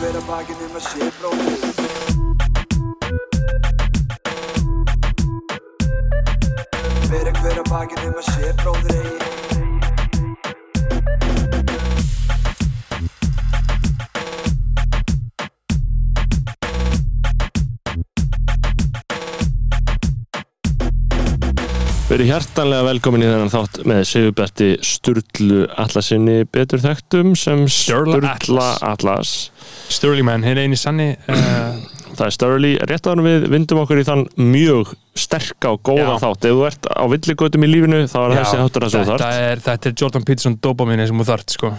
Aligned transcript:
hver 0.00 0.16
að 0.16 0.28
bakið 0.30 0.60
nema 0.62 0.80
sé 0.80 1.08
bróðir 1.18 1.64
Fyrir 7.10 7.36
hver 7.42 7.60
að 7.60 7.68
bakið 7.68 8.06
nema 8.06 8.24
sé 8.30 8.54
bróðir 8.62 9.39
Verið 22.10 22.26
hjartanlega 22.26 22.82
velkomin 22.88 23.22
í 23.22 23.26
þennan 23.28 23.52
þátt 23.52 23.76
með 23.86 24.00
Sigurberti 24.08 24.66
Sturlu 24.82 25.60
Atlasinni 25.78 26.40
betur 26.50 26.82
þekktum 26.82 27.36
sem 27.38 27.62
Sturla 27.70 28.32
Sturla 28.34 28.64
Atlas. 28.88 29.34
Sterling 29.94 30.26
Man, 30.26 30.42
hinn 30.42 30.58
eini 30.58 30.78
sanni 30.78 31.12
uh, 31.14 31.78
Það 32.18 32.24
er 32.26 32.34
Sturly, 32.34 32.72
rétt 32.90 33.06
en 33.12 33.22
við 33.22 33.46
vindum 33.52 33.84
okkur 33.84 34.02
í 34.02 34.06
þann 34.08 34.26
mjög 34.42 34.90
sterka 35.14 35.70
og 35.76 35.84
góða 35.86 36.16
Já. 36.16 36.20
þátt. 36.24 36.50
Ef 36.50 36.58
þú 36.58 36.66
ert 36.66 36.88
á 36.90 37.04
villigötum 37.14 37.66
í 37.66 37.70
lífinu 37.70 38.02
þá 38.10 38.18
er 38.24 38.34
þessi 38.40 38.58
þáttur 38.64 38.88
að 38.88 38.94
svo 38.96 39.06
þart. 39.12 39.26
er, 39.46 39.62
þetta 39.68 39.90
er 39.92 39.98
Jordan 40.02 40.26
Peterson 40.26 40.58
dopamine 40.66 41.06
sem 41.06 41.22
þú 41.22 41.28
þart 41.30 41.54
sko. 41.54 41.72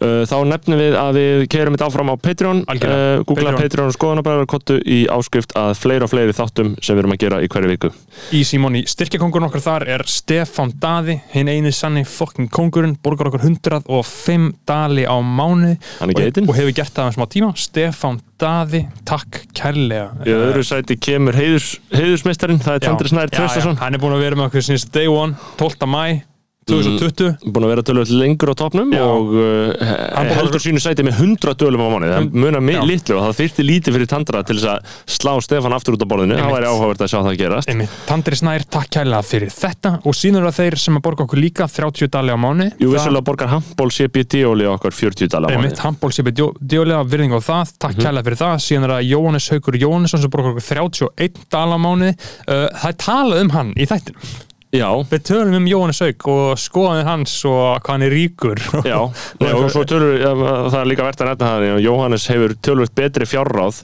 Uh, 0.00 0.22
Þá 0.30 0.36
nefnum 0.48 0.78
við 0.80 0.94
að 0.96 1.16
við 1.18 1.42
keirum 1.52 1.74
þetta 1.76 1.88
áfram 1.90 2.10
á 2.12 2.14
Patreon. 2.16 2.62
Algjörlega. 2.72 3.08
Uh, 3.20 3.24
Googla 3.28 3.50
Patreon. 3.52 3.60
Patreon 3.60 3.90
og 3.90 3.96
skoðanabræður 3.96 4.46
kottu 4.48 4.78
í 4.80 5.00
áskrift 5.12 5.52
að 5.60 5.74
fleiri 5.76 6.06
og 6.06 6.12
fleiri 6.12 6.36
þáttum 6.36 6.70
sem 6.80 6.96
við 6.96 7.02
erum 7.04 7.14
að 7.16 7.20
gera 7.24 7.40
í 7.44 7.50
hverju 7.52 7.70
viku. 7.74 7.90
Easy 8.36 8.60
Money, 8.62 8.86
styrkjakongurinn 8.88 9.48
okkar 9.50 9.64
þar 9.66 9.86
er 9.96 10.04
Stefán 10.08 10.72
Daði, 10.80 11.18
hinn 11.34 11.50
eini 11.52 11.72
sanni 11.76 12.06
fokkin 12.08 12.48
kongurinn, 12.52 12.96
borgar 13.04 13.28
okkur 13.30 13.44
105 13.44 14.48
dali 14.68 15.04
á 15.04 15.16
mánu 15.20 15.74
Hann 16.00 16.10
er 16.10 16.16
og, 16.16 16.22
geitin. 16.22 16.48
og 16.48 16.56
hefur 16.56 16.74
gert 16.80 16.94
það 16.96 17.10
um 17.10 17.16
smá 17.18 17.26
tíma 17.36 17.50
Stefán 17.60 18.20
Daði, 18.40 18.86
takk 19.08 19.42
kærlega 19.56 20.08
Í 20.24 20.32
öðru 20.32 20.64
sæti 20.64 20.96
kemur 20.96 21.36
heiðurs, 21.36 21.74
heiðursmeistarinn, 21.92 22.62
það 22.64 22.78
er. 22.78 22.84
Tandri 22.88 23.12
Snær 23.12 23.32
Traustason. 23.34 23.76
hann 23.82 23.94
er 23.98 24.00
búin 24.02 24.16
að 24.16 24.24
vera 24.24 24.38
með 24.40 24.48
okkur 24.50 24.64
sinns 24.70 24.88
day 24.88 25.10
one 25.12 25.36
12. 25.60 25.84
mæ 25.90 26.22
2020 26.68 27.50
búin 27.50 27.64
að 27.66 27.70
vera 27.72 27.82
tölvöld 27.86 28.10
lengur 28.14 28.52
á 28.52 28.54
topnum 28.60 28.90
Já. 28.94 29.00
og 29.02 29.32
uh, 29.32 30.34
heldur 30.36 30.60
sínu 30.62 30.80
sæti 30.82 31.02
með 31.06 31.18
100 31.24 31.54
dölum 31.58 31.82
á 31.82 31.88
mánuði. 31.90 32.10
Það 32.12 32.36
munar 32.44 32.62
Já. 32.76 32.84
litlu 32.90 33.16
og 33.16 33.24
það 33.24 33.38
þyrfti 33.40 33.64
lítið 33.66 33.96
fyrir 33.96 34.10
Tandra 34.12 34.42
til 34.46 34.56
þess 34.60 34.68
að 34.70 34.94
slá 35.16 35.32
Stefán 35.42 35.74
aftur 35.74 35.96
út 35.96 36.04
á 36.04 36.08
borðinu. 36.10 36.36
Það 36.36 36.42
Einmitt. 36.44 36.56
væri 36.58 36.68
áhugavert 36.70 37.04
að 37.06 37.10
sjá 37.10 37.18
það 37.26 37.38
gerast. 37.40 37.70
Einmitt, 37.72 37.96
Tandri 38.06 38.38
Snær, 38.40 38.66
takk 38.76 38.90
kærlega 38.94 39.22
fyrir 39.26 39.54
þetta. 39.56 39.92
Og 40.04 40.16
síðan 40.20 40.40
eru 40.42 40.50
það 40.52 40.58
þeir 40.60 40.78
sem 40.84 41.00
að 41.00 41.04
borga 41.08 41.26
okkur 41.26 41.40
líka 41.42 41.68
30 41.70 42.12
dali 42.14 42.30
á 42.34 42.38
mánu 42.38 42.68
Jú, 42.78 42.90
vissulega 42.94 43.26
borgar 43.30 43.50
handból 43.54 43.90
CBD 43.90 44.44
óli 44.46 44.68
okkar 44.70 44.94
40 44.94 45.32
dala 45.32 45.48
á 45.48 45.56
Einmitt, 45.56 45.74
mánuði 45.74 45.84
handból 45.88 46.12
sé 46.14 46.22
beð 46.28 46.44
djólega 46.60 47.02
virðing 47.08 47.34
á 47.34 47.40
það, 47.40 47.74
takk 47.80 47.96
Mhm. 47.96 48.04
kærlega 48.04 48.24
fyrir 48.28 48.40
það. 48.44 48.54
Síðan 48.68 48.84
er 48.84 48.94
það 48.94 49.08
Jóhannes 49.10 49.48
Haukur 49.50 49.74
Jóhannesson 49.80 50.20
sem 50.20 50.30
borgar 50.30 50.54
okkur 50.54 50.68
31 50.70 51.42
dala 51.50 51.74
á 51.74 51.80
mánuði. 51.80 52.14
Uh, 52.46 52.68
það 52.78 52.88
er 52.92 52.98
talað 53.00 53.40
um 53.42 53.50
hann 53.56 53.74
í 53.76 53.86
þættinum 53.90 54.46
Já, 54.70 54.86
við 55.10 55.22
tölum 55.26 55.56
um 55.58 55.64
Jóhannes 55.66 55.98
Hauk 56.04 56.26
og 56.30 56.58
skoðanir 56.62 57.08
hans 57.08 57.32
og 57.48 57.80
hvað 57.82 57.90
hann 57.90 58.04
er 58.06 58.12
ríkur. 58.14 58.60
Já. 58.86 58.98
Nei, 59.42 59.50
og 59.50 59.66
svo 59.74 59.82
tölur, 59.88 60.14
ja, 60.22 60.30
það 60.70 60.76
er 60.80 60.90
líka 60.92 61.06
verðt 61.08 61.24
að 61.24 61.30
nefna 61.32 61.48
það 61.48 61.64
að 61.70 61.80
Jóhannes 61.88 62.26
hefur 62.30 62.54
tölvöld 62.68 62.92
betri 63.00 63.26
fjárráð 63.26 63.80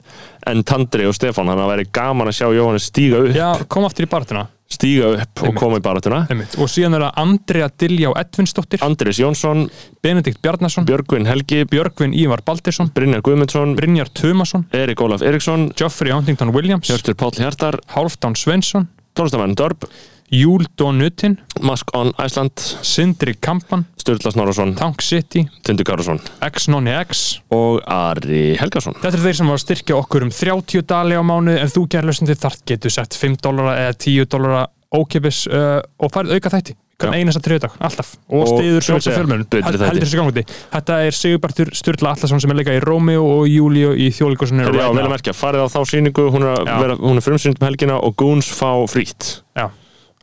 en 0.47 0.63
Tandri 0.63 1.09
og 1.09 1.17
Stefán 1.17 1.49
þannig 1.49 1.57
að 1.57 1.65
það 1.65 1.73
væri 1.73 1.89
gaman 1.99 2.31
að 2.31 2.37
sjá 2.39 2.47
Jóhannes 2.55 2.87
stíga 2.87 3.19
upp. 3.25 3.35
Já, 3.35 3.49
kom 3.67 3.87
aftur 3.89 4.07
í 4.07 4.11
barðuna 4.13 4.45
stíga 4.67 5.09
upp 5.15 5.41
og 5.41 5.47
Einmitt. 5.47 5.59
koma 5.61 5.77
í 5.79 5.83
baratuna 5.83 6.17
og 6.59 6.67
síðan 6.71 6.97
er 6.97 7.05
það 7.05 7.19
Andrea 7.23 7.69
Diljá 7.83 8.09
Edvinsdóttir. 8.19 8.83
Andris 8.83 9.21
Jónsson, 9.21 9.63
Benedikt 10.03 10.41
Bjarnason, 10.43 10.87
Björgvin 10.87 11.27
Helgi. 11.27 11.61
Björgvin 11.71 12.15
Ívar 12.15 12.43
Baldirsson 12.47 12.91
Brynjar 12.95 13.23
Guðmundsson, 13.23 13.77
Brynjar 13.79 14.11
Tumason, 14.11 14.67
Erik 14.75 15.03
Ólaf 15.03 15.23
Eriksson 15.23 15.69
Geoffrey 15.71 16.11
Huntington 16.15 16.51
Williams. 16.55 16.91
Hjörtur 16.91 17.15
Páll 17.15 17.39
Hjartar, 17.39 17.79
Hálfdán 17.95 18.35
Svensson 18.35 18.89
tónlistamenn 19.17 19.55
Dörb 19.57 19.87
Júl 20.33 20.65
Donutin, 20.75 21.37
Mask 21.63 21.93
on 21.95 22.11
Iceland, 22.19 22.59
Sindri 22.83 23.37
Kampan 23.39 23.85
Sturla 23.95 24.31
Snorarsson, 24.31 24.73
Tank 24.75 25.01
City, 25.01 25.45
Tindur 25.63 25.87
Garðarsson 25.87 26.19
X 26.43 26.67
Nonni 26.71 26.91
X. 26.99 27.21
Og 27.55 27.79
Ari 27.87 28.57
Helgason. 28.59 28.97
Þetta 29.01 29.15
er 29.15 29.23
þeir 29.23 29.37
sem 29.39 29.51
var 29.51 29.59
að 29.59 29.63
styrkja 29.63 29.99
okkur 29.99 30.27
um 30.27 30.33
30 30.33 30.83
dali 30.87 31.15
á 31.15 31.23
mánu 31.23 31.55
en 31.55 31.71
þú 31.71 31.85
gerð 31.91 32.11
lusnandi 32.11 32.35
þart 32.39 32.65
getur 32.67 32.93
sett 32.93 33.15
5 33.15 33.39
dólara 33.43 33.77
eða 33.85 33.95
10 34.03 34.27
dólara 34.33 34.65
ókipis 34.95 35.45
uh, 35.51 35.79
og 35.99 36.11
farið 36.15 36.37
auka 36.37 36.53
þætti. 36.57 36.77
Hvern 36.97 37.13
Já. 37.13 37.21
einasta 37.21 37.41
þriðdag, 37.45 37.73
alltaf. 37.85 38.13
Og, 38.33 38.47
stiður 38.49 38.85
segja, 38.87 39.11
fjölmjörn 39.13 39.43
heldur 39.67 39.99
þessi 40.01 40.17
gangandi. 40.17 40.43
Þetta 40.71 40.95
er 41.05 41.13
Sigurbartur 41.13 41.69
Sturla 41.77 42.15
Allarsson 42.15 42.41
sem 42.41 42.53
er 42.53 42.57
leika 42.57 42.73
í 42.73 42.79
Rómeo 42.81 43.21
og 43.35 43.43
Júlíu 43.51 43.91
í 43.93 44.07
þjóðlíkursunni 44.17 44.65
Herri, 44.65 44.81
já, 44.81 44.87
vel 44.95 45.03
að 45.03 45.13
merkja, 45.13 45.35
farið 45.37 45.67
á 45.69 45.73
þá 45.75 45.77
síningu, 45.91 46.25
hún 46.33 46.47
er, 46.49 46.95
er 46.97 47.21
frumsýnd 47.21 47.61
um 47.61 47.67
helgina 47.67 47.99
og 48.01 48.17
Goons 48.17 48.49
fá 48.49 48.71
frýtt. 48.89 49.43
Já, 49.53 49.67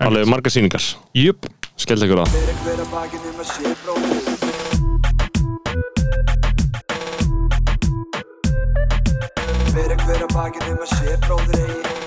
Alveg 0.02 0.26
marga 0.26 0.50
síningar. 0.50 0.82
Jöp, 1.14 1.46
Skellt 1.78 2.02
ykkur 2.02 2.24
það. 2.24 2.32
Fyrir 2.34 2.56
hver 2.64 2.80
að 2.82 2.88
Fyrir 9.74 9.98
hver 10.02 10.24
að 10.26 10.34
sé 10.96 11.18
bróðir 11.26 11.62
eigi 11.62 12.03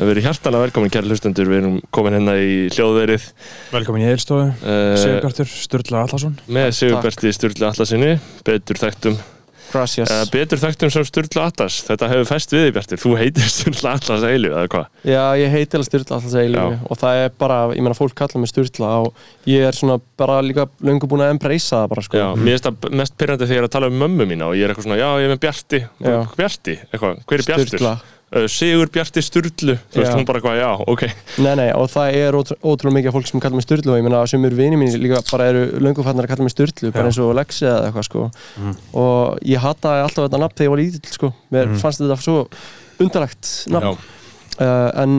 Við 0.00 0.14
erum 0.14 0.24
hjartalega 0.24 0.64
velkomin, 0.64 0.90
kæri 0.92 1.10
hlustendur, 1.10 1.48
við 1.50 1.58
erum 1.60 1.74
komin 1.92 2.14
hérna 2.16 2.36
í 2.40 2.70
hljóðverið 2.72 3.26
velkomin 3.74 4.06
í 4.06 4.08
Eilstofu 4.08 4.46
uh, 4.48 4.94
Sigurbartur 4.96 5.50
Sturla 5.50 6.06
Allarsson 6.06 6.38
með 6.48 6.70
Sigurberti 6.78 7.32
Sturla 7.36 7.68
Atlasinni, 7.74 8.14
betur 8.46 8.80
þekktum. 8.80 9.18
Gracias. 9.70 10.08
Uh, 10.10 10.24
betur 10.32 10.58
þekktum 10.58 10.90
sem 10.90 11.04
Sturla 11.06 11.44
Atlas. 11.50 11.76
Þetta 11.86 12.08
hefur 12.10 12.26
fæst 12.26 12.50
við 12.54 12.64
því, 12.64 12.70
Bjartur. 12.74 12.98
Þú 13.04 13.10
heitir 13.20 13.46
Sturla 13.52 13.92
Atlas 13.98 14.24
eilu, 14.26 14.50
eða 14.50 14.70
hvað? 14.72 14.86
Já, 15.06 15.24
ég 15.38 15.52
heiti 15.52 15.76
alveg 15.78 15.88
Sturla 15.90 16.18
Já. 16.18 16.24
lífi 16.56 16.78
og 16.88 16.96
það 17.02 17.14
er 17.20 17.30
bara, 17.44 17.58
ég 17.76 17.82
meina 17.84 17.98
fólk 17.98 18.16
kallar 18.18 18.40
mig 18.42 18.50
Sturla 18.50 18.90
og 19.04 19.10
ég 19.50 19.60
er 19.68 19.74
svona 19.76 20.00
bara 20.18 20.40
líka 20.42 20.64
löngu 20.80 21.06
búin 21.10 21.22
að 21.26 21.34
embracea 21.36 21.76
það 21.76 21.92
bara 21.92 22.02
sko. 22.08 22.14
Já, 22.18 22.28
mér 22.40 22.56
finnst 22.56 22.66
það 22.66 22.74
mest 23.02 23.14
pyrrandi 23.20 23.46
þegar 23.46 23.58
ég 23.58 23.62
er 23.62 23.68
að 23.68 23.76
tala 23.76 23.92
um 23.92 24.00
mömmu 24.00 24.24
mína 24.32 24.48
og 24.48 24.56
ég 24.58 24.64
er 24.64 24.70
eitthvað 24.72 24.88
svona, 24.88 24.98
já, 24.98 25.10
ég 25.20 25.30
uh, 28.36 28.46
Sigur 28.50 28.90
Bjarti 28.94 29.22
Sturlu 29.24 29.74
þú 29.90 30.00
veist 30.02 30.14
hún 30.16 30.26
bara 30.28 30.40
eitthvað, 30.40 30.58
já, 30.60 30.70
ok. 30.94 31.04
Nei, 31.44 31.52
nei, 31.60 31.68
og 31.76 31.88
það 31.92 32.18
er 32.20 32.38
ótrú, 32.38 32.56
ótrúlega 32.62 32.96
mikið 32.98 33.16
fólk 33.16 33.30
sem 33.30 33.42
kallar 33.42 33.58
mig 33.60 33.66
Sturlu 33.66 33.94
og 33.94 33.98
ég 34.00 34.06
meina 34.06 34.22
sem 34.30 34.44
eru 34.50 34.58
vini 34.60 34.78
mín 34.80 34.94
líka 35.02 35.22
bara 35.32 35.48
eru 35.52 35.64
löngu 35.82 36.04
fannar 36.06 36.28
að 36.28 36.34
kalla 36.34 36.46
mig 36.46 36.54
Sturlu 36.54 36.92
bara 36.94 37.08
Já. 37.08 37.10
eins 37.10 37.20
og 37.24 37.34
Lexi 37.38 37.66
eða 37.66 37.88
eitthvað 37.90 38.08
sko. 38.10 38.26
Og 39.02 39.42
ég 39.50 39.64
hataði 39.64 40.06
alltaf 40.06 40.28
þetta 40.28 40.42
nafn 40.44 40.56
þegar 40.60 40.68
ég 40.68 40.74
var 40.76 40.82
lítill 40.84 41.16
sko. 41.18 41.32
Mér 41.54 41.74
fannst 41.82 42.02
þetta 42.04 42.20
svo 42.22 42.38
undarlegt 43.00 43.52
nafn. 43.72 43.94
Já, 43.96 44.19
Uh, 44.60 44.90
en 45.00 45.12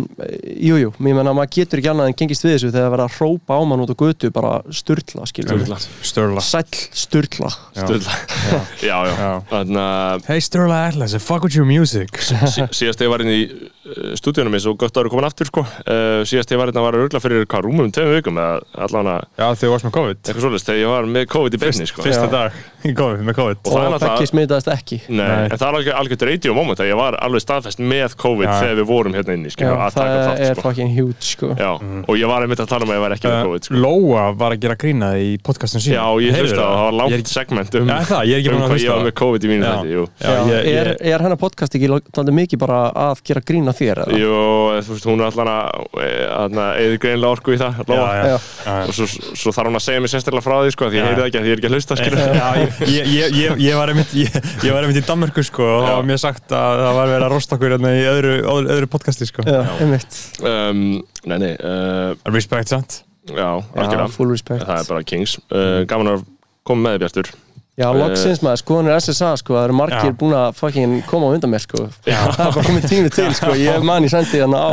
jújú, 0.62 0.76
jú, 0.84 0.90
ég 1.02 1.16
menna 1.18 1.32
maður 1.34 1.50
getur 1.56 1.80
ekki 1.82 1.90
annað 1.90 2.12
en 2.12 2.16
gengist 2.20 2.44
við 2.46 2.52
þessu 2.54 2.68
þegar 2.70 2.84
það 2.86 2.92
verða 2.94 3.06
að 3.08 3.16
hrópa 3.18 3.56
á 3.58 3.62
mann 3.66 3.82
út 3.82 3.90
á 3.90 3.98
götu 3.98 4.30
bara 4.36 4.52
sturla, 4.70 5.26
skilur 5.32 5.56
Sturla. 5.58 5.78
Sturla. 6.06 6.44
Sæll 6.46 6.82
sturla. 7.02 7.50
Sturla. 7.74 8.18
Já, 8.86 8.98
já, 9.08 9.14
Já. 9.18 9.32
þannig 9.50 9.82
að 9.82 10.28
Hey 10.30 10.44
Sturla 10.46 10.78
Atlas, 10.92 11.16
fuck 11.26 11.42
with 11.48 11.58
your 11.58 11.66
music. 11.66 12.22
Sí- 12.22 12.68
síðast 12.70 13.02
ég 13.02 13.10
var 13.10 13.24
inn 13.26 13.32
í 13.34 13.40
uh, 13.50 14.14
stúdíunum 14.22 14.54
eins 14.60 14.68
og 14.70 14.78
gott 14.82 14.94
að 14.94 15.04
vera 15.08 15.14
komin 15.16 15.28
aftur 15.32 15.50
sko. 15.50 15.66
Uh, 15.90 16.22
síðast 16.30 16.54
ég 16.54 16.62
var 16.62 16.70
inn 16.70 16.78
að 16.78 16.86
var 16.86 17.00
örgla 17.02 17.22
fyrir 17.24 17.48
hvað 17.50 17.66
rúmum 17.66 17.90
tveim 17.94 18.14
vikum 18.20 18.38
eða 18.42 18.62
allan 18.86 19.10
að 19.16 19.26
Já, 19.42 19.48
þegar 19.48 19.62
þú 19.64 19.74
varst 19.74 19.90
með 19.90 19.96
COVID. 19.98 20.22
Eitthvað 20.22 20.46
svolítið 20.46 20.70
þegar 20.70 20.82
ég 20.86 20.94
var 20.94 21.10
með 21.18 21.28
COVID 21.34 21.58
í 21.58 21.62
beinni 21.66 21.90
sko. 21.90 22.06
Fyrsta 22.06 22.30
dag 22.38 22.62
í 22.88 22.94
COVID, 22.98 23.22
með 23.28 23.36
COVID 23.38 23.58
Og 23.62 23.72
það 23.72 23.82
er 23.82 23.86
og 23.88 23.94
náttúrulega- 23.94 24.18
Beggi 24.18 24.30
smitaðist 24.32 24.70
ekki 24.74 24.98
Nei, 25.10 25.18
Nei. 25.28 25.46
en 25.46 25.58
það 25.58 25.66
er 25.68 25.76
alveg 25.78 25.94
algjört 26.02 26.26
radio 26.32 26.54
moment 26.58 26.80
að 26.82 26.90
ég 26.92 26.98
var 26.98 27.18
alveg 27.22 27.42
staðfest 27.44 27.80
með 27.82 28.16
COVID 28.22 28.48
Já. 28.48 28.56
þegar 28.62 28.76
við 28.82 28.88
vorum 28.92 29.14
hérna 29.18 29.34
inni 29.38 29.52
skilur, 29.54 29.72
Já, 29.72 29.78
að 29.82 29.92
það 29.92 30.02
taka 30.02 30.22
þátt 30.28 30.42
er 30.42 30.54
sko. 30.56 30.62
fucking 30.68 30.92
huge 30.96 31.22
sko. 31.32 31.48
Já, 31.60 31.72
og 32.08 32.16
ég 32.18 32.28
var 32.32 32.42
einmitt 32.46 32.60
að 32.64 32.68
tala 32.72 32.84
um 32.86 32.92
að 32.92 32.98
ég 32.98 33.04
var 33.06 33.12
ekki 33.18 33.28
með 33.28 33.38
Uh, 33.42 33.46
COVID 33.48 33.64
sko. 33.68 33.74
Lóa 33.82 34.24
var 34.38 34.52
að 34.52 34.60
gera 34.66 34.76
grína 34.76 35.10
í 35.22 35.30
podcastinu 35.42 35.82
sín 35.82 35.94
Já, 35.96 36.06
ég 36.22 36.32
hlusta 36.42 36.62
það, 36.62 36.72
það 36.72 36.82
var 36.82 36.92
Ég 36.92 37.02
er 37.02 37.18
langt 37.22 37.28
segment 37.32 37.76
um, 37.76 37.88
Já, 37.88 37.98
það, 38.12 38.22
ég 38.26 38.34
er 38.34 38.40
ekki 38.42 38.50
um 38.52 38.62
hvað 38.62 38.82
ég 38.82 38.92
var 38.92 39.06
með 39.06 39.16
COVID 39.22 39.42
í 39.42 39.52
mínu 39.52 39.64
þetta, 39.66 39.90
jú 39.92 40.02
Já, 40.22 40.32
ég- 40.52 40.66
er, 40.72 40.88
ég- 40.92 41.14
er 41.14 41.20
hennar 41.26 41.40
podcast 41.42 41.76
ekki 41.76 41.88
taldi 42.12 42.32
mikið 42.32 42.58
bara 42.62 42.80
að 42.92 43.22
gera 43.24 43.42
grína 43.42 43.72
þér 43.78 44.04
eða? 44.06 44.20
Jú, 44.22 44.34
þú 44.82 44.92
veist, 44.96 45.06
hún 45.06 45.20
er 45.22 45.28
allan 45.32 45.52
að 45.52 45.70
eða 46.02 46.98
greinlega 47.02 47.32
orku 47.32 47.54
í 47.56 47.58
það, 47.62 47.74
Lóa 47.88 48.10
Já, 48.12 48.26
já, 48.26 48.40
já. 48.66 48.76
og 48.88 48.94
svo, 48.96 49.06
svo 49.36 49.52
þarf 49.56 49.68
hún 49.72 49.80
að 49.80 49.86
segja 49.86 50.02
mér 50.02 50.12
sérstaklega 50.14 50.46
frá 50.46 50.56
því 50.62 50.72
sko, 50.76 50.90
því 50.92 51.00
ég 52.88 53.12
ég 53.16 53.62
ég, 53.62 53.76
var 53.78 53.92
einmitt 53.94 54.14
ég, 54.18 54.34
ég 54.66 54.74
var 54.74 54.86
einmitt 54.86 55.02
í 55.02 55.06
Danmörku 55.08 55.44
sko 55.46 55.64
og 55.66 55.84
það 55.84 55.92
Já. 55.92 55.96
var 56.00 56.10
mér 56.12 56.22
sagt 56.24 56.56
að 56.58 56.82
það 56.82 56.98
var 57.00 57.12
verið 57.14 57.28
að 57.28 57.34
rosta 57.36 57.58
okkur 57.58 57.76
hérna 57.76 57.94
í 57.98 58.02
öðru, 58.12 58.34
öðru, 58.42 58.74
öðru 58.78 58.90
podcasti 58.96 59.28
sko. 59.30 59.46
Já, 59.48 59.62
einmitt. 59.84 60.20
Um, 60.42 60.84
Nei, 61.30 61.38
nei, 61.38 61.52
uh, 61.62 62.16
Respect, 62.34 62.72
sant? 62.74 63.02
já, 63.30 63.36
Já, 63.38 63.50
algjörlega 63.78 64.10
full 64.10 64.32
respect. 64.34 64.66
Það 64.66 64.80
er 64.80 64.88
bara 64.90 65.04
kings. 65.06 65.36
Uh, 65.54 65.84
Gaman 65.90 66.16
að 66.16 66.24
koma 66.66 66.88
með 66.88 66.96
þér, 66.96 67.04
Bjartur 67.06 67.34
Já, 67.80 67.88
loksins 67.96 68.42
maður, 68.44 68.60
skoðanir 68.60 68.98
SSA 69.00 69.30
sko, 69.40 69.54
það 69.56 69.64
eru 69.70 69.76
margir 69.80 70.10
Já. 70.12 70.16
búin 70.20 70.34
að 70.36 70.58
fucking 70.60 70.96
koma 71.08 71.30
á 71.32 71.34
undan 71.38 71.52
mér 71.54 71.64
sko 71.64 71.86
Það 72.04 72.26
er 72.28 72.52
bara 72.58 72.64
komið 72.68 72.88
tími 72.92 73.12
til 73.16 73.28
sko, 73.38 73.54
ég 73.64 73.86
man 73.88 74.04
í 74.06 74.10
sendi 74.12 74.42
þannig 74.42 74.60
á 74.60 74.70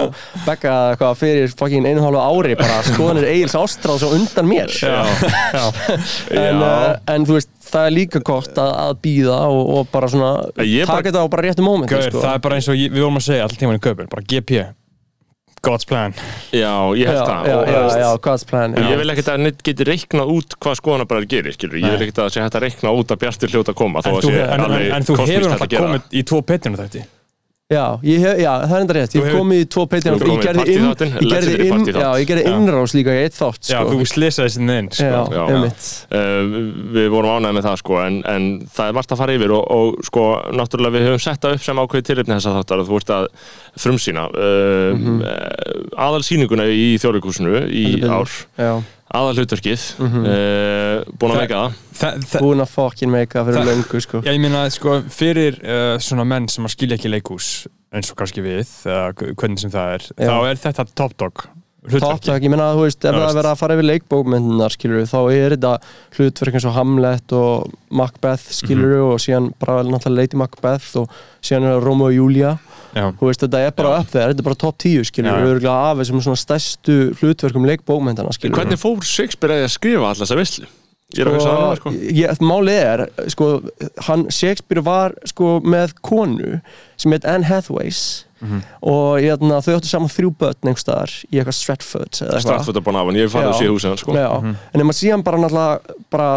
Becka 0.49 0.73
eitthvað 0.91 1.15
fyrir 1.21 1.55
fucking 1.61 1.87
einu 1.87 2.03
hálfu 2.03 2.25
ári 2.25 2.56
bara 2.59 2.81
skoðanir 2.89 3.29
Egil's 3.31 3.55
Ástráðs 3.61 4.03
á 4.03 4.09
undan 4.11 4.50
mér 4.50 4.75
Já, 4.75 5.06
já, 5.55 5.65
en, 6.43 6.59
Já. 6.59 6.67
uh, 6.67 7.15
en 7.15 7.29
þú 7.31 7.39
veist, 7.39 7.53
það 7.71 7.87
er 7.87 7.95
líka 8.00 8.25
gott 8.27 8.59
að, 8.59 8.75
að 8.89 8.99
býða 9.06 9.39
og, 9.47 9.62
og 9.79 9.89
bara 9.95 10.11
svona 10.11 10.33
taka 10.59 11.06
þetta 11.09 11.23
á 11.23 11.27
bara 11.31 11.47
réttu 11.47 11.65
mómenti 11.65 11.95
Gauður, 11.95 12.11
sko. 12.11 12.27
það 12.27 12.35
er 12.35 12.45
bara 12.49 12.59
eins 12.59 12.69
og 12.75 12.83
ég- 12.83 12.93
við 12.99 13.06
vorum 13.06 13.23
að 13.23 13.27
segja 13.31 13.47
alltaf 13.47 13.62
tímann 13.62 13.79
í 13.79 13.85
Kaupin, 13.87 14.11
bara 14.11 14.27
GP 14.35 14.59
God's 15.65 15.87
plan. 15.89 16.15
Já, 16.55 16.73
ég 16.99 17.09
held 17.11 17.21
það. 17.29 17.49
já, 17.51 17.57
og, 17.59 17.69
já, 17.69 17.99
já, 18.03 18.09
God's 18.29 18.45
plan 18.49 18.75
já. 18.79 18.87
ég 18.93 19.01
vil 19.03 19.11
ekkert 19.15 19.31
að 19.35 19.43
neitt 19.45 19.63
geti 19.67 19.87
reiknað 19.89 20.33
út 20.37 20.57
hvað 20.63 20.79
skoðanabræður 20.81 21.29
gerir, 21.35 21.57
skilur 21.59 21.79
ég 21.83 21.95
vil 21.97 22.07
ekkert 22.09 22.19
að 22.23 22.29
það 22.29 22.35
sé 22.37 22.47
hægt 22.47 22.59
að 22.61 22.67
reikna 22.69 22.95
út 22.99 23.15
að 23.15 23.23
bjartir 23.25 23.55
hljóta 23.55 23.75
að 23.75 23.79
koma 23.83 24.03
En 24.05 24.11
að 24.15 24.19
þú, 24.23 24.33
sé 24.33 24.43
en, 24.47 24.67
en, 24.69 24.91
en 24.99 25.09
þú 25.09 25.19
hefur 25.19 25.29
hægt 25.29 25.37
að 25.37 25.51
náttúrulega 25.51 25.71
gera. 25.75 25.87
komið 25.89 26.19
í 26.21 26.25
tvo 26.31 26.43
petinu 26.53 26.81
þetta 26.83 27.05
Já, 27.69 27.99
ég 28.00 28.23
já, 28.41 28.49
það 28.65 28.70
er 28.73 28.81
enda 28.81 28.94
rétt, 28.97 29.15
ég 29.19 29.26
komið 29.29 29.59
í 29.61 29.65
tvo 29.69 29.82
hefur 29.93 30.23
ég 30.31 30.38
gerði 30.41 30.62
inn, 30.73 30.87
ég 30.88 31.32
gerði 31.35 31.56
inn, 31.67 31.82
já, 31.93 32.06
ég 32.17 32.31
gerði 32.31 32.44
Já. 32.47 32.53
innrás 32.56 32.94
líka 32.97 33.12
í 33.12 33.19
eitt 33.26 33.35
þátt, 33.37 33.59
Já, 33.69 33.82
sko. 33.82 33.91
þú 33.93 34.06
slisaði 34.09 34.53
sinni 34.55 34.76
inn 34.81 34.88
sko. 34.88 35.05
Já, 35.05 35.19
Já, 35.37 36.23
við 36.97 37.11
vorum 37.12 37.35
ánægð 37.35 37.59
með 37.59 37.69
það 37.69 37.76
sko 37.82 37.99
en, 38.06 38.17
en 38.32 38.47
það 38.73 38.88
er 38.88 38.97
margt 38.97 39.12
að 39.12 39.20
fara 39.20 39.37
yfir 39.37 39.53
og, 39.59 39.69
og 39.76 40.00
sko 40.09 40.25
náttúrulega 40.56 40.97
við 40.97 41.06
höfum 41.11 41.25
sett 41.26 41.44
það 41.44 41.59
upp 41.59 41.67
sem 41.67 41.82
ákveði 41.85 42.09
tilipni 42.09 42.38
þess 42.38 42.49
að 42.49 42.56
þáttar 42.62 42.81
að 42.81 42.88
þú 42.88 43.03
ert 43.03 43.12
að 43.19 43.29
frumsýna. 43.85 44.25
Uh, 44.32 44.88
mm 44.97 45.23
aðal 46.09 46.23
sýninguna 46.25 46.64
í 46.73 46.88
þjóðleikúsinu 47.03 47.67
í 47.69 47.85
ár. 48.06 48.32
Já, 48.56 48.73
aðal 49.15 49.39
hlutverkið 49.41 49.85
Mhm. 49.99 50.25
uh, 50.27 51.05
búin 51.19 51.33
að 51.33 51.41
meika 51.43 51.61
það 51.63 51.77
Þa, 51.99 52.11
það, 52.29 52.41
búin 52.45 52.61
að 52.63 52.69
fucking 52.75 53.11
meika 53.11 53.45
fyrir 53.45 53.65
löngu, 53.67 54.01
sko 54.05 54.21
Já, 54.23 54.33
ég 54.33 54.41
meina, 54.41 54.65
sko, 54.71 54.99
fyrir 55.09 55.59
uh, 55.65 55.99
svona 55.99 56.25
menn 56.29 56.49
sem 56.49 56.65
að 56.65 56.75
skilja 56.77 56.99
ekki 56.99 57.11
leikhús 57.11 57.67
eins 57.93 58.11
og 58.13 58.17
kannski 58.21 58.43
við, 58.45 58.69
eða 58.85 59.15
hvernig 59.35 59.59
sem 59.65 59.71
það 59.73 59.95
er 59.97 60.03
Já. 60.13 60.29
þá 60.29 60.37
er 60.51 60.61
þetta 60.67 60.85
top 60.95 61.17
dog 61.17 61.47
hlutverki 61.89 62.05
Topptak, 62.05 62.43
ég 62.45 62.51
menna 62.53 62.67
að 62.69 62.77
þú 62.77 62.83
veist, 62.85 63.05
ef 63.07 63.15
Já, 63.15 63.17
það 63.17 63.29
er 63.31 63.37
verið 63.39 63.49
að 63.55 63.59
fara 63.63 63.75
yfir 63.79 63.87
leikbókmyndunar, 63.89 64.75
skilur 64.75 65.07
þá 65.09 65.19
er 65.33 65.55
þetta 65.57 65.71
hlutverk 66.19 66.55
eins 66.59 66.67
og 66.69 66.75
Hamlet 66.77 67.33
og 67.39 67.71
Macbeth, 67.91 68.51
skilur 68.53 68.93
Mhm. 68.99 69.07
og 69.15 69.19
síðan 69.25 69.47
bara 69.63 69.83
náttúrulega 69.89 70.17
Lady 70.19 70.37
Macbeth 70.37 70.97
og 71.01 71.09
síðan 71.41 71.65
er 71.65 71.79
það 71.79 71.85
Romeo 71.87 72.07
og 72.11 72.15
Julia 72.19 72.59
Já, 72.59 72.78
þú 72.94 73.29
veist, 73.29 73.40
þetta 73.44 73.62
er 73.67 73.70
bara 73.76 73.94
upp 74.00 74.11
þegar, 74.12 74.32
þetta 74.32 74.43
er 74.44 74.49
bara 74.49 74.61
top 74.64 74.79
10, 74.79 75.05
skilur 75.05 75.38
erum 75.38 75.70
af 75.73 75.96
þessum 76.02 76.23
svona 76.25 76.40
stærstu 76.40 76.99
hlutverkum 77.20 77.67
leikbókmyndana, 77.69 78.32
skilur. 78.37 78.56
Hvernig 78.58 78.79
fór 78.81 79.02
Shakespeare 79.05 79.62
að 79.64 79.73
skrifa 79.75 80.12
alltaf 80.12 80.29
þessa? 80.32 80.69
Ég 81.17 81.25
er 81.25 81.29
það 81.40 81.76
sko 81.81 81.90
ég, 82.12 82.40
Málið 82.44 82.79
er, 82.85 83.02
sko, 83.32 83.46
hann, 84.11 84.26
Shakespeare 84.29 84.82
var 84.85 85.14
sko 85.25 85.55
með 85.64 85.94
konu 86.05 86.58
sem 87.00 87.12
heit 87.17 87.25
Anne 87.25 87.49
Hathaways 87.49 88.25
Mhm. 88.38 88.61
og 88.87 89.17
hérna, 89.19 89.56
þau 89.58 89.73
áttu 89.81 89.88
saman 89.90 90.08
þrjú 90.14 90.29
börn 90.38 90.55
einhvers 90.62 90.85
staðar 90.85 91.11
í 91.26 91.40
eitthvað 91.40 91.56
Stratford 91.58 92.14
Stratford 92.38 92.76
upon 92.79 92.94
Avon, 92.94 93.17
ég 93.19 93.26
hef 93.26 93.32
farið 93.35 93.49
að 93.49 93.56
Já. 93.56 93.58
sé 93.58 93.67
húsið 93.67 93.88
hann 93.88 93.99
sko. 93.99 94.12
Já, 94.14 94.29
en 94.38 94.81
ef 94.81 94.87
maður 94.87 94.99
síðan 95.00 95.25
bara 95.25 95.38
náttúrulega 95.43 95.96
bara 96.14 96.29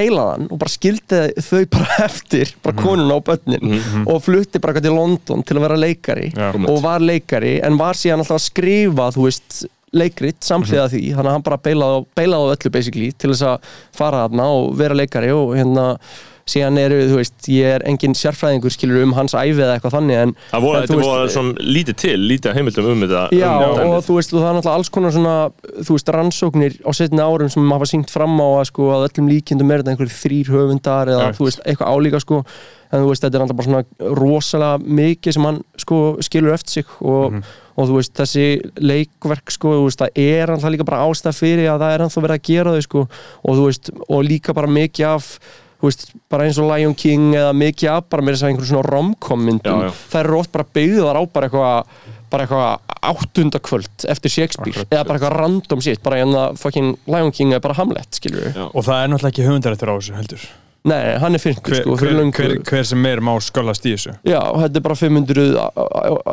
beilaðan 0.00 0.48
og 0.50 0.58
bara 0.64 0.72
skildi 0.72 1.20
þau 1.44 1.62
bara 1.76 1.98
eftir, 2.08 2.54
bara 2.64 2.76
konuna 2.80 3.18
og 3.20 3.24
börnin 3.28 3.68
Mhm. 3.70 4.06
og 4.08 4.22
flutti 4.24 4.58
bara 4.60 4.72
eitthvað 4.74 4.88
til 4.88 4.96
London 4.96 5.42
til 5.44 5.56
að 5.60 5.66
vera 5.68 5.76
leikari 5.76 6.30
Já. 6.34 6.50
og 6.56 6.80
var 6.82 7.00
leikari 7.04 7.58
en 7.62 7.76
var 7.78 7.94
síðan 7.94 8.24
alltaf 8.24 8.40
að 8.40 8.48
skrifa 8.50 9.10
þú 9.14 9.26
veist, 9.28 9.60
leikrit 9.92 10.38
samhliða 10.46 10.84
Mhm. 10.86 10.92
því 10.92 11.00
þannig 11.16 11.30
að 11.30 11.34
hann 11.36 11.42
bara 11.42 11.56
beilaði 11.58 12.36
á, 12.38 12.54
öllu 12.54 12.70
basically 12.70 13.10
til 13.12 13.30
þess 13.32 13.42
að 13.42 13.70
fara 13.92 14.20
þarna 14.28 14.44
og 14.54 14.76
vera 14.78 14.94
leikari 14.94 15.30
og 15.34 15.56
hérna 15.58 15.86
síðan 16.50 16.78
eru, 16.82 16.98
þú 17.10 17.16
veist, 17.20 17.48
ég 17.48 17.76
er 17.76 17.84
engin 17.88 18.14
sérfræðingur 18.18 18.74
skilur 18.74 19.04
um 19.06 19.12
hans 19.16 19.32
æfi 19.38 19.54
eða 19.62 19.76
eitthvað 19.78 19.94
þannig 19.96 20.18
en 20.24 20.34
Það 20.50 20.64
voru, 20.66 20.80
þetta 20.82 20.98
voru 21.04 21.28
svona 21.36 21.68
lítið 21.76 21.96
til, 22.02 22.16
lítið 22.30 22.58
heimildum 22.58 22.90
um 22.94 23.04
þetta 23.06 23.22
Já, 23.38 23.50
um 23.54 23.62
og 23.70 23.78
dæmið. 23.78 24.04
þú 24.10 24.18
veist, 24.18 24.34
og 24.34 24.40
það 24.40 24.48
er 24.50 24.58
náttúrulega 24.58 24.78
alls 24.80 24.92
konar 24.98 25.14
svona, 25.16 25.36
þú 25.86 25.96
veist, 25.96 26.12
rannsóknir 26.18 26.76
á 26.82 26.90
setni 26.98 27.22
árum 27.24 27.50
sem 27.54 27.70
hafa 27.76 27.90
syngt 27.94 28.10
fram 28.10 28.36
á 28.42 28.48
að 28.60 28.66
sko 28.72 28.90
að 28.96 29.06
öllum 29.08 29.30
líkindum 29.32 29.70
er 29.70 29.82
þetta 29.84 29.94
einhverjir 29.96 30.20
þrýr 30.20 30.52
höfundar 30.56 31.14
eða 31.14 31.30
Já. 31.30 31.32
þú 31.38 31.48
veist, 31.48 31.64
eitthvað 31.64 31.94
álíka 31.94 32.20
sko 32.26 32.42
en 32.90 33.04
þú 33.04 33.08
veist, 33.12 33.22
þetta 33.22 33.38
er 33.38 33.42
náttúrulega 33.44 33.58
bara 33.60 33.68
svona 33.70 34.14
rosalega 34.18 34.94
mikið 35.00 35.34
sem 35.36 35.44
hann 35.46 35.58
sko 35.78 35.98
skilur 36.26 36.54
eftir 36.56 36.72
sig 36.80 36.86
og, 37.00 37.32
Mhm. 37.32 37.42
og 37.78 37.86
þú 37.88 37.94
veist, 38.00 38.12
þessi 38.18 38.46
leikverk 38.82 39.50
sko, 39.54 39.68
þú 39.78 39.84
veist, 39.86 40.00
það 40.02 40.10
er 40.18 40.46
náttúrulega 40.50 40.74
líka 40.74 40.84
bara 40.90 41.04
ástæð 41.06 41.38
fyrir 41.38 41.68
að 41.70 41.80
það 41.84 41.94
er 41.94 42.04
ennþá 42.06 42.22
verið 42.24 42.36
að 42.38 42.42
gera 42.50 42.74
þau 42.74 42.82
sko 42.88 43.00
og 43.44 43.54
þú 43.56 43.66
veist, 43.68 43.90
og 44.08 44.24
líka 44.26 44.54
bara 44.58 44.66
mikið 44.66 45.06
af 45.14 45.38
veist, 45.88 46.06
bara 46.30 46.46
eins 46.46 46.58
og 46.60 46.70
Lion 46.70 46.94
King 46.98 47.34
eða 47.34 47.52
mikið 47.56 47.92
af 47.94 48.08
bara 48.12 48.24
með 48.24 48.36
þess 48.36 48.44
að 48.46 48.52
einhverjum 48.52 48.70
svona 48.74 48.88
romcom 48.90 49.44
myndum 49.48 49.84
það 50.12 50.22
eru 50.22 50.38
oft 50.40 50.52
bara 50.54 50.68
byggðar 50.78 51.20
á 51.20 51.22
bara 51.32 51.50
eitthvað 51.50 51.92
bara 52.30 52.46
eitthvað 52.46 52.96
áttundakvöld 53.10 54.04
eftir 54.12 54.34
Shakespeare 54.36 54.84
eða 54.90 55.04
bara 55.08 55.18
eitthvað 55.18 55.36
random 55.40 55.84
shit 55.84 56.02
bara 56.04 56.20
hérna 56.20 56.42
fucking 56.60 56.92
Lion 57.10 57.32
King 57.34 57.54
er 57.56 57.62
bara 57.64 57.78
Hamlet 57.80 58.20
skilur 58.20 58.44
við 58.44 58.58
Já. 58.60 58.66
og 58.68 58.84
það 58.86 59.04
er 59.04 59.12
náttúrulega 59.14 59.32
ekki 59.34 59.48
höfundarættur 59.48 59.92
á 59.92 59.94
þessu 59.96 60.18
heldur 60.18 60.44
nei, 60.88 61.16
hann 61.20 61.36
er 61.36 61.42
fyrndur 61.42 61.74
hver, 61.74 61.82
sko 61.82 61.96
hver, 62.00 62.18
hver, 62.36 62.54
hver 62.68 62.86
sem 62.88 63.00
meir 63.02 63.20
má 63.24 63.32
skölast 63.44 63.84
í 63.84 63.92
þessu. 63.94 64.14
Já, 64.26 64.40
þetta 64.62 64.80
er 64.80 64.84
bara 64.86 64.96
500 64.98 65.44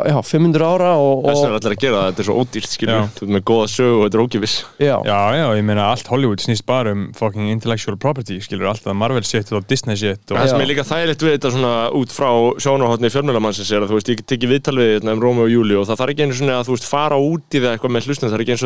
já, 0.08 0.18
500 0.30 0.68
ára 0.68 0.92
og, 1.02 1.26
Þess 1.28 1.42
vegna 1.42 1.48
og 1.48 1.48
er 1.48 1.56
allir 1.58 1.76
að 1.76 1.82
gera 1.84 1.98
það, 1.98 2.08
þetta 2.08 2.22
er 2.24 2.28
svo 2.30 2.36
ódýrt 2.42 2.72
skilur. 2.72 3.02
Þú 3.18 3.22
ert 3.28 3.34
með 3.36 3.44
góða 3.52 3.68
sögu 3.74 3.96
og 3.98 4.04
þetta 4.06 4.18
er 4.18 4.24
ógifis 4.24 4.56
já, 4.80 4.96
Já, 5.08 5.20
já, 5.38 5.46
ég 5.58 5.64
meina 5.68 5.84
allt 5.92 6.08
Hollywood 6.12 6.42
snýst 6.44 6.66
bara 6.68 6.90
um 6.96 7.02
fucking 7.18 7.48
intellectual 7.52 7.98
property, 8.00 8.36
skilur. 8.44 8.68
Alltaf 8.72 8.96
Marvel 8.98 9.26
shit 9.28 9.48
og 9.52 9.62
Disney 9.68 9.98
shit 10.00 10.24
og 10.32 10.36
Það 10.38 10.48
sem 10.54 10.62
er 10.64 10.72
líka 10.72 10.86
þægilegt 10.88 11.22
við 11.28 11.34
þetta 11.38 11.50
svona 11.56 11.74
út 11.98 12.12
frá 12.14 12.32
sjónahotni 12.64 13.10
fjölmjölamannsins 13.14 13.72
er 13.74 13.82
að 13.84 13.90
þú 13.92 13.96
veist, 14.00 14.12
ég 14.14 14.20
tekið 14.28 14.50
viðtal 14.56 14.78
við 14.80 14.90
þetta 14.96 15.12
um 15.16 15.22
Rómi 15.24 15.42
og 15.44 15.52
Júli 15.52 15.76
og 15.80 15.86
það 15.90 16.00
þarf 16.02 16.12
ekki 16.14 16.24
einu 16.28 16.36
svona 16.38 16.56
að 16.62 16.68
þú 16.70 16.74
veist 16.78 16.88
fara 16.88 17.18
út 17.20 17.48
í 17.52 17.60
það 17.64 17.72
eitthvað 17.74 17.94
með 17.96 18.04
hlustum, 18.08 18.28
það 18.28 18.38
er 18.38 18.44
ekki 18.44 18.54
eins 18.56 18.66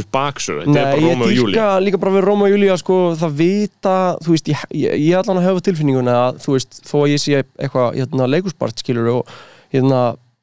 og 0.00 0.12
þetta 0.46 0.72
sé 0.72 0.72
eitthvað 0.72 0.72
60s 0.72 0.72
antikommunista 0.72 0.72
leikrit 0.72 0.72
sem 0.72 0.72
Nei. 0.72 0.72
þjóðleikus 0.72 0.72
er 0.72 0.72
er 0.72 0.72
djóðsins 0.72 0.72
baksur, 0.72 0.72
þetta 0.72 0.72
er 0.72 0.74
Nei, 0.74 0.92
bara 0.92 1.02
ég 1.02 1.22
og 1.22 1.36
Júli 1.36 1.52
dýrka 1.52 1.68
líka 1.82 2.02
bara 2.02 2.16
við 2.16 2.26
Róma 2.26 2.48
og 2.48 2.54
Júlía 2.54 2.78
sko, 2.80 2.98
það 3.18 3.38
vita, 3.42 3.94
þú 4.24 4.34
veist, 4.34 4.50
ég, 4.50 4.66
ég, 4.74 4.98
ég 5.06 5.20
allan 5.20 5.40
að 5.40 5.48
hefa 5.48 5.64
tilfinninguna 5.68 6.18
að, 6.26 6.42
þú 6.42 6.56
veist, 6.56 6.82
þó 6.88 6.96
að 7.02 7.12
ég 7.12 7.22
sé 7.22 7.38
eitthvað, 7.40 7.96
hérna, 8.00 8.28
leikusbart, 8.30 8.82
skilur 8.82 9.10
og, 9.12 9.32
hérna, 9.72 10.02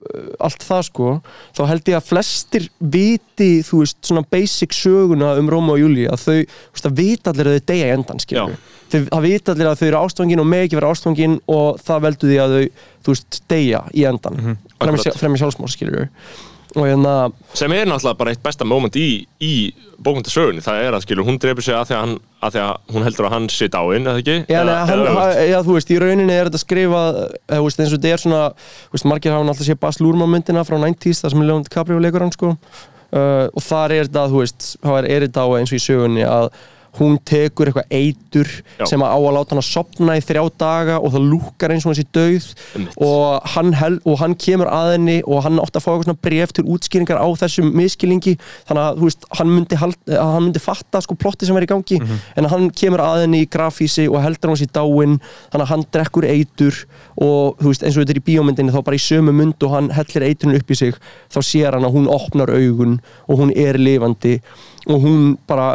uh, 0.10 0.32
allt 0.48 0.66
það 0.66 0.84
sko 0.90 1.14
þá 1.58 1.64
held 1.72 1.92
ég 1.92 2.00
að 2.00 2.10
flestir 2.10 2.68
viti, 2.80 3.52
þú 3.68 3.84
veist, 3.84 4.02
svona 4.08 4.26
basic 4.36 4.76
söguna 4.76 5.36
um 5.40 5.52
Róma 5.52 5.76
og 5.76 5.84
Júlía, 5.84 6.14
að 6.16 6.26
þau, 6.26 6.44
þú 6.44 6.76
veist, 6.76 6.86
það 6.90 7.00
vita 7.02 7.34
allir 7.34 7.52
að 7.52 7.58
þau 7.58 7.72
deyja 7.74 7.90
í 7.90 7.96
endan, 7.98 8.24
skilur 8.26 8.60
þau, 8.90 9.02
það 9.06 9.26
vita 9.28 9.56
allir 9.56 9.72
að 9.72 9.82
þau 9.82 9.90
eru 9.90 10.04
ástfangin 10.04 10.44
og 10.44 10.48
með 10.50 10.68
ekki 10.68 10.80
vera 10.80 10.94
ástfangin 10.94 11.42
og 11.50 11.82
það 11.86 12.06
veldu 12.08 12.32
því 12.32 12.40
að 12.44 12.56
þau, 12.56 12.86
þú 13.06 13.16
veist, 13.16 13.42
deyja 13.52 13.84
í 13.94 14.06
endan, 14.10 14.40
mm. 14.40 14.56
-hmm. 14.56 15.20
fremja 15.20 15.44
sjálfsmór, 15.44 15.76
skilur 15.76 16.08
og 16.08 16.48
hérna, 16.76 17.14
sem 17.58 17.72
er 17.74 17.88
náttúrulega 17.90 18.18
bara 18.20 18.32
eitt 18.34 18.44
besta 18.46 18.66
moment 18.68 18.96
í, 19.00 19.26
í 19.42 19.54
bókmyndasögunni, 20.00 20.62
það 20.64 20.82
er 20.86 20.96
að 20.96 21.04
skilur 21.06 21.26
hún 21.28 21.40
dreipur 21.42 21.66
sig 21.66 21.76
að 21.76 21.90
því 21.90 21.96
að, 21.98 22.04
hann, 22.04 22.14
að 22.46 22.54
því 22.56 22.62
að 22.66 22.94
hún 22.94 23.06
heldur 23.08 23.28
að 23.28 23.34
hann 23.36 23.48
sé 23.52 23.68
dáinn, 23.74 24.06
eða 24.08 24.22
ekki? 24.22 24.36
Já, 24.48 24.60
Eða- 24.62 24.76
hann, 24.86 25.00
eða 25.00 25.16
ha, 25.18 25.26
öfugt? 25.32 25.50
já, 25.50 25.58
þú 25.66 25.76
veist, 25.80 25.92
í 25.92 26.00
rauninni 26.04 26.36
er 26.38 26.50
þetta 26.52 26.62
skrifað 26.64 27.20
eða, 27.26 27.58
þú 27.58 27.66
veist, 27.66 27.80
eins 27.84 27.94
og 27.94 28.00
þetta 28.00 28.14
er 28.14 28.24
svona 28.24 28.44
veist, 28.94 29.10
margir 29.12 29.34
hafa 29.36 29.50
alltaf 29.50 29.68
séð 29.68 29.80
Bas 29.82 30.00
Lúrmann 30.00 30.32
myndina 30.36 30.64
frá 30.68 30.78
90s, 30.80 31.24
það 31.26 31.34
sem 31.36 31.42
er 31.44 31.50
Leon 31.50 31.66
DiCaprio 31.68 32.00
leikur 32.06 32.22
hann 32.28 32.32
sko. 32.38 32.54
uh, 33.12 33.48
og 33.50 33.64
þar 33.66 33.92
er 33.98 34.06
þetta, 34.08 34.28
þú 34.30 34.44
veist 34.46 34.70
er 34.86 35.10
er 35.10 35.26
þetta 35.28 35.42
á 35.42 35.48
eins 35.58 35.72
og 35.74 35.80
í 35.80 35.84
sögunni 35.84 36.24
að 36.30 36.52
hún 37.00 37.18
tekur 37.28 37.72
eitthvað 37.72 37.96
eitur 37.96 38.50
Já. 38.80 38.86
sem 38.92 39.04
að 39.04 39.16
á 39.16 39.18
að 39.20 39.36
láta 39.38 39.56
hann 39.56 39.64
að 39.64 39.70
sopna 39.70 40.18
í 40.20 40.24
þrjá 40.24 40.44
daga 40.60 41.00
og 41.00 41.14
það 41.16 41.28
lúkar 41.32 41.74
eins 41.74 41.86
og 41.86 41.94
hann 41.94 42.00
sé 42.00 42.08
dauð. 42.16 42.50
Og 43.00 43.50
hann, 43.56 43.74
hel, 43.80 44.00
og 44.06 44.20
hann 44.22 44.36
kemur 44.40 44.70
að 44.72 44.94
henni 44.96 45.18
og 45.26 45.44
hann 45.46 45.60
átti 45.62 45.80
að 45.80 45.86
fá 45.86 45.92
eitthvað 45.94 46.08
svona 46.10 46.24
bref 46.28 46.56
til 46.56 46.66
útskýringar 46.70 47.22
á 47.22 47.28
þessum 47.40 47.72
miskilingi 47.76 48.36
þannig 48.70 48.84
að 48.84 49.02
veist, 49.04 49.28
hann 49.40 49.52
myndi, 49.54 49.80
hald, 49.80 49.98
hann 50.12 50.46
myndi 50.48 50.64
fatta 50.64 51.02
sko 51.04 51.18
plotti 51.20 51.48
sem 51.50 51.58
er 51.60 51.66
í 51.68 51.70
gangi 51.70 52.00
en 52.40 52.50
hann 52.52 52.70
kemur 52.76 53.04
að 53.04 53.24
henni 53.26 53.44
í 53.46 53.50
grafísi 53.52 54.08
og 54.10 54.22
heldur 54.24 54.54
hann 54.54 54.60
sér 54.62 54.72
dáinn 54.76 55.18
þannig 55.52 55.66
að 55.66 55.72
hann 55.74 55.86
drekkur 55.96 56.28
eitur 56.30 56.82
og 57.20 57.62
veist, 57.64 57.84
eins 57.84 57.98
og 57.98 58.04
þetta 58.04 58.16
er 58.16 58.22
í 58.22 58.26
bíómyndinni 58.30 58.76
þá 58.76 58.82
bara 58.88 59.00
í 59.00 59.04
sömu 59.04 59.36
mynd 59.36 59.68
og 59.68 59.76
hann 59.76 59.92
hellir 59.96 60.28
eiturinn 60.30 60.60
upp 60.60 60.74
í 60.74 60.80
sig 60.80 61.00
þá 61.34 61.40
sér 61.46 61.78
hann 61.78 61.88
að 61.88 61.96
hún 61.98 62.12
opnar 62.12 62.52
augun 62.54 63.00
og 63.28 63.44
hún 63.44 63.54
er 63.56 63.80
lifandi 63.80 64.40
og 64.90 65.04
hún 65.06 65.36
bara 65.48 65.68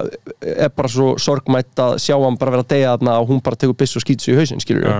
er 0.42 0.72
bara 0.74 0.90
svo 0.90 1.14
sorgmætt 1.22 1.78
að 1.78 1.98
sjá 2.02 2.16
hann 2.18 2.38
bara 2.40 2.56
vera 2.56 2.64
að 2.66 2.72
deyja 2.74 2.96
þarna 2.96 3.20
og 3.22 3.28
hún 3.30 3.42
bara 3.46 3.56
tekur 3.60 3.76
byss 3.78 3.96
og 4.00 4.02
skýt 4.04 4.24
sig 4.24 4.34
í 4.34 4.40
hausinn 4.40 4.62
skilur 4.64 4.88
Já. 4.90 4.96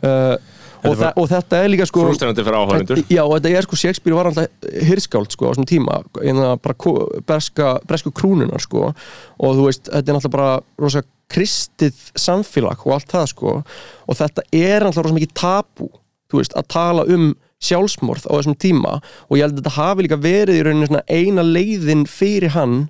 uh, 0.00 0.36
og, 0.80 0.94
var- 0.96 1.00
þa 1.02 1.10
og 1.20 1.28
þetta 1.28 1.58
er 1.60 1.68
líka 1.74 1.86
sko 1.90 2.06
Frústrænandi 2.06 2.44
fyrir 2.46 2.56
áhærendur 2.56 3.02
Já, 3.12 3.20
og 3.26 3.34
þetta 3.36 3.52
er 3.58 3.66
sko, 3.68 3.76
Shakespeare 3.82 4.16
var 4.16 4.30
alltaf 4.30 4.68
hirskáld 4.88 5.34
sko 5.36 5.44
á 5.44 5.50
þessum 5.52 5.68
tíma, 5.68 5.98
einna 6.24 6.54
bara 6.56 6.74
ko- 6.80 7.08
breska, 7.28 7.74
bresku 7.84 8.12
krúnunar 8.16 8.64
sko. 8.64 8.94
Og 9.44 9.58
þú 9.58 9.66
veist, 9.68 9.90
þetta 9.92 10.08
er 10.08 10.16
náttúrulega 10.16 10.36
bara 10.38 10.54
rosa 10.80 11.02
kristið 11.30 12.00
samfélag 12.18 12.80
og 12.86 12.96
allt 12.96 13.12
það 13.12 13.28
sko. 13.34 13.52
Og 14.08 14.16
þetta 14.18 14.46
er 14.56 14.86
náttúrulega 14.88 15.04
rosa 15.10 15.18
mikið 15.20 15.36
tabú, 15.42 15.90
þú 16.32 16.40
veist, 16.40 16.56
að 16.56 16.68
tala 16.72 17.04
um 17.12 17.28
sjálfsmorð 17.60 18.24
á 18.24 18.32
þessum 18.40 18.56
tíma. 18.56 18.96
Og 19.28 19.36
ég 19.36 19.44
held 19.44 19.58
að 19.58 19.60
þetta 19.60 19.76
hafi 19.76 20.06
líka 20.08 20.16
verið 20.24 20.62
í 20.62 20.86
svona 20.88 21.04
eina 21.12 21.44
leiðin 21.44 22.06
fyrir 22.08 22.54
hann 22.56 22.86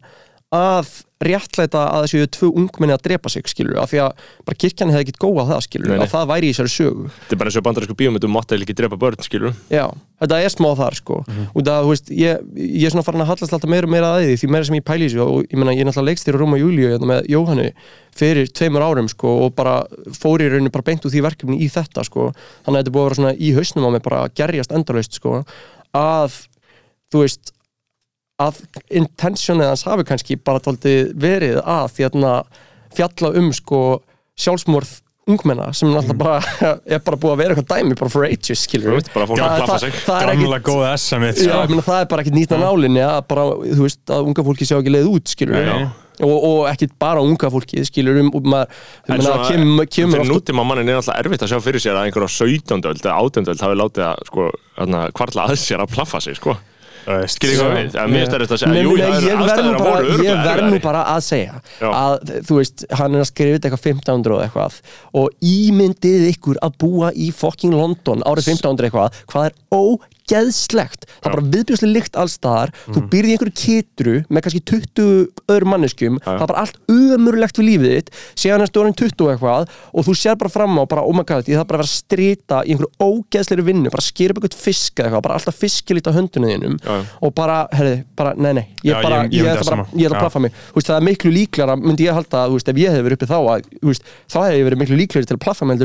að 0.51 0.89
réttlæta 1.21 1.83
að 1.93 2.05
þessu 2.07 2.29
tvö 2.33 2.49
ungmenni 2.59 2.95
að 2.95 3.03
drepa 3.05 3.31
sig 3.31 3.45
skilur 3.51 3.77
af 3.83 3.91
því 3.93 3.99
að 4.07 4.23
bara 4.49 4.59
kirkjan 4.63 4.91
hefði 4.91 5.05
ekkit 5.05 5.19
góða 5.21 5.45
það 5.51 5.61
skilur 5.67 5.93
að 6.01 6.09
það 6.11 6.31
væri 6.31 6.49
í 6.49 6.55
þessari 6.55 6.73
sögu. 6.73 7.11
Þetta 7.19 7.37
er 7.37 7.41
bara 7.43 7.51
eins 7.51 7.59
og 7.61 7.65
bandarísku 7.67 7.97
bíómyndum 8.01 8.33
mátti 8.35 8.57
eða 8.57 8.65
ekki 8.65 8.77
drepa 8.81 8.99
börn, 8.99 9.21
skilur 9.27 9.53
Já, 9.69 9.85
þetta 10.23 10.39
er 10.41 10.55
smá 10.55 10.69
þar 10.81 10.97
sko. 10.97 11.19
Og 11.29 11.61
það, 11.61 11.85
þú 11.85 11.93
veist, 11.93 12.11
ég, 12.17 12.49
ég 12.57 12.87
er 12.89 12.95
svona 12.95 13.05
farin 13.05 13.25
að 13.27 13.31
hallast 13.35 13.55
alltaf 13.59 13.75
meira 13.75 13.91
og 13.91 13.95
meira 13.95 14.15
að 14.17 14.25
því, 14.25 14.41
því 14.41 14.51
meira 14.57 14.71
sem 14.71 14.79
ég 14.81 14.89
pæli 14.89 15.07
í 15.07 15.13
þessu 15.13 15.27
og 15.27 15.45
ég 15.45 15.61
meina, 15.61 15.77
ég 15.77 15.85
er 15.85 15.91
náttúrulega 15.91 16.11
leikstýri 16.11 16.41
Róma 16.41 16.61
Júlíu 16.63 16.91
hérna 16.95 17.13
með 17.13 17.31
Jóhanni 17.37 17.69
fyrir 18.17 18.51
tveimur 18.57 18.89
árum 18.89 19.13
sko 19.13 19.37
og 19.45 19.55
bara 19.61 19.77
fór 20.17 20.41
í 20.41 20.49
rauninu 20.51 20.73
bara 20.73 20.89
beint 20.89 21.05
úr 21.05 21.13
því 21.13 21.25
verkefni 21.29 21.61
í 21.61 21.69
þetta 21.71 22.09
sko. 22.09 22.31
Þannig 22.65 22.81
að 22.81 22.83
þetta 22.83 22.97
búið 22.97 23.05
að 23.05 23.11
vera 23.11 23.21
svona 23.21 23.37
í 23.37 23.53
hausnum 23.61 23.87
á 23.87 23.91
mig 23.93 24.03
bara 24.09 24.27
gerjast 24.41 24.75
endalaust 24.75 25.21
sko 25.21 25.43
að, 25.95 26.43
þú 27.13 27.27
veist 27.27 27.55
að 28.41 28.63
intentionið 29.03 29.71
hans 29.73 29.87
hafi 29.89 30.07
kannski 30.09 30.39
bara 30.41 30.63
tóldi 30.65 30.97
verið 31.21 31.61
að 31.61 31.95
þérna 31.99 32.35
fjalla 32.97 33.33
um 33.39 33.53
sko 33.55 33.81
sjálfsmorð 34.41 34.99
ungmenna 35.31 35.71
sem 35.77 35.91
náttúrulega 35.93 36.19
bara 36.19 36.75
er 36.97 37.03
bara 37.05 37.19
búið 37.21 37.33
að 37.33 37.41
vera 37.43 37.55
eitthvað 37.55 37.73
dæmi 37.77 37.97
bara 38.01 38.13
for 38.13 38.27
ages 38.27 38.65
skilur 38.67 38.97
veist, 38.97 39.11
bara 39.15 39.29
fólk 39.31 39.43
að 39.45 39.57
plaffa 39.61 39.79
sig. 39.85 39.99
Gamla 40.09 40.59
ekkit 40.59 40.69
góða 40.71 40.93
S-amið 40.99 41.43
Já, 41.45 41.57
sko. 41.67 41.83
það 41.87 42.05
er 42.05 42.13
bara 42.13 42.25
ekkert 42.25 42.39
nýtt 42.39 42.55
á 42.55 42.59
nálinni 42.61 43.03
að 43.07 43.19
bara, 43.31 43.49
þú 43.65 43.83
veist, 43.85 44.03
að 44.11 44.31
unga 44.31 44.47
fólki 44.49 44.69
sjá 44.69 44.79
ekki 44.79 44.95
leið 44.95 45.11
út, 45.11 45.35
skilur 45.35 45.69
Nei, 45.69 45.85
og, 46.27 46.35
og 46.49 46.59
ekkert 46.71 46.97
bara 47.01 47.23
unga 47.25 47.53
fólki, 47.53 47.85
skilur 47.89 48.19
um, 48.25 48.33
og 48.37 48.49
maður, 48.55 48.81
þú 49.07 49.21
svona, 49.21 49.47
kemur, 49.51 49.91
kemur 49.93 50.19
fyrir 50.19 50.25
oft 50.27 50.35
nútíma 50.35 50.67
mannin 50.69 50.91
er 50.93 51.01
alltaf 51.01 51.21
erfitt 51.21 51.47
að 51.47 51.53
sjá 51.53 51.63
fyrir 51.65 51.85
sér 51.85 52.01
að 52.01 52.09
einhver 52.09 52.27
á 52.27 52.31
17. 52.31 52.83
öld 52.91 53.05
eða 53.05 53.15
18. 53.21 53.53
öld 53.55 53.65
hafi 53.67 53.79
látið 53.81 54.09
að 54.09 54.27
sko, 54.31 54.51
kvarla 55.21 55.47
að 55.47 55.57
sér 55.63 55.85
að 55.85 55.95
plaffa 55.95 56.23
sig 56.25 56.41
sko. 56.41 56.57
Skiljið 57.07 57.61
hvað 57.61 57.73
við? 57.77 57.97
En 58.03 58.13
mér 58.13 58.27
þetta 58.29 58.57
að 58.57 58.63
segja, 58.63 58.73
Nei, 58.75 58.83
jú, 58.85 58.95
ég 59.01 59.43
verð 59.47 59.65
nú 59.67 59.75
bara, 59.81 60.01
ég 60.21 60.43
verð 60.45 60.67
nú 60.69 60.81
bara 60.85 61.05
að 61.15 61.21
segja 61.27 61.57
Já. 61.81 61.89
að 61.89 62.33
þú 62.49 62.59
veist, 62.61 62.85
hann 63.01 63.17
er 63.17 63.25
að 63.25 63.31
skrifa 63.31 63.61
eitthvað 63.61 63.87
1500 63.95 64.37
og 64.37 64.45
eitthvað 64.45 64.79
og 65.23 65.51
ímyndið 65.53 66.29
ykkur 66.35 66.61
að 66.67 66.79
búa 66.85 67.13
í 67.17 67.31
fucking 67.35 67.77
London 67.77 68.25
árið 68.29 68.53
1500 68.55 68.91
eitthvað, 68.91 69.21
hvað 69.33 69.51
er 69.51 69.59
ógeðslegt 70.31 71.07
það 71.11 71.27
er 71.27 71.35
bara 71.35 71.47
viðbjörslega 71.55 71.93
lykt 71.95 72.17
allstaðar 72.21 72.73
þú 72.87 73.03
byrði 73.13 73.31
í 73.31 73.35
einhverju 73.37 73.55
kitru 73.61 74.15
með 74.31 74.45
kannski 74.47 74.61
20 74.71 75.09
öðrum 75.51 75.71
manneskjum, 75.75 76.15
Mhm. 76.15 76.21
Já, 76.21 76.31
já. 76.31 76.39
það 76.39 76.43
er 76.43 76.51
bara 76.51 76.61
allt 76.61 76.79
ömurlegt 76.91 77.57
við 77.61 77.67
lífið 77.71 77.93
þitt, 77.97 78.11
séðan 78.37 78.61
er 78.65 78.71
stórin 78.71 78.95
20 78.95 79.25
og 79.27 79.31
eitthvað 79.35 79.69
og 79.95 80.05
þú 80.07 80.15
sér 80.21 80.37
bara 80.39 80.51
fram 80.51 80.79
á 80.79 80.85
bara, 80.89 81.03
oh 81.03 81.13
my 81.15 81.23
god, 81.25 81.45
ég 81.47 81.57
þarf 81.59 81.67
bara 81.67 81.79
að 81.79 81.83
vera 81.83 81.91
að 81.91 81.99
strita 82.01 82.57
í 82.65 82.71
einhverju 82.75 82.93
ógeðslegri 83.01 83.65
vinnu, 83.67 83.91
bara 83.91 84.03
skera 84.03 84.31
upp 84.35 84.41
eitthvað 84.45 84.61
fisk 84.61 84.95
eða 85.01 85.07
eitthvað, 85.11 85.23
bara 85.23 85.35
alltaf 85.35 85.57
fiskilít 85.61 86.07
á 86.07 86.13
höndunum 86.15 86.51
þínum 86.51 86.77
já. 86.81 87.07
og 87.23 87.35
bara, 87.35 87.67
herri, 87.73 88.05
bara, 88.17 88.35
nei, 88.37 88.53
nei 88.53 88.67
ég, 88.85 88.95
Já, 88.95 89.03
bara, 89.03 89.23
ég- 89.25 89.45
ætla 89.51 90.11
það 90.11 90.17
að 90.17 90.21
plaffa 90.21 90.41
mig. 90.41 90.53
Veist, 90.75 90.87
það 90.91 90.97
er 90.97 91.07
miklu 91.11 91.31
líklara, 91.35 91.77
myndi 91.77 92.07
ég 92.07 92.15
halda 92.15 92.47
þú 92.49 92.55
veist, 92.59 92.69
ef 92.69 92.77
ég 92.77 92.91
hef 92.91 93.03
verið 93.05 93.17
uppi 93.19 93.27
þá 93.31 93.39
að, 93.41 93.63
veist, 93.83 94.03
þá 94.31 94.39
hef 94.47 94.55
ég 94.55 94.65
verið 94.69 94.79
miklu 94.81 94.97
líklegri 95.01 95.27
til 95.27 95.37
að 95.37 95.45
plaffa 95.45 95.67
mig 95.67 95.79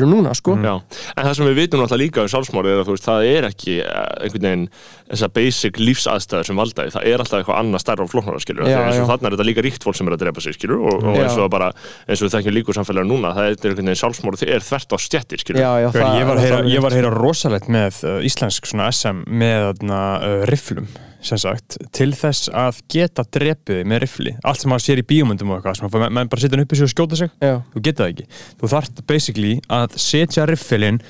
það 4.41 4.45
að 4.45 4.51
það 4.51 4.65
einhvern 4.65 4.65
veginn 4.65 4.67
þessar 5.15 5.31
basic 5.35 5.79
lífsaðstæður 5.79 6.47
sem 6.49 6.59
valda 6.59 6.85
því, 6.85 6.93
það 6.95 7.07
er 7.11 7.23
alltaf 7.23 7.39
eitthvað 7.39 7.59
annað 7.61 7.83
stærra 7.85 8.05
og 8.05 8.11
flóknara 8.11 8.41
skilur, 8.43 8.67
Já, 8.69 8.79
og 8.81 8.93
já. 8.95 9.05
þarna 9.09 9.29
er 9.29 9.35
þetta 9.35 9.47
líka 9.49 9.65
ríkt 9.65 9.85
fólk 9.85 9.95
sem 9.99 10.07
er 10.09 10.15
að 10.17 10.23
drepa 10.25 10.41
sig 10.45 10.57
skilur 10.57 10.83
og, 10.85 11.03
og 11.05 11.19
eins 11.21 11.39
og 11.39 11.49
bara, 11.53 11.71
eins 12.09 12.21
og 12.21 12.27
við 12.29 12.35
þekkjum 12.37 12.57
líka 12.57 12.71
úr 12.73 12.79
samfélaginu 12.79 13.11
núna, 13.15 13.33
það 13.37 13.49
er 13.49 13.55
einhvern 13.55 13.81
veginn 13.81 14.01
sjálfsmórið 14.01 14.45
er 14.55 14.65
þvert 14.65 14.95
á 14.95 14.97
stjettir 15.05 15.43
skilur. 15.43 15.61
já, 15.61 15.71
já, 15.85 15.89
Hver, 15.95 16.05
ég, 16.19 16.29
var 16.29 16.37
að 16.39 16.45
heyra, 16.45 16.61
alveg 16.61 16.73
ég 16.75 16.85
var 16.85 16.91
að 16.91 16.97
rétt. 16.97 17.05
heyra 17.05 17.25
rosalegt 17.25 17.69
með 17.71 17.99
uh, 18.05 18.19
íslensk 18.25 18.69
svona 18.71 18.91
SM 18.91 19.25
með 19.29 19.85
uh, 19.89 20.45
rifflum 20.49 20.89
sem 21.25 21.39
sagt, 21.41 21.79
til 21.95 22.11
þess 22.13 22.51
að 22.53 22.83
geta 22.93 23.23
drepið 23.33 23.79
þig 23.79 23.87
með 23.89 24.01
riffli, 24.03 24.33
allt 24.45 24.61
sem 24.61 24.69
maður 24.69 24.83
sér 24.85 25.01
í 25.01 25.05
bíómyndum 25.09 25.49
og 25.49 25.57
eitthvað, 25.57 25.79
sem 25.79 25.87
maður 25.89 26.13
menn 26.13 26.29
bara 26.29 26.43
setja 26.43 26.53
hann 26.53 26.65
upp 26.67 26.75
í 26.75 26.77
sig 26.77 26.85
og 26.85 26.91
skjóta 26.93 27.17
sig. 27.17 27.31
Já, 27.41 27.55
þú 27.73 27.81
geta 27.87 28.03
það 28.03 28.11
ekki, 28.13 28.25
þú 28.61 28.69
þarft 28.75 29.01
basically 29.09 29.53
að 29.73 29.95
setja 30.05 30.45
riffilinn 30.45 31.01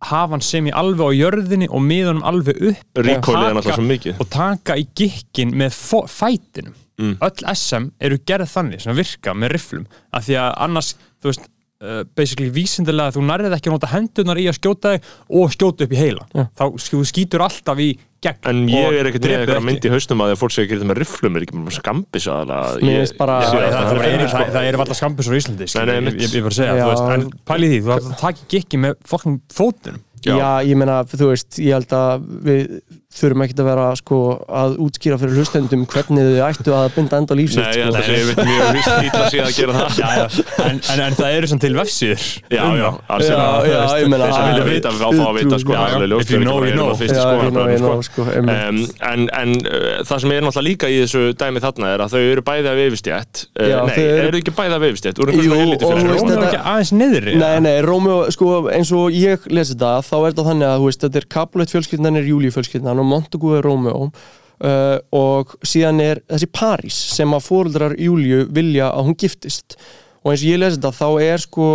hafa 0.00 0.32
hann 0.34 0.44
sem 0.44 0.66
í 0.66 0.72
alveg 0.72 1.06
á 1.06 1.12
jörðinni 1.16 1.68
og 1.68 1.82
miðunum 1.84 2.24
alveg 2.26 2.60
upp 2.70 3.00
er 3.00 3.08
Taka- 3.20 4.20
og 4.20 4.28
taka 4.30 4.76
í 4.80 4.86
gikkin 4.96 5.52
með 5.56 5.76
fætinum. 6.08 6.74
Mm. 7.00 7.16
öll 7.24 7.44
SM 7.54 7.86
eru 8.00 8.18
gerð 8.28 8.50
þannig 8.52 8.82
sem 8.84 8.96
virka 8.96 9.32
með 9.32 9.54
rifflum. 9.54 9.86
Af 10.12 10.26
því 10.26 10.34
að 10.36 10.50
annars, 10.66 10.90
þú 11.22 11.30
veist 11.30 11.46
uh, 11.80 12.02
basically 12.16 12.50
vísindilega 12.54 13.14
þú 13.16 13.24
nærðið 13.28 13.56
ekki 13.56 13.70
að 13.70 13.76
nota 13.76 13.90
hendunar 13.94 14.40
í 14.40 14.46
að 14.50 14.58
skjóta 14.58 14.94
þig 14.94 15.10
og 15.40 15.54
skjóta 15.54 15.86
upp 15.86 15.94
í 15.94 16.00
heila 16.00 16.26
Já. 16.36 16.44
þá 16.60 16.64
skýtur 17.10 17.44
alltaf 17.46 17.82
í 17.82 17.88
gegn 18.20 18.50
En 18.50 18.60
ég 18.68 18.98
er 19.00 19.08
ekkert 19.08 19.24
með 19.24 19.36
eitthvað 19.38 19.56
ekki. 19.56 19.68
mynd 19.70 19.88
í 19.88 19.92
haustum 19.94 20.24
að 20.24 20.34
fólk 20.40 20.54
segir 20.54 20.76
ekki 20.76 20.90
með 20.90 21.00
rifflum 21.00 21.38
er 21.38 21.46
ekki 21.46 21.56
með 21.56 21.78
skambis 21.78 22.28
það, 22.28 22.52
að 22.56 22.76
það, 22.76 22.92
er 22.92 24.28
það, 24.28 24.52
það 24.52 24.84
alltaf 24.84 25.00
skambisur 25.00 25.36
í 25.36 25.40
Íslandi 25.40 25.70
ég, 25.70 26.36
bara 26.44 26.52
að 26.52 26.60
segja, 26.60 27.32
pæli 27.48 27.72
því, 27.72 27.80
þú 27.80 27.94
þarf 27.94 28.10
að 28.12 28.22
taka 28.26 28.44
í 28.44 28.48
gikki 28.54 28.84
með 28.84 28.96
fokkin 29.08 29.40
fótunum 29.48 30.06
Já. 30.20 30.34
Já, 30.36 30.48
ég 30.68 30.76
meina, 30.76 30.98
þú 31.08 31.30
veist, 31.30 31.56
ég 31.64 31.72
held 31.78 31.92
að 31.96 32.24
við 32.44 32.64
þurfum 33.10 33.42
ekkert 33.42 33.60
að 33.62 33.66
vera 33.66 33.84
sko, 33.98 34.16
að 34.54 34.76
útskýra 34.84 35.16
fyrir 35.18 35.34
hlustendum 35.40 35.80
hvernig 35.90 36.28
þau 36.30 36.44
ættu 36.46 36.74
að 36.78 36.92
binda 36.94 37.18
enda 37.18 37.34
lífsitt 37.34 37.58
Nei, 37.58 37.72
sko. 37.74 37.96
að 37.98 38.10
ég 38.14 38.28
veit 38.28 38.42
mjög 38.46 38.68
víst 38.76 38.92
ítla 39.08 39.24
síðan 39.32 39.48
að 39.48 39.56
gera 39.56 39.72
það 39.80 39.98
já, 39.98 40.10
já. 40.14 40.44
En, 40.62 40.78
en, 40.94 41.00
en 41.08 41.16
það 41.18 41.34
eru 41.40 41.46
svona 41.50 41.64
til 41.64 41.72
vefsíður 41.74 42.22
Já, 42.54 42.62
já, 42.62 42.86
það. 42.86 43.00
alls 43.16 43.26
er 43.26 43.34
já, 43.34 43.42
ég 43.98 44.12
meina, 44.14 44.28
Þeir 44.30 44.34
sem 44.36 44.40
það 44.40 44.50
vilja 44.50 44.62
er- 44.62 44.70
vita, 44.70 44.88
við 44.94 45.00
fá 45.00 45.26
að 45.26 45.34
vita 45.40 45.58
sko, 45.64 45.70
Já, 45.70 45.74
já. 45.74 45.80
það 45.80 45.90
er 45.90 45.96
alveg 45.98 46.10
ljóst 46.14 46.22
If 46.22 46.30
you 46.30 46.40
know, 46.44 46.54
you 46.60 46.70
ekki 46.70 46.78
know. 46.78 47.98
sko, 47.98 48.22
sko. 48.22 48.22
en 49.10 49.50
það 50.06 50.22
sem 50.22 50.30
er 50.36 50.40
náttúrulega 50.46 50.66
líka 50.70 50.86
í 50.90 50.96
þessu 51.02 51.24
dæmi 51.42 51.58
þarna 51.66 51.90
er 51.96 52.00
að 52.06 52.14
þau 52.14 52.22
eru 52.30 52.42
bæði 52.46 52.70
af 52.70 52.78
yfirstjætt 52.86 53.42
uh, 53.58 53.66
Nei, 53.90 53.98
eru- 54.06 54.38
ekki 54.40 54.54
bæði 54.54 54.74
af 54.78 54.86
yfirstjætt? 54.86 55.18
Úr 55.24 55.32
einhverjum 55.34 55.74
og 55.74 55.82
fyrir 55.82 56.14
Rómur 56.14 56.30
þetta- 56.30 56.46
ekki 56.46 56.62
aðeins 56.74 56.92
niðri 56.94 57.34
Nei, 57.40 57.56
nei, 57.66 57.74
Rómeo, 57.86 58.18
sko, 58.34 58.46
eins 58.70 58.90
og 58.94 59.10
ég 59.18 59.50
lesi 59.50 59.74
þetta 59.74 59.92
þá 60.06 60.14
er 60.20 60.28
þetta 60.30 60.46
þannig 60.50 60.68
að, 60.70 60.78
þetta 61.00 61.18
er 61.20 61.26
Og 63.00 63.08
Montagu 63.08 63.54
er 63.56 63.64
Rómeo 63.66 64.06
uh, 64.06 64.98
og 65.16 65.56
síðan 65.66 66.02
er 66.04 66.22
þessi 66.28 66.50
París 66.52 67.00
sem 67.16 67.36
að 67.36 67.46
fóruldrar 67.48 67.96
Júlíu 67.98 68.46
vilja 68.54 68.90
að 68.92 69.10
hún 69.10 69.18
giftist. 69.20 69.78
Og 70.20 70.34
eins 70.34 70.44
og 70.44 70.50
ég 70.50 70.60
lesi 70.60 70.76
þetta 70.76 70.92
þá 70.98 71.08
er 71.24 71.40
sko 71.40 71.66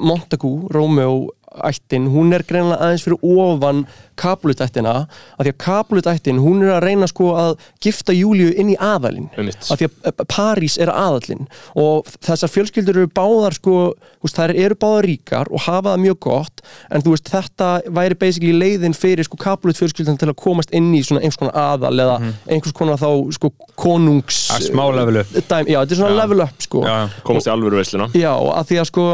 Montagu, 0.00 0.54
Rómeo 0.72 1.18
ættin, 1.66 2.06
hún 2.12 2.30
er 2.36 2.44
greinlega 2.46 2.78
aðeins 2.86 3.02
fyrir 3.02 3.18
ofan 3.26 3.84
Capulet-ættina 4.20 4.92
af 5.08 5.40
því 5.40 5.50
að 5.50 5.56
Capulet-ættin, 5.64 6.38
hún 6.44 6.60
er 6.62 6.74
að 6.76 6.84
reyna 6.84 7.06
sko 7.08 7.30
að 7.40 7.54
gifta 7.82 8.12
Júlíu 8.14 8.50
inn 8.60 8.70
í 8.74 8.76
aðalinn. 8.76 9.30
Af 9.34 9.80
því 9.80 9.88
að 9.88 10.10
eh, 10.12 10.24
París 10.30 10.76
er 10.78 10.92
aðallinn 10.92 11.46
og 11.80 12.10
þessar 12.22 12.52
fjölskyldur 12.52 13.00
eru 13.00 13.10
báðar 13.16 13.56
sko, 13.56 13.76
þú 14.20 14.28
veist, 14.28 14.36
þær 14.38 14.52
eru 14.66 14.76
báðar 14.84 15.08
ríkar 15.08 15.50
og 15.50 15.64
hafa 15.66 15.94
það 15.94 16.02
mjög 16.04 16.18
gott 16.28 16.62
en 16.90 17.02
þú 17.06 17.14
veist, 17.16 17.30
þetta 17.32 17.70
væri 17.98 18.18
basically 18.20 18.54
leiðin 18.60 18.94
fyrir 18.98 19.26
sko 19.26 19.40
Capulet 19.40 19.80
fjölskyldan 19.80 20.20
til 20.20 20.28
að 20.30 20.38
komast 20.44 20.74
inn 20.76 20.92
í 20.94 21.00
svona 21.06 21.24
einhvers 21.24 21.40
konar 21.40 21.56
aðal 21.64 21.94
eða 22.04 22.18
einhvers 22.46 22.76
konar 22.76 23.00
þá 23.00 23.08
sko 23.38 23.52
konungs 23.80 24.42
Að 24.54 24.68
smá 24.70 24.84
level 24.94 25.22
up. 25.24 25.32
dæmi, 25.48 25.72
já, 25.72 25.80
þetta 25.80 25.96
er 25.96 26.02
svona 26.02 26.12
Já. 26.14 26.20
level 26.22 26.44
up 26.44 26.60
sko. 26.68 26.84
Já, 26.84 26.98
Komast 27.24 27.48
í 27.48 27.54
alvöru 27.54 27.80
veisluna. 27.80 28.10
Já, 28.14 28.30
að 28.36 28.68
því 28.70 28.78
að 28.84 28.88
sko 28.92 29.06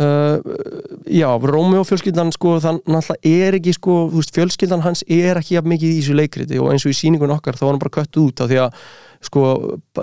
uh, 0.00 0.38
já, 1.06 1.28
Rómeo 1.36 1.84
fjölskyldan 1.84 2.32
sko, 2.34 2.56
þann 2.62 2.82
náttúrulega 2.86 3.46
er 3.48 3.58
ekki 3.58 3.76
sko, 3.76 3.96
veist, 4.12 4.34
fjölskyldan 4.36 4.84
hans 4.86 5.04
er 5.08 5.40
ekki 5.40 5.58
jafn 5.58 5.72
mikið 5.74 5.94
í 5.94 6.00
þessu 6.00 6.18
leikriti 6.18 6.60
og 6.62 6.72
eins 6.72 6.86
og 6.86 6.94
í 6.94 6.98
sýningun 6.98 7.34
okkar 7.36 7.58
þá 7.58 7.66
var 7.66 7.74
hann 7.74 7.82
bara 7.86 7.96
kött 8.00 8.22
út 8.22 8.44
af 8.44 8.52
því 8.52 8.62
að 8.66 8.78
sko, 9.22 9.42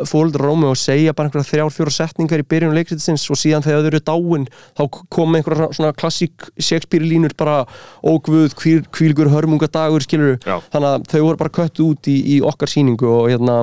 fóldur 0.08 0.46
Rómeo 0.46 0.75
segja 0.79 1.13
bara 1.15 1.27
einhverja 1.27 1.50
þrjár, 1.50 1.74
fjóra 1.75 1.91
setningar 1.91 2.39
í 2.39 2.46
byrjun 2.48 2.75
leikritisins 2.77 3.25
og 3.31 3.39
síðan 3.39 3.65
þegar 3.65 3.81
þau 3.84 3.89
eru 3.89 4.01
dáin 4.08 4.46
þá 4.79 4.84
kom 5.12 5.36
einhverja 5.36 5.69
svona 5.75 5.96
klassík 5.98 6.48
Shakespeare 6.55 7.03
línur 7.03 7.36
bara, 7.39 7.65
ógvöð 8.00 8.55
hvíl, 8.62 8.86
hvílgur 8.96 9.31
hörmungadagur, 9.34 10.05
skilur 10.05 10.38
Já. 10.46 10.62
þannig 10.72 10.93
að 10.93 11.10
þau 11.12 11.22
voru 11.25 11.41
bara 11.43 11.55
kött 11.60 11.84
út 11.84 12.12
í, 12.12 12.17
í 12.38 12.39
okkar 12.46 12.72
sýningu 12.72 13.12
og 13.12 13.27
hérna 13.34 13.60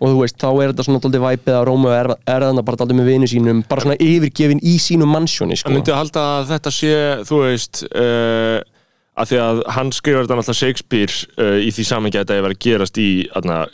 og 0.00 0.08
þú 0.14 0.20
veist, 0.22 0.36
þá 0.40 0.48
er 0.50 0.70
þetta 0.72 0.86
svona 0.86 1.00
daldið 1.04 1.24
væpið 1.26 1.56
að 1.58 1.64
Rómeo 1.68 1.92
er, 1.92 2.08
er 2.24 2.44
þarna 2.46 2.64
bara 2.64 2.80
daldið 2.80 2.98
með 3.00 3.10
vinu 3.12 3.28
sínum 3.30 3.62
bara 3.68 3.84
svona 3.84 3.98
yfirgefin 4.00 4.62
í 4.64 4.74
sínum 4.80 5.12
mansjóni 5.12 5.56
En 5.58 5.60
sko. 5.60 5.72
myndið 5.74 5.92
að 5.94 6.00
halda 6.00 6.26
að 6.38 6.52
þetta 6.54 6.72
sé, 6.76 6.94
þú 7.28 7.40
veist 7.44 7.82
uh, 7.90 8.58
að 9.20 9.26
því 9.32 9.38
að 9.42 9.58
hann 9.74 9.88
skrifar 9.92 10.22
þetta 10.24 10.36
náttúrulega 10.38 10.58
Shakespeare 10.60 11.14
uh, 11.42 11.56
í 11.60 11.70
því 11.74 11.84
samengi 11.88 12.16
að 12.16 12.22
þetta 12.24 12.36
er 12.38 12.44
verið 12.46 12.56
að 12.56 12.62
gerast 12.64 13.00
í 13.02 13.08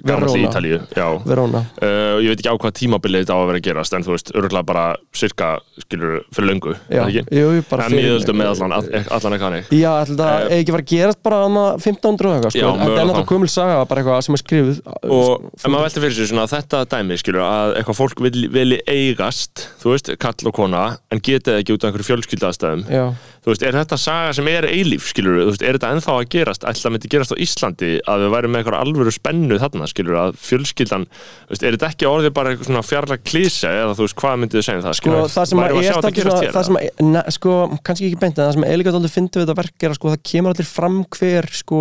gammalli. 0.08 0.40
Ítalíu 0.46 0.78
Já. 0.96 1.06
Uh, 1.12 2.16
ég 2.24 2.32
veit 2.32 2.40
ekki 2.40 2.50
á 2.50 2.56
hvað 2.56 2.74
tímabilið 2.80 3.22
þetta 3.26 3.36
á 3.36 3.40
að 3.42 3.48
vera 3.50 3.60
að 3.60 3.66
gerast 3.68 3.96
en 3.98 4.06
þú 4.06 4.14
veist, 4.16 4.32
örgulega 4.34 4.66
bara 4.66 4.84
cirka 5.14 5.50
skilur 5.84 6.16
fyrir 6.34 6.48
löngu 6.50 6.72
Já, 6.88 7.02
er 7.04 7.10
ekki? 7.12 7.36
jú, 7.36 7.52
En 7.76 7.94
miðöldum 7.94 8.40
með 8.40 8.50
allan, 8.54 8.74
all- 8.78 9.12
allan 9.18 9.36
ekki 9.36 9.46
hannig 9.46 9.70
Já, 9.76 9.90
ætli 10.02 10.16
það 10.16 10.32
Eh, 10.36 10.48
eigi 10.56 10.64
ekki 10.64 10.74
fara 10.74 10.84
að 10.86 10.90
gerast 10.94 11.22
bara 11.26 11.38
hana 11.44 11.64
1500 11.76 12.26
og 12.26 12.34
eitthvað, 12.36 12.56
Já, 12.56 12.66
sko, 12.66 12.72
en 12.72 12.80
þetta 12.82 12.96
er 12.96 13.06
náttúrulega 13.10 13.30
gömul 13.36 13.50
saga, 13.52 13.76
bara 13.92 14.02
eitthvað 14.02 14.24
sem 14.26 14.36
er 14.36 14.42
skrifuð 14.42 14.80
og 15.16 15.46
maður 15.68 15.86
velti 15.86 16.02
fyrir 16.04 16.16
sig 16.18 16.30
svona 16.32 16.48
þetta 16.50 16.82
dæmi 16.96 17.18
skilur 17.20 17.44
að 17.46 17.76
eitthvað 17.80 18.00
fólk 18.00 18.22
vilji, 18.26 18.48
vilji 18.56 18.80
eigast 18.90 19.66
þú 19.82 19.92
veist, 19.94 20.10
kall 20.22 20.50
og 20.50 20.56
kona 20.56 20.82
en 21.12 21.20
getið 21.22 21.60
ekki 21.60 21.76
út 21.76 21.84
af 21.86 21.90
einhverju 21.92 22.08
fjölskyldaðstæðum 22.10 22.84
Já, 22.90 23.06
þú 23.46 23.52
veist, 23.52 23.62
er 23.62 23.76
þetta 23.78 23.96
saga 24.02 24.32
sem 24.34 24.48
er 24.50 24.66
eilíf, 24.66 25.04
skilur 25.12 25.36
þú 25.38 25.44
veist, 25.52 25.62
er 25.62 25.76
þetta 25.78 25.90
ennþá 25.94 26.12
að 26.16 26.24
gerast, 26.34 26.64
ætla 26.66 26.88
að 26.90 26.94
myndi 26.96 27.10
gerast 27.12 27.30
á 27.30 27.38
Íslandi 27.44 27.90
að 28.02 28.18
við 28.24 28.30
værum 28.34 28.50
með 28.50 28.58
eitthvað 28.60 28.82
alvöru 28.82 29.12
spennu 29.14 29.56
þarna, 29.62 29.86
skilur 29.92 30.16
að 30.18 30.30
fjölskyldan 30.42 31.04
þú 31.06 31.52
veist, 31.52 31.62
er 31.62 31.76
þetta 31.76 31.90
ekki 31.92 32.08
orðið 32.10 32.32
bara 32.34 32.48
eitthvað 32.50 32.70
svona 32.72 32.82
fjarlag 32.88 33.20
klísa 33.22 33.70
eða 33.70 33.94
þú 33.94 34.02
veist, 34.02 34.18
hvað 34.18 34.34
myndið 34.42 34.58
þið 34.58 34.66
segja 34.66 34.78
um 34.80 34.86
það, 34.88 34.94
sko, 34.98 35.06
skilur 35.06 35.30
það 35.36 35.46
sem 35.46 35.58
að 35.62 35.66
er 35.66 35.74
gerast 35.86 36.34
svona, 36.42 36.50
það 36.56 36.66
sem 36.66 36.76
að, 36.80 36.82
na, 37.06 37.20
sko, 37.36 37.52
kannski 37.86 38.10
ekki 38.10 38.20
beint 38.24 38.34
en 38.34 38.42
það 38.42 38.54
sem 38.56 38.66
er 38.66 38.76
líka 38.80 38.90
aldrei 38.96 39.14
fyndið 39.14 39.38
við 39.38 39.46
þetta 39.46 39.60
verk 39.62 39.78
er 39.78 39.90
að 39.94 39.98
sko, 40.00 40.10
það 40.10 40.26
kemur 40.32 40.50
allir 40.56 40.68
fram 40.72 40.98
hver 41.14 41.46
sko, 41.54 41.80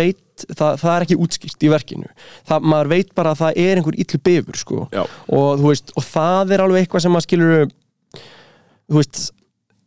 veit, 0.00 0.56
það, 0.56 0.78
það 0.80 0.94
er 0.94 1.04
ekki 1.04 1.18
útskýrt 1.20 1.66
í 1.66 1.70
verkinu, 1.72 2.08
það, 2.48 2.68
maður 2.72 2.90
veit 2.94 3.12
bara 3.18 3.34
að 3.34 3.42
það 3.42 3.60
er 3.64 3.80
einhver 3.80 3.98
illu 4.04 4.20
bifur 4.24 4.60
sko. 4.60 4.86
Og, 5.36 5.64
veist, 5.64 5.92
og 5.96 6.06
það 6.06 6.54
er 6.54 6.64
alveg 6.64 6.84
eitthvað 6.84 7.04
sem 7.04 7.14
maður 7.14 7.26
skilur 7.26 7.70
þú 8.90 8.98
veist 8.98 9.22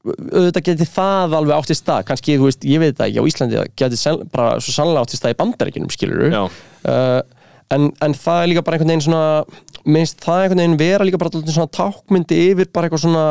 auðvitað 0.03 0.65
geti 0.67 0.87
það 0.89 1.37
alveg 1.37 1.55
átt 1.55 1.71
í 1.71 1.77
stað. 1.79 2.01
Kannski, 2.09 2.33
þú 2.39 2.49
veist, 2.49 2.65
ég 2.67 2.81
veit 2.81 2.97
það 2.97 3.05
ekki 3.07 3.21
á 3.23 3.29
Íslandi 3.29 3.61
geti 3.79 4.15
bara 4.33 4.57
svo 4.59 4.75
sannlega 4.75 5.05
átt 5.05 5.15
í 5.15 5.19
stað 5.19 5.35
í 5.35 5.39
bandaríkinum 5.39 5.93
skilur 5.93 6.25
uh, 6.33 7.21
en, 7.71 7.87
en 8.03 8.17
það 8.17 8.41
er 8.41 8.51
líka 8.51 8.65
bara 8.65 8.77
einhvern 8.77 8.93
veginn 8.93 9.05
svona 9.07 9.23
minnst 9.83 10.19
það 10.23 10.41
einhvern 10.43 10.63
veginn 10.63 10.81
vera 10.81 11.07
líka 11.07 11.21
bara 11.21 11.43
svona 11.43 11.71
tákmyndi 11.79 12.41
yfir 12.49 12.69
bara 12.75 12.89
eitthvað 12.89 13.05
svona 13.05 13.25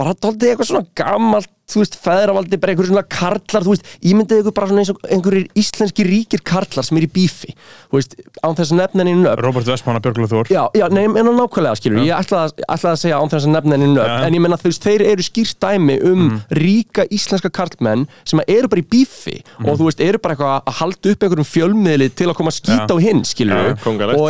bara 0.00 0.14
dálítið 0.16 0.52
eitthvað 0.52 0.70
svona 0.70 0.88
gammalt 0.96 1.50
þú 1.72 1.80
veist, 1.82 1.96
feðravaldi, 2.02 2.58
bara 2.60 2.72
einhverjum 2.74 2.92
svona 2.96 3.08
karlar 3.08 3.64
þú 3.64 3.72
veist, 3.74 3.90
ímyndið 4.08 4.40
ykkur 4.42 4.54
bara 4.56 4.68
svona 4.68 4.82
eins 4.82 4.90
og 4.92 4.98
einhverjir 5.08 5.46
íslenski 5.62 6.04
ríkir 6.06 6.42
karlar 6.44 6.84
sem 6.86 6.98
er 6.98 7.06
í 7.06 7.10
bífi 7.12 7.50
þú 7.54 7.96
veist, 7.96 8.16
án 8.42 8.56
þess 8.58 8.72
að 8.74 8.80
nefna 8.80 9.00
henni 9.04 9.14
nöfn. 9.22 9.42
Robert 9.46 9.70
Westman 9.70 9.96
og 9.98 10.04
Björgulega 10.04 10.32
Þór. 10.32 10.46
Já, 10.52 10.62
já, 10.76 10.86
nei, 10.92 11.04
en 11.06 11.30
nákvæmlega 11.38 11.78
skilur, 11.80 12.02
ég 12.04 12.14
ætlaði 12.18 12.42
að, 12.50 12.52
ætlaði 12.66 12.92
að 12.92 13.02
segja 13.04 13.20
án 13.20 13.32
þess 13.32 13.46
að 13.48 13.54
nefna 13.56 13.72
henni 13.78 13.90
nöfn, 13.94 14.16
en 14.26 14.36
ég 14.36 14.44
menna 14.44 14.60
þú 14.60 14.68
veist, 14.68 14.88
þeir 14.88 15.02
eru 15.12 15.22
skýrt 15.28 15.58
dæmi 15.62 15.96
um 16.10 16.22
ríka 16.58 17.02
íslenska 17.08 17.50
karlmenn 17.54 18.04
sem 18.28 18.42
að 18.42 18.52
eru 18.58 18.66
bara 18.72 18.82
í 18.82 18.88
bífi 18.92 19.36
og 19.62 19.72
þú 19.78 19.84
veist, 19.88 20.00
eru 20.04 20.18
bara 20.22 20.36
eitthvað 20.36 20.54
að 20.58 20.78
halda 20.82 21.14
upp 21.14 21.20
einhverjum 21.28 21.50
fjölmiðli 21.52 22.08
til 22.12 22.28
að 22.28 22.38
koma 22.40 22.52
að 22.52 22.58
skýta 22.58 22.90
Já. 22.90 22.92
á 22.92 22.96
hinn, 23.06 23.22
skilur. 23.28 23.72
Kóngalegt. 23.86 24.18
og 24.18 24.26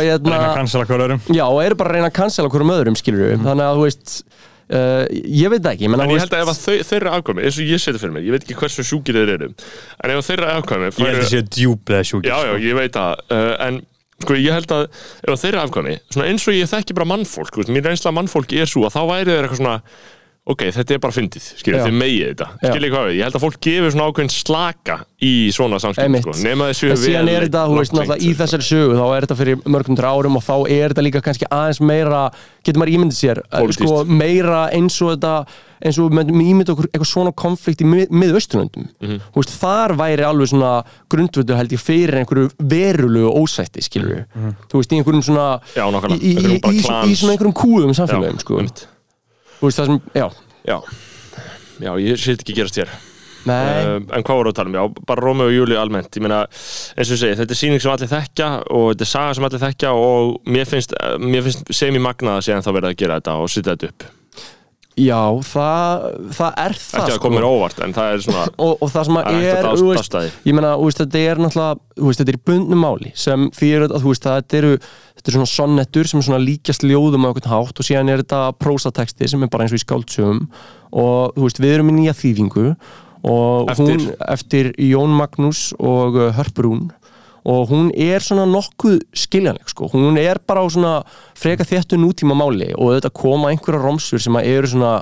Að 4.63 4.79
að 4.79 4.89
að 4.89 5.03
að 5.03 5.13
uh, 5.13 5.23
ég 5.43 5.51
veit 5.51 5.63
það 5.63 5.73
ekki, 5.73 5.89
menna, 5.91 6.05
En 6.07 6.13
ég 6.13 6.23
held 6.23 6.33
að 6.33 6.43
ef 6.43 6.51
að 6.53 6.59
þau, 6.63 6.75
þeirra 6.89 7.15
afkvæmi, 7.19 7.43
eins 7.43 7.57
og 7.59 7.71
ég 7.71 7.81
seti 7.83 8.01
fyrir 8.01 8.13
mig, 8.15 8.27
ég 8.27 8.35
veit 8.35 8.45
ekki 8.45 8.57
hversu 8.61 8.85
sjúkir 8.87 9.19
þeir 9.19 9.33
eru, 9.35 9.49
en 9.99 10.13
ef 10.13 10.21
að 10.21 10.27
þeirra 10.29 10.53
afkvæmi 10.59 10.89
Ég 10.93 11.09
held 11.09 11.23
að 11.23 11.31
sé 11.31 11.41
djúplega 11.49 12.07
sjúkir 12.07 12.31
Já, 12.31 12.37
já, 12.47 12.53
ég 12.63 12.79
veit 12.79 12.95
það, 12.95 13.23
uh, 13.27 13.53
en 13.67 13.81
sko 14.23 14.39
ég 14.39 14.55
held 14.55 14.71
að 14.71 14.83
ef 14.87 15.31
að 15.33 15.41
þeirra 15.43 15.67
afkvæmi, 15.67 15.95
svona 16.15 16.27
eins 16.31 16.47
og 16.47 16.55
ég 16.55 16.71
þekki 16.71 16.97
bara 16.97 17.09
mannfólk, 17.11 17.51
þú 17.51 17.63
veist, 17.63 17.73
mín 17.75 17.87
reynsla 17.87 18.15
mannfólki 18.15 18.61
er 18.63 18.71
svo 18.71 18.85
að 18.87 18.95
þá 18.95 19.01
væri 19.09 19.33
þeir 19.33 19.47
eitthvað 19.47 19.61
svona 19.63 19.77
ok, 20.43 20.63
þetta 20.75 20.95
er 20.95 20.99
bara 20.99 21.15
fyndið, 21.15 21.45
skiljið, 21.55 21.85
þið 21.87 21.93
megið 21.95 22.25
þetta. 22.33 22.47
Skiljið 22.59 22.91
hvað 22.91 23.05
við, 23.07 23.15
ég 23.15 23.27
held 23.27 23.37
að 23.37 23.43
fólk 23.45 23.59
gefur 23.63 23.93
svona 23.93 24.07
ákveðin 24.09 24.31
slaka 24.33 24.97
í 25.23 25.33
svona 25.55 25.79
Einmitt. 26.03 26.25
sko, 26.25 26.33
nema 26.43 26.67
þessu 26.67 26.89
En 26.91 26.99
síðan 26.99 27.29
er 27.31 27.45
þetta, 27.47 27.61
þú 27.69 27.77
veist, 27.79 27.95
náttúrulega 27.95 28.27
í 28.27 28.31
þessari 28.41 28.67
sögu 28.67 28.97
þá 28.97 29.03
er 29.07 29.27
þetta 29.27 29.37
fyrir 29.39 29.61
mörgum 29.63 29.93
hundra 29.93 30.11
árum 30.11 30.39
og 30.39 30.43
þá 30.43 30.55
er 30.67 30.91
þetta 30.91 31.05
líka 31.07 31.21
kannski 31.23 31.47
aðeins 31.47 31.79
meira 31.79 32.23
getur 32.59 32.81
maður 32.83 32.95
ímyndið 32.97 33.19
sér, 33.21 33.39
eh, 33.39 33.59
Pólitískt. 33.63 33.87
sko, 33.87 34.03
meira 34.03 34.61
eins 34.75 34.99
og 34.99 35.13
þetta, 35.13 35.33
eins 35.79 35.99
og 36.03 36.11
við 36.11 36.31
ímyndið 36.35 36.73
okkur 36.75 36.89
eitthvað 36.91 37.11
svona 37.13 37.31
konflikt 37.31 37.79
í 37.79 37.87
mið, 37.87 38.11
miðausturlöndum. 38.11 38.89
Mhm. 38.99 39.19
þú 39.31 39.39
veist, 39.39 39.55
þar 39.63 39.95
væri 39.95 40.27
alveg 40.27 40.51
svona 40.51 40.83
grundvöldu 41.07 41.55
held 41.55 41.71
ég 41.71 41.79
fyrir 41.79 42.19
einhverju 42.19 42.51
verulegu 42.59 43.31
ósætti, 43.31 43.79
skilur 43.79 44.11
við 44.11 44.55
þú 44.67 44.75
veist, 44.75 44.91
í 44.91 44.99
einhverjum 44.99 45.23
svona. 45.23 45.61
Já, 45.71 45.87
í, 45.87 46.19
í, 46.19 46.59
í, 46.59 46.79
í, 46.83 47.15
svona 47.15 47.31
einhverjum 47.37 47.55
kúðum 47.55 47.95
samfélagum, 47.95 48.39
sko. 48.43 48.91
Þú 49.63 49.71
veist, 49.71 49.79
það 49.79 49.93
sem, 49.93 50.01
já, 50.19 50.27
Já, 50.63 50.77
já, 51.83 51.91
ég 51.99 52.19
sé 52.19 52.33
þetta 52.33 52.45
ekki 52.45 52.55
gerast 52.55 52.77
hér. 52.79 52.91
Nei. 53.43 53.59
Uh, 53.83 53.97
en 54.15 54.23
hvað 54.23 54.37
voru 54.39 54.51
að 54.53 54.55
tala 54.55 54.71
um? 54.71 54.75
Já, 54.77 55.03
bara 55.09 55.23
Rómeo 55.25 55.49
og 55.49 55.51
Júli 55.51 55.75
almennt, 55.75 56.15
ég 56.15 56.23
meina, 56.23 56.45
eins 56.47 57.09
og 57.09 57.17
ég 57.17 57.19
segi, 57.19 57.37
þetta 57.41 57.55
er 57.55 57.59
síning 57.59 57.83
sem 57.83 57.91
allir 57.91 58.11
þekkja 58.13 58.49
og 58.71 58.85
þetta 58.93 59.03
er 59.03 59.11
saga 59.11 59.33
sem 59.35 59.47
allir 59.49 59.63
þekkja 59.65 59.91
og 59.99 60.37
mér 60.55 60.69
finnst, 60.69 60.95
eh, 60.95 61.17
mér 61.19 61.43
finnst 61.43 61.73
sem 61.75 61.99
í 61.99 62.03
magnað 62.03 62.39
að 62.39 62.45
sé 62.47 62.55
en 62.55 62.63
þá 62.63 62.71
verið 62.71 62.89
að 62.93 62.99
gera 63.01 63.17
þetta 63.19 63.35
og 63.43 63.51
setja 63.51 63.75
þetta 63.75 63.91
upp. 63.91 64.07
Já, 64.99 65.21
það, 65.47 66.03
það 66.37 66.59
er 66.63 66.75
það, 66.77 66.99
Ekki 66.99 67.13
að 67.13 67.17
sko 67.17 67.23
koma 67.27 67.45
óvart, 67.47 67.79
en 67.85 67.95
það 67.95 68.11
er 68.13 68.23
svona, 68.25 68.43
og, 68.57 68.73
og 68.77 68.91
það 68.93 69.07
sem 69.07 69.19
að 69.19 69.29
er 69.33 69.69
þú 69.69 69.87
veist, 69.89 70.17
ég 70.45 70.59
veist, 70.59 71.01
þetta 71.01 71.23
er 71.23 71.41
náttúrulega, 71.41 71.79
veist, 72.07 72.21
þetta 72.21 72.33
er 72.33 72.39
í 72.39 72.43
bundnum 72.49 72.83
máli 72.83 73.13
sem 73.25 73.47
þýr 73.57 73.87
að, 73.87 73.95
veist, 74.05 74.29
að 74.29 74.39
þetta 74.41 74.59
eru 74.61 74.73
þetta 75.13 75.31
eru 75.31 75.39
svona 75.39 75.53
sonnettur 75.53 76.09
sem 76.09 76.19
er 76.19 76.27
svona 76.27 76.43
líkjast 76.43 76.85
ljóðum 76.85 77.25
á 77.25 77.27
einhvern 77.29 77.53
hátt 77.53 77.79
og 77.79 77.87
síðan 77.87 78.11
er 78.13 78.23
þetta 78.23 78.43
prósateksti 78.59 79.31
sem 79.31 79.45
er 79.45 79.51
bara 79.53 79.65
eins 79.65 79.73
og 79.73 79.81
í 79.81 79.85
skáldsögum 79.85 80.43
og 81.03 81.41
við 81.57 81.71
erum 81.71 81.93
í 81.93 81.97
nýja 82.01 82.17
þýðingu 82.17 82.67
og 83.23 83.71
Eftir? 83.71 83.87
hún 83.87 84.09
eftir 84.27 84.73
Jón 84.83 85.15
Magnús 85.15 85.71
og 85.79 86.17
uh, 86.19 86.33
Hörpurún 86.35 86.89
og 87.43 87.67
hún 87.71 87.91
er 87.91 88.23
svona 88.23 88.45
nokkuð 88.49 89.01
skiljanleg 89.17 89.69
sko, 89.69 89.89
hún 89.91 90.17
er 90.19 90.39
bara 90.47 90.63
á 90.63 90.67
svona 90.71 90.95
freka 91.35 91.67
þéttu 91.67 91.99
nútíma 91.99 92.37
máli 92.37 92.71
og 92.77 92.95
þetta 92.95 93.13
koma 93.13 93.51
einhverja 93.51 93.83
romsur 93.83 94.23
sem 94.23 94.39
eru 94.43 94.69
svona 94.71 94.95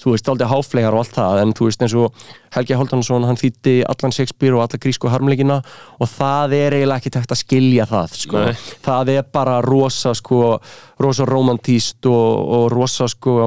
þú 0.00 0.12
veist, 0.12 0.28
aldrei 0.28 0.48
háflegar 0.50 0.94
og 0.94 1.02
allt 1.02 1.14
það. 1.16 1.38
En 1.42 1.52
þú 1.56 1.68
veist 1.68 1.84
eins 1.84 1.94
og 1.96 2.26
Helgi 2.54 2.76
Háldansson 2.76 3.24
hann 3.26 3.38
þýtti 3.40 3.76
allan 3.88 4.14
Shakespeare 4.14 4.56
og 4.56 4.64
alla 4.66 4.80
grísku 4.82 5.10
harmleikina 5.12 5.60
og 5.96 6.10
það 6.12 6.56
er 6.58 6.76
eiginlega 6.76 7.00
ekki 7.00 7.14
tægt 7.14 7.32
að 7.32 7.40
skilja 7.42 7.88
það 7.90 8.18
sko, 8.20 8.42
Nei. 8.44 8.58
það 8.84 9.14
er 9.14 9.30
bara 9.32 9.56
rosa 9.64 10.12
sko, 10.16 10.58
rosa 11.00 11.28
romantíst 11.28 12.10
og, 12.10 12.52
og 12.58 12.68
rosa 12.74 13.08
sko 13.08 13.38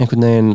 einhvern 0.00 0.26
veginn 0.26 0.52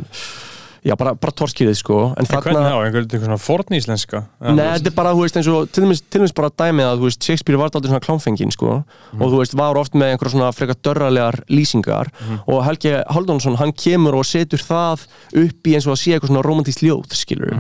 já, 0.88 0.96
bara, 1.00 1.14
bara 1.20 1.34
torskýrið 1.42 1.76
sko. 1.78 1.98
En 2.18 2.24
En 2.24 2.30
hvernig 2.32 2.64
þá, 2.64 2.78
einhver, 2.86 3.04
einhver 3.06 3.26
svona 3.26 3.40
forníslenska 3.44 4.22
Nei, 4.42 4.64
þetta 4.78 4.92
er 4.92 4.96
bara, 4.98 5.14
þú 5.16 5.26
veist, 5.26 5.40
eins 5.42 5.50
og 5.52 5.70
til 5.72 5.86
dæmis, 5.86 6.36
bara 6.38 6.52
dæmið 6.64 6.88
að, 6.88 7.02
þú 7.02 7.10
veist, 7.10 7.28
Shakespeare 7.28 7.60
var 7.62 7.72
aldrei 7.74 7.92
svona 7.92 8.06
klámfengin, 8.08 8.54
sko, 8.56 8.78
og 9.18 9.26
þú 9.26 9.42
veist, 9.42 9.58
var 9.60 9.80
oft 9.82 9.98
með 9.98 10.14
einhverja 10.16 10.36
svona 10.36 10.54
frekar 10.56 10.80
dörralegar 10.88 11.40
lýsingar. 11.52 12.12
Og 12.48 12.64
Helgi 12.66 12.96
Haldónsson, 13.12 13.60
hann 13.60 13.76
kemur 13.76 14.18
og 14.20 14.26
setur 14.28 14.64
það 14.64 15.08
upp 15.44 15.68
í 15.68 15.78
eins 15.78 15.88
og 15.88 15.96
að 15.98 16.02
sé 16.04 16.16
eitthvað 16.16 16.34
svona 16.34 16.46
romantískt 16.48 16.86
ljóð, 16.86 17.14
skilur 17.18 17.54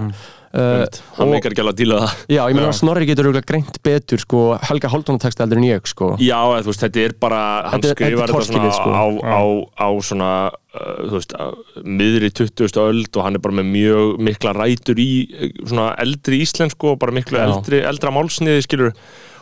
uh, 0.53 0.86
hann 1.17 1.27
og- 1.27 1.33
meikar 1.33 1.51
ekki 1.53 1.63
alveg 1.63 1.75
að 1.75 1.81
díla 1.81 1.97
það. 2.03 2.13
Já, 2.36 2.41
ég 2.47 2.55
meina 2.57 2.69
að 2.71 2.77
Snorri 2.79 3.07
getur 3.10 3.29
auðvitað 3.29 3.47
greint 3.51 3.79
betur, 3.83 4.21
sko, 4.23 4.41
Helga 4.69 4.91
Haldónsson 4.93 5.19
texti 5.25 5.43
heldur 5.43 5.57
en 5.62 5.67
ég, 5.67 5.88
sko 5.91 6.10
Já, 6.21 6.38
eða, 6.39 6.63
þú 6.65 6.71
veist, 6.71 6.83
þetta 6.86 7.03
er 7.07 7.15
bara, 7.19 7.41
hann 7.71 7.81
Þetta 7.83 7.95
skrifar 7.97 8.33
þetta 8.33 8.47
svona 8.47 8.71
sko. 8.77 8.89
á, 8.95 9.05
á, 9.27 9.41
á 9.75 9.88
svona, 10.07 10.31
uh, 10.77 10.97
þú 11.07 11.13
veist, 11.17 11.36
á, 11.38 11.45
miðri 11.83 12.31
20. 12.41 12.81
öld 12.88 13.17
og 13.19 13.23
hann 13.27 13.36
er 13.39 13.43
bara 13.43 13.57
með 13.60 13.71
mjög 13.75 14.17
mikla 14.29 14.53
rætur 14.57 14.99
í 15.03 15.10
eh, 15.33 15.51
svona 15.65 15.91
eldri 15.99 16.41
íslensku 16.45 16.93
og 16.93 16.99
bara 16.99 17.12
miklu 17.15 17.38
Já. 17.39 17.47
eldri, 17.49 17.81
eldra 17.88 18.13
málsniði, 18.15 18.63
skilur, 18.67 18.93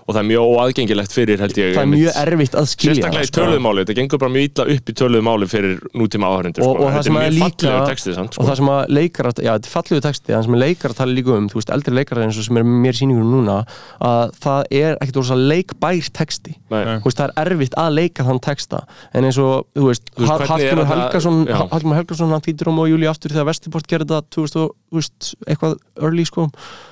og 0.06 0.14
það 0.14 0.20
er 0.22 0.28
mjög 0.30 0.44
óaðgengilegt 0.56 1.12
fyrir, 1.16 1.40
held 1.42 1.58
ég. 1.58 1.72
Það 1.76 1.82
er 1.82 1.90
mjög 1.90 2.18
erfitt 2.22 2.56
að 2.62 2.66
skilja 2.70 2.96
Sérstaklega 2.96 3.22
í 3.22 3.26
það, 3.26 3.30
sko. 3.32 3.40
töluðu 3.42 3.62
máli, 3.66 3.82
þetta 3.86 3.96
gengur 4.00 4.20
bara 4.22 4.34
mjög 4.36 4.46
illa 4.50 4.66
upp 4.76 4.90
í 4.92 4.94
töluðu 5.00 5.24
máli 5.26 5.48
fyrir 5.50 5.80
nútíma 5.98 6.30
áhörindur 6.30 6.62
og, 6.62 6.76
sko. 6.76 6.84
og 6.86 6.86
það 6.86 6.96
Þetta 6.96 7.08
sem 7.10 7.16
mjög 7.16 7.34
líka 7.36 7.74
textið 7.90 8.14
samt 8.20 8.30
og 8.30 8.36
sko. 8.38 8.46
það 8.50 8.60
sem 8.62 8.70
að 8.76 8.82
leikar 9.00 9.26
já, 9.26 9.52
þetta 9.56 9.66
er 9.66 9.74
fallegu 9.76 10.02
texti, 10.06 10.30
það 10.36 10.44
sem 10.46 10.56
að 10.56 10.96
tala 10.96 11.12
líka 11.18 11.34
um 11.36 11.48
þú 11.50 11.58
veist, 11.60 11.74
eldri 11.76 11.96
leikar 11.98 12.22
eins 12.22 12.38
og 12.38 12.46
sem 12.46 12.58
er 12.62 12.64
mér 12.70 12.94
í 12.94 13.00
sýningunum 13.02 13.34
núna 13.34 13.58
að 14.06 14.36
það 14.46 14.62
er 14.72 14.98
ekkert 15.02 15.20
rosa 15.24 15.36
leikbær 15.40 16.10
texti 16.14 16.54
Nei. 16.70 16.84
Nei. 16.86 16.98
Þú 17.02 17.10
veist, 17.10 17.18
það 17.20 17.34
er 17.42 17.52
erfitt 17.56 17.76
að 17.82 17.92
leika 17.98 18.24
þann 18.30 18.42
texta 18.46 18.84
en 19.14 19.26
eins 19.26 19.38
og, 19.42 19.66
þú 19.76 19.90
veist, 19.90 20.06
Þú 20.16 20.22
veist, 20.22 20.30
Hall- 20.32 20.40
hvernig 20.40 20.50
Hallgrímur 20.54 20.86
þetta- 20.86 20.96
Helgason 20.96 21.46
já. 21.50 21.58
Hallgrímur 21.72 21.96
Helgason, 22.00 22.30
hann 22.36 22.42
þýttir 22.46 22.68
um 22.72 22.80
og 22.80 22.90
Júli 22.90 23.08
aftur 23.10 23.32
þegar 23.34 23.50
Vesturport 23.50 23.88
gerði 23.88 24.08
þetta 24.12 24.30
2000, 24.36 24.62
og, 24.66 24.76
þú 24.92 25.02
veist, 25.02 25.36
eitthvað 25.48 25.78
early 26.02 26.26
sko, 26.26 26.48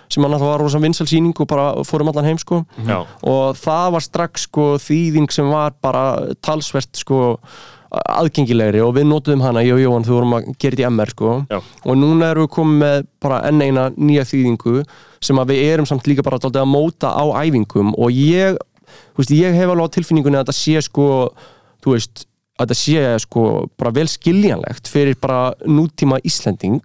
sem 0.10 0.24
hann 0.24 0.34
alltaf 0.34 0.48
var 0.54 0.60
rosa 0.62 0.80
vinsal 0.80 1.08
sýning 1.10 1.34
og 1.40 1.48
bara 1.48 1.74
fórum 1.84 2.10
allan 2.12 2.26
heim 2.26 2.38
sko 2.38 2.66
Já. 2.86 3.03
Og 3.22 3.60
það 3.60 3.94
var 3.96 4.06
strax 4.08 4.48
sko 4.50 4.68
þýðing 4.82 5.32
sem 5.34 5.50
var 5.52 5.78
bara 5.84 6.34
talsvert 6.44 6.92
sko 7.00 7.22
aðgengilegri 7.94 8.82
og 8.82 8.96
við 8.98 9.06
notuðum 9.10 9.44
hana, 9.46 9.62
ég 9.62 9.76
og 9.76 9.82
Jóhann, 9.84 10.06
þú 10.08 10.16
vorum 10.18 10.36
að 10.40 10.48
gera 10.58 10.74
þetta 10.74 10.82
í 10.82 10.90
MR 10.90 11.14
sko. 11.14 11.34
Já. 11.52 11.60
og 11.62 11.98
núna 12.00 12.30
erum 12.34 12.48
við 12.48 12.54
komið 12.56 12.80
með 12.82 13.08
bara 13.22 13.40
enn 13.50 13.62
eina 13.62 13.88
nýja 13.94 14.26
þýðingu 14.32 14.84
sem 15.24 15.42
að 15.42 15.54
við 15.54 15.66
erum 15.70 15.90
samt 15.90 16.10
líka 16.10 16.26
bara 16.26 16.40
að 16.42 16.70
móta 16.70 17.14
á 17.14 17.24
æfingum. 17.44 17.94
Og 17.94 18.14
ég, 18.18 18.58
þú 19.14 19.22
veist, 19.22 19.36
ég 19.38 19.58
hef 19.58 19.70
alveg 19.70 19.94
á 19.94 19.96
tilfinningunni 19.96 20.40
að 20.40 20.48
þetta 20.48 20.58
sé 20.58 20.86
sko, 20.90 21.08
þú 21.86 21.96
veist 21.96 22.26
að 22.58 22.66
þetta 22.66 22.80
sé 22.82 23.06
sko 23.24 23.46
bara 23.78 23.94
vel 23.94 24.08
skiljanlegt 24.10 24.90
fyrir 24.90 25.20
bara 25.22 25.54
nútíma 25.66 26.22
Íslending. 26.26 26.82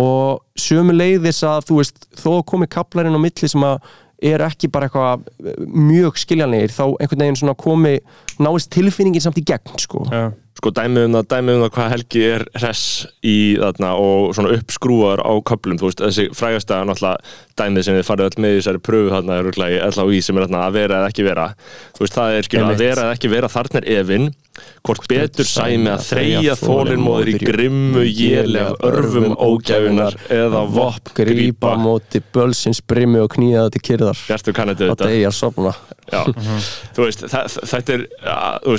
Og 0.00 0.42
sömu 0.58 0.94
leiðis 0.94 1.42
að 1.46 1.70
þú 1.70 1.80
veist, 1.80 2.04
þó 2.18 2.42
komi 2.46 2.68
kaplarinn 2.70 3.14
á 3.14 3.22
milli 3.22 3.50
sem 3.50 3.64
að 3.66 3.80
er 4.22 4.44
ekki 4.44 4.68
bara 4.72 4.88
eitthvað 4.88 5.24
mjög 5.64 6.20
skiljanlegir 6.20 6.74
þá 6.74 6.84
einhvern 6.90 7.24
veginn 7.24 7.40
svona 7.40 7.56
komi 7.58 7.96
náist 8.42 8.70
tilfinningin 8.74 9.24
samt 9.24 9.40
í 9.40 9.44
gegn 9.48 9.80
sko. 9.80 10.04
Já. 10.12 10.30
sko 10.60 10.72
dæmið 10.76 11.06
um 11.08 11.16
það, 11.18 11.28
dæmið 11.32 11.56
um 11.56 11.64
það 11.64 11.72
hvað 11.76 11.92
Helgi 11.94 12.24
er 12.28 12.44
hress 12.58 12.84
í 13.24 13.36
þarna 13.60 13.94
og 14.02 14.34
svona 14.36 14.54
uppskrúar 14.58 15.24
á 15.24 15.32
köplum, 15.50 15.80
þú 15.80 15.88
veist, 15.88 16.04
þessi 16.04 16.28
frægasta 16.36 16.82
náttúrulega 16.84 17.49
dæmið 17.60 17.86
sem 17.86 17.98
þið 17.98 18.06
farið 18.08 18.30
öll 18.30 18.44
með 18.44 18.52
í 18.52 18.60
þessari 18.60 18.82
pröfu 18.88 19.14
þarna 19.14 19.36
er 19.36 19.44
örugglega 19.44 19.78
í 19.78 19.90
LHÍ 19.94 20.20
sem 20.26 20.38
er 20.38 20.46
þarna 20.46 20.62
að 20.66 20.78
vera 20.80 21.00
eða 21.00 21.10
ekki 21.12 21.26
vera. 21.26 21.48
Þú 21.96 22.06
veist, 22.06 22.18
það 22.18 22.36
er 22.38 22.48
skil 22.48 22.62
að 22.64 22.84
vera 22.84 23.08
eða 23.08 23.18
ekki 23.18 23.32
vera 23.34 23.52
þarna 23.52 23.82
er 23.82 23.90
efinn. 24.00 24.30
Hvort 24.84 25.06
betur 25.08 25.46
sæmi 25.48 25.88
að 25.88 26.02
þreyja 26.04 26.40
þreyja 26.40 26.56
þólinmóður 26.60 27.30
í 27.30 27.36
grimmu 27.38 28.02
jéli 28.04 28.60
af 28.60 28.82
örfum 28.84 29.36
ógæfunar 29.38 30.16
eða 30.32 30.64
vopp 30.74 31.14
grípa. 31.16 31.76
móti 31.80 32.20
bölsins 32.34 32.82
brimmi 32.84 33.22
og 33.22 33.30
knýja 33.36 33.64
það 33.64 33.72
til 33.76 33.82
kyrðar. 33.88 34.20
Að 34.96 35.06
deyja 35.06 35.32
sopna 35.32 35.72
Já, 36.10 36.24
þú 36.96 37.04
veist, 37.06 37.22
þetta 37.70 37.94
er 37.94 38.02
að, 38.26 38.70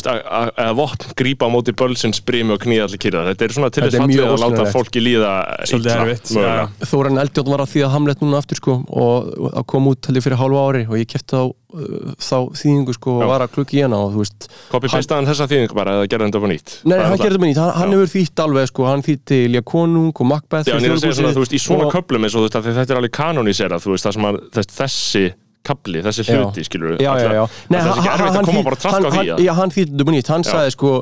þú 0.76 1.14
grípa 1.20 1.48
á 1.48 1.50
móti 1.54 1.74
bölsins 1.78 2.20
brimi 2.28 2.56
og 2.56 2.60
knýja 2.64 2.88
allir 2.88 3.02
kýrða 3.02 3.24
þetta 3.30 3.46
er 3.46 3.56
svona 3.56 3.70
til 3.72 3.84
þess 3.86 4.00
er 4.00 4.26
að 4.26 4.42
láta 4.44 4.66
fólki 4.74 5.04
líða 5.04 5.32
mögulega. 5.72 6.18
já. 6.44 6.90
Þóran 6.92 7.22
Eldjón 7.24 7.52
var 7.54 7.64
að 7.64 7.72
því 7.76 7.86
að 7.88 7.94
Hamlet 7.96 8.26
núna 8.26 8.42
aftur 8.42 8.60
sko 8.60 8.71
og 8.90 9.50
að 9.52 9.66
kom 9.72 9.90
út 9.92 10.10
ég 10.20 10.24
fyrir 10.26 10.40
hálfa 10.40 10.62
ári 10.68 10.82
og 10.88 10.96
ég 11.00 11.10
kefti 11.12 11.38
þá, 11.38 11.44
uh, 11.52 12.14
þá 12.22 12.38
þýðingu 12.62 12.96
sko 12.98 13.16
og 13.18 13.32
var 13.32 13.46
að 13.46 13.54
klukki 13.56 13.80
í 13.80 13.84
hana 13.86 14.00
og 14.06 14.16
þú 14.16 14.24
veist 14.24 14.48
paste 14.86 15.18
hann 15.18 15.30
þessa 15.30 15.48
þýðingu 15.52 15.78
bara 15.78 15.98
eða 16.00 16.10
gerði 16.12 16.30
þetta 16.30 16.42
upp 16.42 16.48
á 16.48 16.52
nýtt? 16.52 16.76
Nei, 16.86 16.96
Bara 16.96 17.10
hann 17.10 17.22
gerði 17.22 17.32
þetta 17.36 17.44
með 17.44 17.52
nýtt, 17.52 17.62
hann, 17.64 17.74
hann 17.82 17.96
hefur 17.98 18.12
þýtt 18.16 18.44
alveg 18.46 18.72
sko, 18.72 18.88
hann 18.90 19.06
þýtti 19.08 19.40
Lja 19.56 19.64
Konung 19.74 20.12
og 20.14 20.32
Macbeth 20.32 20.72
Já, 20.72 20.76
en 20.78 20.86
ég 20.86 20.92
er 20.92 20.98
að 20.98 21.06
segja 21.06 21.20
svona, 21.20 21.36
þú 21.38 21.46
veist, 21.46 21.58
í 21.58 21.64
svona 21.66 21.88
og- 21.88 21.96
köplum 21.96 22.28
eins 22.28 22.36
og 22.36 22.46
þú 22.46 22.50
veist, 22.50 22.72
þetta 22.82 22.96
er 22.96 23.02
alveg 23.02 23.16
kanoniserað, 23.18 23.86
þú 23.86 23.96
veist, 23.96 24.08
það 24.08 24.18
sem 24.18 24.30
að 24.32 24.42
þess, 24.58 24.78
þessi 24.82 25.26
kapli, 25.62 26.00
þessi 26.02 26.24
hluti, 26.26 26.64
skilur 26.66 26.96
Nei, 26.98 27.78
það 27.78 27.92
er 27.92 28.00
ekki 28.00 28.10
erfitt 28.16 28.40
að 28.40 28.48
koma 28.48 28.64
bara 28.66 28.78
að 28.78 28.82
traðka 28.82 29.12
á 29.12 29.14
því 29.14 29.46
Já, 29.46 29.54
hann 29.60 29.74
með 30.10 30.16
nýtt, 30.16 30.32
hann 30.34 30.48
sagði 30.48 30.74
sko 30.74 30.94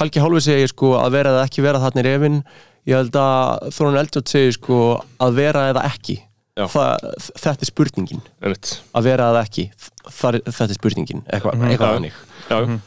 Halki 0.00 0.22
Hálfi 0.24 0.40
segir 0.46 0.72
sko 0.72 0.94
að 0.96 1.18
vera 1.18 1.34
eða 1.34 1.44
ekki 1.44 1.64
vera 1.66 1.82
þarna 1.82 2.00
er 2.00 2.08
efinn 2.14 2.38
Ég 2.86 2.94
held 3.00 3.16
að 3.18 3.72
Þóran 3.74 3.98
Eldjón 3.98 4.28
segir 4.30 4.54
sko 4.54 4.76
að 5.22 5.38
vera 5.40 5.64
eða 5.72 5.82
ekki. 5.88 6.20
Það, 6.56 7.06
Þetta 7.36 7.62
er 7.66 7.68
spurningin. 7.68 8.20
Einmitt. 8.42 8.70
að 8.96 9.02
vera 9.10 9.30
eða 9.32 9.42
ekki 9.44 9.66
Þar, 10.06 10.38
þetta 10.46 10.70
er 10.70 10.78
spurningin, 10.78 11.22
eitthvað 11.28 11.56
Já. 11.60 11.68
eitthva 11.70 11.88
þannig. 11.96 12.12
Já, 12.48 12.58
Mhm. 12.64 12.80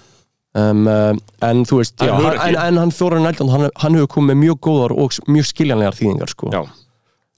um, 0.55 0.87
um, 0.87 1.19
en 1.41 1.65
þú 1.65 1.77
veist, 1.77 1.95
já, 1.99 2.11
hann, 2.15 2.39
en, 2.39 2.55
en 2.55 2.77
hann 2.77 2.91
Þóran 2.91 3.27
Eldjón 3.29 3.49
hann, 3.51 3.69
hann 3.75 3.93
hefur 3.99 4.07
komið 4.07 4.31
með 4.33 4.39
mjög 4.45 4.59
góðar 4.65 4.95
og 4.97 5.11
mjög 5.27 5.45
skiljanlegar 5.51 5.93
þýðingar 5.99 6.29
sko. 6.33 6.49
Já. 6.51 6.63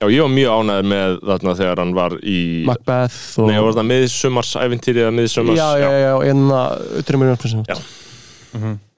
Já, 0.02 0.08
ég 0.10 0.22
var 0.22 0.32
mjög 0.34 0.54
ánæður 0.58 0.88
með 0.90 1.20
þarna 1.30 1.56
þegar 1.60 1.78
hann 1.84 1.94
var 1.94 2.12
í 2.24 2.66
Macbeth 2.66 3.40
og 3.40 3.48
Nei, 3.52 3.60
var 3.62 3.74
það 3.74 3.90
miðsumarsævintýri 3.92 5.04
eða 5.04 5.14
miðsumars? 5.14 5.58
Já, 5.60 5.68
já, 5.78 5.92
já, 6.02 6.14
en 6.32 6.48
það 6.50 6.88
utrymur 7.02 7.36
Já. 7.68 7.76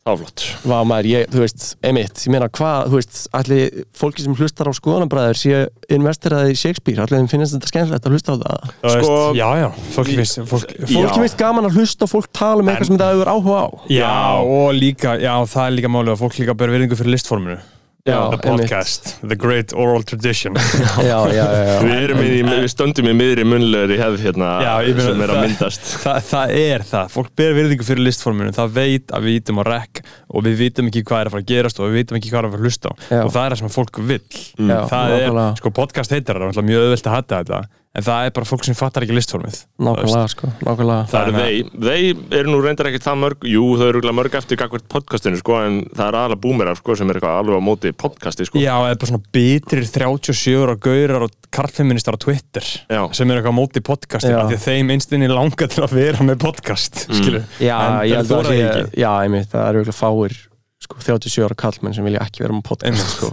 Það 0.04 0.12
var 0.12 0.20
flott 0.20 0.44
Vá 0.68 0.76
maður, 0.88 1.08
ég, 1.14 1.28
þú 1.32 1.42
veist, 1.44 1.66
einmitt, 1.88 2.22
ég 2.26 2.32
meina 2.34 2.48
hvað, 2.52 2.90
þú 2.92 2.98
veist, 3.00 3.20
allir 3.40 3.78
fólki 3.96 4.26
sem 4.26 4.36
hlustar 4.36 4.68
á 4.68 4.74
skoðanabræður 4.76 5.40
sé 5.40 5.62
investiraði 5.96 6.54
í 6.56 6.60
Shakespeare, 6.60 7.04
allir 7.06 7.22
þeim 7.24 7.30
finnst 7.32 7.56
þetta 7.56 7.72
skemmtilegt 7.72 8.08
að 8.10 8.16
hlusta 8.18 8.36
á 8.36 8.38
það. 8.44 8.72
Þú 8.84 8.94
veist, 8.94 9.08
Sko- 9.08 9.36
já, 9.40 9.48
já, 9.64 9.68
fólk 9.96 10.12
finnst 10.20 10.42
fólk, 10.52 10.74
Fólki 10.94 11.20
finnst 11.24 11.40
gaman 11.40 11.70
að 11.70 11.78
hlusta 11.80 12.08
og 12.08 12.12
fólk 12.14 12.32
tala 12.36 12.60
um 12.64 12.68
eitthvað 12.74 12.84
En- 12.84 12.92
sem 12.92 13.02
það 13.04 13.14
hefur 13.16 13.32
áhuga 13.36 13.60
á. 13.64 13.68
Já, 13.96 14.14
og 14.44 14.74
líka, 14.76 15.16
já, 15.24 15.34
það 15.56 15.68
er 15.70 15.78
líka 15.80 15.94
málið 15.96 16.16
að 16.18 16.22
fólk 16.26 16.40
líka 16.44 16.58
ber 16.60 16.74
virðingu 16.76 17.00
fyrir 17.00 17.16
listforminu 17.16 17.60
Já, 18.04 18.30
The 18.32 18.38
podcast, 18.38 19.06
the 19.30 19.36
great 19.36 19.72
oral 19.74 20.04
tradition. 20.04 20.54
Já, 21.00 21.04
já, 21.08 21.28
já, 21.32 21.46
já. 21.56 21.76
Við, 21.80 21.94
erum 22.04 22.18
í, 22.20 22.32
við 22.44 22.66
stöndum 22.68 23.08
í 23.08 23.14
miðri 23.16 23.46
munlegur 23.48 23.94
í 23.96 24.00
hefð 24.02 24.26
hérna 24.26 24.50
sem 24.92 25.22
er 25.24 25.32
að 25.32 25.38
það- 25.38 25.46
myndast. 25.46 25.86
Þa, 26.04 26.16
það 26.28 26.52
er 26.60 26.84
það, 26.90 27.14
fólk 27.14 27.30
ber 27.40 27.56
virðingu 27.56 27.88
fyrir 27.88 28.04
listforminu. 28.04 28.52
Það 28.58 28.74
veit 28.76 29.14
að 29.16 29.24
við 29.30 29.38
vitum 29.40 29.62
á 29.62 29.64
rekk 29.70 30.02
og 30.28 30.44
við 30.50 30.58
vitum 30.66 30.92
ekki 30.92 31.06
hvað 31.08 31.22
er 31.24 31.32
að 31.32 31.38
fara 31.38 31.46
að 31.46 31.54
gerast 31.54 31.80
og 31.80 31.88
við 31.88 31.96
vitum 32.02 32.20
ekki 32.20 32.34
hvað 32.34 32.42
er 32.42 32.50
að 32.50 32.58
fara 32.58 32.62
að 32.62 32.68
hlusta 32.68 32.92
á. 32.92 32.94
Já. 33.08 33.22
og 33.24 33.32
það 33.38 33.46
er 33.48 33.56
það 33.56 33.62
sem 33.64 33.74
fólk 33.78 34.02
vill. 34.12 34.28
Já, 34.68 34.78
það 34.92 35.16
er, 35.22 35.40
sko 35.64 35.74
podcast 35.80 36.18
heitir 36.18 36.42
það, 36.44 36.52
það 36.52 36.62
er 36.66 36.70
mjög 36.74 36.86
öðvöld 36.90 37.08
að 37.08 37.16
hata 37.22 37.40
þetta 37.40 37.62
en 37.94 38.06
það 38.06 38.28
er 38.28 38.34
bara 38.34 38.48
fólk 38.50 38.66
sem 38.66 38.78
fattar 38.78 39.06
ekki 39.06 39.16
listformið 39.18 39.60
Nákvæmlega, 39.84 40.30
sko, 40.32 40.50
nákvæmlega. 40.66 41.04
Það 41.12 41.28
eru 41.28 41.34
þeir, 41.44 42.22
þeir 42.34 42.40
eru 42.40 42.54
nú 42.54 42.62
reyndar 42.64 42.90
ekkert 42.90 43.06
það 43.06 43.20
mörg, 43.22 43.46
jú 43.54 43.66
þau 43.78 43.86
eru 43.90 44.14
mörg 44.18 44.38
eftir 44.40 44.60
gagvart 44.60 44.88
podcastinu 44.90 45.38
sko, 45.38 45.60
en 45.62 45.80
það 45.92 46.08
er 46.08 46.18
aðalega 46.22 46.42
búmerar 46.46 46.80
sko, 46.80 46.96
sem 46.98 47.12
er 47.12 47.20
eitthvað 47.20 47.40
alveg 47.44 47.62
á 47.62 47.68
móti 47.68 47.94
podcasti 48.04 48.48
sko. 48.50 48.62
Já, 48.62 48.74
eða 48.80 48.98
bara 49.04 49.12
svona 49.12 49.34
bitrir 49.38 49.86
37 49.90 50.56
ára 50.64 50.78
gaurar 50.88 51.28
og 51.28 51.36
karlfeministar 51.54 52.18
á 52.18 52.24
Twitter 52.26 52.66
Já. 52.90 53.02
sem 53.14 53.30
er 53.30 53.42
eitthvað 53.42 53.54
á 53.54 53.60
móti 53.62 53.84
podcasti 53.86 54.34
af 54.34 54.50
því 54.50 54.62
þeim 54.64 54.94
einstinni 54.96 55.30
langa 55.30 55.70
til 55.70 55.86
að 55.86 55.98
vera 56.00 56.26
með 56.26 56.42
podcast 56.42 57.06
mm. 57.12 57.38
Já, 57.62 57.76
en 57.78 58.00
ég 58.10 58.18
held 58.18 58.34
að 58.34 58.34
það 58.34 58.50
sé, 58.50 58.58
ekki 58.64 59.04
já, 59.04 59.12
einmitt, 59.22 59.52
það 59.54 59.70
eru 59.70 59.84
eiginlega 59.84 60.00
fáir, 60.00 60.40
sko, 60.84 60.98
37 61.02 61.44
ára 61.48 61.56
kallmenn 61.58 61.94
sem 61.96 62.06
vilja 62.08 62.22
ekki 62.26 62.44
vera 62.44 62.54
með 62.58 62.64
podcast, 62.68 63.14
sko. 63.16 63.30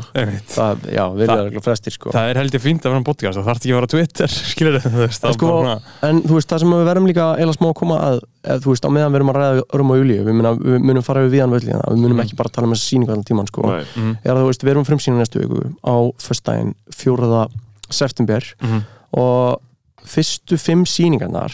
Það, 0.55 0.85
já, 0.95 1.03
vilja 1.17 1.37
Það- 1.37 1.59
flestir, 1.67 1.95
sko. 1.97 2.13
Það 2.15 2.31
er 2.33 2.41
held 2.41 2.55
ég 2.57 2.63
fínt 2.65 2.85
að 2.85 2.91
vera 2.93 3.01
með 3.03 3.09
podcast 3.11 3.39
það 3.41 3.49
þarf 3.51 3.61
ekki 3.61 3.73
að 3.73 3.79
vera 3.81 3.89
á 3.91 3.93
Twitter 3.95 4.35
skilur 4.53 4.79
þú 4.85 4.93
veist, 5.03 5.25
En, 5.31 5.37
sko, 5.37 5.51
bara 5.57 5.75
en 6.11 6.23
þú 6.27 6.39
veist, 6.39 6.51
það 6.55 6.63
sem 6.65 6.75
við 6.77 6.85
verðum 6.91 7.09
líka 7.11 7.27
eila 7.43 7.55
smá 7.57 7.67
að 7.71 7.75
koma 7.83 7.99
að, 8.07 8.21
þú 8.65 8.75
veist, 8.75 8.87
á 8.87 8.91
meðan 8.97 9.13
við 9.15 9.21
erum 9.21 9.33
að 9.35 9.39
ræða 9.41 9.65
Örm 9.81 9.91
og 9.95 10.01
Júlíu, 10.01 10.21
við, 10.29 10.41
við 10.71 10.87
munum 10.91 11.07
fara 11.07 11.25
við 11.27 11.35
viðan 11.37 11.55
völdið 11.57 11.83
við 11.91 12.01
munum 12.05 12.23
ekki 12.25 12.39
bara 12.41 12.53
tala 12.55 12.71
um 12.71 12.75
þessi 12.77 12.95
sýningu 12.95 13.13
allan 13.15 13.27
tíman, 13.29 13.51
sko 13.51 13.67
Nei. 13.67 13.83
er 14.25 14.33
að 14.35 14.41
þú 14.45 14.47
veist, 14.53 14.65
við 14.65 14.73
erum 14.77 14.87
frumsýna 14.89 15.21
næstu 15.21 15.43
viku 15.43 15.65
á 15.85 15.95
föstudaginn 16.23 16.73
4. 16.95 17.43
september 17.91 18.47
og 19.19 19.61
fyrstu 20.07 20.57
fimm 20.61 20.87
sýningarnar 20.89 21.53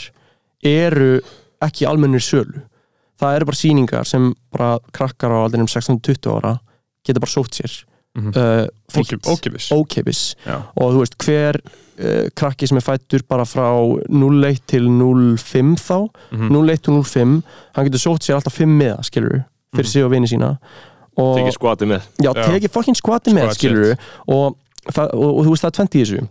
eru 0.66 1.16
ekki 1.64 1.86
almennir 1.88 2.20
sölu 2.22 2.62
það 3.20 3.36
eru 3.36 3.44
bara 3.48 3.56
sýningar 3.62 4.04
sem 4.06 4.32
bara 4.52 4.78
krakkar 4.92 5.30
á 5.32 5.38
aldrinum 5.46 5.66
16-20 5.68 6.30
ára 6.36 6.58
geta 7.06 7.20
bara 7.20 7.30
sótt 7.36 7.54
sér 7.60 7.84
Mhm. 8.16 8.28
uh, 8.32 8.66
Ókeyp- 8.96 9.26
ókeypis. 9.28 9.66
ókeypis 9.76 10.20
Já. 10.46 10.62
og 10.74 10.92
þú 10.94 10.98
veist, 11.02 11.16
hver 11.20 11.56
uh, 12.00 12.28
krakki 12.34 12.66
sem 12.66 12.78
er 12.78 12.80
fættur 12.80 13.20
bara 13.28 13.44
frá 13.44 13.66
0-1 14.08 14.60
til 14.66 14.88
0-5 14.88 15.76
þá 15.76 16.08
Mhm. 16.32 16.48
0-1 16.48 16.80
til 16.80 16.92
0-5 16.94 17.42
hann 17.74 17.84
getur 17.84 17.98
sótt 18.00 18.24
sér 18.24 18.34
alltaf 18.38 18.54
5 18.56 18.68
miða, 18.78 19.02
skilur 19.04 19.44
fyrir 19.74 19.86
sig 19.90 20.02
og 20.04 20.10
vini 20.10 20.26
sína 20.26 20.56
og 21.18 21.36
Tekið 21.36 21.52
skvati 21.58 21.84
með 21.84 22.02
Já, 22.22 22.32
Já. 22.32 22.46
tekið 22.48 22.70
fokkin 22.72 22.94
skvati 22.96 23.34
með, 23.36 23.52
skilur 23.52 23.96
og, 24.28 24.56
og, 24.96 25.14
og 25.14 25.44
þú 25.44 25.50
veist, 25.52 25.64
það 25.64 25.68
er 25.68 25.76
tvent 25.76 25.94
í 25.94 26.00
þessu 26.04 26.28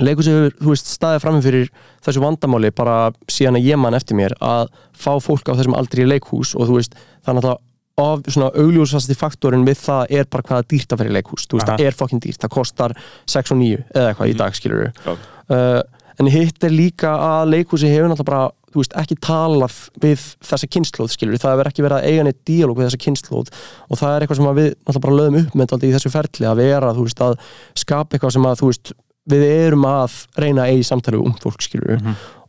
leikur 0.00 0.24
sem 0.24 0.38
hefur, 0.38 0.54
þú 0.60 0.72
veist, 0.72 0.88
staðið 0.94 1.24
frammi 1.24 1.42
fyrir 1.44 1.68
þessu 2.04 2.22
vandamáli 2.22 2.70
bara 2.76 2.96
síðan 3.30 3.58
að 3.60 3.68
ég 3.68 3.80
mann 3.82 3.98
eftir 3.98 4.16
mér 4.16 4.36
að 4.40 4.70
fá 4.96 5.12
fólk 5.20 5.52
á 5.52 5.56
þessum 5.58 5.76
aldrei 5.76 6.06
í 6.06 6.08
leikhús 6.08 6.54
og 6.56 6.70
þú 6.70 6.78
veist, 6.78 6.96
er 7.26 7.36
náttúrulega 7.36 7.60
of 8.02 8.22
svona 8.32 8.48
augljósasti 8.56 9.16
faktorin 9.18 9.66
við 9.68 9.82
það 9.82 10.14
er 10.16 10.28
bara 10.32 10.46
hvað 10.46 10.56
það 10.56 10.62
er 10.62 10.70
dýrt 10.72 10.94
að 10.94 11.02
fyrir 11.02 11.16
leikhús, 11.18 11.44
þú 11.44 11.58
veist, 11.58 11.68
Aha. 11.68 11.76
það 11.76 11.86
er 11.90 11.98
fokkin 11.98 12.22
dýrt. 12.24 12.40
Það 12.40 12.54
kostar 12.56 12.94
6 13.28 13.52
og 13.52 13.60
9 13.60 13.82
eða 13.92 14.06
eitthvað 14.08 14.32
í 14.32 14.38
dag, 14.40 14.56
skilur 14.56 14.88
Já. 14.88 15.12
uh, 15.52 15.82
en 16.20 16.32
hitt 16.32 16.64
er 16.64 16.72
líka 16.72 17.12
að 17.12 17.52
leikhúsi 17.52 17.92
hefur 17.92 18.08
náttúrulega 18.08 18.30
bara, 18.30 18.50
þú 18.72 18.80
veist, 18.80 18.96
ekki 19.02 19.18
talað 19.20 19.78
við 20.00 20.24
þessa 20.48 20.70
kynnslóð, 20.72 21.12
skilur 21.12 21.42
það 21.42 21.54
hefur 21.56 21.72
ekki 21.72 21.84
verið 21.84 21.98
að 21.98 22.08
eiga 22.08 22.26
neitt 22.28 22.42
díalóg 22.48 22.80
við 22.80 22.88
þessa 22.88 23.02
kynnslóð 23.04 23.52
og 23.52 24.00
það 24.00 24.16
er 24.16 24.24
eitthvað 24.24 24.40
sem 24.40 24.48
að 24.48 24.60
við 24.62 24.68
náttúrulega 24.72 25.06
bara 25.06 25.18
lögum 25.20 25.40
upp 25.42 25.56
með 25.60 25.72
þetta 25.74 25.88
í 25.88 25.94
þessu 25.98 26.12
ferli 26.16 26.48
að 26.48 26.62
vera, 26.64 26.92
þú 26.96 27.08
veist, 27.08 27.24
að 27.28 27.36
skapa 27.84 28.16
eitthvað 28.16 28.36
sem 28.38 28.48
að, 28.48 28.60
þú 28.62 28.70
veist, 28.72 28.94
við 29.30 29.42
erum 29.48 29.84
að 29.86 30.22
reyna 30.38 30.66
að 30.66 30.76
eigi 30.76 30.86
samtali 30.88 31.20
ungt 31.22 31.44
fólk, 31.44 31.62
skilur 31.62 32.00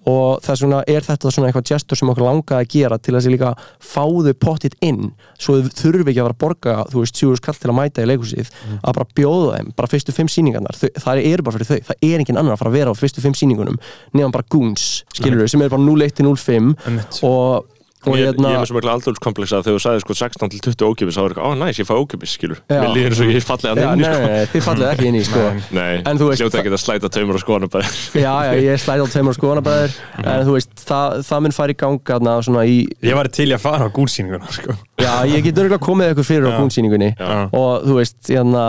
og 0.10 0.42
þess 0.44 0.64
vegna 0.66 0.82
er 0.90 1.06
þetta 1.06 1.32
svona 1.32 1.50
eitthvað 1.50 1.70
gestur 1.70 2.00
sem 2.00 2.10
okkur 2.12 2.26
langaði 2.26 2.66
að 2.66 2.72
gera 2.74 2.98
til 3.00 3.14
að 3.16 3.28
líka 3.32 3.52
fá 3.80 4.04
þau 4.04 4.34
pottit 4.36 4.76
inn 4.84 5.14
svo 5.40 5.62
þau 5.62 5.70
þurfi 5.80 6.12
ekki 6.12 6.20
að 6.20 6.28
vera 6.28 6.36
að 6.36 6.42
borga 6.44 6.76
þú 6.92 7.04
veist, 7.04 7.20
sjúður 7.20 7.40
skall 7.40 7.56
til 7.62 7.72
að 7.72 7.78
mæta 7.78 8.04
í 8.04 8.10
leikhúsið 8.12 8.52
að 8.82 8.98
bara 8.98 9.08
bjóða 9.16 9.54
þeim, 9.58 9.70
bara 9.78 9.92
fyrstu 9.94 10.16
fimm 10.16 10.32
sýningarnar. 10.32 10.80
Þau, 10.80 10.90
það 11.06 11.22
eru 11.30 11.46
bara 11.48 11.58
fyrir 11.58 11.70
þau, 11.70 11.88
það 11.88 12.08
er 12.10 12.24
engin 12.24 12.42
annar 12.42 12.58
að 12.58 12.64
fara 12.64 12.74
að 12.74 12.78
vera 12.80 12.92
á 12.92 13.00
fyrstu 13.00 13.24
fimm 13.24 13.38
sýningunum 13.40 13.80
nefnum 14.12 14.36
bara 14.36 14.50
goons, 14.52 14.88
skilur 15.16 15.48
sem 15.48 15.64
er 15.64 15.72
bara 15.72 15.86
0-1 15.88 16.18
til 16.20 16.28
0-5 16.28 16.74
Einmitt. 16.84 17.22
og, 17.24 17.72
og 18.04 18.18
Ég, 18.20 18.26
hérna 18.28 18.50
ég 18.52 18.56
er 18.58 18.62
með 18.64 18.70
svo 18.70 18.76
mikla 18.78 18.94
aldurskomplexa 18.98 19.58
að 19.60 19.66
þegar 19.68 19.78
þú 19.78 19.84
sagði 19.84 20.02
sko 20.04 20.16
16 20.20 20.50
til 20.54 20.62
20 20.74 20.88
ókipis 20.90 21.16
þá 21.18 21.22
er 21.24 21.34
eitthvað, 21.34 21.48
á 21.48 21.52
næs, 21.64 21.80
ég 21.80 21.88
fæ 21.88 21.94
ókipis, 22.04 22.34
skilur. 22.38 22.60
Mér 22.70 22.90
líður 22.94 23.14
eins 23.14 23.22
og 23.24 23.32
ég 23.34 23.46
falli 23.48 23.70
að 23.72 23.82
inn 23.84 24.02
nei, 24.02 24.10
nei, 24.10 24.28
nei, 24.34 24.46
þið 24.54 24.66
fallið 24.68 24.88
ekki 24.94 25.08
inn 25.12 25.18
í 25.20 25.24
sko. 25.28 25.44
Nei, 25.78 25.94
En 26.04 26.20
þú 26.20 26.28
veist, 26.30 26.42
hljóta 26.44 26.58
það- 26.58 26.64
ekki 26.64 26.74
að 26.74 26.84
slæta 26.84 27.12
taumur 27.16 27.40
og 27.40 27.44
skoðan 27.46 27.72
bara 27.72 27.92
Já, 28.26 28.34
já, 28.48 28.52
ég 28.68 28.82
slæði 28.84 29.04
á 29.04 29.08
tveimur 29.14 29.38
skoðanabæðir 29.40 29.96
en 30.24 30.46
þú 30.48 30.58
veist, 30.58 30.74
það, 30.84 31.18
það 31.30 31.44
mun 31.48 31.56
fara 31.60 31.72
í 31.72 31.78
ganga 31.84 32.04
þarna 32.14 32.36
svona 32.44 32.66
í, 32.68 32.78
Ég 33.04 33.16
var 33.16 33.28
til 33.32 33.48
í 33.50 33.56
að 33.56 33.64
fara 33.64 33.88
á 33.88 33.96
gúnsýninguna 33.96 34.52
sko. 34.52 34.76
já, 35.00 35.14
ég 35.32 35.44
get 35.48 35.56
örgulega 35.64 35.80
komið 35.88 36.12
eitthvað 36.12 36.30
fyrir 36.30 36.48
á 36.48 36.52
Já. 36.52 36.60
gúnsýningunni 36.60 37.12
Já. 37.16 37.50
og 37.54 37.88
þú 37.88 37.98
veist, 38.02 38.20
hérna 38.28 38.66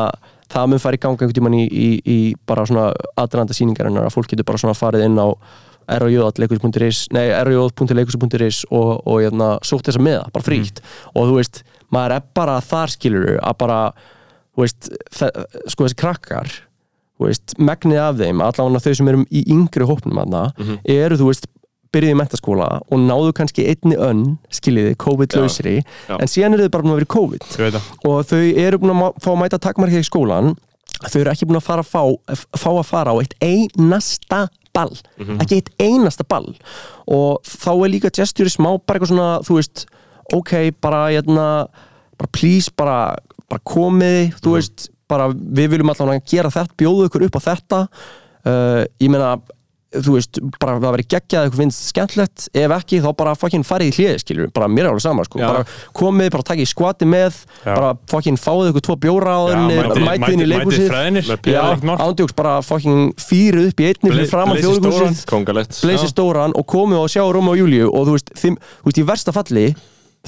það 0.55 0.68
mun 0.70 0.79
fara 0.79 0.94
í 0.94 1.01
ganga 1.03 1.18
einhvern 1.18 1.35
tímann 1.35 1.55
í, 1.59 1.64
í, 1.66 1.88
í 2.07 2.18
bara 2.47 2.62
svona 2.68 2.92
aðranda 3.18 3.55
sýningarinnar 3.57 4.07
að 4.07 4.14
fólk 4.14 4.29
getur 4.31 4.44
bara 4.47 4.61
svona 4.61 4.77
farið 4.79 5.07
inn 5.09 5.18
á 5.18 5.27
roj.leikus.is 5.88 8.64
og, 8.70 8.90
og 9.07 9.23
hérna, 9.23 9.55
sótt 9.66 9.88
þessa 9.88 10.03
meða, 10.03 10.27
bara 10.35 10.44
frítt. 10.47 10.83
Og 11.14 11.31
þú 11.31 11.38
veist, 11.40 11.62
maður 11.94 12.16
er 12.18 12.29
bara 12.35 12.61
þar 12.64 12.88
skilur 12.94 13.35
að 13.40 13.57
bara, 13.64 13.81
þú 14.55 14.59
veist 14.64 14.90
sko 15.70 15.87
þessi 15.87 15.99
krakkar 16.01 16.49
veist, 17.23 17.55
megnið 17.62 18.01
af 18.03 18.16
þeim, 18.18 18.40
allavega 18.42 18.83
þau 18.85 18.94
sem 18.99 19.09
eru 19.12 19.23
í 19.31 19.44
yngri 19.55 19.87
hópnum 19.87 20.18
aðna, 20.25 20.49
eru 20.85 21.16
þú 21.20 21.29
veist 21.31 21.47
byrjuðu 21.94 22.11
í 22.11 22.18
mentaskóla 22.18 22.66
og 22.90 22.99
náðu 22.99 23.31
kannski 23.38 23.68
einni 23.70 23.94
önn, 24.03 24.25
skiljiði, 24.51 24.97
COVID-lausri 24.99 25.77
en 26.11 26.27
síðan 26.27 26.57
eru 26.57 26.64
þau 26.66 26.73
bara 26.75 26.83
búin 26.83 26.90
að 26.90 26.97
vera 26.99 27.07
í 27.07 27.12
COVID. 27.14 27.44
Það. 27.55 27.77
Og 28.11 28.16
þau 28.27 28.40
eru 28.64 28.81
búin 28.83 28.94
að 28.97 29.20
fá 29.23 29.29
að 29.31 29.38
mæta 29.44 29.61
takmarkið 29.62 30.03
í 30.03 30.09
skólan 30.09 30.51
þau 31.05 31.20
eru 31.20 31.31
ekki 31.31 31.47
búin 31.47 31.61
að 31.61 31.68
fara 31.68 31.85
að 31.85 31.92
fá, 31.92 32.03
fá 32.59 32.70
að 32.73 32.88
fara 32.90 33.14
á 33.14 33.16
eitt 33.23 33.37
einasta 33.38 34.40
ball 34.75 34.95
ekki 35.43 35.61
eitt 35.61 35.71
einasta 35.83 36.27
ball. 36.29 36.51
Og 37.07 37.41
þá 37.47 37.71
er 37.75 37.93
líka 37.93 38.13
gestjúri 38.15 38.53
smá 38.53 38.73
bara 38.79 38.99
eitthvað 38.99 39.13
svona, 39.13 39.31
þú 39.47 39.59
veist 39.61 39.87
ok, 40.35 40.53
bara, 40.83 41.07
hérna, 41.13 41.47
bara 42.19 42.33
please 42.33 42.73
bara, 42.77 42.99
bara 43.51 43.65
komið 43.69 44.37
þú 44.41 44.57
veist, 44.57 44.89
bara 45.11 45.29
við 45.33 45.75
viljum 45.75 45.93
allan 45.93 46.17
að 46.17 46.31
gera 46.33 46.53
þetta 46.53 46.79
bjóðu 46.81 47.09
ykkur 47.09 47.27
upp 47.29 47.39
á 47.39 47.47
þetta. 47.51 47.81
Uh, 48.45 48.83
ég 49.01 49.13
meina 49.13 49.37
þú 49.94 50.14
veist, 50.16 50.40
bara 50.61 50.76
það 50.83 50.94
verið 50.96 51.09
geggjað 51.14 51.44
eitthvað 51.46 51.61
finnst 51.62 51.85
skemmtlegt, 51.90 52.46
ef 52.54 52.74
ekki 52.78 53.00
þá 53.04 53.09
bara 53.20 53.35
fokkin 53.38 53.64
farið 53.66 53.90
í 53.90 53.94
hliði, 53.98 54.18
skilur, 54.24 54.50
bara 54.54 54.68
mér 54.68 54.88
er 54.88 54.90
alveg 54.92 55.04
sama 55.04 55.24
sko. 55.28 55.38
Bara 55.38 55.64
komið, 55.96 56.30
bara 56.35 56.46
takið 56.50 56.70
skvati 56.70 57.09
með 57.09 57.38
Já. 57.64 57.74
bara 57.74 57.92
fokkin 58.11 58.38
fáið 58.40 58.72
ykkur 58.72 58.85
tvo 58.88 58.96
bjóra 59.04 59.37
á 59.38 59.40
þenni, 59.52 59.78
mæti- 59.78 60.04
mætið 60.09 60.35
inn 60.35 60.44
í 60.44 60.48
mál. 61.85 61.96
ándjóks 62.09 62.35
bara 62.37 62.59
fokkin 62.62 63.12
fýru 63.20 63.68
upp 63.70 63.80
í 63.80 63.88
einni 63.92 64.11
fyrir 64.11 64.30
fram 64.30 64.48
að 64.50 64.61
blazið 64.61 64.80
þjóðleikhúsið 64.80 66.12
stóran. 66.12 66.52
og 66.54 66.66
komið 66.66 66.98
og 67.04 67.09
sjá 67.12 67.22
Róma 67.33 67.54
og 67.54 67.59
Júliu 67.62 67.88
og 67.92 68.07
þú 68.09 68.16
veist, 68.18 68.30
þim, 68.35 68.57
þú 68.83 68.90
veist, 68.90 68.98
í 68.98 69.07
versta 69.07 69.33
falli 69.33 69.66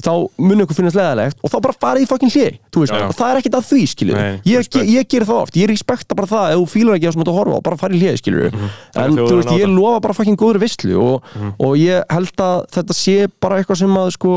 þá 0.03 0.11
mun 0.41 0.63
ykkur 0.63 0.77
finnast 0.77 0.97
leðalegt 0.97 1.39
og 1.41 1.51
þá 1.51 1.57
bara 1.65 1.75
farið 1.81 2.05
í 2.05 2.09
fokkin 2.09 2.31
hlið, 2.33 2.57
þú 2.73 2.83
og 2.85 3.13
það 3.17 3.31
er 3.31 3.39
ekkert 3.41 3.57
að 3.57 3.67
því, 3.67 3.83
skilur 3.93 4.19
Nei, 4.19 4.35
ég, 4.45 4.67
ég, 4.85 5.07
ger 5.09 5.25
það 5.27 5.39
oft, 5.43 5.57
ég 5.57 5.71
respekta 5.71 6.17
bara 6.17 6.29
það 6.29 6.53
ef 6.53 6.59
þú 6.61 6.67
fílar 6.73 6.97
ekki 6.99 7.09
á 7.09 7.11
sem 7.13 7.21
þú 7.21 7.25
ert 7.25 7.31
að 7.33 7.39
horfa 7.39 7.57
á, 7.57 7.65
bara 7.67 7.79
farið 7.81 7.97
í 7.97 8.01
hlið, 8.03 8.19
skilur 8.21 8.45
en 8.47 8.59
Taka 8.93 9.07
þú 9.07 9.15
þjóðina 9.17 9.39
veist, 9.39 9.53
ég 9.63 9.73
lofa 9.73 10.03
bara 10.05 10.17
fokkin 10.17 10.37
góður 10.37 10.61
visslu 10.61 10.99
og, 11.01 11.31
og 11.57 11.73
ég 11.81 12.13
held 12.13 12.45
að 12.45 12.59
þetta 12.77 12.97
sé 12.99 13.17
bara 13.41 13.57
eitthvað 13.61 13.81
sem 13.81 13.97
að 14.03 14.11
sko, 14.17 14.35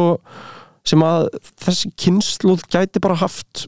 sem 0.94 1.04
að 1.10 1.28
þessi 1.66 1.92
kynsluð 2.06 2.64
gæti 2.72 3.04
bara 3.04 3.20
haft 3.20 3.66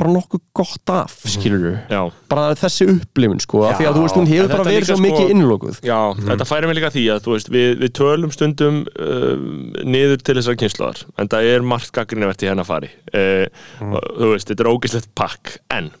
bara 0.00 0.12
nokkuð 0.14 0.40
gott 0.58 0.90
af, 0.92 1.12
skilur 1.30 1.64
Já, 1.90 2.00
bara 2.30 2.54
þessi 2.58 2.86
upplifun, 2.90 3.40
sko, 3.44 3.62
af 3.68 3.78
því 3.78 3.88
að 3.88 3.98
þú 3.98 4.04
veist, 4.04 4.18
hún 4.18 4.26
Já, 4.28 4.34
hefur 4.34 4.52
bara 4.54 4.66
verið 4.68 4.88
svo 4.90 4.96
sko- 4.98 5.06
mikið 5.06 5.32
innlokuð. 5.34 5.80
Já, 5.86 5.98
þetta 6.18 6.48
færi 6.50 6.70
mig 6.70 6.78
líka 6.80 6.92
því 6.94 7.04
að 7.14 7.20
þú 7.26 7.34
veist, 7.36 7.50
við, 7.54 7.68
við 7.82 7.92
tölum 8.00 8.34
stundum 8.34 8.80
uh, 8.94 9.34
niður 9.86 10.24
til 10.26 10.38
þessar 10.40 10.58
kynnslóðar 10.62 11.04
en 11.22 11.30
það 11.34 11.50
er 11.54 11.68
margt 11.74 11.92
gaggrinavert 11.94 12.42
í 12.46 12.50
hennar 12.50 12.68
fari. 12.68 12.90
Uh, 13.14 13.46
þú 13.80 14.32
veist, 14.34 14.50
þetta 14.50 14.66
er 14.66 14.72
ógislegt 14.74 15.12
pakk 15.18 15.58
en 15.74 15.92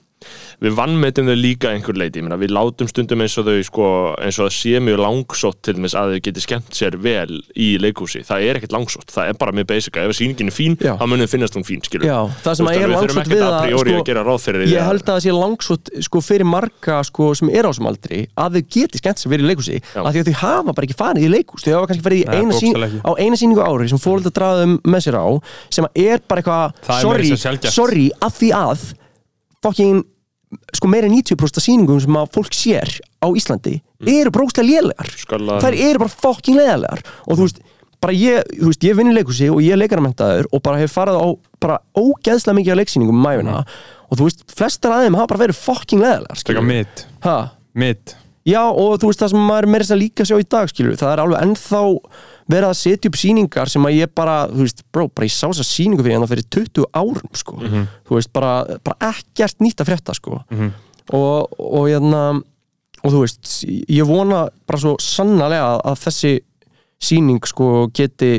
við 0.64 0.72
vannmetum 0.78 1.26
þau 1.30 1.36
líka 1.38 1.64
að 1.70 1.74
einhver 1.78 1.96
leiti, 2.00 2.16
ég 2.20 2.24
meina 2.26 2.38
við 2.40 2.50
látum 2.54 2.88
stundum 2.90 3.20
eins 3.24 3.36
og 3.40 3.44
þau 3.48 3.56
sko, 3.68 3.84
eins 4.22 4.38
og 4.38 4.44
það 4.48 4.54
sé 4.58 4.74
mjög 4.84 4.98
langsótt 5.02 5.60
til 5.66 5.76
þess 5.78 5.96
að 5.98 6.06
þau 6.14 6.20
geti 6.28 6.40
skemmt 6.44 6.70
sér 6.78 6.94
vel 7.04 7.34
í 7.54 7.58
leikhúsi, 7.82 8.20
það 8.26 8.38
er 8.48 8.54
ekkert 8.60 8.76
langsótt 8.76 9.08
það 9.14 9.24
er 9.32 9.36
bara 9.40 9.52
mjög 9.56 9.68
basica, 9.72 9.98
ef 10.04 10.10
sýningin 10.18 10.50
er 10.50 10.56
fín 10.56 10.74
Já. 10.80 10.92
þá 11.00 11.04
munum 11.10 11.28
finnast 11.30 11.54
hún 11.58 11.66
fín, 11.66 11.82
skilur 11.84 12.06
Já, 12.08 12.18
það 12.44 12.54
sem 12.60 12.66
að 12.70 12.74
er 12.80 12.88
langsótt 12.94 13.30
við 13.30 13.42
að 13.44 13.50
að 13.50 13.54
priori 13.66 13.90
sko, 13.90 13.98
að 14.00 14.08
gera 14.10 14.22
ráð 14.26 14.40
fyrir 14.44 14.60
því 14.64 14.68
Ég 14.74 14.82
held 14.88 15.04
að 15.04 15.10
það 15.10 15.20
sé 15.24 15.30
langsótt 15.34 15.86
sko, 16.08 16.18
fyrir 16.24 16.48
marga 16.48 16.96
sko, 17.08 17.24
sem 17.38 17.48
er 17.52 17.64
á 17.66 17.68
þessum 17.70 17.90
aldri 17.90 18.18
að 18.34 18.50
þau 18.58 18.64
geti 18.76 18.96
skemmt 19.02 19.18
sem 19.20 19.30
verið 19.32 19.44
í 19.44 19.46
leikhúsi 19.52 19.76
Já. 19.80 20.00
af 20.02 20.10
því 20.14 20.20
að 20.22 20.28
þau 20.30 20.38
hafa 20.44 20.70
bara 20.74 20.84
ekki 20.88 20.98
farið 20.98 21.22
í 21.24 21.32
leikhús. 21.32 21.62
Þau 21.64 21.74
hafa 21.74 21.88
kannski 21.90 22.04
farið 22.04 22.20
í 22.20 22.22
Nei, 22.24 22.30
eina 22.40 22.54
sín, 22.58 22.74
á 23.04 23.10
eina 23.20 23.36
síningu 23.38 23.62
á 23.62 23.68
ári 23.68 23.90
sem 23.90 24.00
fóröld 24.00 24.28
að 24.30 24.36
draða 24.38 24.62
um 24.68 24.74
á 30.54 30.60
að 30.60 30.60
að 30.60 30.62
að 30.62 30.72
að 30.72 30.78
sko 30.78 30.88
meira 30.88 31.06
en 31.06 31.14
90% 31.14 31.60
af 31.60 31.64
sýningum 31.64 32.00
sem 32.00 32.16
að 32.16 32.32
fólk 32.34 32.52
sér 32.54 32.90
á 33.22 33.28
Íslandi 33.34 33.80
eru 34.04 34.30
brókslega 34.30 34.68
lélegar. 34.68 35.08
Skallar- 35.16 35.62
þær 35.62 35.74
eru 35.90 35.98
bara 35.98 36.08
fokkin 36.10 36.56
leðalegar 36.58 37.02
og 37.26 37.36
þú 37.38 37.42
veist, 37.46 37.60
bara 38.00 38.12
ég, 38.12 38.42
þú 38.60 38.66
veist, 38.68 38.84
ég 38.84 38.96
vinn 38.96 39.10
í 39.12 39.14
leikhúsi 39.16 39.50
og 39.50 39.60
ég 39.64 39.72
er 39.72 39.80
leikaramentaður 39.80 40.46
og 40.52 40.62
bara 40.62 40.78
hef 40.78 40.92
farið 40.92 41.16
á 41.20 41.26
bara 41.60 41.78
ógeðslega 41.96 42.58
mikið 42.58 42.72
af 42.72 42.78
leiksýningum 42.82 43.16
um 43.16 43.22
mæfina 43.24 43.64
og 44.10 44.18
þú 44.18 44.26
veist, 44.28 44.44
flestar 44.54 44.92
af 44.92 45.04
þeim 45.06 45.16
hafa 45.16 45.26
bara 45.32 45.46
verið 45.46 45.56
fokkin 45.56 46.00
leðalegar 46.04 46.36
Taka 46.36 46.60
skilurðu. 46.60 46.66
mitt? 46.66 47.06
Mitt 47.74 48.16
Já, 48.44 48.60
og 48.60 48.98
þú 49.00 49.08
veist 49.08 49.22
það 49.22 49.30
sem 49.32 49.44
maður 49.48 49.64
er 49.64 49.72
meira 49.72 49.84
þess 49.86 49.94
að 49.94 50.00
líka 50.02 50.24
sjá 50.28 50.36
í 50.36 50.46
dag 50.52 50.68
skilur, 50.68 50.96
það 51.00 51.12
er 51.14 51.20
alveg 51.22 51.44
ennþá 51.46 51.82
verið 52.52 52.66
að 52.68 52.74
setja 52.76 53.08
upp 53.08 53.16
sýningar 53.16 53.70
sem 53.72 53.86
að 53.88 53.94
ég 53.96 54.10
bara 54.20 54.34
þú 54.50 54.66
veist, 54.66 54.82
bro, 54.92 55.06
bara 55.08 55.28
ég 55.30 55.32
sá 55.32 55.46
þess 55.46 55.62
að 55.64 55.70
sýningu 55.70 56.04
fyrir 56.04 56.18
hérna 56.18 56.28
fyrir 56.28 56.48
20 56.52 56.88
árum, 56.92 57.30
sko. 57.40 57.56
Þú 58.04 58.18
veist, 58.18 58.32
bara, 58.36 58.50
bara 58.84 59.12
ekkert 59.14 59.64
nýtt 59.64 59.80
að 59.80 59.88
frétta, 59.88 60.16
sko. 60.18 60.42
Og, 61.16 61.56
og 61.56 61.88
hérna 61.88 62.24
og 63.04 63.12
þú 63.12 63.22
veist, 63.24 63.48
ég 63.92 64.04
vona 64.08 64.46
bara 64.68 64.80
svo 64.80 64.94
sannarlega 65.00 65.64
að, 65.74 65.80
að 65.90 65.98
þessi 66.04 66.34
sýning, 67.04 67.40
sko, 67.48 67.70
geti 67.96 68.34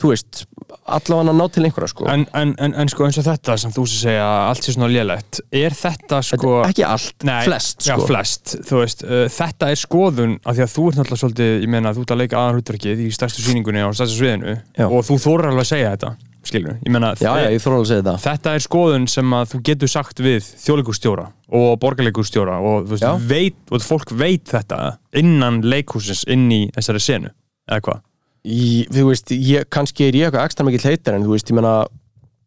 þú 0.00 0.12
veist, 0.12 0.44
allavega 0.84 1.32
að 1.32 1.38
ná 1.38 1.44
til 1.54 1.64
einhverja, 1.66 1.90
sko 1.92 2.08
en, 2.10 2.26
en, 2.36 2.54
en, 2.62 2.74
en 2.82 2.90
sko 2.92 3.06
eins 3.06 3.18
og 3.20 3.26
þetta 3.28 3.56
sem 3.60 3.74
þú 3.74 3.86
segja 3.90 4.26
allt 4.50 4.66
sé 4.66 4.74
svona 4.74 4.90
lélegt 4.92 5.40
Er 5.54 5.76
þetta 5.78 6.20
sko 6.26 6.58
ekki 6.64 6.84
allt, 6.88 7.26
Nei, 7.26 7.40
flest, 7.46 7.86
já, 7.86 7.94
sko 7.94 8.08
flest, 8.10 8.54
þú 8.68 8.82
veist, 8.82 9.06
uh, 9.06 9.24
þetta 9.32 9.72
er 9.72 9.80
skoðun 9.80 10.36
af 10.42 10.58
því 10.58 10.66
að 10.66 10.74
þú 10.74 10.86
ert 10.90 11.00
náttúrulega 11.00 11.22
svolítið, 11.24 11.56
ég 11.64 11.72
meina 11.74 11.94
þú 11.96 12.04
ert 12.04 12.14
að 12.14 12.22
leika 12.24 12.40
aðan 12.40 12.60
hlutverkið 12.60 13.02
í 13.06 13.10
stærstu 13.14 13.44
sýningunni 13.46 13.84
á 13.84 13.88
stærstu 13.94 14.20
sviðinu 14.20 14.54
Já. 14.54 14.86
og 14.86 15.02
þú 15.08 15.18
þórar 15.26 15.52
alveg 15.52 15.66
að 15.66 15.72
segja 15.72 15.96
þetta 15.96 16.14
skilur, 16.44 16.78
ég 16.84 16.92
meina 16.92 17.12
Já, 17.16 17.30
já, 17.40 17.48
ég 17.54 17.62
það 17.64 18.18
þetta 18.24 18.54
er 18.54 18.64
skoðun 18.64 19.06
sem 19.10 19.36
að 19.36 19.54
þú 19.54 19.60
getur 19.68 19.90
sagt 19.90 20.20
við 20.24 20.48
þjóðleikustjóra 20.64 21.28
og 21.54 21.68
borgarleikustjóra 21.82 22.58
og 22.60 22.88
þú 22.88 22.96
veist, 22.96 23.06
Já. 23.06 23.28
veit, 23.30 23.60
og 23.70 23.84
fólk 23.84 24.12
veit 24.18 24.50
þetta 24.50 24.80
innan 25.16 25.62
leikhúsins 25.64 26.24
inn 26.30 26.50
í 26.52 26.62
þessari 26.74 27.02
senu, 27.02 27.32
eða 27.70 27.86
hvað? 27.88 28.02
Í, 28.44 28.84
þú 28.92 29.06
veist, 29.08 29.30
ég, 29.32 29.64
kannski 29.72 30.04
er 30.10 30.16
ég 30.18 30.26
eitthvað 30.28 30.44
ekstra 30.50 30.66
mikill 30.68 30.84
heitar 30.90 31.16
en 31.16 31.24
þú 31.24 31.32
veist, 31.32 31.48
ég 31.48 31.56
meina 31.56 31.74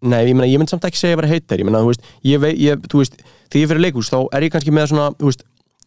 nei, 0.05 0.19
ég 0.29 0.35
meina, 0.37 0.45
ég 0.51 0.59
mynd 0.61 0.69
samt 0.69 0.85
ekki 0.85 0.99
segja 0.99 1.15
að 1.17 1.21
vera 1.23 1.31
heitar 1.31 1.57
ég 1.63 1.65
meina, 1.65 1.81
þú 1.81 1.89
veist, 1.89 2.03
ég, 2.29 2.41
vei- 2.43 2.57
ég, 2.61 2.83
þú 2.91 3.01
veist 3.01 3.15
þegar 3.49 3.61
ég 3.63 3.71
fyrir 3.71 3.81
leikús, 3.87 4.11
þá 4.13 4.19
er 4.37 4.45
ég 4.45 4.53
kannski 4.53 4.73
með 4.77 4.91
svona 4.91 5.07
þú 5.17 5.31
veist, 5.31 5.41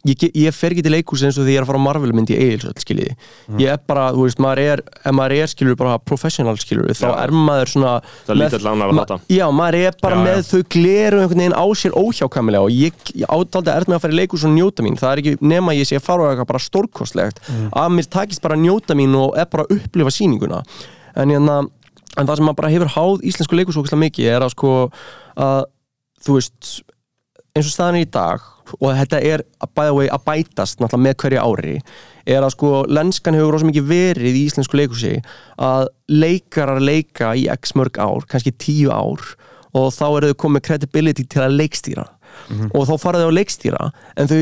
ég, 0.09 0.23
ég 0.37 0.55
fer 0.57 0.73
ekki 0.75 0.83
til 0.85 0.93
leikús 0.95 1.23
eins 1.27 1.37
og 1.41 1.45
því 1.45 1.55
ég 1.55 1.61
er 1.61 1.65
að 1.65 1.71
fara 1.71 1.81
á 1.81 1.87
Marvel 1.87 2.13
mynd 2.17 2.31
í 2.33 2.37
Egilsöld, 2.39 2.79
skiljiði. 2.81 3.15
Ég 3.61 3.69
er 3.75 3.81
bara, 3.91 4.07
þú 4.15 4.25
veist, 4.25 4.41
maður 4.41 4.61
er 4.65 4.83
ef 4.87 5.15
maður 5.17 5.35
er, 5.37 5.51
skilur, 5.53 5.77
bara 5.81 5.99
professional, 6.01 6.57
skilur 6.61 6.93
þá 6.97 7.09
er 7.13 7.31
maður 7.35 7.73
svona 7.75 7.93
Það 8.29 8.39
lítill 8.41 8.63
ánægður 8.71 8.93
að 8.95 9.01
fatta. 9.01 9.19
Já, 9.35 9.47
maður 9.61 9.79
er 9.81 9.99
bara 10.03 10.17
Já, 10.17 10.23
með 10.25 10.39
já. 10.39 10.47
þau 10.51 10.63
gleru 10.77 11.21
einhvern 11.21 11.43
veginn 11.45 11.59
á 11.61 11.65
sér 11.81 11.93
óhjákamilega 12.01 12.63
og 12.65 12.73
ég, 12.75 12.93
ég 13.21 13.27
ádaldi 13.29 13.75
er 13.75 13.85
með 13.89 13.97
að 13.99 14.05
fara 14.07 14.17
í 14.17 14.21
leikús 14.21 14.47
og 14.49 14.55
njóta 14.55 14.87
mín. 14.87 14.97
Það 15.01 15.13
er 15.13 15.19
ekki 15.25 15.35
nema 15.53 15.77
ég 15.77 15.87
sé 15.91 15.95
að 16.01 16.07
fara 16.07 16.23
á 16.25 16.31
eitthvað 16.33 16.51
bara 16.53 16.65
stórkostlegt. 16.65 17.37
Að 17.73 17.89
mér 17.97 18.07
takist 18.09 18.43
bara 18.45 18.57
að 18.57 18.65
njóta 18.65 18.97
mín 18.99 19.13
og 19.21 19.37
er 19.37 19.49
bara 19.53 19.67
að 19.67 19.73
upplifa 19.79 20.13
sýninguna. 20.17 20.63
En, 21.17 21.29
hérna, 21.35 21.57
en 22.17 22.25
það 22.27 22.37
sem 22.41 22.47
maður 22.49 22.61
bara 22.63 22.73
hefur 22.73 22.95
háð 22.97 23.17
íslensku 23.29 23.55
leikús 23.59 23.77
eins 27.57 27.67
og 27.67 27.75
staðan 27.75 28.01
í 28.01 28.09
dag 28.09 28.45
og 28.79 28.95
þetta 28.95 29.21
er 29.27 29.43
by 29.75 29.89
the 29.89 29.95
way 29.97 30.11
að 30.13 30.27
bætast 30.29 30.83
með 30.95 31.17
hverju 31.23 31.43
ári 31.43 31.77
er 32.29 32.45
að 32.45 32.55
sko 32.55 32.73
lenskan 32.91 33.35
hefur 33.35 33.57
rosa 33.57 33.67
mikið 33.67 33.89
verið 33.89 34.39
í 34.39 34.45
íslensku 34.47 34.79
leikusi 34.79 35.17
að 35.59 35.89
leikarar 36.13 36.83
leika 36.83 37.33
í 37.35 37.49
x 37.51 37.75
mörg 37.79 37.99
ár, 37.99 38.27
kannski 38.31 38.53
tíu 38.55 38.93
ár 38.95 39.25
og 39.77 39.91
þá 39.95 40.07
eru 40.09 40.31
þau 40.31 40.41
komið 40.45 40.67
credibility 40.67 41.27
til 41.31 41.45
að 41.45 41.59
leikstýra. 41.61 42.07
Og 42.75 42.87
þá 42.89 42.95
fara 42.99 43.21
þau 43.23 43.29
að 43.31 43.37
leikstýra 43.39 43.91
en 44.19 44.31
þau 44.31 44.41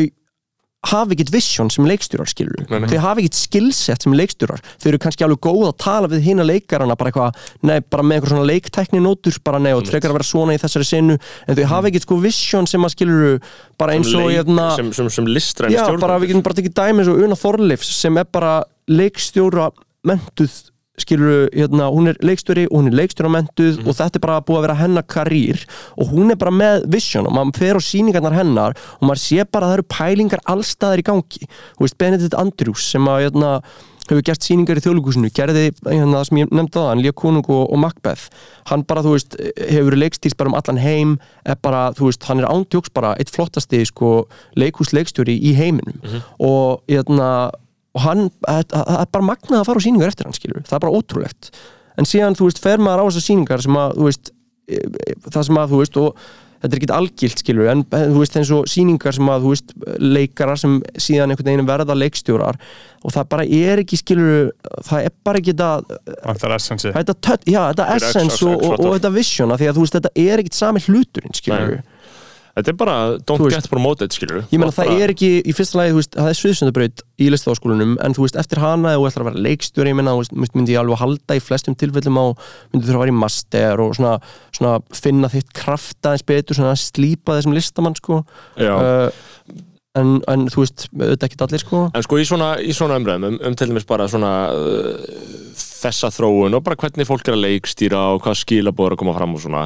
hafa 0.87 1.11
ekkert 1.13 1.33
vision 1.35 1.69
sem 1.75 1.85
leikstjórar 1.89 2.29
skilur 2.31 2.61
Nei, 2.71 2.79
nei. 2.85 2.87
þau 2.93 3.01
hafa 3.03 3.19
ekkert 3.21 3.35
skillset 3.35 4.05
sem 4.07 4.15
leikstjórar. 4.15 4.61
Þau 4.79 4.87
eru 4.93 5.01
kannski 5.03 5.25
alveg 5.27 5.41
góð 5.43 5.65
að 5.73 5.77
tala 5.83 6.09
við 6.13 6.23
hina 6.29 6.45
leikarana 6.47 6.95
bara 6.97 7.11
eitthvað, 7.11 7.41
nei, 7.67 7.81
bara 7.83 8.05
með 8.07 8.17
eitthvað 8.21 8.33
svona 8.35 8.47
leiktækni 8.53 9.01
nótur, 9.03 9.41
bara 9.45 9.59
nei, 9.59 9.73
og 9.75 9.83
frekar 9.91 10.13
að 10.15 10.19
vera 10.21 10.29
svona 10.31 10.55
í 10.55 10.61
þessari 10.63 10.87
sinu, 10.87 11.19
en 11.49 11.59
þau 11.59 11.65
hafa 11.75 11.91
ekkert 11.91 12.07
sko 12.07 12.21
vision 12.23 12.71
sem 12.71 12.87
að 12.87 12.95
skilur 12.95 13.43
bara 13.77 13.99
eins 13.99 14.15
og 14.15 14.29
Leik- 14.31 14.39
hérna, 14.39 14.69
sem, 14.79 14.93
sem, 14.95 15.11
sem 15.19 15.27
listræni 15.27 15.75
já, 15.75 15.83
bara 15.99 16.21
við 16.23 16.31
getum 16.33 16.47
bara 16.47 16.61
tekið 16.63 16.77
dæmi 16.79 17.03
eins 17.03 17.11
og 17.13 17.23
Una 17.27 17.41
Þorleifs 17.43 17.91
sem 17.99 18.23
er 18.23 18.31
bara 18.39 18.55
leikstjóra 18.89 19.73
mentuð 20.07 20.55
skilur, 21.03 21.49
hérna, 21.55 21.91
hún 21.95 22.13
er 22.13 22.21
leikstjóri 22.25 22.69
og 22.69 22.81
hún 22.81 22.91
er 22.91 22.99
leikstjóra 23.01 23.33
mentuð 23.33 23.83
og 23.85 23.99
þetta 23.99 24.19
er 24.21 24.25
bara 24.25 24.39
búið 24.45 24.61
að 24.61 24.67
vera 24.69 24.79
hennar 24.83 25.07
karýr 25.09 25.67
og 25.97 26.15
hún 26.15 26.33
er 26.35 26.41
bara 26.41 26.55
með 26.55 26.89
vision 26.95 27.29
og 27.29 27.37
maður 27.37 27.61
fer 27.63 27.79
á 27.79 27.83
sýningarnar 27.89 28.39
hennar 28.39 28.79
og 28.99 29.05
maður 29.09 29.25
sé 29.25 29.45
bara 29.45 29.69
að 29.69 29.75
það 29.75 29.79
eru 29.79 29.91
pælingar 29.99 30.45
allstaðar 30.55 31.03
í 31.03 31.07
gangi. 31.07 31.47
Þú 31.77 31.87
veist, 31.87 31.99
Benedikt 32.01 32.39
Andrews 32.39 32.91
sem 32.93 33.09
að 33.11 33.25
hérna, 33.27 33.53
hefur 34.09 34.25
gert 34.25 34.45
sýningar 34.45 34.81
í 34.81 34.83
þjóðlíkusinu 34.85 35.31
gerði 35.37 35.65
hérna, 35.85 36.19
það 36.19 36.27
sem 36.31 36.41
ég 36.41 36.53
nefndi 36.55 36.81
á 36.81 36.83
það, 36.87 37.03
Lía 37.03 37.15
Konung 37.17 37.51
og, 37.53 37.65
og 37.69 37.81
Macbeth. 37.83 38.29
Hann 38.71 38.85
bara, 38.89 39.05
þú 39.05 39.15
veist, 39.15 39.37
hefur 39.69 39.97
leikstýrst 39.99 40.39
bara 40.41 40.53
um 40.53 40.57
allan 40.59 40.81
heim, 40.81 41.15
er 41.45 41.59
bara, 41.63 41.89
þú 41.97 42.09
veist, 42.09 42.25
hann 42.29 42.43
er 42.43 42.49
ándjóks 42.49 42.93
bara 42.97 43.15
eitt 43.21 43.33
flottasti, 43.35 43.83
sko 43.89 44.13
leikhúsleikstjóri 44.59 45.37
í 45.37 45.55
heiminum. 45.59 46.01
Og 46.41 46.81
hérna, 46.89 47.51
og 47.99 48.05
hann 48.07 48.27
það 48.47 48.97
er 48.97 49.13
bara 49.15 49.29
magnað 49.33 49.61
að 49.61 49.71
fara 49.71 49.83
á 49.83 49.87
sýningar 49.87 50.13
eftir 50.13 50.29
hann, 50.29 50.37
skilur 50.39 50.65
það 50.65 50.77
er 50.79 50.85
bara 50.87 50.99
ótrúlegt, 50.99 51.53
en 51.99 52.09
síðan, 52.09 52.39
þú 52.39 52.51
veist, 52.51 52.61
fer 52.63 52.83
maður 52.83 53.03
á 53.03 53.07
þessar 53.09 53.27
sýningar 53.27 53.65
sem 53.65 53.81
að, 53.81 53.97
þú 53.99 54.11
veist 54.11 54.31
e- 54.69 54.85
e- 55.09 55.17
það 55.27 55.49
sem 55.49 55.63
að, 55.63 55.73
þú 55.73 55.83
veist, 55.83 55.99
og 56.03 56.29
þetta 56.59 56.75
er 56.75 56.81
ekki 56.81 56.95
algilt 56.95 57.43
skilur 57.43 57.71
en 57.71 57.83
þú 57.87 58.19
veist 58.19 58.37
eins 58.39 58.51
og 58.55 58.65
sýningar 58.71 59.15
sem 59.15 59.29
að 59.31 59.45
þú 59.45 59.53
veist 59.53 59.75
leikara 60.03 60.57
sem 60.59 60.79
síðan 60.99 61.33
einhvern 61.33 61.51
veginn 61.53 61.69
verða 61.69 61.97
leikstjórar 61.99 62.59
og 63.07 63.15
það 63.15 63.29
bara 63.35 63.45
er 63.59 63.83
ekki 63.85 63.99
skilur 64.01 64.51
það 64.89 65.07
er 65.07 65.15
bara 65.27 65.43
ekki 65.43 65.55
þetta 65.55 65.69
þetta, 67.71 67.87
essence 67.95 68.41
og, 68.43 68.57
og, 68.59 68.75
og 68.89 68.97
þetta 68.97 69.13
vision 69.15 69.55
því 69.55 69.71
að 69.71 69.79
þú 69.79 69.87
veist 69.87 69.99
þetta 70.01 70.13
er 70.25 70.43
ekkit 70.43 70.59
sami 70.59 70.83
hluturinn 70.89 71.39
skilur 71.39 71.79
Nei. 71.79 71.95
Þetta 72.59 72.73
er 72.73 72.79
bara 72.79 72.97
don't 73.23 73.45
veist- 73.45 73.55
get 73.55 73.71
promoted, 73.71 74.15
skilur 74.15 74.43
ég 74.51 74.59
meina 74.59 74.75
það 74.75 74.93
er 75.05 75.13
ekki 75.15 75.31
í 75.47 75.55
fyrsta 75.55 75.79
lagi 75.79 75.95
veist, 75.95 76.17
það 76.17 76.31
er 76.33 76.39
sviðsöndabraut 76.41 77.05
í 77.19 77.31
listaháskólanum 77.31 77.95
en 78.03 78.17
þú 78.17 78.27
veist 78.27 78.41
eftir 78.43 78.63
hana 78.63 78.95
ef 78.95 78.99
þú 78.99 79.09
ætlar 79.11 79.25
að 79.25 79.31
vera 79.31 79.45
leikstjóri 79.47 79.95
ég 79.95 80.03
veist, 80.09 80.35
myndi 80.59 80.75
ég 80.75 80.83
alveg 80.83 81.03
halda 81.03 81.39
í 81.39 81.45
flestum 81.45 81.79
tilfellum 81.79 82.19
á 82.19 82.27
myndi 82.73 82.83
þú 82.83 82.91
þurfa 82.91 82.99
að 82.99 83.05
vera 83.07 83.15
í 83.15 83.21
master 83.23 83.85
og 83.85 83.95
svona, 83.99 84.19
svona 84.59 84.75
finna 84.93 85.31
þitt 85.33 85.55
krafta 85.55 86.17
eins 86.17 86.27
betur 86.27 86.59
svona 86.59 86.75
að 86.75 86.83
slípa 86.83 87.39
þessum 87.39 87.57
listamann 87.57 87.99
sko. 87.99 88.23
Já. 88.59 88.75
uh, 88.75 89.65
en, 89.99 90.19
en 90.31 90.47
þú 90.53 90.63
veist 90.65 90.87
auðvitað 90.93 91.27
ekki 91.29 91.41
allir 91.47 91.63
sko. 91.63 91.83
En 91.97 92.05
sko 92.07 92.21
í 92.21 92.27
svona, 92.29 92.51
í 92.61 92.75
svona 92.77 92.99
umræðum 93.01 93.29
um, 93.31 93.39
um 93.49 93.57
til 93.59 93.71
dæmis 93.71 93.87
bara 93.89 94.09
svona 94.11 94.33
uh, 94.53 95.09
þessa 95.59 96.11
þróun 96.15 96.59
og 96.59 96.65
bara 96.67 96.79
hvernig 96.81 97.09
fólk 97.09 97.29
er 97.29 97.37
að 97.39 97.45
leikstýra 97.47 98.05
og 98.15 98.23
hvað 98.25 98.41
skilabóður 98.43 98.97
að 98.97 99.03
koma 99.03 99.17
fram 99.17 99.37
og 99.37 99.45
svona 99.45 99.65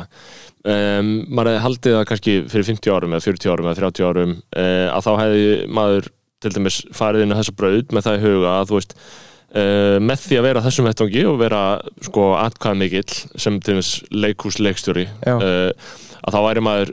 um, 0.68 1.10
maður 1.28 1.52
hefði 1.52 1.64
haldið 1.66 1.96
það 1.96 2.06
kannski 2.10 2.36
fyrir 2.52 2.68
50 2.70 2.94
árum 2.96 3.16
eða 3.16 3.26
40 3.26 3.52
árum 3.52 3.68
eða 3.70 3.80
30 3.80 4.08
árum 4.08 4.36
uh, 4.36 4.86
að 4.92 5.08
þá 5.08 5.12
hefði 5.22 5.50
maður 5.80 6.08
til 6.42 6.54
dæmis 6.56 6.78
farið 6.96 7.26
inn 7.26 7.34
á 7.34 7.38
þessa 7.40 7.58
braut 7.58 7.92
með 7.94 8.08
það 8.08 8.16
í 8.18 8.24
huga 8.26 8.54
að 8.54 8.70
þú 8.70 8.78
veist 8.78 8.96
uh, 9.00 9.98
með 10.02 10.24
því 10.26 10.38
að 10.38 10.48
vera 10.48 10.64
þessum 10.68 10.88
vettvangi 10.90 11.26
og 11.30 11.42
vera 11.42 11.64
sko 12.08 12.30
atkvæða 12.38 12.80
mikill 12.84 13.20
sem 13.34 13.58
til 13.58 13.76
dæmis 13.76 13.92
leikhús 14.14 14.58
leikstjóri 14.62 15.06
Já. 15.22 15.36
uh, 15.36 16.00
að 16.22 16.36
þá 16.36 16.40
væri 16.44 16.62
maður 16.62 16.90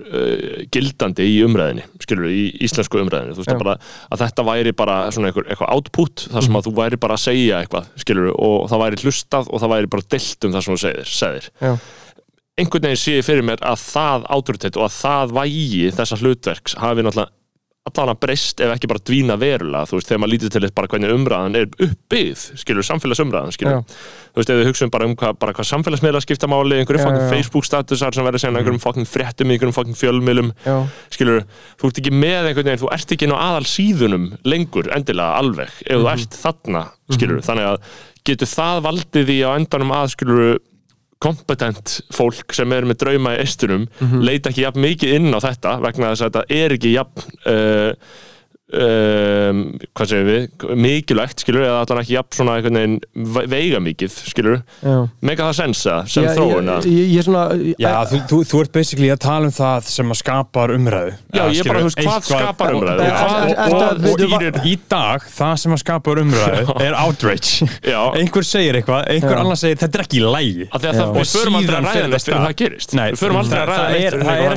gildandi 0.73 1.25
í 1.29 1.35
umræðinni, 1.45 1.83
skilur 2.01 2.31
í 2.33 2.47
íslensku 2.65 2.97
umræðinni, 2.97 3.35
þú 3.37 3.43
veist 3.43 3.51
að, 3.53 3.59
bara, 3.61 3.75
að 4.09 4.23
þetta 4.23 4.45
væri 4.47 4.71
bara 4.73 4.95
svona 5.13 5.29
einhver, 5.29 5.45
eitthvað 5.45 5.75
output 5.75 6.23
þar 6.33 6.47
sem 6.47 6.57
að 6.57 6.65
þú 6.65 6.73
væri 6.79 6.99
bara 7.03 7.13
að 7.13 7.21
segja 7.27 7.59
eitthvað, 7.61 7.91
skilur 8.01 8.31
og 8.33 8.65
það 8.71 8.81
væri 8.81 9.01
hlustað 9.03 9.51
og 9.53 9.61
það 9.61 9.73
væri 9.75 9.91
bara 9.93 10.07
deilt 10.15 10.47
um 10.49 10.55
það 10.55 10.65
sem 10.65 10.73
þú 10.73 10.81
segir, 10.81 11.13
segir. 11.13 11.51
Einhvern 12.59 12.89
veginn 12.89 12.99
sé 12.99 13.17
fyrir 13.25 13.45
mér 13.47 13.61
að 13.65 13.83
það 13.87 14.29
autoritet 14.35 14.79
og 14.79 14.87
að 14.89 14.95
það 14.99 15.35
vægi 15.39 15.83
þessa 15.95 16.21
hlutverks 16.21 16.79
hafi 16.79 17.05
náttúrulega 17.05 17.35
allan 17.89 18.11
að 18.13 18.19
breyst 18.21 18.59
ef 18.61 18.71
ekki 18.73 18.89
bara 18.91 19.01
dvína 19.07 19.35
verulega. 19.39 19.87
Þú 19.89 19.97
veist, 19.97 20.09
þegar 20.09 20.19
maður 20.21 20.33
lítið 20.33 20.51
til 20.53 20.61
þess 20.65 20.75
bara 20.77 20.89
hvernig 20.91 21.13
umræðan 21.15 21.55
er 21.57 21.69
uppbyggð, 21.85 22.43
skilur, 22.61 22.85
samfélagsumræðan 22.85 23.55
skilur, 23.55 23.79
þú 23.87 24.41
veist, 24.41 24.51
ef 24.53 24.59
við 24.59 24.69
hugsaum 24.69 24.91
bara 24.93 25.07
um 25.09 25.15
hvað, 25.17 25.37
bara 25.41 25.55
hvað 25.57 25.69
samfélagsmiðla 25.71 26.21
skipta 26.25 26.49
máli, 26.51 26.77
einhverjum 26.83 27.01
Já, 27.01 27.07
fucking 27.07 27.23
já, 27.23 27.25
já. 27.25 27.33
Facebook 27.33 27.65
statusar 27.69 28.17
sem 28.17 28.27
verður 28.27 28.43
segna 28.43 28.61
einhverjum 28.61 28.83
fucking 28.83 29.09
fréttum 29.09 29.49
í 29.49 29.57
einhverjum 29.57 29.77
fucking 29.79 29.97
fjölmiðlum 29.97 30.53
Já. 30.67 30.75
skilur, 31.15 31.43
þú 31.79 31.89
ert 31.89 32.03
ekki 32.03 32.13
með 32.13 32.51
einhvern 32.51 32.69
veginn 32.69 32.83
þú 32.83 32.93
ert 32.99 33.15
ekki 33.15 33.29
inn 33.29 33.35
á 33.35 33.39
aðal 33.47 33.65
síðunum 33.73 34.29
lengur 34.45 34.91
endilega 34.93 35.41
alveg, 35.41 35.73
ef 35.87 36.03
þú 36.03 36.11
ert 36.13 36.39
þarna 36.43 36.85
skilur, 37.15 37.41
þannig 37.47 37.71
að 37.71 37.93
getur 38.29 38.51
það 38.51 38.83
valdið 38.85 39.29
því 39.31 39.39
á 39.47 39.49
endanum 39.55 39.95
að 39.95 40.11
skilur 40.13 40.59
kompetent 41.19 41.99
fólk 42.15 42.55
sem 42.55 42.71
er 42.71 42.87
með 42.87 43.01
drauma 43.03 43.35
í 43.35 43.41
eistunum 43.43 43.87
leita 44.23 44.53
ekki 44.53 44.63
jafn 44.63 44.83
mikið 44.85 45.15
inn 45.17 45.35
á 45.35 45.39
þetta 45.43 45.75
vegna 45.83 46.13
þess 46.13 46.23
að 46.23 46.29
þetta 46.29 46.59
er 46.61 46.75
ekki 46.77 46.93
jafn 46.95 47.39
uh, 47.51 47.91
um, 48.73 49.61
hvað 49.97 50.09
segir 50.11 50.27
við? 50.27 50.43
Mikilvægt 50.79 51.41
skilur 51.43 51.63
eða 51.65 51.79
allan 51.83 52.01
ekki 52.03 52.15
jafn 52.15 52.35
svona 52.37 52.55
einhvern 52.59 52.77
veginn 52.79 52.97
ve- 53.35 53.45
veiga 53.51 53.79
mikið 53.83 54.15
skilur 54.29 54.59
mega 55.25 55.47
það 55.49 55.55
sensa 55.59 55.95
sem 56.09 56.27
Já, 56.27 56.33
þróun 56.37 56.69
ég, 56.69 56.73
að 56.75 56.89
ég, 56.93 57.09
ég 57.17 57.25
svona 57.27 57.43
Já, 57.79 57.93
þú, 58.11 58.19
þú, 58.29 58.39
þú 58.51 58.61
ert 58.65 58.73
basically 58.79 59.09
að 59.13 59.21
tala 59.25 59.49
um 59.49 59.55
það 59.55 59.89
sem 59.89 60.13
að 60.13 60.19
skapar 60.21 60.73
umræðu. 60.75 61.13
Já, 61.33 61.43
ég 61.55 61.67
bara, 61.69 61.81
þú 61.83 61.89
veist, 61.89 62.01
hvað 62.05 62.27
skapar 62.29 62.75
umræðu? 62.77 62.99
Og, 62.99 63.07
Ertu 63.09 63.75
og, 63.75 63.81
að- 63.81 63.89
og, 63.89 64.03
veitu, 64.05 64.29
og 64.59 64.69
í, 64.69 64.75
dag, 64.91 65.25
það 65.39 65.53
sem 65.63 65.75
að 65.75 65.81
skapar 65.83 66.21
umræðu 66.23 66.77
er 66.85 66.97
outrage. 67.03 67.67
Já. 67.89 67.99
Einhver 68.19 68.45
segir 68.47 68.79
eitthvað, 68.79 69.05
einhver 69.15 69.35
Já. 69.35 69.41
annar 69.43 69.59
segir 69.59 69.79
þetta 69.81 69.99
er 69.99 70.05
ekki 70.05 70.19
í 70.21 70.25
lægi 70.25 70.67
Af 70.69 70.81
því 70.83 70.89
að 70.91 70.99
það- 70.99 71.09
Og 71.09 71.19
að 71.19 71.29
síðan 71.29 71.89
fyrir 71.89 72.19
stað. 72.19 72.43
það 72.45 72.55
gerist. 72.63 72.93
Nei, 72.99 73.07
Við 73.11 73.19
förum 73.23 73.39
aldrei 73.41 73.59
að 73.59 73.69
ræða 73.69 73.89
er- 73.89 73.97
fyrir 73.99 74.25
það 74.25 74.29
er 74.29 74.53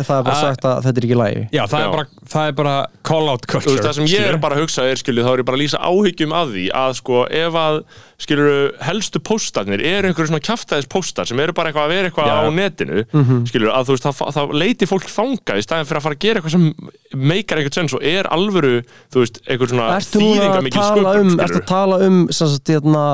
er 0.00 0.22
bara 0.24 0.34
að- 0.34 0.40
sagt 0.40 0.64
að 0.64 0.82
þetta 0.84 0.98
er 1.00 1.06
ekki 1.08 1.20
lægi 1.20 1.48
Já, 1.52 1.62
það 1.70 1.80
er 1.80 2.52
bara, 2.52 2.74
það 2.90 3.06
er 3.06 3.10
bara 3.10 3.10
call 3.10 3.28
out 3.32 3.44
Þú 3.46 3.50
culture 3.54 3.72
veist, 3.72 3.84
það 3.86 3.94
sem 3.96 4.06
ég 4.12 4.26
er 4.28 4.36
bara 4.38 4.56
að 4.56 4.60
hugsa 4.66 4.82
er, 4.84 4.98
skilju, 5.00 5.22
þá 5.24 5.30
er 5.32 5.40
ég 5.40 5.46
bara 5.48 5.56
að 5.56 5.62
lýsa 5.62 5.78
áhyggjum 5.80 6.32
að 6.36 6.50
því 6.54 6.64
að, 6.76 6.90
sko, 6.98 7.20
ef 7.40 7.54
að, 7.56 7.78
skilju, 8.20 8.56
helstu 8.84 9.22
póstarnir 9.24 9.80
eru 9.80 10.10
einhverju 10.10 10.28
svona 10.28 10.42
kjaftaðis 10.44 10.88
póstar 10.92 11.26
sem 11.30 11.40
eru 11.40 11.54
bara 11.56 11.70
eitthvað 11.72 11.86
að 11.88 11.94
vera 11.94 12.10
eitthvað 12.10 12.28
Já. 12.28 12.36
á 12.36 12.42
netinu, 12.52 13.04
Mhm. 13.12 13.40
skilju, 13.48 13.70
að 13.72 13.84
þú 13.88 13.96
veist, 13.96 14.04
þá, 14.04 14.24
þá 14.36 14.42
leiti 14.52 14.86
fólk 14.90 15.08
þanga 15.08 15.56
í 15.56 15.64
staðin 15.64 15.88
fyrir 15.88 16.00
að 16.00 16.06
fara 16.06 16.14
að 16.14 16.24
gera 16.26 16.40
eitthvað 16.40 16.50
sem 16.50 16.74
meikar 17.16 17.56
einhvern 17.62 17.78
sens 17.80 17.94
og 17.96 18.02
er 18.04 18.24
alvöru, 18.28 18.82
þú 19.10 19.24
veist, 19.24 19.40
einhver 19.48 19.68
svona 19.72 19.88
þýðinga 20.04 20.58
að 20.60 20.66
mikil 20.68 20.80
tala 20.84 21.16
um, 21.20 21.32
ertu 21.40 21.60
að 21.62 21.66
tala 21.72 22.00
um 22.04 22.20
sem 22.30 22.48
sagt, 22.52 22.68
hérna, 22.68 23.06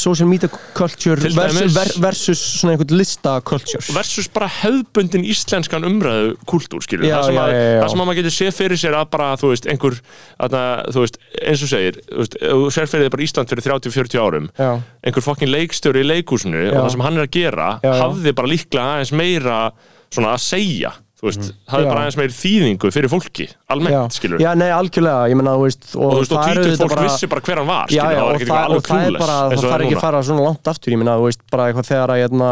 social 0.00 0.28
media 0.30 0.48
culture 0.76 1.16
versus, 1.34 1.74
ver, 1.74 1.90
versus 2.02 2.42
svona 2.60 2.74
einhvern 2.76 2.96
lista 2.98 3.34
culture 3.46 3.80
versus 3.94 4.28
bara 4.32 4.48
hefðbundin 4.60 5.26
íslenskan 5.28 5.86
umræðu 5.88 6.36
kultúr, 6.48 6.84
skilur, 6.86 7.08
Já, 7.08 7.18
það 7.18 7.30
sem, 7.30 7.40
að, 7.42 7.52
já, 7.52 7.64
já. 7.64 7.80
það 7.82 7.92
sem 7.94 8.02
að 8.04 8.08
maður 8.10 8.20
getur 8.20 8.36
séð 8.38 8.52
fyrir 8.58 8.82
sér 8.84 8.98
að 9.00 9.10
bara, 9.16 9.28
þú 9.40 9.52
veist, 9.52 9.68
einhver 9.74 9.98
þarna, 10.04 10.62
þú 10.94 11.04
veist, 11.04 11.20
eins 11.42 11.66
og 11.66 11.72
segir 11.74 12.00
þú 12.06 12.22
veist, 12.22 12.38
þú 12.44 12.70
sér 12.78 12.92
fyrir 12.92 13.08
þig 13.08 13.14
bara 13.16 13.26
Ísland 13.28 13.52
fyrir 13.54 13.66
30-40 13.68 14.22
árum 14.24 14.48
einhver 14.58 15.24
fokkin 15.26 15.52
leikstjóri 15.52 16.04
í 16.04 16.08
leikhúsinu 16.08 16.62
Já. 16.68 16.72
og 16.72 16.80
það 16.86 16.94
sem 16.96 17.04
hann 17.08 17.18
er 17.20 17.26
að 17.28 17.34
gera, 17.38 17.68
hafði 17.84 18.34
bara 18.38 18.52
líklega 18.54 18.94
aðeins 18.96 19.14
meira 19.16 19.60
svona 20.08 20.34
að 20.36 20.44
segja 20.46 20.94
þú 21.18 21.26
veist, 21.28 21.48
hafði 21.66 21.84
Já. 21.84 21.88
bara 21.90 22.02
aðeins 22.04 22.16
meiri 22.20 22.34
þýðingu 22.38 22.90
fyrir 22.94 23.10
fólki, 23.10 23.46
almennt, 23.74 24.14
skilur 24.14 24.38
Já, 24.44 24.52
nei, 24.54 24.68
algjörlega, 24.70 25.24
ég 25.32 25.38
menna, 25.40 25.56
þú 25.58 25.64
veist 25.66 25.88
og 25.98 26.12
þú 26.14 26.20
veist, 26.22 26.32
og 26.32 26.38
það 26.38 26.50
er 26.52 26.60
auðvitað 26.62 26.92
fólk 26.94 27.04
vissi 27.08 27.30
bara 27.32 27.44
hver 27.48 27.58
hann 27.62 27.68
var, 27.72 27.90
Já, 27.90 28.02
skilur, 28.04 28.14
já, 28.14 28.22
það 28.22 28.28
var 28.28 28.30
og 28.30 28.38
það, 28.38 28.62
eitthvað 28.68 28.78
og 28.78 28.86
það 28.88 29.04
er 29.08 29.18
bara, 29.18 29.38
það 29.50 29.66
þarf 29.68 29.86
ekki 29.88 29.98
að 29.98 30.04
fara 30.06 30.22
svona 30.28 30.46
langt 30.46 30.72
aftur, 30.72 30.94
ég 30.94 30.98
menna, 31.02 31.16
þú 31.18 31.26
veist, 31.28 31.42
bara 31.50 31.66
eitthvað 31.72 31.88
þegar 31.90 32.14
að, 32.14 32.22
hérna, 32.22 32.50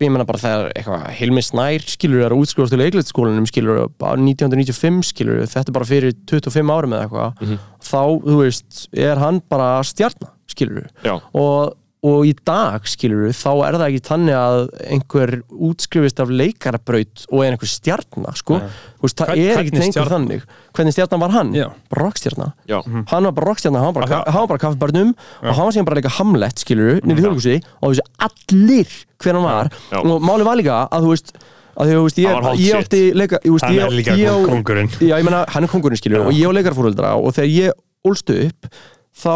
ég 0.00 0.10
menna 0.12 0.26
bara 0.28 0.40
þegar 0.42 0.72
eitthvað 0.76 1.04
Hilmi 1.20 1.42
Snær, 1.44 1.86
skilur, 1.88 2.24
er 2.26 2.34
útskrifast 2.36 2.72
til 2.74 2.80
leiklætsskólanum, 2.82 3.46
skilur, 3.48 3.78
bara 4.00 4.16
1995, 4.20 5.02
skilur, 5.12 5.44
þetta 5.48 5.68
er 5.72 5.76
bara 5.78 5.88
fyrir 5.88 6.16
25 6.28 6.72
árum 6.74 6.92
eða 6.96 7.06
eitthvað, 7.06 7.40
Mhm. 7.44 7.58
þá, 7.80 8.02
þú 8.26 8.36
veist, 8.42 8.88
er 8.92 9.16
hann 9.20 9.40
bara 9.48 9.70
stjarnar, 9.84 10.32
skilur, 10.52 10.88
Já. 11.04 11.20
og 11.34 11.76
og 12.06 12.26
í 12.28 12.32
dag, 12.46 12.84
skilur 12.86 13.32
þá 13.34 13.48
er 13.66 13.76
það 13.80 13.84
ekki 13.88 14.02
tannig 14.06 14.36
að 14.38 14.58
einhver 14.94 15.32
útskrifist 15.68 16.20
af 16.22 16.30
leikarabraut 16.30 17.24
og 17.32 17.40
er 17.42 17.54
einhver 17.56 17.70
stjarnar, 17.72 18.36
sko 18.38 18.58
Þú 18.60 19.06
veist, 19.06 19.16
það 19.18 19.30
Hvern- 19.32 19.42
er 19.46 19.62
ekki 19.62 19.72
einhver 19.72 19.90
stjarna? 19.90 20.12
þannig 20.14 20.44
hvernig 20.76 20.94
stjarnar 20.96 21.20
var 21.24 21.34
hann? 21.36 21.50
Já. 21.56 21.66
Bara 21.90 22.04
rockstjarnar 22.06 22.52
Já. 22.70 22.78
hann 23.12 23.28
var 23.28 23.34
bara 23.40 23.48
rockstjarnar, 23.50 23.82
hann 23.84 23.92
var 23.92 23.98
bara, 24.00 24.22
Að 24.26 24.38
var 24.38 24.48
bara 24.52 24.62
kaffibarnum 24.66 25.10
og 25.42 25.50
hann 25.50 25.64
var 25.66 25.74
síðan 25.76 25.88
bara 25.90 26.00
leika 26.00 26.14
Hamlet, 26.20 26.62
skilur 26.64 27.00
niður 27.02 27.18
í 27.18 27.26
þjóðlíkusi 27.26 27.56
og 27.82 27.92
þessi 27.94 28.06
allir 28.28 28.96
hver 29.24 29.38
hann 29.40 29.46
var 29.48 29.70
Já. 29.90 29.98
og 30.04 30.26
máli 30.30 30.46
var 30.46 30.60
líka 30.60 30.80
að 30.92 31.06
þú 31.08 31.12
veist 31.16 31.32
að 31.76 31.90
því, 31.90 31.92
þú 31.96 32.04
veist, 32.06 32.18
ég, 32.22 32.44
ég 32.64 32.76
átti 32.80 33.00
leika, 33.12 33.36
ég, 33.44 33.52
veist, 33.52 33.64
Hann 33.66 33.74
ég, 33.76 33.82
er 33.84 33.92
líka 33.92 34.14
kóngurinn. 34.48 34.88
Já, 34.96 35.16
ég 35.20 35.24
meina, 35.26 35.42
hann 35.52 35.64
er 35.66 35.68
kongurinn, 35.68 35.98
skilur 36.00 36.22
Já. 36.22 36.28
og 36.30 36.32
ég 36.38 36.48
á 36.48 36.52
leikarfóröldra 36.56 37.10
og 37.20 37.34
þegar 37.36 37.50
ég 37.52 37.82
ólstu 38.08 38.36
upp 38.46 38.70
þá 39.16 39.34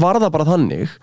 var 0.00 0.16
það 0.22 0.32
bara 0.32 0.46
þannig 0.48 0.94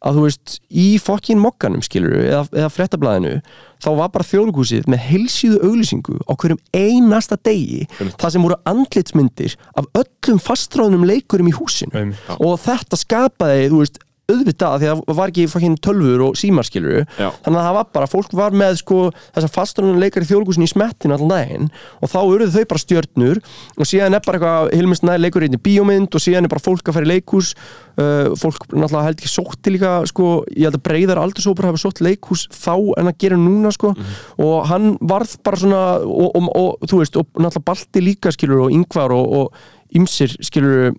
að 0.00 0.16
þú 0.16 0.24
veist, 0.24 0.54
í 0.72 0.86
fokkin 1.02 1.40
mokkanum 1.40 1.82
skilur 1.84 2.16
eða, 2.22 2.44
eða 2.54 2.70
fréttablaðinu 2.72 3.32
þá 3.80 3.88
var 3.98 4.12
bara 4.14 4.28
þjóðlíkusið 4.28 4.88
með 4.90 5.02
heilsíðu 5.06 5.60
auglýsingu 5.68 6.18
á 6.24 6.32
hverjum 6.40 6.60
einasta 6.76 7.38
degi 7.40 7.86
það 7.98 8.34
sem 8.34 8.46
voru 8.46 8.60
andlitsmyndir 8.70 9.56
af 9.80 9.88
öllum 10.00 10.40
fastráðnum 10.42 11.06
leikurum 11.08 11.50
í 11.50 11.56
húsinu. 11.56 11.92
Um, 11.96 12.14
og 12.38 12.56
þetta 12.64 13.00
skapaði, 13.00 13.68
þú 13.72 13.82
veist 13.82 14.00
auðvitað, 14.30 14.78
því 14.80 14.90
að 14.90 15.02
það 15.06 15.20
var 15.20 15.34
ekki 15.34 15.48
fokkin 15.50 15.78
tölfur 15.84 16.26
og 16.28 16.38
símarskilur, 16.40 17.04
Já. 17.18 17.28
þannig 17.44 17.60
að 17.60 17.68
það 17.68 17.78
var 17.78 17.90
bara 17.98 18.10
fólk 18.10 18.34
var 18.40 18.56
með 18.56 18.78
sko 18.80 19.00
þessar 19.34 19.54
fastráðnum 19.54 20.00
leikar 20.00 20.26
í 20.26 20.70
smettinu 20.70 21.16
allan 21.16 21.32
daginn 21.32 21.70
og 22.00 22.10
þá 22.10 22.18
urðu 22.22 22.50
þau 22.54 22.66
bara 22.70 22.82
stjörnur 22.82 23.40
og 23.76 23.88
síðan 23.88 24.16
er 24.16 24.24
bara 24.24 24.38
eitthvað 24.38 24.72
Hilmist 24.76 25.04
Nær 25.06 25.20
leikur 25.20 25.44
einn 25.44 25.56
í 25.56 25.60
bíómynd 25.60 26.14
og 26.14 26.22
síðan 26.22 26.46
er 26.46 26.52
bara 26.52 26.62
fólk 26.62 26.90
að 26.90 26.98
fara 26.98 27.08
í 27.08 27.10
leikhús. 27.10 27.52
Uh, 28.00 28.30
fólk 28.38 28.64
náttúrulega 28.70 29.06
held 29.08 29.20
ekki 29.20 29.32
sótti 29.32 29.74
líka 29.74 29.92
sko, 30.08 30.30
ég 30.54 30.68
held 30.68 30.78
að 30.78 30.84
breyðar 30.86 31.20
aldursópur 31.20 31.68
hafa 31.68 31.82
sótt 31.82 32.00
leikhús 32.04 32.46
þá 32.54 32.74
en 33.00 33.10
að 33.10 33.18
gera 33.24 33.40
núna 33.40 33.72
sko. 33.74 33.92
Og 34.40 34.56
hann 34.70 34.94
varð 35.00 35.36
bara 35.44 35.60
svona 35.60 35.82
og, 36.06 36.38
og, 36.38 36.48
og 36.54 36.88
þú 36.90 37.02
veist, 37.02 37.20
og 37.20 37.28
náttúrulega 37.36 37.66
Balti 37.70 38.04
líka 38.04 38.32
skilur 38.34 38.66
og 38.66 38.74
Yngvar 38.74 39.14
og, 39.16 39.36
og 39.40 39.96
Ymsir 39.96 40.36
skilur 40.46 40.94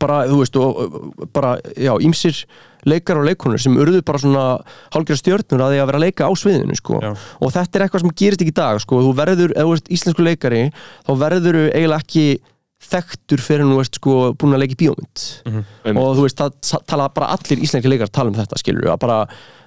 bara, 0.00 0.18
þú 0.30 0.42
veist, 0.42 0.58
og 0.60 1.30
bara, 1.34 1.56
já, 1.74 1.92
ýmsir 1.98 2.44
leikar 2.88 3.18
og 3.20 3.26
leikonur 3.28 3.60
sem 3.60 3.74
urðu 3.76 4.00
bara 4.06 4.20
svona 4.22 4.44
hálfgerða 4.94 5.20
stjörnur 5.20 5.64
að 5.64 5.74
því 5.74 5.80
að 5.82 5.90
vera 5.90 6.00
að 6.00 6.06
leika 6.06 6.28
á 6.28 6.32
sviðinu, 6.38 6.78
sko. 6.78 7.00
Já. 7.02 7.10
Og 7.40 7.52
þetta 7.56 7.78
er 7.78 7.84
eitthvað 7.86 8.04
sem 8.04 8.14
gerist 8.22 8.44
ekki 8.44 8.54
í 8.54 8.60
dag, 8.60 8.80
sko. 8.80 9.02
Þú 9.04 9.12
verður, 9.18 9.52
ef 9.56 9.68
þú 9.68 9.76
ert 9.76 9.92
íslensku 9.98 10.24
leikari, 10.24 10.62
þá 11.08 11.12
verður 11.24 11.60
eiginlega 11.68 12.00
ekki 12.04 12.26
þekktur 12.80 13.42
fyrir 13.44 13.68
nú 13.68 13.78
ert 13.82 13.98
sko 13.98 14.32
búin 14.40 14.56
að 14.56 14.62
leika 14.64 14.76
í 14.76 14.80
bíómynd 14.80 15.24
Einmitt. 15.44 16.00
og 16.00 16.14
þú 16.16 16.24
veist, 16.24 16.40
það 16.40 16.84
tala 16.88 17.08
bara 17.12 17.28
allir 17.36 17.60
íslenski 17.66 17.92
leikar 17.92 18.08
tala 18.08 18.32
um 18.32 18.38
þetta, 18.38 18.60
skilur 18.60 18.86
við, 18.86 18.92
að 18.94 19.02
bara 19.02 19.18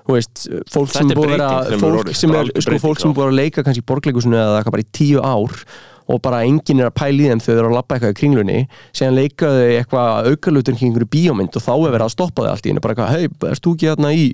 þú 0.03 0.17
veist, 0.17 0.43
fólk 0.73 0.89
Þetta 0.89 1.03
sem 1.03 1.13
búið 1.19 1.43
að 1.45 1.75
fólk 1.83 2.13
sem 2.17 2.35
er, 2.39 2.51
sko, 2.57 2.79
fólk 2.81 3.03
sem 3.03 3.13
búið 3.15 3.29
að 3.29 3.37
leika 3.37 3.65
kannski 3.65 3.83
í 3.83 3.87
borgleikusinu 3.91 4.39
eða 4.39 4.57
eitthvað 4.59 4.77
bara 4.77 4.85
í 4.85 4.89
tíu 4.97 5.21
ár 5.21 5.59
og 6.07 6.19
bara 6.25 6.41
enginn 6.47 6.81
er 6.83 6.89
að 6.89 6.95
pæla 6.99 7.21
í 7.23 7.29
þeim 7.31 7.39
þegar 7.43 7.55
þeir 7.55 7.61
eru 7.63 7.69
að 7.71 7.77
labba 7.77 7.95
eitthvað 7.95 8.13
í 8.15 8.19
kringlunni. 8.19 8.57
Síðan 8.97 9.15
leika 9.19 9.51
þau 9.53 9.69
eitthvað 9.77 10.27
aukalutur 10.33 10.75
kring 10.77 10.89
einhverju 10.91 11.11
bíómynd 11.15 11.55
og 11.59 11.63
þá 11.63 11.71
er 11.77 11.93
verið 11.95 12.07
að 12.09 12.13
stoppa 12.17 12.43
þau 12.43 12.51
allt 12.53 12.65
í 12.67 12.73
henni 12.73 12.83
bara 12.83 12.95
eitthvað, 12.97 13.13
hei, 13.15 13.49
erst 13.53 13.63
þú 13.63 13.73
ekki 13.77 13.89
hérna 13.91 14.11
í 14.17 14.25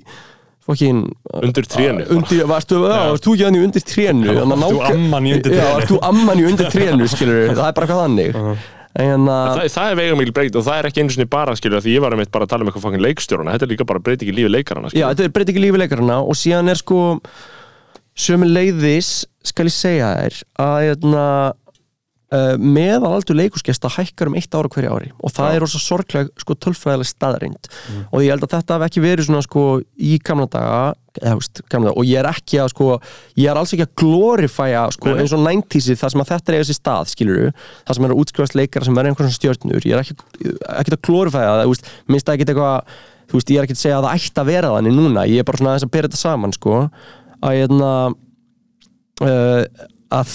fokkin 0.66 0.98
Undir 1.40 1.64
trénu. 1.70 2.04
Undir, 2.14 2.42
varstu, 2.50 2.82
já, 2.84 2.98
varst 3.10 3.24
þú 3.24 3.36
ekki 3.36 3.46
hann 3.48 3.56
í 3.56 3.62
undir 3.64 3.86
trénu? 3.90 4.26
Já, 4.28 4.42
að 4.42 4.50
varst 4.50 4.74
þú 4.74 4.82
amman 4.90 5.26
í 5.30 5.32
undir 5.38 5.54
Já, 5.54 5.62
trénu? 5.62 5.78
varst 5.78 5.90
þú 5.94 6.00
amman 6.10 6.42
í 6.42 6.44
undir 6.50 6.68
trénu, 6.74 7.08
skilur 7.14 7.40
það 7.56 7.64
er 7.70 7.78
bara 7.78 7.86
eitthvað 7.88 8.02
þannig. 8.04 8.68
En 9.00 9.24
að 9.30 9.48
Það, 9.54 9.64
það 9.70 9.88
er 9.92 9.98
veigamikil 10.00 10.32
breyting 10.34 10.58
og 10.58 10.64
það 10.66 10.78
er 10.80 10.86
ekki 10.90 11.02
einu 11.04 11.12
sinni 11.14 11.26
bara 11.30 11.52
skilur 11.54 11.82
því 11.84 11.92
ég 11.94 12.02
var 12.02 12.14
einmitt 12.16 12.32
bara 12.34 12.42
að 12.48 12.50
tala 12.50 12.64
um 12.66 12.70
eitthvað 12.72 12.84
fokkin 12.88 13.04
leikstjóruna 13.06 13.52
þetta 13.54 13.66
er 13.68 13.70
líka 13.70 13.86
bara 13.86 14.02
breyting 14.02 14.32
í 14.32 14.34
lífi 14.34 14.50
leikarana 14.50 14.90
Já, 14.90 14.90
skilur. 14.90 15.12
þetta 15.14 15.26
er 15.28 15.34
breyting 15.36 15.60
í 15.60 15.62
lífi 15.62 15.78
leikarana 15.84 16.16
og 16.26 16.34
síðan 16.40 16.72
er 16.74 16.80
sko 16.80 16.98
sömu 18.20 18.48
leiðis 18.50 19.24
skal 19.46 19.68
ég 19.70 19.74
segja 19.74 20.12
þér 20.18 20.38
að 20.60 20.76
hérna, 20.84 21.24
uh, 22.34 22.54
meðal 22.60 23.14
aldur 23.16 23.38
leikusgesta 23.38 23.90
hækkar 23.96 24.30
um 24.30 24.38
eitt 24.38 24.54
ára 24.54 24.70
hverju 24.70 24.94
ári 24.94 25.10
og 25.18 25.34
það 25.34 25.50
Já. 25.50 25.56
er 25.56 25.64
rosa 25.64 25.82
sorgleg 25.82 26.32
sko 26.40 26.56
tölfræðileg 26.56 27.08
staðreind 27.08 27.70
og 28.10 28.24
ég 28.24 28.34
held 28.34 28.46
að 28.46 28.56
þetta 28.56 28.78
hef 28.78 28.86
ekki 28.88 29.04
verið 29.04 29.28
svona 29.28 29.44
sko 29.46 29.66
í 29.80 30.16
gamla 30.26 30.48
daga 30.52 30.80
eða, 31.20 31.36
veist, 31.40 31.62
gamla, 31.72 31.90
daga, 31.90 31.98
og 31.98 32.10
ég 32.10 32.20
er 32.20 32.30
ekki 32.30 32.60
að 32.62 32.72
sko 32.74 32.90
ég 33.40 33.50
er 33.50 33.60
alls 33.60 33.74
ekki 33.74 33.86
að 33.88 33.94
glorifæja 34.02 34.82
sko 34.96 35.14
eins 35.16 35.36
og 35.36 35.44
90'sið 35.46 36.02
þar 36.02 36.14
sem 36.14 36.24
að 36.24 36.34
þetta 36.34 36.52
er 36.52 36.58
eiga 36.58 36.68
sér 36.70 36.80
stað 36.80 37.14
skiluru, 37.14 37.54
þar 37.88 37.98
sem 37.98 38.08
er 38.08 38.14
að 38.14 38.24
útskrifast 38.24 38.58
leikara 38.58 38.88
sem 38.88 39.00
verður 39.00 39.14
einhverjum 39.14 39.38
stjörnur, 39.38 39.88
ég 39.88 39.96
er 39.96 40.04
ekki, 40.04 40.18
ekki 40.76 40.98
að 40.98 41.02
glorifæja 41.08 41.56
það, 41.56 41.72
veist, 41.72 41.90
minnst 42.06 42.28
það 42.28 42.38
ekki 42.38 42.50
eitthvað 42.50 43.00
þú 43.30 43.38
veist, 43.38 43.50
ég 43.52 43.60
er 43.60 43.66
ekki 43.66 43.76
að 43.76 43.80
segja 43.84 43.98
að 43.98 44.06
það 44.06 44.16
ætti 44.18 44.42
að 44.42 44.48
vera 44.50 44.70
þannig 44.74 44.96
núna. 44.96 45.24
Ég 45.30 45.42
er 45.42 45.46
bara 45.46 45.60
svona 45.60 45.72
aðeins 45.74 45.86
að 45.86 45.92
bera 45.94 46.08
þetta 46.10 46.20
saman 46.20 46.54
sko 46.56 46.78
að 47.42 47.56
hérna 47.60 47.92
uh, 49.24 49.62
að 50.20 50.34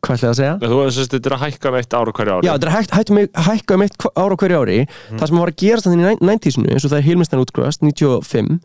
hvað 0.00 0.14
ætla 0.16 0.26
ég 0.26 0.30
að 0.30 0.38
segja? 0.38 0.52
Þú 0.64 0.76
veist 0.80 1.12
þetta 1.14 1.28
er 1.30 1.34
að 1.36 1.42
hækka 1.44 1.70
um 1.70 1.78
eitt 1.80 1.96
ára 1.98 2.12
hverju 2.16 2.34
ári. 2.36 2.46
Já, 2.48 2.52
þetta 2.54 2.68
er 2.70 2.74
hægt, 2.76 2.94
hægt 2.96 3.10
um, 3.12 3.18
hækka 3.48 3.76
um 3.76 3.84
eitt 3.84 3.98
hva- 4.00 4.12
ár 4.16 4.32
á 4.32 4.36
hverju 4.40 4.60
ári. 4.62 4.78
Það 5.12 5.26
sem 5.28 5.40
var 5.42 5.52
að 5.52 5.58
gerast 5.64 5.88
þannig 5.88 6.00
í 6.00 6.14
90-sinu 6.30 6.72
eins 6.72 6.86
og 6.86 6.92
það 6.94 7.00
er 7.02 7.06
Hilmistan 7.10 7.42
útgröðast, 7.44 7.84
95 7.84 8.56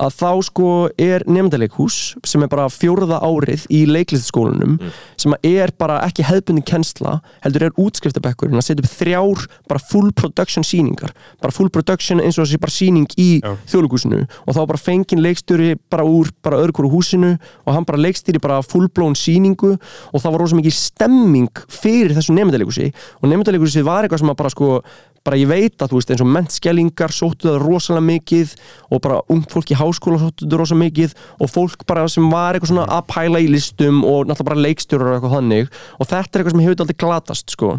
að 0.00 0.16
þá 0.18 0.30
sko 0.48 0.68
er 1.00 1.24
nefndaleghús 1.30 1.98
sem 2.26 2.42
er 2.44 2.50
bara 2.50 2.66
fjórða 2.72 3.20
árið 3.24 3.66
í 3.72 3.84
leiklistaskólanum 3.88 4.76
sem 5.20 5.36
er 5.46 5.72
bara 5.78 6.00
ekki 6.06 6.26
hefðbundin 6.26 6.66
kennsla 6.66 7.18
heldur 7.44 7.68
er 7.68 7.78
útskriftabekkurinn 7.80 8.58
að 8.58 8.66
setja 8.68 8.84
upp 8.84 8.90
þrjár 8.90 9.44
bara 9.70 9.84
full 9.92 10.10
production 10.16 10.66
síningar 10.66 11.14
bara 11.42 11.54
full 11.54 11.70
production 11.70 12.22
eins 12.22 12.38
og 12.38 12.48
þessi 12.48 12.60
bara 12.62 12.74
síning 12.74 13.08
í 13.20 13.28
Já. 13.38 13.54
þjóðlugúsinu 13.70 14.24
og 14.24 14.58
þá 14.58 14.62
bara 14.72 14.82
fenginn 14.82 15.24
leikstjóri 15.24 15.74
bara 15.92 16.06
úr 16.08 16.32
bara 16.44 16.60
öðru 16.62 16.78
hverju 16.80 16.92
húsinu 16.92 17.32
og 17.64 17.72
hann 17.76 17.86
bara 17.88 18.02
leikstýri 18.02 18.42
bara 18.42 18.60
fullblón 18.66 19.16
síningu 19.18 19.74
og 19.76 20.20
það 20.20 20.30
var 20.30 20.44
rosa 20.44 20.58
mikið 20.58 20.78
stemming 20.78 21.64
fyrir 21.70 22.14
þessu 22.16 22.36
nefndaleghúsi 22.36 22.90
og 23.20 23.28
nefndaleghúsi 23.30 23.84
var 23.86 24.04
eitthvað 24.04 24.24
sem 24.24 24.32
að 24.34 24.40
bara 24.42 24.54
sko 24.54 24.70
bara 25.24 25.40
ég 25.40 25.48
veit 25.48 25.80
að 25.80 25.92
þú 25.92 25.98
veist 25.98 26.10
eins 26.12 26.22
og 26.22 26.28
mentskellingar 26.28 27.12
sóttu 27.14 27.48
það 27.48 27.62
rosalega 27.62 28.04
mikið 28.10 28.50
og 28.92 29.00
bara 29.04 29.22
ungt 29.32 29.54
fólk 29.54 29.72
í 29.72 29.78
háskóla 29.84 30.20
það 30.22 30.56
rosalega 30.58 30.80
mikið 30.82 31.14
og 31.38 31.52
fólk 31.52 31.84
bara 31.88 32.06
sem 32.10 32.26
var 32.32 32.56
eitthvað 32.56 32.72
svona 32.72 32.86
að 32.96 33.06
pæla 33.12 33.42
í 33.44 33.48
listum 33.52 34.02
og 34.02 34.26
náttúrulega 34.26 34.48
bara 34.50 34.64
leikstjórar 34.64 35.12
og 35.12 35.16
eitthvað 35.18 35.36
þannig. 35.36 35.70
Og 35.98 36.10
þetta 36.10 36.24
er 36.24 36.42
eitthvað 36.42 36.56
sem 36.56 36.64
hefur 36.64 36.84
aldrei 36.84 37.00
glatast 37.04 37.54
sko. 37.54 37.70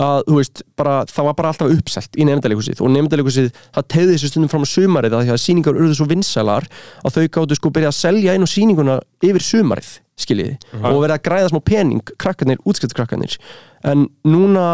Að 0.00 0.26
þú 0.28 0.40
veist 0.40 0.64
bara 0.80 0.98
það 1.10 1.30
var 1.30 1.38
bara 1.40 1.54
alltaf 1.54 1.74
uppselt 1.76 2.20
í 2.20 2.28
nefndaleghúsið 2.28 2.84
og 2.84 2.94
nefndaleghúsið 2.96 3.50
það 3.62 3.88
tegði 3.96 4.16
þessu 4.16 4.32
stundum 4.32 4.52
fram 4.52 4.66
á 4.66 4.72
sumarið 4.74 5.16
að 5.16 5.26
því 5.26 5.34
að 5.36 5.42
sýningar 5.46 5.80
urðu 5.80 5.98
svo 5.98 6.10
vinsælar 6.10 6.68
að 7.04 7.16
þau 7.16 7.24
gáttu 7.36 7.58
sko 7.58 7.74
byrja 7.74 7.92
að 7.92 8.00
selja 8.00 8.36
inn 8.36 8.46
á 8.46 8.48
sýninguna 8.50 9.00
yfir 9.24 9.44
sumarið 9.44 9.98
skiljiði. 10.20 10.56
Og 10.80 11.00
verið 11.00 11.16
að 11.16 11.22
græða 11.24 11.50
smá 11.52 11.60
pening 11.64 12.12
krakkarnir, 12.20 12.60
útskiptkrakkarnir 12.68 13.38
en 13.88 14.08
núna 14.28 14.66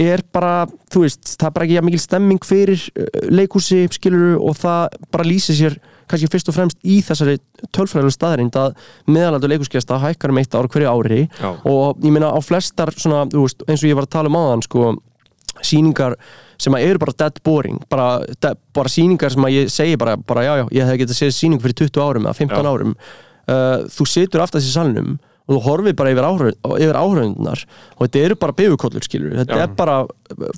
er 0.00 0.20
bara, 0.34 0.66
þú 0.92 1.06
veist, 1.06 1.36
það 1.38 1.48
er 1.48 1.54
bara 1.56 1.66
ekki 1.66 1.84
mikil 1.86 2.02
stemming 2.02 2.46
fyrir 2.46 2.82
uh, 2.92 3.06
leikhúsi 3.32 3.86
skiluru 3.96 4.36
og 4.44 4.58
það 4.60 4.98
bara 5.14 5.28
lýsir 5.28 5.56
sér 5.56 5.78
kannski 6.10 6.30
fyrst 6.32 6.50
og 6.50 6.56
fremst 6.56 6.78
í 6.86 7.00
þessari 7.04 7.36
tölfræðilegu 7.76 8.14
staðarind 8.14 8.58
að 8.60 8.74
meðalaldur 9.10 9.52
leikhúsgesta 9.52 10.00
hækkar 10.02 10.34
um 10.34 10.40
eitt 10.42 10.56
ár 10.56 10.70
hverju 10.72 10.92
ári 10.92 11.20
Já. 11.28 11.50
og 11.64 12.02
ég 12.04 12.14
meina 12.14 12.32
á 12.32 12.38
flestar 12.44 12.92
svona, 12.96 13.26
veist, 13.32 13.64
eins 13.66 13.82
og 13.82 13.90
ég 13.90 13.98
var 13.98 14.08
að 14.08 14.14
tala 14.16 14.32
um 14.32 14.40
áðan 14.40 14.66
sko, 14.66 14.96
síningar 15.64 16.16
sem 16.60 16.74
að 16.76 16.88
eru 16.88 17.02
bara 17.02 17.16
dead 17.24 17.38
boring 17.44 17.78
bara, 17.92 18.08
dead, 18.40 18.58
bara 18.76 18.92
síningar 18.92 19.32
sem 19.32 19.44
að 19.44 19.56
ég 19.58 19.72
segi 19.72 19.96
bara, 20.00 20.16
bara 20.16 20.44
já, 20.46 20.52
já, 20.62 20.66
ég 20.78 20.90
hef 20.90 21.00
getað 21.04 21.20
séð 21.20 21.32
síning 21.36 21.62
fyrir 21.62 21.80
20 21.84 22.04
árum 22.04 22.28
eða 22.28 22.38
15 22.40 22.56
Já. 22.56 22.70
árum 22.72 22.94
uh, 22.96 23.88
þú 23.92 24.08
situr 24.08 24.44
aftast 24.44 24.68
í 24.68 24.72
salnum 24.72 25.16
og 25.46 25.54
þú 25.54 25.60
horfir 25.62 25.94
bara 25.94 26.10
yfir, 26.10 26.26
áhrif, 26.26 26.56
yfir 26.74 26.96
áhrifendunar 26.98 27.60
og 27.94 28.00
þetta 28.02 28.22
eru 28.26 28.38
bara 28.42 28.56
bifurkollur 28.58 29.06
skilur 29.06 29.36
þetta 29.42 29.60
Já. 29.60 29.62
er 29.62 29.74
bara 29.78 29.98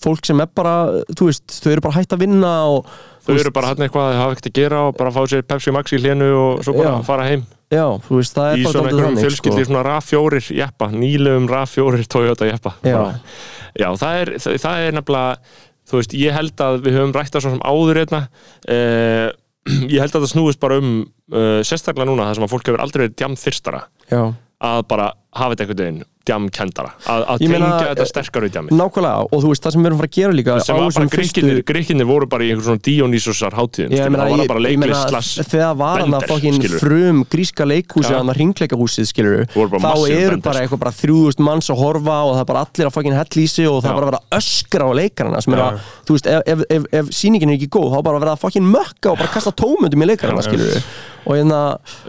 fólk 0.05 0.24
sem 0.24 0.40
er 0.40 0.49
bara 0.57 0.74
þú 1.12 1.28
veist, 1.28 1.44
þau 1.59 1.72
eru 1.74 1.84
bara 1.84 1.99
hægt 1.99 2.16
að 2.16 2.24
vinna 2.24 2.53
og 2.72 2.88
Þau 3.28 3.36
eru 3.36 3.52
bara 3.52 3.70
hann 3.72 3.84
eitthvað 3.84 4.08
að 4.08 4.18
hafa 4.22 4.34
ekkert 4.34 4.50
að 4.50 4.58
gera 4.58 4.82
og 4.88 4.98
bara 4.98 5.12
fá 5.12 5.20
sér 5.28 5.46
Pepsi 5.46 5.74
Max 5.74 5.92
í 5.92 6.00
hlénu 6.00 6.28
og 6.32 6.62
svo 6.64 6.74
bara 6.78 6.94
Já. 6.96 7.06
fara 7.06 7.28
heim 7.28 7.46
já, 7.68 7.84
þú 8.06 8.18
veist, 8.18 8.36
það 8.36 8.50
er 8.50 8.60
í 8.60 8.66
svona 8.66 8.90
einhverjum 8.90 9.18
fjölskyldi 9.20 9.64
sko. 9.64 9.68
svona 9.68 9.82
RAV4 9.84 10.40
jeppa, 10.56 10.88
nýlegum 10.94 11.48
RAV4 11.52 12.06
Toyota 12.08 12.48
jeppa 12.48 12.72
Já. 12.86 13.90
Það 14.00 14.20
er, 14.22 14.32
það, 14.40 14.56
það 14.64 14.86
er 14.86 14.96
nefnilega 14.96 15.58
þú 15.88 16.00
veist, 16.00 16.16
ég 16.16 16.36
held 16.36 16.64
að 16.64 16.80
við 16.84 16.98
höfum 16.98 17.14
rætt 17.16 17.36
að 17.36 17.44
svona 17.44 17.58
sem 17.58 17.68
áður 17.68 18.00
hérna 18.02 18.22
eh, 18.68 19.28
ég 19.94 20.02
held 20.02 20.14
að 20.14 20.24
það 20.24 20.32
snúist 20.32 20.60
bara 20.62 20.78
um 20.80 20.92
uh, 21.04 21.60
sérstaklega 21.66 22.08
núna 22.08 22.28
það 22.28 22.38
sem 22.38 22.46
að 22.46 22.52
fólk 22.54 22.70
hefur 22.70 22.84
aldrei 22.84 23.04
verið 23.08 23.82
já. 24.08 24.22
að 24.64 24.84
bara 24.88 25.10
hafa 25.36 25.52
þetta 25.54 25.64
einhvern 25.66 25.82
veginn 25.82 26.06
djamkendara, 26.28 26.92
að, 27.08 27.26
tengja 27.42 27.70
þetta 27.82 28.06
sterkar 28.12 28.46
við 28.46 28.54
djamið 28.56 28.76
nákvæmlega, 28.78 29.26
og 29.28 29.42
þú 29.44 29.52
veist, 29.52 29.64
það 29.64 29.74
sem 29.74 29.84
við 29.84 29.90
erum 29.90 30.00
fara 30.02 30.10
að 30.10 30.18
gera 30.18 30.36
líka 30.38 30.58
sem 30.64 30.78
var 30.78 30.96
bara 30.98 31.10
gríkinir, 31.14 31.60
gríkinir 31.68 32.08
voru 32.08 32.28
bara 32.30 32.46
í 32.46 32.52
einhver 32.52 32.66
svona 32.68 32.82
Dionysusar 32.88 33.56
hátíðin, 33.58 33.94
Já, 33.94 33.98
ég 33.98 34.04
skilur, 34.04 34.14
meina, 34.14 34.28
það 34.28 34.42
var 34.42 34.84
bara 34.84 35.00
slass 35.08 35.48
þegar 35.48 35.78
var 35.82 36.04
hann 36.04 36.18
að 36.18 36.26
fokkin 36.32 36.68
frum 36.78 37.22
gríska 37.32 37.68
leikhúsi 37.68 38.14
hann 38.14 38.32
að 38.32 38.40
ringleikahúsið 38.42 39.10
skilur 39.10 39.44
Voru 39.54 39.72
bara 39.74 39.94
þá 39.94 40.16
eru 40.18 40.40
bara 40.44 40.64
eitthvað 40.64 40.82
bara 40.84 40.94
3000 40.98 41.46
manns 41.48 41.70
að 41.72 41.82
horfa 41.82 42.18
og 42.26 42.34
það 42.36 42.42
er 42.44 42.48
bara 42.52 42.64
allir 42.66 42.90
að 42.90 42.96
fokkin 42.96 43.18
hellísi 43.18 43.68
og 43.70 43.82
það 43.82 43.90
er 43.90 43.98
bara 43.98 44.08
að 44.08 44.12
vera 44.12 44.40
öskra 44.40 44.88
á 44.88 44.92
leikarana 44.98 45.44
sem 45.44 45.56
er 45.56 45.64
að, 45.64 45.84
þú 46.08 46.16
veist, 46.18 46.30
ef, 46.32 46.42
ef, 46.54 46.64
ef, 46.78 46.88
ef 47.00 47.12
sýningin 47.18 47.52
er 47.52 47.58
ekki 47.58 47.70
góð 47.78 47.94
þá 47.94 48.00
bara 48.00 48.20
að 48.20 48.26
vera 48.26 48.34
að 48.36 48.42
fokkin 48.44 48.68
mökka 48.68 49.12
og 49.12 49.22
bara 49.22 49.32
kasta 49.34 49.54
tómundum 49.56 50.04
í 50.04 50.10
leikarana 50.10 50.44
Já. 50.44 50.50
skilur 50.50 50.82
og, 51.28 51.36
hérna, 51.36 51.60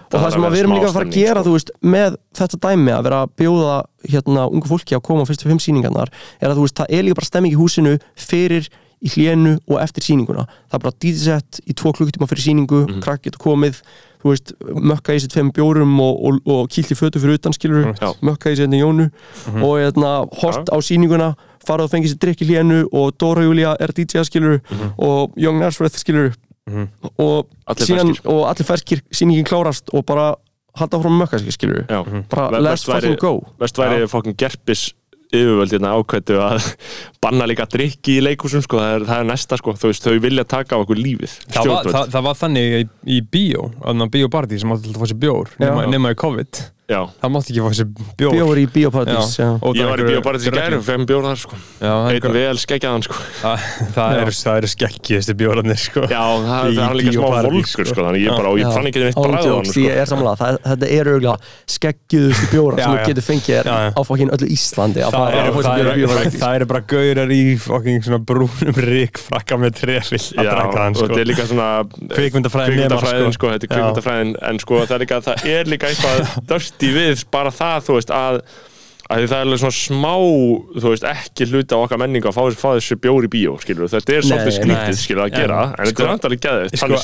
það 0.10 0.26
að 0.26 0.34
sem 0.36 0.46
við 0.46 0.62
erum 0.62 0.76
líka 0.78 0.90
að 0.90 0.96
fara 0.96 1.10
að 1.10 1.16
gera 1.18 1.44
sko. 1.44 1.56
veist, 1.58 1.72
með 1.84 2.18
þetta 2.40 2.60
dæmi 2.66 2.94
að 2.96 3.08
vera 3.10 3.22
að 3.26 3.34
bjóða 3.42 3.78
hérna, 4.10 4.48
ungu 4.52 4.68
fólki 4.68 4.96
að 4.98 5.02
koma 5.06 5.24
á 5.24 5.30
fyrstu 5.30 5.48
fimm 5.50 5.60
sýningarnar 5.62 6.10
er 6.42 6.50
að 6.50 6.58
þú 6.58 6.66
veist, 6.68 6.76
það 6.82 6.94
er 6.98 7.04
líka 7.04 7.16
bara 7.22 7.26
stemming 7.32 7.54
í 7.54 7.60
húsinu 7.60 7.98
fyrir 8.18 8.68
í 9.00 9.08
hlénu 9.14 9.58
og 9.70 9.80
eftir 9.80 10.04
sýninguna 10.04 10.44
það 10.68 10.76
er 10.76 10.84
bara 10.84 10.98
DJ-sett 11.00 11.62
í 11.66 11.74
tvo 11.74 11.94
klukkutíma 11.96 12.28
fyrir 12.28 12.44
sýningu 12.44 12.80
mm 12.84 12.90
Mhm. 12.96 13.02
krakk 13.06 13.22
getur 13.24 13.40
komið 13.40 13.82
þú 14.20 14.34
veist, 14.34 14.52
mökka 14.76 15.14
í 15.16 15.20
sér 15.24 15.32
tveim 15.32 15.52
bjórum 15.56 15.94
og, 16.04 16.16
og, 16.26 16.40
og 16.46 16.68
kýlt 16.70 16.92
í 16.92 16.98
fötu 17.00 17.20
fyrir 17.24 17.38
utan 17.40 17.54
skilur 17.56 17.94
Já. 17.96 18.12
mökka 18.22 18.52
í 18.52 18.56
sér 18.60 18.68
hérna 18.68 18.82
jónu 18.84 19.06
Mhm. 19.48 19.64
og 19.64 19.74
hérna, 19.80 20.28
hort 20.42 20.68
á 20.68 20.76
sýninguna 20.84 21.36
farað 21.64 21.84
og 21.88 21.92
fengið 21.92 22.12
sér 22.12 22.20
drikk 22.20 22.42
í 22.44 22.50
hlénu 22.52 22.84
og 22.92 23.16
Dóra 23.18 23.44
Júlia 23.48 23.76
er 23.80 23.88
DJ 23.96 24.24
skilur 24.28 24.60
og 25.00 25.32
Young 25.38 25.60
Nazareth 25.60 25.96
skilur 25.96 26.34
og, 26.68 26.70
Mhm. 26.70 26.88
Allir 27.68 27.86
síðan, 27.88 28.12
ferskir. 28.14 28.30
og 28.30 28.48
allir 28.52 28.66
ferskir 28.68 29.02
sýningin 29.16 29.46
klárast 29.48 29.88
og 29.94 30.06
bara 30.06 30.36
halda 30.84 31.02
frá 31.04 31.12
mökka 31.20 31.40
skilur 31.46 31.84
Já. 31.90 32.00
bara 32.32 32.50
Ve- 32.56 32.64
let's 32.66 32.86
fucking 32.88 33.20
go. 33.22 33.34
Vest 33.60 33.78
væri 33.80 34.08
fokkin 34.12 34.36
gerpis 34.40 34.90
yfirvöld 35.30 35.70
hérna 35.76 35.92
ákvættu 35.94 36.40
að 36.42 36.64
banna 37.24 37.46
líka 37.46 37.68
drikki 37.70 38.16
í 38.18 38.24
leikúsum 38.26 38.64
sko, 38.66 38.80
það 38.82 38.96
er, 38.96 39.04
það 39.12 39.20
er 39.22 39.28
næsta 39.30 39.60
sko, 39.62 39.76
þú 39.78 39.92
veist, 39.92 40.08
þau 40.08 40.18
vilja 40.24 40.46
taka 40.50 40.80
á 40.80 40.82
okkur 40.82 40.98
lífið 40.98 41.36
Það 41.54 41.70
var, 41.70 41.90
það, 41.94 42.10
það 42.16 42.26
var 42.30 42.40
þannig 42.40 42.74
í, 42.80 42.82
í 43.06 43.20
bíó, 43.22 43.68
þannig 43.84 44.08
að 44.08 44.14
bíópartí 44.16 44.58
sem 44.62 44.74
átti 44.74 44.90
alltaf 44.90 44.98
að 44.98 45.06
fá 45.06 45.12
sér 45.14 45.22
bjór 45.22 45.52
nema 45.94 46.16
í 46.16 46.18
COVID 46.24 46.62
Já, 46.90 47.04
það 47.22 47.30
mátti 47.36 47.54
ekki 47.54 47.62
fá 47.62 47.76
sér 47.78 47.90
bjór. 48.18 48.32
Bjór 48.34 48.60
í. 48.60 48.66
Og 49.62 49.78
ég 49.78 49.86
var 49.86 50.02
í 50.02 50.06
bíópartið 50.08 50.48
í 50.50 50.54
gæri 50.56 50.78
og 50.80 50.86
fegum 50.88 51.06
bjór 51.10 51.28
þar 51.28 51.38
sko, 51.44 51.58
er 51.86 52.16
einn 52.16 52.34
vel 52.34 52.62
skeggjaðan 52.64 53.04
sko. 53.06 53.18
Það, 53.44 53.66
það 53.94 54.16
eru 54.24 54.34
það 54.40 54.58
eru 54.60 54.70
skeggjuðustu 54.74 55.36
bjórarnir 55.40 55.80
sko. 55.80 56.02
Já, 56.10 56.24
það, 56.48 56.72
það 56.80 56.82
er 56.88 56.98
líka 56.98 57.14
smá 57.14 57.28
volkur 57.30 57.70
sko. 57.70 57.86
sko, 57.92 58.06
þannig 58.08 58.26
ég 58.26 58.34
bara, 58.34 58.54
ég 58.58 58.74
fann 58.74 58.90
ekki 58.90 59.04
neitt 59.04 59.20
All 59.20 59.26
bræða 59.28 59.38
hann 59.38 59.50
jokes, 59.50 59.70
sko. 59.70 59.84
ég 59.86 60.02
er 60.02 60.10
samlega 60.10 60.36
það, 60.40 60.58
þetta 60.66 60.90
er 60.96 61.12
auðvitað 61.14 61.38
skeggjuðustu 61.76 62.50
bjóra 62.54 62.80
Já, 62.80 62.84
sem 62.84 62.90
þú 62.90 62.98
getur 63.10 63.26
fengið 63.30 63.70
á 63.70 64.02
fokkin 64.10 64.34
öllu 64.34 64.50
Íslandi 64.56 65.04
að 65.06 65.12
það, 65.14 65.20
fara 65.20 65.36
eru, 65.40 65.94
eru, 66.00 66.24
eru 66.50 66.70
bara 66.74 66.84
gaurar 66.94 67.34
í 67.34 67.40
fucking 67.62 68.06
svona 68.06 68.22
brúnum 68.32 68.82
rík 68.90 69.22
frakka 69.22 69.60
með 69.62 69.78
trefil 69.84 70.22
að 70.40 70.50
hann 70.50 70.98
og 70.98 71.04
þetta 71.06 71.22
er 71.22 71.30
líka 71.30 71.48
svona 71.50 71.70
Kvikmyndafræðin 71.90 72.80
nemar, 72.80 73.04
kvikmyndafræðin, 73.04 73.34
þetta 73.40 73.56
er 73.56 73.70
Já. 73.70 73.74
kvikmyndafræðin 73.76 74.34
en 74.50 74.62
sko 74.64 74.74
það 74.90 74.96
er 75.50 75.72
líka, 75.74 75.90
dörsti 76.80 76.96
við 76.96 77.24
bara 77.32 77.52
það, 77.52 77.86
þú 77.88 78.00
veist, 78.00 78.12
að 78.16 78.42
að 79.10 79.24
það 79.26 79.40
er 79.40 79.48
alveg 79.48 79.58
svona 79.58 79.74
smá 79.74 80.12
þú 80.84 80.90
veist, 80.92 81.06
ekki 81.10 81.46
hluti 81.50 81.74
á 81.74 81.82
okkar 81.82 81.98
menningu 81.98 82.30
að 82.30 82.36
fá, 82.36 82.44
fá 82.62 82.68
þessi 82.76 82.94
bjór 83.02 83.26
í 83.26 83.30
bíó, 83.34 83.56
skilur 83.58 83.90
þetta 83.90 84.14
er 84.14 84.28
svolítið 84.28 84.54
skrítið, 84.54 84.98
skilur 85.02 85.24
að 85.24 85.32
gera. 85.34 85.62
En, 85.66 85.72
en 85.74 85.88
þetta 85.88 85.96
sko- 85.96 86.04
er 86.06 86.12
andalega 86.14 86.42
geðið 86.44 86.68
Sko, 86.78 87.00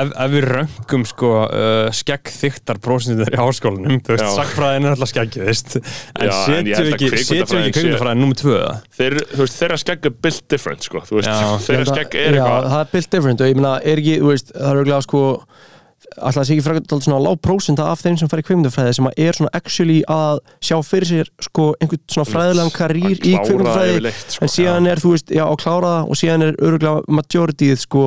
ef, 0.00 0.14
við 0.32 0.46
röngum 0.48 1.04
sko, 1.10 1.32
uh, 1.44 1.90
skeggþyktar 1.98 2.80
prósentur 2.80 3.28
í 3.28 3.36
háskólanum, 3.36 4.00
þú 4.00 4.16
veist, 4.16 4.24
sagfræðin 4.38 4.88
er 4.88 4.96
alltaf 4.96 5.10
skeggið, 5.12 5.50
en 5.50 5.58
setjum 5.60 6.64
við 6.64 6.94
ekki, 6.96 7.10
kveikmyndafræðin 7.18 8.24
nummið 8.24 8.40
tvö 8.40 8.54
það? 8.62 8.78
þeir, 8.96 9.18
þú 9.34 9.42
veist, 9.44 9.58
þeirra 9.60 9.78
skegg 9.84 10.08
er 10.08 10.14
built 10.24 10.46
different, 10.54 10.88
sko, 10.88 11.02
þú 11.04 11.20
veist, 11.20 11.28
Já. 11.28 11.52
þeirra 11.68 11.84
skegg 11.92 12.16
er 12.16 12.40
Já, 12.40 12.46
eitthvað 12.48 12.70
það 12.72 12.80
er 12.80 12.90
built 12.96 13.12
different 13.18 13.44
og 13.44 13.52
ég 13.52 13.60
meina, 13.60 13.74
er 13.84 14.00
ekki, 14.00 14.16
alltaf 16.18 16.46
sé 16.46 16.54
ekki 16.56 16.64
frækvæmt 16.66 17.06
svona 17.06 17.20
lág 17.22 17.40
prósenta 17.44 17.86
af 17.92 18.02
þeim 18.02 18.18
sem 18.18 18.30
fara 18.30 18.42
í 18.42 18.46
kveimundafræði 18.48 18.94
sem 18.98 19.10
að 19.10 19.20
er 19.24 19.38
svona 19.38 19.52
actually 19.56 19.98
að 20.10 20.40
sjá 20.58 20.76
fyrir 20.86 21.10
sér 21.10 21.32
sko 21.46 21.66
einhvern 21.78 22.02
svona 22.10 22.30
fræðilegan 22.30 22.72
karýr 22.74 23.18
í 23.18 23.34
kveimundafræði 23.36 24.14
sko. 24.16 24.44
en 24.44 24.54
síðan 24.54 24.90
er, 24.90 25.02
þú 25.02 25.14
veist, 25.14 25.34
já, 25.34 25.44
að 25.46 25.60
klára 25.64 25.92
það 25.96 26.14
og 26.14 26.20
síðan 26.22 26.46
er 26.48 26.58
öruglega 26.58 27.18
majorityð 27.20 27.84
sko 27.84 28.06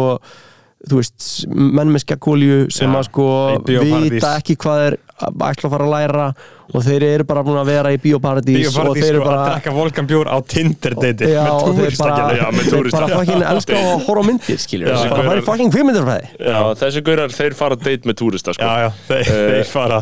þú 0.83 0.99
veist, 0.99 1.27
menn 1.47 1.93
með 1.93 2.03
skekkólju 2.03 2.59
sem 2.73 2.91
Já, 2.91 2.97
að 2.99 3.05
sko 3.07 3.27
vita 3.63 4.33
ekki 4.41 4.57
hvað 4.59 4.85
er 4.89 4.97
ætla 5.29 5.69
að 5.69 5.73
fara 5.77 5.87
að 5.87 5.93
læra 5.93 6.27
og 6.73 6.81
þeir 6.81 7.03
eru 7.05 7.25
bara 7.27 7.43
búin 7.45 7.59
að 7.59 7.67
vera 7.69 7.89
í 7.93 7.97
bíóparadís 8.01 8.69
og 8.69 8.73
Bíóparadís, 8.73 9.03
þeir 9.03 9.09
eru 9.13 9.19
sko, 9.19 9.27
að 9.27 9.35
bara 9.35 9.47
drekka 9.51 9.73
volkanbjór 9.75 10.29
á 10.31 10.37
Tinder 10.47 10.95
deiti 10.97 11.27
Já, 11.29 11.41
og 11.51 11.75
þeir 11.77 11.97
bara, 11.99 12.15
þeir 12.55 12.87
bara 12.95 13.09
fucking 13.11 13.43
elska 13.51 13.77
að 13.77 14.05
horfa 14.07 14.23
á 14.23 14.27
myndir, 14.29 14.61
skiljur 14.63 14.87
Já, 14.89 14.95
bara 14.95 15.09
gaurar- 15.09 15.27
fara 15.27 15.41
í 15.43 15.45
fucking 15.49 15.73
kvikmyndarfræði 15.75 16.29
Já, 16.39 16.59
þessi 16.81 17.03
gaurar, 17.05 17.35
þeir 17.35 17.57
fara 17.59 17.77
að 17.77 17.83
date 17.89 18.09
með 18.09 18.17
túrista, 18.23 18.55
sko. 18.55 18.63
Já, 18.63 18.87
já, 18.87 18.89
þeir, 19.09 19.21
Eh, 19.33 19.51
þeir 19.53 19.69
fara 19.69 19.99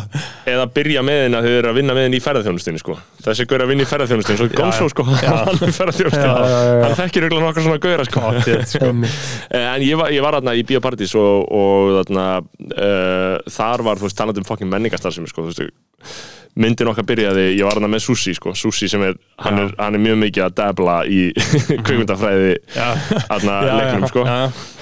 eða 0.54 0.68
byrja 0.78 1.04
með 1.06 1.20
henni 1.26 1.38
að 1.42 1.48
þau 1.50 1.58
eru 1.58 1.72
að 1.72 1.78
vinna 1.82 1.98
með 1.98 2.08
henni 2.08 2.20
í 2.22 2.24
ferðarþjónustinni 2.24 2.80
sko. 2.82 2.98
þessi 3.26 3.48
gaur 3.50 3.66
að 3.66 3.72
vinna 3.74 3.84
í 3.84 3.90
ferðarþjónustinni 3.92 4.38
svo 4.38 4.48
Gonzo 4.62 4.90
sko, 4.94 5.04
hann 5.10 5.18
er 5.18 5.72
já. 6.12 6.86
hann 6.86 6.98
þekkir 7.02 7.28
auðvitað 7.28 7.44
nokkar 7.46 7.66
svona 7.66 7.82
gauðra 7.82 8.06
sko. 8.08 8.22
sko. 8.74 8.92
Eh, 9.52 9.68
en 9.76 9.82
ég 9.86 9.98
var, 9.98 10.40
þarna 10.40 10.56
í 10.56 10.64
Bíópartís 10.68 11.14
og, 11.20 11.46
og 11.52 12.00
uh, 12.12 13.38
þar 13.52 13.84
var, 13.86 14.00
þú 14.00 14.08
veist, 14.08 14.18
talandi 14.18 14.42
um 14.42 14.48
fucking 14.48 14.72
menningastarfsemi 15.12 15.32
sko, 15.32 15.46
þú 15.46 15.52
veist, 15.52 16.30
myndin 16.62 16.90
okkar 16.92 17.08
byrjaði, 17.08 17.46
ég 17.56 17.66
var 17.66 17.78
þarna 17.78 17.90
með 17.94 18.04
Susi 18.06 18.34
sko, 18.36 18.54
Susi 18.58 18.90
sem 18.92 19.04
er, 19.06 19.16
hann 19.40 19.60
er, 19.62 19.74
hann 19.80 19.96
er 19.96 20.04
mjög 20.04 20.20
mikið 20.26 20.46
að 20.48 20.56
dabla 20.60 20.98
í 21.08 21.22
kveikmyndafræði 21.86 22.54
þarna 22.76 23.58
leiknum 23.70 24.08
sko. 24.12 24.28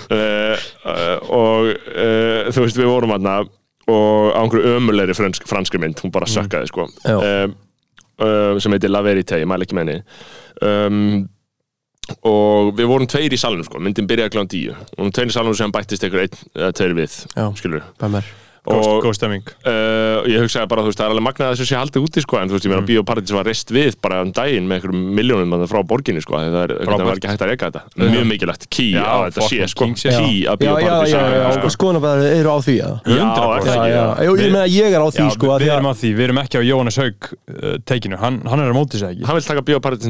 Uh, 0.09 0.67
uh, 0.89 1.17
og 1.29 1.67
uh, 1.69 2.49
þú 2.49 2.65
veist 2.65 2.79
við 2.79 2.89
vorum 2.89 3.13
aðna 3.13 3.41
og 3.89 4.31
á 4.33 4.41
einhverju 4.41 4.77
ömulegri 4.77 5.17
fransk, 5.17 5.45
franskri 5.49 5.81
mynd 5.81 6.01
hún 6.01 6.13
bara 6.13 6.29
sökkaði 6.29 6.69
sko. 6.71 6.87
Uh, 7.09 8.57
sem 8.59 8.73
heitir 8.75 8.91
La 8.91 9.03
Verite, 9.05 9.37
ég 9.39 9.47
mæla 9.49 9.65
ekki 9.65 9.77
með 9.77 9.85
henni. 9.85 10.23
Um, 10.65 11.29
og 12.25 12.73
við 12.77 12.89
vorum 12.89 13.07
tveir 13.09 13.31
í 13.31 13.37
salunum 13.37 13.67
sko 13.67 13.79
myndin 13.81 14.09
byrjaði 14.09 14.33
kláðan 14.33 14.51
tíu. 14.51 14.75
Og 14.97 15.13
tveir 15.13 15.29
í 15.29 15.35
salunum 15.37 15.57
sem 15.57 15.73
bættist 15.73 16.05
einhver 16.05 16.25
einn 16.25 16.45
eða 16.57 16.73
tveir 16.81 16.97
við 16.97 17.19
Já. 17.37 17.45
skilur 17.61 17.85
með 18.01 18.31
góð 18.67 19.15
stemming. 19.17 19.45
Uh, 19.63 20.25
ég 20.29 20.43
hugsaði 20.43 20.69
bara, 20.71 20.83
þú 20.83 20.91
veist, 20.91 20.99
það 20.99 21.07
er 21.07 21.13
alveg 21.15 21.25
magnað 21.25 21.47
að 21.47 21.53
þessu 21.55 21.67
sé 21.69 21.77
haldið 21.79 22.05
úti, 22.05 22.23
sko, 22.25 22.39
en 22.39 22.49
þú 22.49 22.57
veist, 22.57 22.65
ég 22.67 22.71
meina, 22.73 22.83
mm. 22.83 22.89
Bíóparadís 22.89 23.33
var 23.35 23.45
reist 23.47 23.69
við 23.73 23.91
bara 24.03 24.21
um 24.25 24.31
daginn 24.35 24.67
með 24.69 24.75
einhverjum 24.79 25.01
miljónum 25.19 25.53
þarna 25.55 25.67
frá 25.71 25.79
borginni, 25.89 26.21
sko, 26.23 26.33
það 26.39 26.59
er, 26.65 26.71
það 26.89 27.05
var 27.07 27.15
ekki 27.19 27.29
hægt 27.31 27.43
að 27.45 27.49
reyka 27.53 27.69
þetta. 27.69 27.81
Mjög 27.99 28.25
mikilvægt, 28.33 28.63
key 28.69 28.89
Já, 28.93 29.03
að 29.05 29.23
þetta 29.29 29.41
sé, 29.47 29.59
sko, 29.73 29.83
key 29.95 30.09
að 30.11 30.19
Já, 30.19 30.25
já, 30.43 30.51
Bíóparadís 30.63 31.13
já, 31.13 31.21
já, 31.39 31.49
sko. 31.57 31.67
skoðanabæðar 31.77 32.21
eru 32.35 32.49
á 32.49 32.57
því 32.65 32.75
já. 32.75 32.89
Já, 32.89 33.23
100%. 33.23 33.59
er 33.59 33.63
það 33.69 33.85
Já, 33.89 34.05
ekki, 34.19 34.43
ég 34.43 34.51
meina 34.53 34.67
ég 34.69 34.87
er 34.89 34.99
á 34.99 35.07
því 35.09 35.23
Já, 35.23 35.29
sko 35.35 35.45
við 35.55 35.69
erum 35.73 35.89
að 35.89 35.93
á 35.95 35.99
því, 35.99 36.09
við 36.19 36.23
erum 36.27 36.39
ekki 36.43 36.55
á 36.59 36.63
Jóhannes 36.69 36.97
Haug 36.99 37.17
uh, 37.31 37.75
teikinu, 37.89 38.17
hann, 38.19 38.35
hann 38.49 38.59
er 38.63 38.67
að 38.73 38.77
móti 38.77 38.95
sig 38.99 39.07
ekki? 39.13 39.23
Hann 39.29 39.37
vil 39.39 39.45
taka 39.49 39.63
Bíóparadís 39.65 40.09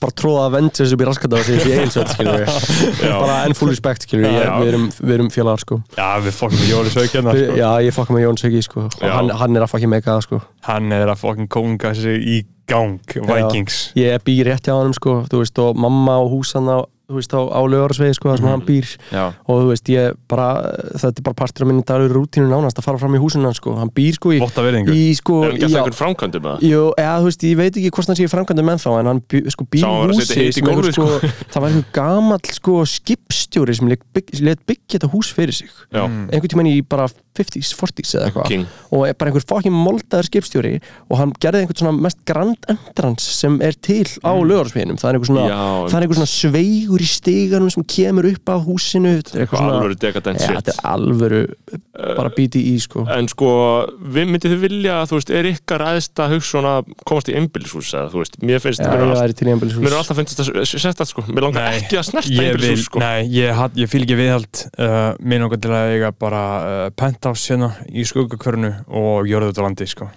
bara 0.00 0.14
tróða 0.20 0.46
Avengers 0.50 0.92
upp 0.94 1.02
í 1.04 1.08
raskata 1.08 1.38
og 1.40 1.46
segja 1.46 1.66
í 1.68 1.76
eilsveit, 1.82 2.12
skilur 2.14 2.40
við 2.44 3.04
bara 3.24 3.36
en 3.48 3.56
full 3.58 3.70
respect, 3.72 4.06
skilur 4.06 4.26
við, 4.28 4.38
við 4.60 4.72
erum, 4.72 4.86
við 5.00 5.14
erum 5.18 5.30
félagar, 5.34 5.62
sko. 5.64 5.80
Já, 5.98 6.08
við 6.24 6.36
fokkum 6.38 6.60
með 6.62 6.72
Jóhannes 6.72 6.98
Haug 7.00 7.14
hérna 7.18 7.36
sko. 7.36 7.58
Já, 7.60 7.68
ég 7.86 7.96
fokka 7.96 8.16
með 8.16 8.26
Jón 8.26 8.40
Söki, 8.40 8.64
sko. 8.66 8.86
Og 8.88 9.14
hann, 9.16 9.32
hann 9.42 9.58
er 9.58 9.66
að 9.66 9.72
fucking 9.74 9.92
mega 9.92 10.16
sko. 10.24 10.40
Hann 10.68 10.94
er 10.94 11.12
að 11.12 11.22
fokkin 11.24 11.50
konga 11.52 11.94
sig 11.98 12.20
í 12.22 12.40
gang 12.70 13.00
Vikings. 13.12 13.80
Ég 13.98 14.22
bý 14.24 14.38
rétt 14.46 14.68
hjá 14.70 14.76
hann, 14.78 14.94
sko, 14.96 15.22
þú 15.30 15.42
veist, 15.42 15.58
og 15.60 15.76
mamma 15.80 16.16
og 16.22 16.30
húsan 16.36 16.70
á, 16.70 16.78
þú 17.14 17.22
veist, 17.22 17.34
á, 17.34 17.40
á 17.54 17.60
lögarsvegi, 17.70 18.16
sko, 18.18 18.30
það 18.32 18.40
sem 18.40 18.48
hann 18.50 18.64
býr. 18.66 18.90
Já, 19.14 19.24
og 19.46 19.60
þú 19.62 19.68
veist, 19.70 19.90
ég 19.94 20.18
bara, 20.30 20.48
þetta 20.92 21.22
er 21.22 21.26
bara 21.28 21.38
partur 21.38 21.64
af 21.64 21.70
minni 21.70 21.86
dagur 21.88 22.14
rútínu 22.18 22.50
nánast 22.50 22.80
að 22.80 22.88
fara 22.88 23.00
fram 23.02 23.16
í 23.16 23.22
húsinu 23.22 23.48
hans, 23.48 23.60
sko. 23.62 23.76
Hann 23.78 23.92
býr, 23.94 24.18
sko, 24.18 24.34
í, 24.34 24.40
votta 24.42 24.64
verðingu 24.66 24.94
í 24.94 25.06
sko, 25.18 25.40
Er 25.46 25.54
hann 25.54 25.62
já, 25.62 25.68
einhvern 25.70 25.98
framkvæmdum, 26.00 26.48
að? 26.52 26.66
Jú, 26.68 26.82
eða 27.00 27.16
þú 27.22 27.30
veist, 27.30 27.46
ég 27.48 27.60
veit 27.60 27.80
ekki 27.80 27.92
hvort 27.94 28.12
hann 28.12 28.20
sé 28.20 28.30
framkvæmdum 28.34 28.72
ennþá 28.74 28.96
en 29.00 29.12
hann 29.12 29.22
bý, 29.30 29.42
sko, 29.54 29.68
býr 29.70 29.86
hann 29.88 30.14
í 30.14 30.18
húsi 30.18 30.28
sem 30.28 30.44
einhver, 30.50 30.80
gólfið, 30.82 30.98
sko, 30.98 31.06
það 31.54 31.64
var 31.64 31.70
einhver 31.70 31.90
gamall 31.94 32.54
sko, 32.58 32.78
skipstjóri 32.94 33.78
sem 33.78 33.92
let 33.92 34.04
bygg, 34.16 34.34
let 34.44 34.64
byggja 34.68 34.98
þetta 34.98 35.12
hús 35.14 35.30
fyrir 35.34 35.56
sig. 35.56 35.70
Já, 35.94 36.04
einhvern 36.04 36.54
tímann 36.54 36.72
í 36.72 36.80
bara 36.82 37.08
50s, 37.38 37.72
40s 37.78 38.14
eða 38.18 38.28
eitthvað 38.28 38.48
King. 38.50 38.66
og 38.90 39.06
er 39.08 39.16
bara 39.18 39.30
einhver 39.32 39.46
fokkin 39.48 39.74
moldaður 39.74 40.28
skipstjóri 40.30 40.74
og 41.10 41.18
hann 41.20 41.34
gerði 41.42 41.64
einhvern 41.64 41.80
svona 41.82 42.04
mest 42.06 42.20
grand 42.28 42.68
entrance 42.70 43.36
sem 43.40 43.58
er 43.64 43.74
til 43.74 44.06
á 44.22 44.32
mm. 44.32 44.44
lögarsveginum 44.50 45.00
það 45.00 45.10
er 45.10 45.18
einhver 45.18 45.30
svona, 45.32 45.46
er 45.90 46.06
einhver 46.06 46.20
svona 46.20 46.32
sveigur 46.34 47.04
í 47.04 47.08
stiganum 47.10 47.72
sem 47.74 47.86
kemur 47.96 48.30
upp 48.30 48.54
að 48.54 48.64
húsinu 48.68 49.16
þetta 49.18 49.34
er 49.36 49.44
eitthvað 49.46 49.64
svona- 49.64 49.78
alvöru 49.80 50.00
dekadent 50.06 50.40
Ja, 50.44 50.46
shit 50.48 50.60
þetta 50.60 50.74
er 50.74 50.90
alvöru 50.94 51.42
bara 51.94 52.30
bíti 52.34 52.62
í 52.72 52.74
sko 52.82 53.04
En 53.14 53.28
sko, 53.30 53.48
við 54.14 54.30
myndið 54.30 54.54
þið 54.54 54.62
vilja, 54.64 54.96
þú 55.08 55.18
veist, 55.18 55.30
er 55.34 55.48
ykkar 55.50 55.84
aðeins 55.84 56.08
að 56.24 56.34
hugsa 56.34 56.54
svona 56.54 56.72
að 56.78 56.90
komast 57.08 57.30
í 57.30 57.36
einbýlishús, 57.38 57.90
eða 57.94 58.10
þú 58.12 58.22
veist, 58.22 58.38
mér 58.44 58.62
finnst 58.62 58.82
Já, 58.82 58.88
mér 58.90 59.04
er 59.04 59.12
væri 59.18 59.36
til 59.38 59.48
í 59.48 59.52
embelishús 59.54 59.84
Mér 59.84 59.94
er 59.94 59.98
alltaf 60.00 60.18
finnst 60.20 60.34
þetta 60.38 60.66
sett 60.84 61.02
að 61.04 61.10
sko, 61.10 61.24
mér 61.30 61.46
langar 61.48 61.78
ekki 61.78 61.98
að 62.00 62.06
snerta 62.10 62.44
einbýlishús 62.44 62.88
sko. 62.88 63.02
nei, 63.02 63.24
ég, 63.34 63.54
hat- 63.58 63.78
ég 63.78 63.90
fíl 63.90 64.02
ekki 64.04 64.18
viðhald 64.18 64.62
uh, 64.78 65.14
mér 65.22 65.44
langar 65.44 65.62
til 65.64 65.72
að 65.74 65.94
eiga 65.94 66.12
bara 66.24 66.42
uh, 66.60 66.84
penthouse 67.24 67.48
hérna 67.52 67.70
í 67.88 68.04
skuggakvörnu 68.06 68.70
og 68.92 69.28
jörðutalandi 69.28 69.86
sko. 69.88 70.08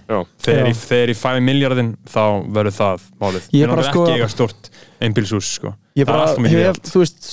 Þegar, 0.44 0.72
þegar 0.76 1.12
í 1.14 1.18
5 1.18 1.44
miljardin 1.46 1.92
þá 2.08 2.24
verður 2.56 2.76
það 2.78 3.06
málið. 3.22 3.50
Ég 3.56 3.68
langar 3.72 3.88
sko- 3.88 4.06
ekki 4.08 4.18
eiga 4.18 4.30
stort 4.32 4.72
einbílshús 5.02 5.52
sko. 5.60 5.74
ég 5.96 6.04
Það 6.06 6.08
er 6.08 6.12
bara 6.12 6.26
allt 6.28 6.38
of 6.38 6.44
mikið 6.46 6.66
hef, 6.66 6.82
þú 6.92 7.04
veist 7.04 7.30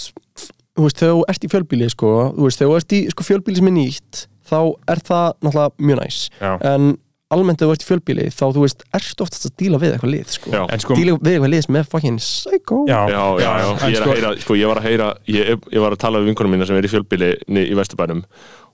þú 0.75 0.83
veist, 0.89 0.99
þegar 0.99 1.15
þú 1.15 1.25
ert 1.31 1.45
í 1.45 1.53
fjölbíli 1.55 1.91
sko, 1.91 2.11
þú 2.35 2.49
veist, 2.49 2.59
þegar 2.59 2.71
þú 2.71 2.77
ert 2.81 2.93
í 2.93 3.01
sko, 3.15 3.25
fjölbíli 3.31 3.57
sem 3.57 3.67
er 3.71 3.77
nýtt 3.79 4.27
þá 4.45 4.59
er 4.91 5.01
það 5.09 5.33
náttúrulega 5.41 5.73
mjög 5.79 5.99
næs. 6.03 6.19
Já. 6.41 6.53
en 6.75 6.99
almennt 7.35 7.59
þegar 7.59 7.71
þú 7.71 7.75
ert 7.75 7.85
í 7.85 7.89
fjölbíli 7.89 8.25
þá 8.31 8.45
þú 8.55 8.61
veist, 8.65 8.83
ertu 8.95 9.25
oftast 9.25 9.47
að 9.49 9.55
díla 9.59 9.79
við 9.81 9.95
eitthvað 9.95 10.13
lið 10.13 10.35
sko. 10.35 10.51
Sko, 10.85 10.95
díla 10.99 11.15
við 11.19 11.33
eitthvað 11.35 11.51
lið 11.55 11.63
sem 11.65 11.77
er 11.81 11.87
fucking 11.95 12.19
psycho. 12.21 12.83
Já, 12.87 13.01
Já, 13.11 13.23
já, 13.41 13.49
já, 13.59 13.71
ég 13.89 13.95
er 13.95 14.03
sko, 14.03 14.11
að 14.11 14.15
heyra, 14.19 14.35
sko, 14.45 14.55
ég 14.61 14.71
var 14.71 14.79
að 14.83 14.87
heyra 14.91 15.09
ég, 15.27 15.65
ég 15.73 15.81
var 15.83 15.97
að 15.97 16.03
tala 16.05 16.21
við 16.21 16.31
vinkonum 16.31 16.55
mína 16.55 16.67
sem 16.69 16.77
er 16.77 16.87
í 16.87 16.93
fjölbíli 16.93 17.31
í 17.65 17.75
Vesturbænum 17.75 18.23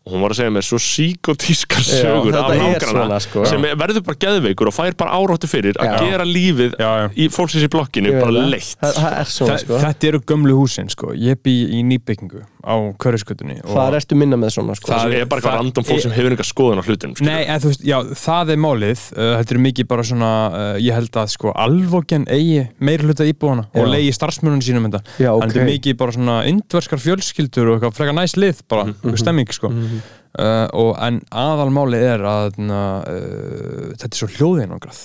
og 0.01 0.15
hún 0.15 0.23
var 0.25 0.33
að 0.33 0.39
segja 0.41 0.53
mér 0.55 0.65
svo 0.65 0.79
síkotískar 0.81 1.83
sögur 1.85 2.33
þetta 2.33 2.45
af 2.47 2.55
er 2.55 2.63
nágrana 2.63 3.19
sko. 3.21 3.43
sem 3.51 3.65
er, 3.69 3.75
verður 3.77 4.05
bara 4.07 4.19
geðveikur 4.25 4.71
og 4.71 4.75
fær 4.75 4.97
bara 4.97 5.19
áráttu 5.21 5.51
fyrir 5.51 5.77
að 5.77 5.91
Já. 5.91 5.99
gera 6.07 6.25
lífið 6.25 6.77
Já, 6.81 6.89
já. 7.03 7.07
í 7.21 7.27
fólksins 7.35 7.67
í 7.67 7.71
blokkinu 7.75 8.15
bara 8.17 8.33
leitt 8.49 8.79
það, 8.81 8.95
það 8.97 9.19
er 9.21 9.31
svona 9.35 9.53
Þa, 9.59 9.65
sko. 9.67 9.81
þetta 9.85 10.09
eru 10.11 10.23
gömlu 10.33 10.57
húsin 10.57 10.89
sko. 10.95 11.13
ég 11.13 11.37
bý 11.45 11.55
í 11.77 11.83
nýbyggingu 11.91 12.43
á 12.61 12.75
Körðskutunni 13.01 13.57
það 13.65 13.97
ertu 13.99 14.17
minna 14.19 14.37
með 14.41 14.53
svona 14.57 14.75
sko. 14.79 14.91
Það- 14.93 15.15
er 15.17 15.29
bara 15.31 15.41
eitthvað 15.41 15.57
random 15.59 15.87
fólk 15.89 16.03
sem 16.05 16.15
hefur 16.15 16.35
einhver 16.35 16.49
skoðun 16.49 16.81
á 16.81 16.85
hlutunum 16.85 17.15
skilur. 17.17 17.31
Nei, 17.31 17.45
en 17.47 17.61
þú 17.63 17.71
veist, 17.73 17.85
já, 17.87 17.97
það 18.23 18.53
er 18.55 18.61
málið 18.65 19.05
uh, 19.17 19.33
Þetta 19.41 19.55
er 19.57 19.61
mikið 19.67 19.89
bara 19.91 20.07
svona 20.11 20.31
uh, 20.51 20.79
Ég 20.81 20.97
held 20.99 21.19
að 21.23 21.33
sko 21.35 21.53
alvogen 21.67 22.27
eigi 22.31 22.63
meir 22.79 23.05
hluta 23.07 23.27
íbúana 23.29 23.67
Já. 23.71 23.81
og 23.83 23.91
leiði 23.93 24.15
starfsmörunum 24.17 24.65
sínum 24.65 24.89
þetta 24.89 25.03
Já, 25.23 25.31
En 25.35 25.47
þetta 25.49 25.63
er 25.65 25.71
mikið 25.71 25.99
bara 26.01 26.17
svona 26.17 26.39
indverskar 26.51 27.03
fjölskyldur 27.03 27.71
og 27.73 27.79
eitthvað 27.79 27.97
frekar 28.01 28.19
næst 28.21 28.41
lið 28.41 28.65
bara, 28.71 28.89
mm 28.91 29.17
stemming 29.21 29.51
sko 29.53 29.71
uh, 29.73 30.67
og 30.77 30.93
En 31.03 31.21
aðalmálið 31.33 32.05
er 32.15 32.27
að 32.29 32.61
uh, 32.61 33.95
þetta 33.97 34.13
er 34.13 34.21
svo 34.21 34.31
hljóðinangrað 34.37 35.01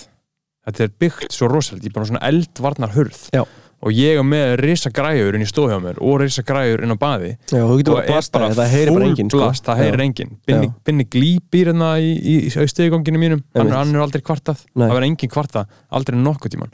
Þetta 0.65 0.81
er 0.87 0.93
byggt 1.03 1.35
svo 1.35 1.47
rosalega, 1.51 1.85
ég 1.85 1.91
er 1.91 1.95
bara 1.99 2.07
svona 2.09 2.23
eldvarnar 2.25 2.93
hurð 2.95 3.27
Já. 3.35 3.43
Og 3.85 3.93
ég 3.93 4.19
er 4.19 4.25
með 4.25 4.55
risa 4.63 4.91
græjur 4.93 5.37
inn 5.37 5.45
í 5.45 5.49
stóð 5.49 5.75
hjá 5.75 5.79
mér 5.83 6.01
og 6.01 6.19
risa 6.23 6.43
græjur 6.45 6.83
inn 6.85 6.95
á 6.95 6.97
baði. 6.99 7.31
Já, 7.53 7.61
og 7.61 7.79
er 8.01 8.29
bara 8.33 8.51
það 8.57 8.71
heyrir 8.73 8.93
bara 8.95 9.09
full 9.11 9.29
sko. 9.29 9.39
blast, 9.39 9.65
það 9.67 9.81
heyrir 9.83 10.05
enginn. 10.07 10.35
Binni, 10.45 11.07
glýpir 11.15 11.71
hérna 11.71 11.95
í, 12.01 12.13
í, 12.17 12.35
í 12.49 12.69
steganginu 12.71 13.21
mínum. 13.21 13.43
Hann, 13.53 13.67
Einmitt. 13.67 13.77
hann 13.77 13.95
er 13.95 14.05
aldrei 14.05 14.25
kvartað, 14.25 14.65
Nei. 14.73 14.87
það 14.87 14.95
verður 14.97 15.09
enginn 15.11 15.35
kvartað 15.35 15.75
aldrei 15.99 16.17
nokkuð 16.21 16.55
tíman 16.55 16.73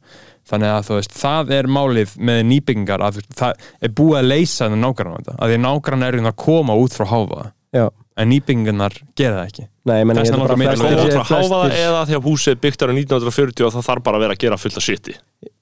þannig 0.50 0.74
að 0.74 0.92
veist, 0.98 1.16
það 1.16 1.54
er 1.58 1.70
málið 1.72 2.14
með 2.30 2.42
nýbyggingar 2.50 3.04
að 3.06 3.20
það 3.38 3.66
er 3.82 3.94
búið 3.98 4.20
að 4.20 4.30
leysa 4.32 4.68
þennan 4.68 4.86
þetta, 5.22 5.36
að 5.38 5.54
því 5.54 5.60
nágrann 5.66 6.08
er 6.08 6.18
að 6.32 6.38
koma 6.42 6.78
út 6.82 6.96
frá 6.96 7.06
háfaða, 7.12 7.46
en 8.18 8.32
nýbyggingarnar 8.32 8.98
gera 9.18 9.42
það 9.42 9.52
ekki 9.52 9.68
Nei, 9.90 10.04
menn, 10.06 10.20
Þess 10.20 10.30
ég 10.30 10.36
held 10.36 10.44
vegna 10.44 10.46
bara 10.46 10.54
langar 10.54 10.60
mig 10.62 10.68
flestir 10.70 10.94
að 10.94 11.02
koma 11.02 11.22
út 11.22 11.28
frá 11.32 11.38
háfaða 11.42 11.78
eða 11.82 12.02
því 12.06 12.18
að 12.20 12.26
húsið 12.30 12.54
er 12.54 12.62
byggt 12.62 12.84
ára 12.86 12.94
1940 12.98 13.66
og 13.66 13.76
það 13.76 13.88
þarf 13.90 14.04
bara 14.06 14.20
að 14.20 14.26
vera 14.28 14.36
að 14.38 14.44
gera 14.46 14.60
fullt 14.62 14.78
af 14.78 14.86
shiti. 14.86 15.16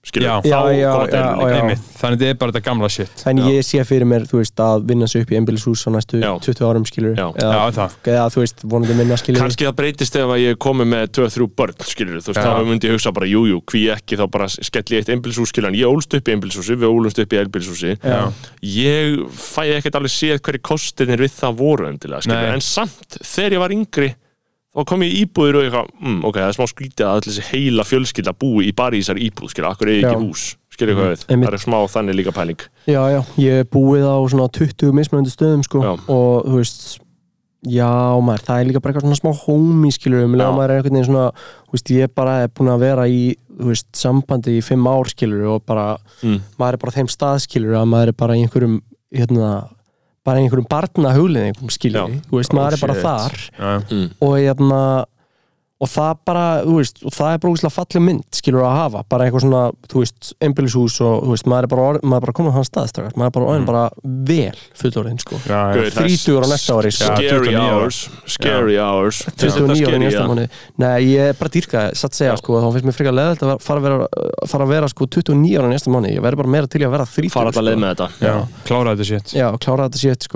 Já. 0.10 0.40
Já, 0.48 0.60
já, 0.74 0.90
þannig 0.96 1.20
að 1.20 1.74
þetta 2.00 2.28
er 2.28 2.38
bara 2.40 2.52
þetta 2.54 2.62
gamla 2.66 2.88
shit. 2.92 3.22
En 3.30 3.40
ég 3.46 3.64
sé 3.68 3.84
fyrir 3.88 4.08
mér, 4.08 4.24
þú 4.28 4.40
veist, 4.40 4.60
að 4.64 4.86
vinna 4.90 5.08
sig 5.12 5.24
upp 5.24 5.32
í 5.32 5.38
einbýlishús 5.38 5.84
á 5.86 5.90
næstu 5.94 6.20
Já. 6.20 6.32
20 6.44 6.66
árum, 6.66 6.86
skilur 6.88 7.14
Já. 7.20 7.28
eða, 7.36 7.52
Já, 7.52 7.74
það. 7.76 7.96
eða, 8.14 8.24
þú 8.34 8.44
veist, 8.44 8.64
vonandi 8.74 8.96
minna, 8.98 9.18
skilur 9.20 9.44
kannski 9.44 9.68
það 9.68 9.76
breytist 9.78 10.16
ef 10.20 10.32
að 10.34 10.42
ég 10.42 10.60
komi 10.66 10.88
með 10.90 11.12
2-3 11.20 11.48
börn, 11.62 11.76
skilur 11.92 12.24
þú 12.24 12.32
veist, 12.32 12.48
þá 12.48 12.64
myndi 12.72 12.90
ég 12.90 12.96
hugsa 12.98 13.14
bara, 13.20 13.30
jú, 13.30 13.44
jú, 13.52 13.60
hví 13.72 13.84
ekki 13.96 14.20
þá 14.20 14.26
bara 14.34 14.48
skelli 14.56 14.98
ég 14.98 15.04
eitt 15.04 15.12
einbílshús, 15.14 15.52
skilur 15.54 15.70
en 15.70 15.78
ég 15.80 15.92
ólst 15.92 16.16
upp 16.18 16.32
í 16.32 16.36
einbílshúsi, 16.36 16.80
við 16.80 16.90
ólumst 16.96 17.20
upp 17.24 17.36
í 17.36 17.42
einbílshúsi 17.44 17.94
Já. 18.00 18.20
ég 18.66 19.20
fæ 19.36 19.62
ekkert 19.78 20.00
alveg 20.00 20.16
séð 20.16 20.42
hverju 20.48 20.64
kostinir 20.72 21.22
við 21.28 21.36
það 21.38 21.60
voru 21.60 21.92
endilega, 21.92 22.24
skilur, 22.26 22.56
en 22.56 22.66
samt 22.66 23.20
þegar 23.20 23.60
ég 23.60 23.64
var 23.68 23.76
yngri 23.76 24.10
þá 24.76 24.86
kom 24.92 25.04
ég 25.06 25.12
í 25.16 25.26
íbúðir 25.26 25.58
og 25.58 25.66
ég 25.66 25.72
eitthvað, 25.72 25.92
mm, 26.04 26.22
ok, 26.30 26.40
það 26.40 26.48
er 26.48 26.58
smá 26.58 26.70
skrítið 26.70 27.06
að 27.08 27.18
allir 27.18 27.28
þessi 27.34 27.48
heila 27.50 27.86
fjölskylda 27.88 28.34
búi 28.38 28.70
í 28.70 28.74
bara 28.78 28.98
í 28.98 29.04
þessar 29.04 29.22
íbúð, 29.26 29.54
skilur, 29.54 29.70
akkur 29.72 29.92
er 29.92 30.00
Já. 30.00 30.10
ekki 30.12 30.24
hús 30.28 30.46
skilur 30.70 30.98
hvað 31.00 31.12
við, 31.12 31.28
Einmitt. 31.28 31.50
það 31.50 31.58
er 31.58 31.64
smá 31.66 31.78
þannig 31.96 32.18
líka 32.20 32.34
pæling 32.36 32.66
Já, 32.86 33.02
já, 33.10 33.20
ég 33.42 33.62
er 33.64 33.70
búið 33.74 34.06
á 34.06 34.18
svona 34.30 34.50
20 34.60 34.96
mismunandi 34.96 35.34
stöðum, 35.34 35.64
sko 35.66 35.84
Já. 35.84 35.94
og, 36.06 36.34
þú 36.46 36.60
veist 36.62 37.00
Já, 37.68 38.16
maður, 38.24 38.44
það 38.48 38.62
er 38.62 38.68
líka 38.70 38.80
bara 38.80 38.94
eitthvað 38.94 39.10
svona 39.10 39.20
smá 39.20 39.32
homie, 39.42 39.92
skilur 39.92 40.24
um 40.24 40.36
Já. 40.36 40.40
leða 40.40 40.52
maður 40.56 40.74
er 40.78 40.86
veginn 40.86 41.08
svona, 41.10 41.26
þú 41.66 41.76
veist, 41.76 41.90
ég 41.92 42.14
bara 42.16 42.36
er 42.46 42.54
búin 42.56 42.72
að 42.72 42.86
vera 42.86 43.08
í, 43.12 43.24
þú 43.58 43.72
veist, 43.74 43.90
sambandi 44.00 44.54
í 44.56 44.62
fimm 44.64 44.88
ár, 44.88 45.10
skilur 45.12 45.50
og 45.58 45.66
bara, 45.68 45.90
mm. 46.24 46.38
maður 46.62 46.78
er 46.78 46.84
bara 46.86 46.96
þeim 46.96 47.10
stað, 47.12 47.42
skilur 47.44 47.76
að 47.82 47.90
maður 47.92 48.14
er 48.14 48.18
bara 48.22 48.38
í 48.40 48.46
einhverjum, 48.46 48.80
hérna 49.12 49.50
bara 50.28 50.42
einhverjum 50.42 50.68
barna 50.70 51.14
hugleðingum, 51.16 51.72
skilur 51.74 52.02
Já. 52.02 52.20
þú 52.30 52.42
veist, 52.42 52.56
maður 52.58 52.78
er 52.78 52.84
bara 52.84 52.98
shit. 52.98 53.08
þar. 53.60 53.86
Mm. 53.90 54.10
og 54.26 54.36
hérna 54.38 54.82
og 55.80 55.88
það 55.88 56.18
bara, 56.28 56.46
þú 56.66 56.74
veist, 56.76 56.98
og 57.08 57.14
það 57.16 57.34
er 57.34 57.38
bara 57.40 57.54
úrslega 57.54 57.72
falleg 57.72 58.04
mynd, 58.04 58.24
skilur 58.36 58.66
að 58.68 58.74
hafa, 58.76 59.04
bara 59.08 59.26
eitthvað 59.26 59.44
svona 59.46 59.62
þú 59.88 60.02
veist, 60.04 60.32
einbýlishús 60.44 60.98
og, 61.06 61.14
þú 61.24 61.32
veist, 61.32 61.48
maður 61.48 61.68
er 61.68 61.72
bara 61.72 61.86
orð, 61.88 62.00
maður 62.04 62.20
er 62.20 62.26
bara 62.26 62.36
komin 62.36 62.52
á 62.52 62.56
hann 62.58 62.68
staðstrakar, 62.68 63.14
maður 63.16 63.30
er 63.30 63.36
bara 63.38 63.48
orðin 63.54 63.68
bara 63.70 63.84
vel 64.04 64.58
fullorðin, 64.82 65.20
sko. 65.24 65.40
Það 65.46 65.80
er 65.80 65.96
Þrítugur 65.96 66.44
á 66.44 66.48
næsta 66.52 66.76
ári, 66.76 66.92
sko. 66.92 67.08
scary 67.08 67.30
29 67.32 67.56
ára. 67.56 67.70
hours 67.80 67.98
scary 68.36 68.76
hours. 68.76 69.22
Finnst 69.30 69.56
þetta 69.56 69.72
29 69.72 69.72
ára 69.72 69.80
scary, 69.80 70.02
næsta 70.04 70.26
mánu 70.28 70.46
Nei, 70.84 70.98
ég 71.14 71.32
er 71.32 71.40
bara 71.40 71.54
dýrka, 71.56 71.86
satt 71.96 72.14
segja, 72.20 72.36
Já. 72.36 72.42
sko 72.44 72.60
þá 72.60 72.68
finnst 72.76 72.88
mér 72.90 72.98
frekar 73.00 73.16
leðilt 73.16 73.42
að 73.48 73.56
fara 73.64 73.80
að 73.80 73.88
vera, 73.88 74.12
fara 74.52 74.68
að 74.68 74.74
vera 74.76 74.92
sko 74.92 75.08
29 75.08 75.56
ára 75.56 75.72
næsta 75.72 75.96
mánu, 75.96 76.12
ég 76.12 76.20
verður 76.28 76.44
bara 76.44 76.54
meira 76.58 76.68
til 76.68 76.84
að 76.84 76.94
vera 76.98 77.08
30 77.08 77.32
fara 77.32 77.54
alltaf 77.54 77.64
leið 77.64 77.80
með 77.80 77.96
þetta. 77.96 78.08
Já, 78.20 78.36
klára 78.68 78.96
þetta 78.98 79.08
shit. 79.14 79.28
Já, 79.40 79.48
klára 79.64 79.88
þetta 79.88 80.00
sétt, 80.04 80.28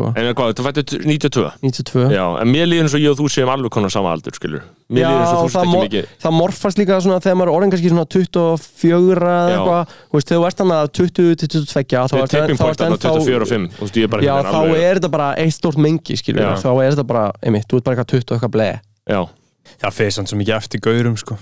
en 4.94 5.10
hvað, 5.24 5.34
þú 5.34 5.50
fættu 5.54 5.54
92 5.54 5.54
92 5.54 5.54
Já, 5.54 5.54
það 5.54 5.54
sért 5.54 5.64
ekki 5.64 5.74
mo- 5.74 5.84
mikið. 5.84 6.06
það 6.24 6.34
morfast 6.38 6.78
líka 6.78 7.00
svona 7.02 7.20
þegar 7.24 7.38
maður 7.40 7.50
er 7.50 7.56
orðin 7.58 7.72
kannski 7.74 7.90
svona 7.94 8.06
24 8.14 9.32
eða 9.34 9.54
eitthvað, 9.54 9.94
þú 10.10 10.18
veist, 10.18 10.28
þegar 10.30 10.42
þú 10.44 10.48
ert 10.50 10.60
hann 10.64 10.74
að 10.78 10.92
20 10.94 11.36
til 11.44 11.48
22 11.48 11.68
þá 11.74 12.14
Við 12.14 12.24
ertu- 12.24 12.34
tipping 12.34 12.58
þá 12.58 12.64
point 12.64 12.74
ertu 12.74 12.84
þarna 12.84 12.98
ennþá- 12.98 13.14
24 13.14 13.42
og 13.42 13.48
5 13.54 13.70
Þú 13.74 13.84
veist, 13.88 13.96
ég 13.98 14.04
er 14.04 14.12
bara 14.14 14.22
Já, 14.24 14.36
þá 14.44 14.60
er 14.78 14.96
þetta 15.00 15.12
bara 15.12 15.30
eitt 15.38 15.54
stórt 15.58 15.78
mengi, 15.78 16.16
skilur 16.20 16.58
þá 16.60 16.70
er 16.84 16.92
þetta 16.94 17.08
bara, 17.08 17.32
einmitt, 17.44 17.68
þú 17.68 17.76
ert 17.78 17.84
bara 17.84 17.96
eitthvað 17.96 18.12
20 18.14 18.32
og 18.32 18.38
eitthvað 18.38 18.54
bleið 18.58 18.80
Já, 19.10 19.22
Það 19.84 19.94
fyrir 19.96 20.12
samt 20.14 20.28
svo 20.30 20.38
mikið 20.38 20.56
eftir 20.60 20.80
gaurum 20.84 21.18
sko 21.18 21.38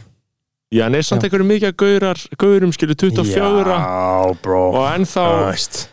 Já 0.71 0.85
en 0.87 0.95
er 0.95 1.03
samt 1.03 1.25
einhverju 1.27 1.45
mikið 1.49 1.67
að 1.67 1.73
gaurar, 1.81 2.19
gaurum, 2.39 2.71
skilur 2.71 2.95
24 2.95 3.73
Já, 3.75 4.35
bro. 4.39 4.61
Og 4.71 4.85
ennþá 4.87 5.25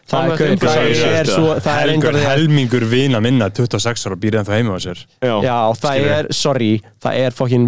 það 0.06 0.28
er, 0.36 0.52
það 0.62 0.76
er, 0.84 1.30
það 1.64 1.80
er 1.80 1.92
einhver 1.96 2.18
helmingur 2.22 2.86
vina 2.86 3.18
minna 3.24 3.48
26 3.50 4.06
ára 4.06 4.18
býrið 4.22 4.44
ennþá 4.44 4.54
heima 4.60 4.78
á 4.78 4.80
sér. 4.86 5.02
Já, 5.18 5.34
Já, 5.42 5.56
það 5.82 6.06
er, 6.14 6.30
sorry, 6.30 6.70
það 7.02 7.18
er 7.24 7.34
fokkin 7.34 7.66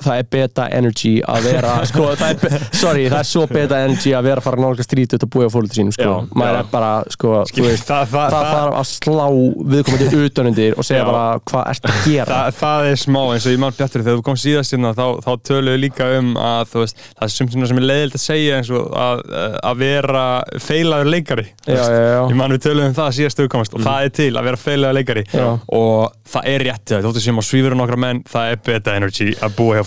það 0.00 0.18
er 0.18 0.28
beta 0.32 0.66
energy 0.72 1.12
að 1.28 1.46
vera 1.46 1.72
sko, 1.90 2.06
það 2.18 2.44
er, 2.48 2.64
sorry, 2.74 3.04
það 3.10 3.18
er 3.18 3.28
svo 3.28 3.44
beta 3.50 3.80
energy 3.86 4.14
að 4.16 4.28
vera 4.28 4.42
að 4.42 4.46
fara 4.46 4.62
nálga 4.62 4.86
strítið 4.86 5.26
og 5.26 5.32
búið 5.34 5.48
á 5.48 5.54
fólkið 5.54 5.78
sínum 5.78 5.94
sko. 5.94 6.06
Já, 6.08 6.12
maður 6.38 6.56
já. 6.56 6.60
er 6.62 6.70
bara, 6.72 6.92
sko, 7.14 7.34
þú 7.50 7.66
veist 7.66 7.86
það, 7.90 8.04
það, 8.12 8.26
það 8.34 8.44
þarf 8.52 8.78
að 8.80 8.86
slá 8.90 9.26
viðkomandi 9.74 10.22
utanundir 10.26 10.72
og 10.78 10.88
segja 10.88 11.02
Já. 11.02 11.06
bara 11.10 11.24
hvað 11.50 11.64
ert 11.72 11.88
að 11.88 11.98
gera 12.06 12.30
Það, 12.32 12.48
það 12.62 12.88
er 12.88 12.96
smá 13.02 13.20
eins 13.22 13.46
og 13.46 13.52
ég 13.54 13.62
mann 13.62 13.76
bjartur 13.78 14.04
þegar 14.06 14.18
þú 14.18 14.26
kom 14.28 14.38
síðast 14.42 14.76
hérna 14.76 14.94
þá, 14.96 15.06
þá 15.26 15.32
töluðu 15.50 15.82
líka 15.82 16.08
um 16.18 16.32
að 16.40 16.76
veist, 16.80 17.04
það 17.12 17.26
er 17.28 17.34
sumt 17.36 17.50
sem 17.52 17.82
er 17.82 17.88
leiðilt 17.90 18.18
að 18.18 18.24
segja 18.24 18.58
eins 18.58 18.72
og 18.72 18.84
að, 19.02 19.22
að 19.62 19.82
vera 19.82 20.24
feilaður 20.62 21.12
leikari 21.12 21.46
ég 21.68 22.36
mann 22.38 22.56
við 22.56 22.64
töluðum 22.66 22.90
um 22.90 22.96
það 22.96 23.12
síðast 23.18 23.38
þau 23.38 23.48
komast 23.52 23.76
og 23.76 23.84
það 23.84 24.08
er 24.08 24.12
til 24.18 24.32
að 24.32 24.48
vera 24.48 24.60
feilaður 24.60 24.98
leikari 24.98 25.24
og 25.72 26.16
það 26.32 26.48
er 26.52 26.66
rétt 26.68 26.86
þau, 26.88 27.00
þóttu 27.06 27.22
sem 27.22 27.38
á 27.38 27.42
svífur 27.44 27.76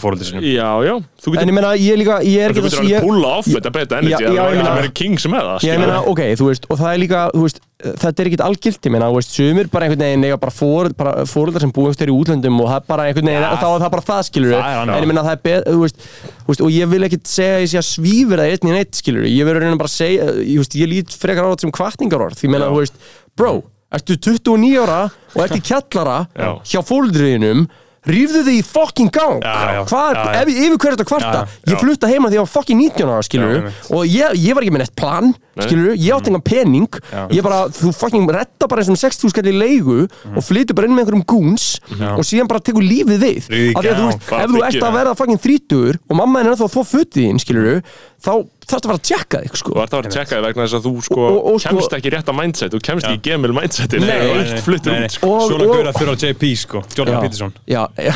það 0.06 0.12
er 0.12 0.20
fóröldi 0.20 0.28
sinum 0.30 0.46
já, 0.46 0.70
já. 0.86 0.96
Þú 1.26 1.28
en 1.28 1.36
getur, 1.36 1.50
ég 1.50 1.56
meina, 1.58 1.72
ég 1.82 1.98
líka, 2.00 2.18
ég 2.24 2.40
er 2.46 2.54
þú 2.54 2.64
getur 2.66 2.80
að 2.80 2.86
alveg 2.86 3.06
pulla 3.10 3.30
off 3.40 3.48
þetta 3.50 3.72
beta 3.76 3.98
energy 4.00 4.14
Já, 4.16 4.20
já, 4.20 4.30
Það 4.30 4.36
ég 4.36 4.52
er 4.52 4.60
meina- 4.62 4.72
að 4.72 4.82
vera 4.82 4.92
kings 5.02 5.26
með 5.26 5.48
það 5.50 5.66
ég 5.70 5.80
meina, 5.82 5.98
ok, 6.14 6.22
þú 6.40 6.50
veist 6.52 6.68
og 6.70 6.78
það 6.82 6.92
er 6.94 7.00
líka, 7.06 7.22
þú 7.36 7.42
veist, 7.46 7.60
þetta 7.86 8.22
er 8.24 8.30
ekkit 8.30 8.44
algilt 8.46 8.88
ég 8.88 8.94
meina, 8.96 9.10
þú 9.12 9.18
veist, 9.20 9.34
sumir 9.36 9.68
bara 9.74 9.86
einhvern 9.90 10.04
veginn 10.06 10.26
eiga 10.30 10.38
bara, 10.46 10.54
fór, 10.56 10.90
bara 10.96 11.14
fóruldar 11.28 11.62
sem 11.66 11.74
búið 11.76 11.92
einhverjum 11.92 12.16
í 12.16 12.22
útlöndum 12.24 12.62
og 12.64 12.70
það 12.72 12.80
er 12.80 12.88
bara 12.88 13.04
einhvern 13.10 13.30
veginn, 13.32 13.46
Ja, 13.46 13.52
og 13.52 13.60
þá 13.60 13.68
er 13.76 13.84
það 13.86 13.94
bara 13.96 14.06
það 14.10 14.22
skilur 14.30 14.56
það 14.56 14.70
er 14.72 14.80
annað. 14.86 14.96
en 14.96 15.04
ég 15.04 15.12
meina, 15.12 15.24
það 15.28 15.36
er 15.36 15.44
beð, 15.50 15.62
þú 15.76 15.82
veist, 15.84 16.00
þú 16.46 16.50
veist 16.54 16.64
og 16.66 16.72
ég 16.76 16.90
vil 16.96 17.04
ekkit 17.10 17.28
segja 17.36 17.56
að 17.60 17.64
ég 17.66 17.72
sé 17.74 17.80
að 17.82 17.88
svífur 17.92 18.42
það 18.42 18.52
einn 18.56 18.70
í 18.72 18.76
neitt 18.78 19.00
skilur, 19.02 19.28
ég 19.28 19.46
verður 19.50 19.66
reyna 19.66 19.80
bara 19.84 19.92
að 19.92 19.98
segja 20.00 20.28
ég, 20.40 20.58
veist, 20.64 20.76
ég 20.80 20.92
lít 20.96 21.16
frekar 21.20 21.46
á 21.46 21.52
þetta 21.52 21.66
sem 21.68 21.76
kvartningarorð 21.76 22.40
því 22.40 22.48
ég 22.48 22.54
meina, 22.56 22.72
þú 22.72 22.80
veist, 22.82 22.96
bro, 23.36 23.54
ertu 23.96 24.18
29 24.18 24.80
ára 24.82 25.02
og 25.36 25.42
ert 25.46 25.56
í 25.60 25.62
kjallara 25.70 26.18
Já. 26.36 26.50
hjá 26.72 26.80
fóruldriðinum 26.88 27.68
Rífðu 28.06 28.42
þig 28.46 28.58
í 28.60 28.64
fucking 28.66 29.10
gang. 29.14 29.40
Já, 29.42 29.54
já, 29.76 29.82
Hvað, 29.90 30.12
já, 30.14 30.24
já. 30.26 30.42
ef 30.42 30.52
ég 30.52 30.60
yfir 30.66 30.78
hverju 30.84 30.96
þetta 30.96 31.08
kvarta 31.10 31.40
Ég 31.72 31.80
flutta 31.82 32.10
heima 32.12 32.30
því 32.30 32.38
ég 32.38 32.44
var 32.46 32.52
fucking 32.54 32.82
19 32.84 33.10
ára, 33.10 33.26
skilur. 33.26 33.68
Og 33.96 34.06
ég, 34.06 34.36
ég 34.46 34.54
var 34.58 34.66
ekki 34.66 34.76
með 34.76 34.84
neitt 34.84 34.96
plan, 35.00 35.32
skilur 35.66 35.94
Ég 35.96 36.14
átti 36.16 36.32
engan 36.32 36.46
pening. 36.46 37.00
Ég 37.34 37.46
bara, 37.46 37.64
þú 37.74 37.94
fucking 37.98 38.30
retta 38.36 38.70
bara 38.70 38.84
þessum 38.86 39.00
60 39.02 39.34
skall 39.34 39.50
í 39.50 39.56
leigu 39.56 40.00
Og 40.36 40.42
flytur 40.46 40.78
bara 40.78 40.90
inn 40.90 40.96
með 40.98 41.06
einhverjum 41.08 41.26
goons. 41.34 41.68
Og 42.14 42.24
síðan 42.28 42.50
bara 42.52 42.62
tekur 42.62 42.86
lífið 42.86 43.26
Ríði 43.26 43.74
Af 43.76 43.82
því 43.86 43.94
að 43.94 44.02
þú 44.02 44.10
veist, 44.12 44.28
ef 44.38 44.54
þú 44.54 44.66
ert 44.70 44.82
að 44.90 44.98
verða 45.00 45.16
fucking 45.18 45.42
30 45.42 46.00
Og 46.10 46.20
mamma 46.20 46.42
henni 46.42 46.52
er 46.52 46.56
ennþá 46.56 46.70
að 46.70 46.76
þvó 46.78 46.86
fötið 46.94 47.26
þín, 47.26 47.42
skilur 47.42 47.82
Þá 48.26 48.32
þarfst 48.66 48.86
að 48.86 48.90
fara 48.90 48.98
að 48.98 49.02
tjekka 49.06 49.40
þig, 49.44 49.58
sko. 49.62 49.72
Þú 49.76 49.82
ert 49.84 49.92
að 49.94 50.00
vera 50.00 50.10
að 50.10 50.14
tjekka 50.16 50.34
þig 50.36 50.44
vegna 50.46 50.64
þess 50.66 50.76
að 50.80 50.86
þú 50.88 50.94
sko, 51.06 51.20
Og- 51.30 51.44
og 51.52 51.58
sko- 51.62 51.70
kemst 51.76 51.92
ekki 51.94 52.12
rétt 52.16 52.30
að 52.32 52.36
mindset. 52.40 52.72
Þú 52.74 52.80
kemst 52.88 53.06
ekki 53.06 53.20
í 53.20 53.22
gemil 53.28 53.54
mindsetin 53.54 54.02
Nei, 54.02 54.16
ert 54.42 54.64
fluttur 54.66 54.92
Nei, 54.96 55.00
nei. 55.04 55.06
út 55.06 55.14
sko. 55.14 55.30
Og- 55.36 55.44
Svona 55.52 55.68
og- 55.68 55.76
gauðra 55.76 55.94
fyrir 55.94 56.10
á 56.10 56.16
JP 56.24 56.44
sko. 56.58 56.82
Jordan. 56.98 57.22
Peterson. 57.22 57.54
Já, 57.70 57.84
já. 58.02 58.14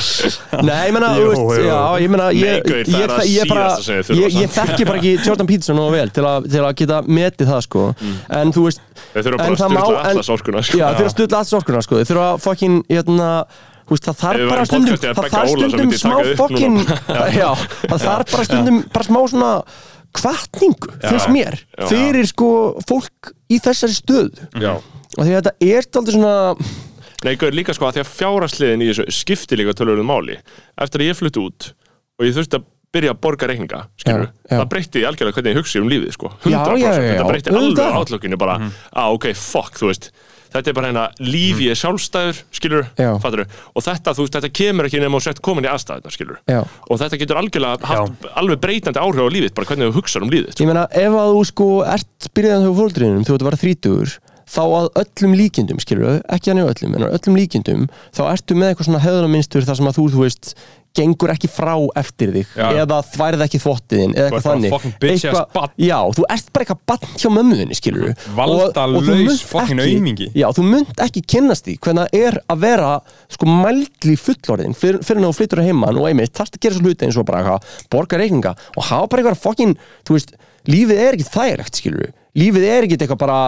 Nei, 0.66 0.80
ég 0.88 0.92
meina, 0.96 1.10
Jú, 1.14 1.28
þú 1.30 1.44
veist, 1.46 1.62
já, 1.68 1.78
ég 2.02 2.10
meina 2.10 2.26
ég, 2.34 2.66
það 2.66 2.82
ég, 2.90 3.06
er 3.06 3.14
það 3.14 3.24
ég, 3.30 4.10
ég, 4.18 4.36
ég 4.42 4.50
þekki 4.56 4.86
bara 4.90 4.98
ekki 4.98 5.12
Jordan 5.22 5.46
Peterson 5.46 5.76
nógu 5.78 5.94
vel 5.94 6.10
til, 6.10 6.24
að- 6.26 6.50
til 6.50 6.64
að 6.66 6.74
geta 6.82 6.98
metið 7.06 7.46
það, 7.54 7.62
sko. 7.68 7.86
En 8.40 8.50
þú 8.52 8.66
veist 8.66 8.80
Þeir 9.14 9.22
þurfa 9.22 9.36
bara 9.38 9.46
en 9.46 9.54
að 9.54 9.62
það 9.62 9.70
má- 9.70 9.86
styrla 9.86 10.02
en- 10.02 10.10
allas 10.16 10.28
orkuna 10.34 10.62
sko. 10.66 10.78
Já, 10.82 10.86
þeir 10.90 10.98
þurfa 10.98 11.06
að 11.06 11.16
stutla 11.16 11.38
alls 11.38 11.52
orkuna, 11.60 11.82
sko. 11.86 11.94
Þeir 12.02 12.10
þurfa 12.10 12.26
að 12.34 12.40
fucking, 12.48 12.82
hérna 12.90 13.30
Þú 13.46 13.75
veist, 13.94 14.06
það 14.08 14.16
þarf 14.22 14.48
bara 14.50 14.64
stundum 14.66 14.96
Það 15.02 15.28
þarf 15.36 15.52
stundum 15.52 15.92
smá. 16.00 16.16
Já, 17.40 17.50
það 17.86 18.04
þarf 18.06 18.32
bara 18.32 18.46
stundum 18.48 18.80
Bara 18.96 19.06
smá 19.08 19.20
svona 19.32 19.52
kvartningu 20.16 20.92
Finnst 21.04 21.30
mér. 21.34 21.58
Fyrir 21.90 22.26
sko 22.30 22.50
fólk 22.88 23.32
í 23.52 23.60
þessari 23.62 23.96
stöð. 23.96 24.42
Og 25.16 25.22
því 25.24 25.32
að 25.32 25.36
þetta 25.40 25.54
er 25.70 25.90
aldrei 26.00 26.16
svona 26.18 26.36
Nei, 27.26 27.32
gaur, 27.40 27.54
líka 27.56 27.72
sko 27.74 27.88
að 27.88 27.96
því 27.96 28.02
að 28.04 28.10
fjárasliðin 28.12 28.82
í 28.84 28.88
þessu 28.90 29.04
skipti 29.16 29.56
líka 29.58 29.72
tölurinn 29.78 30.06
máli. 30.06 30.36
Eftir 30.84 31.02
að 31.02 31.08
ég 31.10 31.16
flutti 31.18 31.40
út 31.42 31.70
og 32.20 32.26
ég 32.28 32.34
þurfti 32.36 32.58
að 32.60 32.66
byrja 32.96 33.12
að 33.12 33.20
borga 33.24 33.48
reikninga, 33.50 33.80
skilur 34.00 34.28
Já, 34.28 34.32
já. 34.46 34.56
það 34.60 34.68
breytti 34.72 35.02
algjörlega 35.08 35.36
hvernig 35.36 35.52
ég 35.52 35.58
hugsi 35.60 35.80
um 35.82 35.88
lífið, 35.90 36.12
sko. 36.16 36.30
100%, 36.44 36.80
Já, 36.80 36.92
þetta 36.96 37.26
breytti 37.28 37.52
alveg 37.52 37.98
átlökinu 38.00 38.38
bara, 38.40 38.56
að 39.02 39.16
ok, 39.18 39.26
fuck, 39.36 39.76
þú 39.80 39.90
veist 39.90 40.08
þetta 40.56 40.72
er 40.72 40.76
bara 40.78 40.90
hérna, 40.90 41.06
líf 41.22 41.62
ég 41.64 41.74
er 41.74 41.80
sjálfstæður 41.80 42.42
skilur, 42.58 42.86
fattur 43.22 43.44
og 43.46 43.86
þetta, 43.86 44.14
þú 44.16 44.26
veist, 44.26 44.38
þetta 44.38 44.52
kemur 44.60 44.88
ekki 44.90 45.02
nema 45.02 45.20
og 45.20 45.26
sett 45.26 45.42
komin 45.44 45.66
í 45.66 45.72
aðstæðuna, 45.72 46.14
skilur 46.14 46.38
Já. 46.50 46.60
og 46.64 47.02
þetta 47.02 47.20
getur 47.22 47.40
algjörlega 47.42 47.90
haft 47.92 48.30
alveg 48.36 48.62
breytandi 48.62 49.02
áhrif 49.02 49.26
á 49.26 49.34
lífið, 49.36 49.52
bara 49.56 49.70
hvernig 49.72 49.90
þú 49.90 50.00
hugsa 50.00 50.22
um 50.22 50.32
lífið, 50.32 50.54
Ég 50.56 50.70
meina, 50.70 50.86
ef 50.90 51.12
að 51.20 51.34
þú 51.34 51.42
sko 51.52 51.68
ert 51.86 52.30
byrjaðan 52.36 52.66
hjá 52.66 52.80
fóldrinum 52.80 53.26
þú 53.26 53.36
ert 53.36 53.44
að 53.44 53.50
vera 53.50 53.62
þrítugur 53.64 54.16
þá 54.46 54.62
að 54.62 54.88
öllum 55.02 55.32
líkindum, 55.34 55.78
skilur 55.82 56.20
ekki 56.30 56.52
hann 56.52 56.60
í 56.62 56.66
öllum, 56.66 56.92
en 56.94 57.06
að 57.08 57.16
öllum 57.18 57.38
líkindum 57.40 57.86
þá 58.14 58.20
ertu 58.30 58.54
með 58.54 58.68
eitthvað 58.70 58.86
svona 58.86 59.02
að 60.96 61.04
þú, 61.04 61.04
þú 61.04 61.04
gengur 61.04 61.32
ekki 61.32 61.50
frá 61.50 61.74
eftir 62.00 62.32
þig, 62.34 62.52
Já. 62.56 62.66
eða 62.82 62.98
þværið 63.12 63.44
ekki 63.46 63.60
þvottiðin, 63.62 64.14
eða 64.16 64.26
Þú 64.26 64.36
eitthvað 64.36 64.46
þannig 64.46 64.72
Eitthvað-. 65.06 65.70
Já, 65.76 65.98
þú 66.16 66.26
ert 66.32 66.50
bara 66.52 66.66
eitthvað 66.66 66.80
bann 66.90 67.14
hjá 67.16 67.28
mömmuðinni, 67.36 67.76
skilur 67.78 68.14
Valdalaus 68.36 69.42
fucking 69.46 69.82
aumingi. 69.82 70.28
Já, 70.36 70.48
þú 70.56 70.66
munt 70.66 71.02
ekki 71.06 71.22
kynnast 71.22 71.66
því 71.66 71.76
hvernig 71.84 72.06
það 72.06 72.20
er 72.26 72.38
að 72.52 72.62
vera 72.66 72.92
sko 73.36 73.46
mældli 73.50 74.16
fullorðin 74.20 74.76
fyrir, 74.76 75.00
fyrir 75.06 75.22
en 75.22 75.28
þú 75.28 75.36
flyttur 75.36 75.62
að 75.62 75.70
heiman 75.70 76.00
og 76.00 76.08
einmitt 76.10 76.34
þarfst 76.36 76.56
að 76.56 76.66
gera 76.66 76.78
svo 76.78 76.86
hluti 76.86 77.06
eins 77.06 77.18
og 77.20 77.26
bara 77.28 77.42
eitthvað, 77.42 77.80
borga 77.92 78.20
reikninga 78.20 78.54
og 78.76 78.86
hafa 78.90 79.10
bara 79.12 79.22
eitthvað 79.24 79.42
fokkin, 79.42 79.76
þú 80.06 80.16
veist 80.16 80.36
lífið 80.66 81.02
er 81.02 81.16
ekki 81.16 81.28
þægilegt, 81.30 81.80
skilur 81.82 82.14
lífið 82.36 82.68
er 82.68 82.86
ekki 82.86 82.98
eitthvað 82.98 83.22
bara 83.22 83.40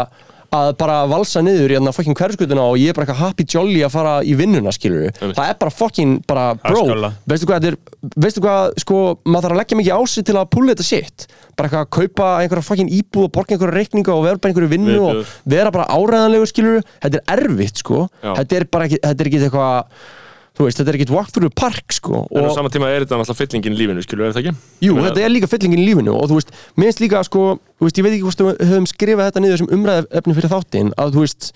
að 0.54 0.70
bara 0.80 1.02
valsa 1.08 1.42
niður 1.44 1.72
í 1.72 1.76
hérna 1.76 1.92
fucking 1.92 2.16
hverskutuna 2.16 2.62
og 2.70 2.78
ég 2.80 2.92
er 2.92 2.96
bara 2.96 3.04
eitthvað 3.04 3.20
happy 3.20 3.44
jolly 3.52 3.82
að 3.84 3.92
fara 3.92 4.14
í 4.24 4.32
vinnuna 4.38 4.72
skilur 4.72 5.10
Einmitt. 5.10 5.36
það 5.36 5.50
er 5.50 5.58
bara 5.60 5.74
fucking 5.76 6.14
bara 6.28 6.44
bro, 6.62 6.84
veistu 7.28 7.48
hvað 7.50 7.66
er 7.68 7.76
veistu 8.16 8.40
hvað, 8.44 8.72
sko, 8.80 9.00
maður 9.28 9.48
þarf 9.48 9.56
að 9.56 9.60
leggja 9.60 9.80
mikið 9.82 9.98
á 9.98 10.00
sig 10.08 10.26
til 10.28 10.36
að 10.40 10.48
púla 10.54 10.72
þetta 10.72 10.86
shit, 10.88 11.26
bara 11.58 11.68
eitthvað 11.68 11.84
að 11.84 11.90
kaupa 11.98 12.28
einhverja 12.40 12.68
fucking 12.70 12.92
íbúð 12.96 13.26
og 13.26 13.34
borga 13.36 13.56
einhverja 13.58 13.76
reikninga 13.76 14.14
og 14.14 14.24
vera 14.24 14.40
bara 14.40 14.54
einhverju 14.54 14.72
vinnu 14.72 14.94
Viðbjóður. 14.94 15.20
og 15.20 15.52
vera 15.52 15.74
bara 15.74 15.88
áræðanlegur 15.98 16.52
skilur, 16.52 16.88
þetta 17.04 17.20
er 17.20 17.44
erfitt 17.44 17.84
sko, 17.84 18.06
þetta 18.24 18.58
er 18.62 18.68
bara 18.72 18.88
ekki, 18.88 19.02
þetta 19.04 19.24
er 19.26 19.30
ekki 19.32 19.42
eitthvað 19.44 20.16
þú 20.58 20.66
veist, 20.66 20.78
þetta 20.80 20.90
er 20.90 20.96
ekki 20.98 21.14
walk 21.14 21.28
through 21.30 21.46
the 21.48 21.54
park 21.54 21.94
sko 21.94 22.24
En 22.34 22.42
á 22.42 22.50
og 22.50 22.54
sama 22.56 22.68
tíma 22.74 22.88
er 22.90 23.04
þetta 23.06 23.18
náttúrulega 23.20 23.38
fyllingin 23.38 23.76
í 23.76 23.78
lífinu, 23.78 24.02
skilur, 24.02 24.26
er 24.26 24.32
þetta 24.34 24.42
ekki? 24.42 24.54
Jú, 24.82 24.90
Ég 24.90 24.96
meina- 24.98 25.08
þetta 25.12 25.24
er 25.24 25.30
líka 25.34 25.50
fyllingin 25.52 25.82
í 25.82 25.86
lífinu 25.88 26.14
og 26.18 26.26
þú 26.32 26.38
veist, 26.40 26.50
minnst 26.76 27.00
líka 27.04 27.22
sko, 27.24 27.44
þú 27.78 27.86
veist, 27.86 27.98
ég 28.00 28.04
veit 28.08 28.14
ekki 28.16 28.26
hvort 28.26 28.42
við 28.42 28.64
höfum 28.72 28.88
skrifað 28.90 29.28
þetta 29.30 29.42
niður 29.44 29.60
sem 29.62 29.70
umræðefni 29.78 30.34
fyrir 30.38 30.52
þáttinn 30.56 30.90
að 30.98 31.14
þú 31.14 31.22
veist 31.24 31.52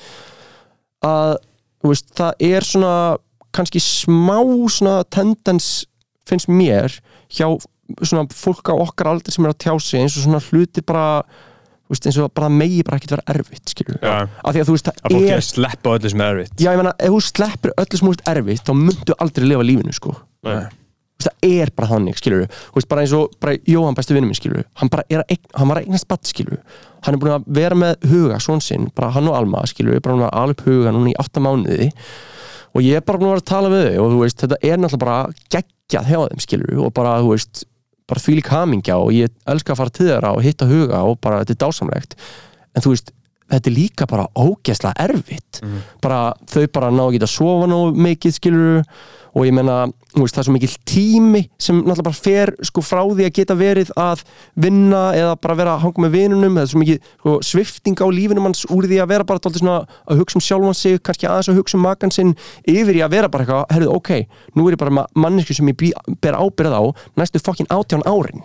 að, 1.02 1.36
þú 1.82 1.92
veist, 1.92 2.08
það 2.20 2.46
er 2.52 2.68
svona 2.70 2.94
kannski 3.52 3.82
smá 3.84 4.38
svona 4.72 4.94
tendens 5.12 5.70
finnst 6.28 6.48
mér 6.48 6.94
hjá 7.32 7.48
svona 8.06 8.24
fólk 8.32 8.70
á 8.70 8.74
okkar 8.78 9.10
aldrei 9.10 9.34
sem 9.34 9.44
er 9.44 9.52
að 9.52 9.58
tjá 9.66 9.74
sig 9.82 10.00
eins 10.00 10.14
og 10.16 10.24
svona 10.24 10.40
hluti 10.46 10.80
bara 10.86 11.24
veist, 11.94 12.08
eins 12.08 12.18
og 12.22 12.32
bara 12.34 12.50
megi 12.52 12.82
bara 12.86 12.98
ekkert 13.00 13.16
vera 13.16 13.36
erfitt 13.36 13.72
skilur 13.72 13.98
Já. 14.02 14.14
af 14.28 14.52
því 14.52 14.62
að 14.62 14.68
þú 14.68 14.76
veist, 14.76 14.92
að 14.92 15.16
fólk 15.16 15.22
er 15.22 15.32
er 15.32 15.42
að 15.42 15.48
sleppa 15.48 15.96
öllu 15.96 16.12
sem 16.12 16.22
er 16.22 16.36
erfitt. 16.36 16.54
Já, 16.58 16.70
ég 16.70 16.80
meina, 16.80 16.94
ef 16.98 17.16
þú 17.16 17.24
sleppir 17.28 17.74
öllu 17.78 18.00
sem 18.00 18.12
veist 18.12 18.24
erfitt 18.34 18.68
þá 18.68 18.72
myndu 18.78 19.18
aldrei 19.22 19.48
lifa 19.50 19.66
lífinu, 19.68 19.96
sko. 19.96 20.14
Nei. 20.48 20.62
Þú 20.62 21.22
veist, 21.22 21.28
það 21.28 21.58
er 21.62 21.74
bara 21.76 21.90
þannig, 21.92 22.18
skilur 22.18 22.46
þú 22.50 22.78
veist, 22.80 22.90
bara 22.90 23.04
eins 23.04 23.14
og, 23.18 23.36
bara 23.42 23.58
Jóhann 23.68 23.98
besti 23.98 24.16
vinnum 24.16 24.32
minn, 24.32 24.38
skilur 24.40 24.64
hann 24.80 24.90
bara 24.90 25.04
er 25.08 25.22
að, 25.22 25.36
eign, 25.36 25.44
hann 25.60 25.70
var 25.70 25.78
að 25.78 25.86
eignast 25.86 26.08
batt, 26.10 26.26
skilur 26.26 26.62
hann 27.02 27.16
er 27.16 27.22
búin 27.22 27.34
að 27.36 27.46
vera 27.58 27.78
með 27.78 28.06
huga, 28.10 28.38
svon 28.42 28.62
sinn 28.62 28.88
bara 28.96 29.10
hann 29.14 29.28
og 29.30 29.36
Alma, 29.38 29.62
skilur, 29.70 30.00
bara 30.02 30.16
búin 30.16 30.28
að 30.28 30.36
alveg 30.42 30.64
huga 30.66 30.94
núna 30.94 31.12
í 31.12 31.16
átta 31.18 31.42
mánuði. 31.42 31.90
Og 32.72 32.84
ég 32.86 33.00
er 33.00 33.04
bara 33.04 33.20
búin 33.20 33.28
að 33.28 33.34
vera 33.36 33.42
að 33.42 33.50
tala 33.50 33.72
við 33.72 33.82
þau 33.88 34.04
og 34.04 34.12
þú 34.12 34.20
veist, 34.22 34.38
þetta 34.42 34.58
er 34.62 34.78
náttúrulega 34.80 35.02
bara 35.02 35.16
geggjað 35.52 36.10
hjá 36.12 36.20
þeim, 36.22 36.42
skilur 36.46 36.82
og 36.86 36.92
bara, 36.96 37.16
þú 37.20 37.34
veist, 37.34 37.64
bara 38.10 38.22
því 38.22 38.38
lík 38.38 38.50
hamingja 38.52 38.98
og 39.00 39.12
ég 39.16 39.32
elska 39.48 39.74
að 39.74 39.80
fara 39.82 39.94
til 39.94 40.08
þeirra 40.08 40.32
og 40.36 40.44
hitta 40.44 40.68
huga 40.70 41.02
og 41.08 41.20
bara, 41.22 41.42
þetta 41.42 41.54
er 41.56 41.60
dásamlegt. 41.64 42.16
En 42.72 42.84
þú 42.84 42.94
veist, 42.94 43.12
þetta 43.52 43.70
er 43.70 43.76
líka 43.76 44.08
bara 44.10 44.28
ógeðslega 44.34 45.08
erfitt. 45.08 45.62
Bara, 46.02 46.32
þau 46.48 46.66
bara 46.72 46.92
ná 46.92 47.02
ekki 47.06 47.22
að 47.22 47.34
sofa 47.36 47.68
nógu 47.70 48.06
mikið, 48.08 48.38
skilur 48.38 48.86
og 49.32 49.46
ég 49.46 49.54
menna, 49.56 49.86
veist, 50.12 50.34
það 50.36 50.40
er 50.42 50.46
svo 50.46 50.52
mikil 50.52 50.72
tími 50.88 51.40
sem 51.56 51.78
náttúrulega 51.78 52.04
bara 52.04 52.18
fer 52.18 52.50
sko 52.68 52.82
frá 52.84 53.00
því 53.00 53.24
að 53.24 53.36
geta 53.38 53.56
verið 53.56 53.92
að 53.96 54.24
vinna 54.60 55.00
eða 55.16 55.38
bara 55.40 55.56
vera 55.56 55.76
að 55.76 55.86
hanga 55.86 56.04
með 56.04 56.16
vinunum 56.18 56.58
það 56.58 56.66
er 56.66 56.70
svo 56.72 56.82
mikið 56.82 56.98
sko, 57.06 57.36
svifting 57.48 58.02
á 58.04 58.06
lífinum 58.12 58.48
hans 58.50 58.66
úr 58.68 58.88
því 58.90 58.98
að 59.00 59.14
vera 59.14 59.28
bara 59.30 59.40
dálítið 59.40 59.64
svona 59.64 59.78
að 60.04 60.20
hugsa 60.20 60.36
um 60.36 60.44
sjálfan 60.44 60.76
sig 60.76 61.00
kannski 61.00 61.30
aðeins 61.30 61.48
að 61.48 61.62
hugsa 61.62 61.78
um 61.78 61.86
makan 61.86 62.12
sinn 62.12 62.34
yfir 62.68 63.00
í 63.00 63.04
að 63.06 63.16
vera 63.16 63.32
bara 63.32 63.46
eitthvað, 63.46 63.64
herrðu, 63.72 63.96
ok 63.96 64.12
nú 64.52 64.68
er 64.68 64.76
ég 64.76 64.82
bara 64.84 65.06
mannesku 65.16 65.56
sem 65.56 65.72
ég 65.72 65.88
ber 66.20 66.36
ábyrð 66.36 66.76
á 66.76 66.82
næstu 67.16 67.40
fokkin 67.40 67.72
átján 67.72 68.04
árin. 68.04 68.44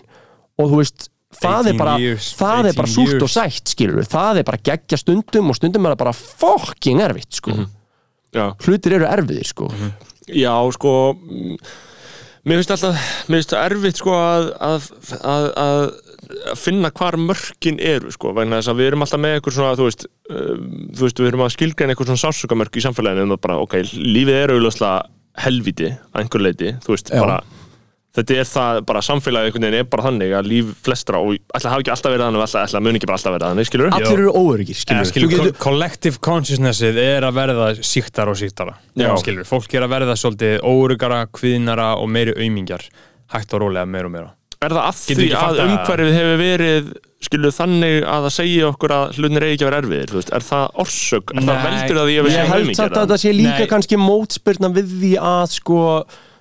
Og 0.57 0.71
þú 0.71 0.79
veist, 0.79 1.11
það 1.41 1.57
18 1.63 1.71
er 1.71 1.79
bara 1.81 1.95
years, 2.01 2.29
það 2.38 2.69
er 2.71 2.77
bara 2.79 2.91
18 2.91 2.95
súrt 2.95 3.25
og 3.27 3.33
sætt, 3.33 3.73
skilur 3.73 4.07
það 4.07 4.41
er 4.41 4.47
bara 4.47 4.61
geggja 4.71 5.01
stundum 5.01 5.51
og 5.53 5.59
stundum 5.59 5.88
er 5.88 5.95
það 5.95 6.03
bara 6.05 6.15
fokking 6.17 7.03
erfitt, 7.05 7.41
sko. 7.41 7.57
Já. 8.35 8.47
hlutir 8.65 8.97
eru 8.97 9.07
erfiðir, 9.09 9.47
sko. 9.47 9.69
Já, 10.27 10.53
sko 10.75 10.93
mm, 11.15 11.59
Mér 12.47 12.61
finnst 12.61 12.73
alltaf 12.75 12.99
Mér 13.27 13.41
finnst 13.41 13.53
það 13.53 13.65
erfitt 13.71 13.99
sko 13.99 14.13
að 14.15 14.49
að, 14.63 14.91
að, 15.27 15.47
að 15.63 15.81
finna 16.59 16.91
hvar 16.95 17.17
mörkin 17.19 17.79
eru 17.79 18.11
sko, 18.11 18.33
vegna 18.35 18.59
þess 18.59 18.71
að 18.71 18.81
við 18.81 18.89
erum 18.91 19.05
alltaf 19.05 19.21
með 19.23 19.38
eitthvað 19.38 19.55
svona, 19.57 19.75
þú 19.79 19.88
veist, 19.88 20.07
uh, 20.31 20.55
þú 20.97 21.05
veist 21.05 21.21
við 21.21 21.29
erum 21.31 21.43
að 21.45 21.53
skilgreina 21.55 21.93
eitthvað 21.95 22.11
svona 22.11 22.23
sásugamörk 22.25 22.79
í 22.79 22.83
samfélaginu 22.83 23.27
en 23.27 23.35
það 23.35 23.43
bara, 23.45 23.59
ok, 23.63 23.77
lífið 23.95 24.39
er 24.41 24.53
auðvitað 24.55 25.13
helviti 25.38 25.91
einhver 26.17 26.43
leiti, 26.43 26.73
þú 26.83 26.95
veist, 26.95 27.13
Já. 27.13 27.21
bara 27.21 27.39
þetta 28.18 28.38
er 28.41 28.47
það, 28.49 28.80
bara 28.89 29.01
samfélagið 29.05 29.47
einhvern 29.51 29.65
veginn 29.68 29.78
er 29.80 29.89
bara 29.91 30.05
þannig 30.07 30.32
að 30.39 30.47
líf 30.51 30.72
flestra 30.88 31.20
og 31.22 31.36
alltaf 31.53 31.70
hafa 31.74 31.84
ekki 31.84 31.93
alltaf 31.93 32.13
verið 32.15 32.26
þannig 32.26 32.41
og 32.41 32.45
alltaf, 32.47 32.61
alltaf 32.68 32.86
mun 32.88 32.97
ekki 32.97 33.09
bara 33.11 33.20
alltaf 33.20 33.36
verið 33.36 33.47
þannig, 33.51 33.70
skilur 33.70 33.91
allir 33.93 34.13
eru 34.18 34.32
óöryggir, 34.34 34.80
skilur, 34.82 34.97
Eða, 35.03 35.09
skilur, 35.11 35.28
Þú 35.28 35.34
getur, 35.38 35.51
ko- 35.53 35.63
collective 35.68 36.18
consciousnessið 36.28 36.95
er 37.03 37.22
að 37.28 37.38
verða 37.38 37.68
síktara 37.86 38.34
og 38.34 38.39
síktara 38.41 38.74
Já. 38.97 39.11
skilur, 39.22 39.45
fólk 39.47 39.70
er 39.78 39.86
að 39.86 39.93
verða 39.93 40.15
svolítið 40.18 40.55
órugara, 40.65 41.20
kviðnara 41.38 41.89
og 42.01 42.07
meiri 42.09 42.34
aumingjar 42.41 42.84
hægt 43.34 43.53
og 43.53 43.61
rólega 43.68 43.86
meira 43.86 44.07
og 44.09 44.13
meira. 44.18 44.30
Er 44.57 44.74
það 44.74 44.86
að 44.88 45.01
Getur 45.05 45.22
því 45.22 45.30
að 45.38 45.59
umhverfið 45.68 46.15
hefur 46.18 46.39
verið 46.41 46.86
skilur 47.28 47.53
þannig 47.53 47.97
að 48.09 48.24
það 48.26 48.34
segja 48.34 48.70
okkur 48.72 48.91
að 48.95 49.03
hlutin 49.18 49.38
er 49.38 49.45
ekki 49.51 49.61
að 49.65 49.70
vera 49.70 49.82
erfiðir, 49.84 50.09
þú 50.09 50.18
veist, 50.18 50.32
er 50.34 50.43
það 50.47 50.65
orsök? 50.84 51.26
Er 51.34 51.38
það 51.38 51.45
Nei, 51.45 51.65
veldur 51.68 51.97
að 52.01 52.07
því 52.07 52.15
að 52.18 52.24
við 52.26 52.34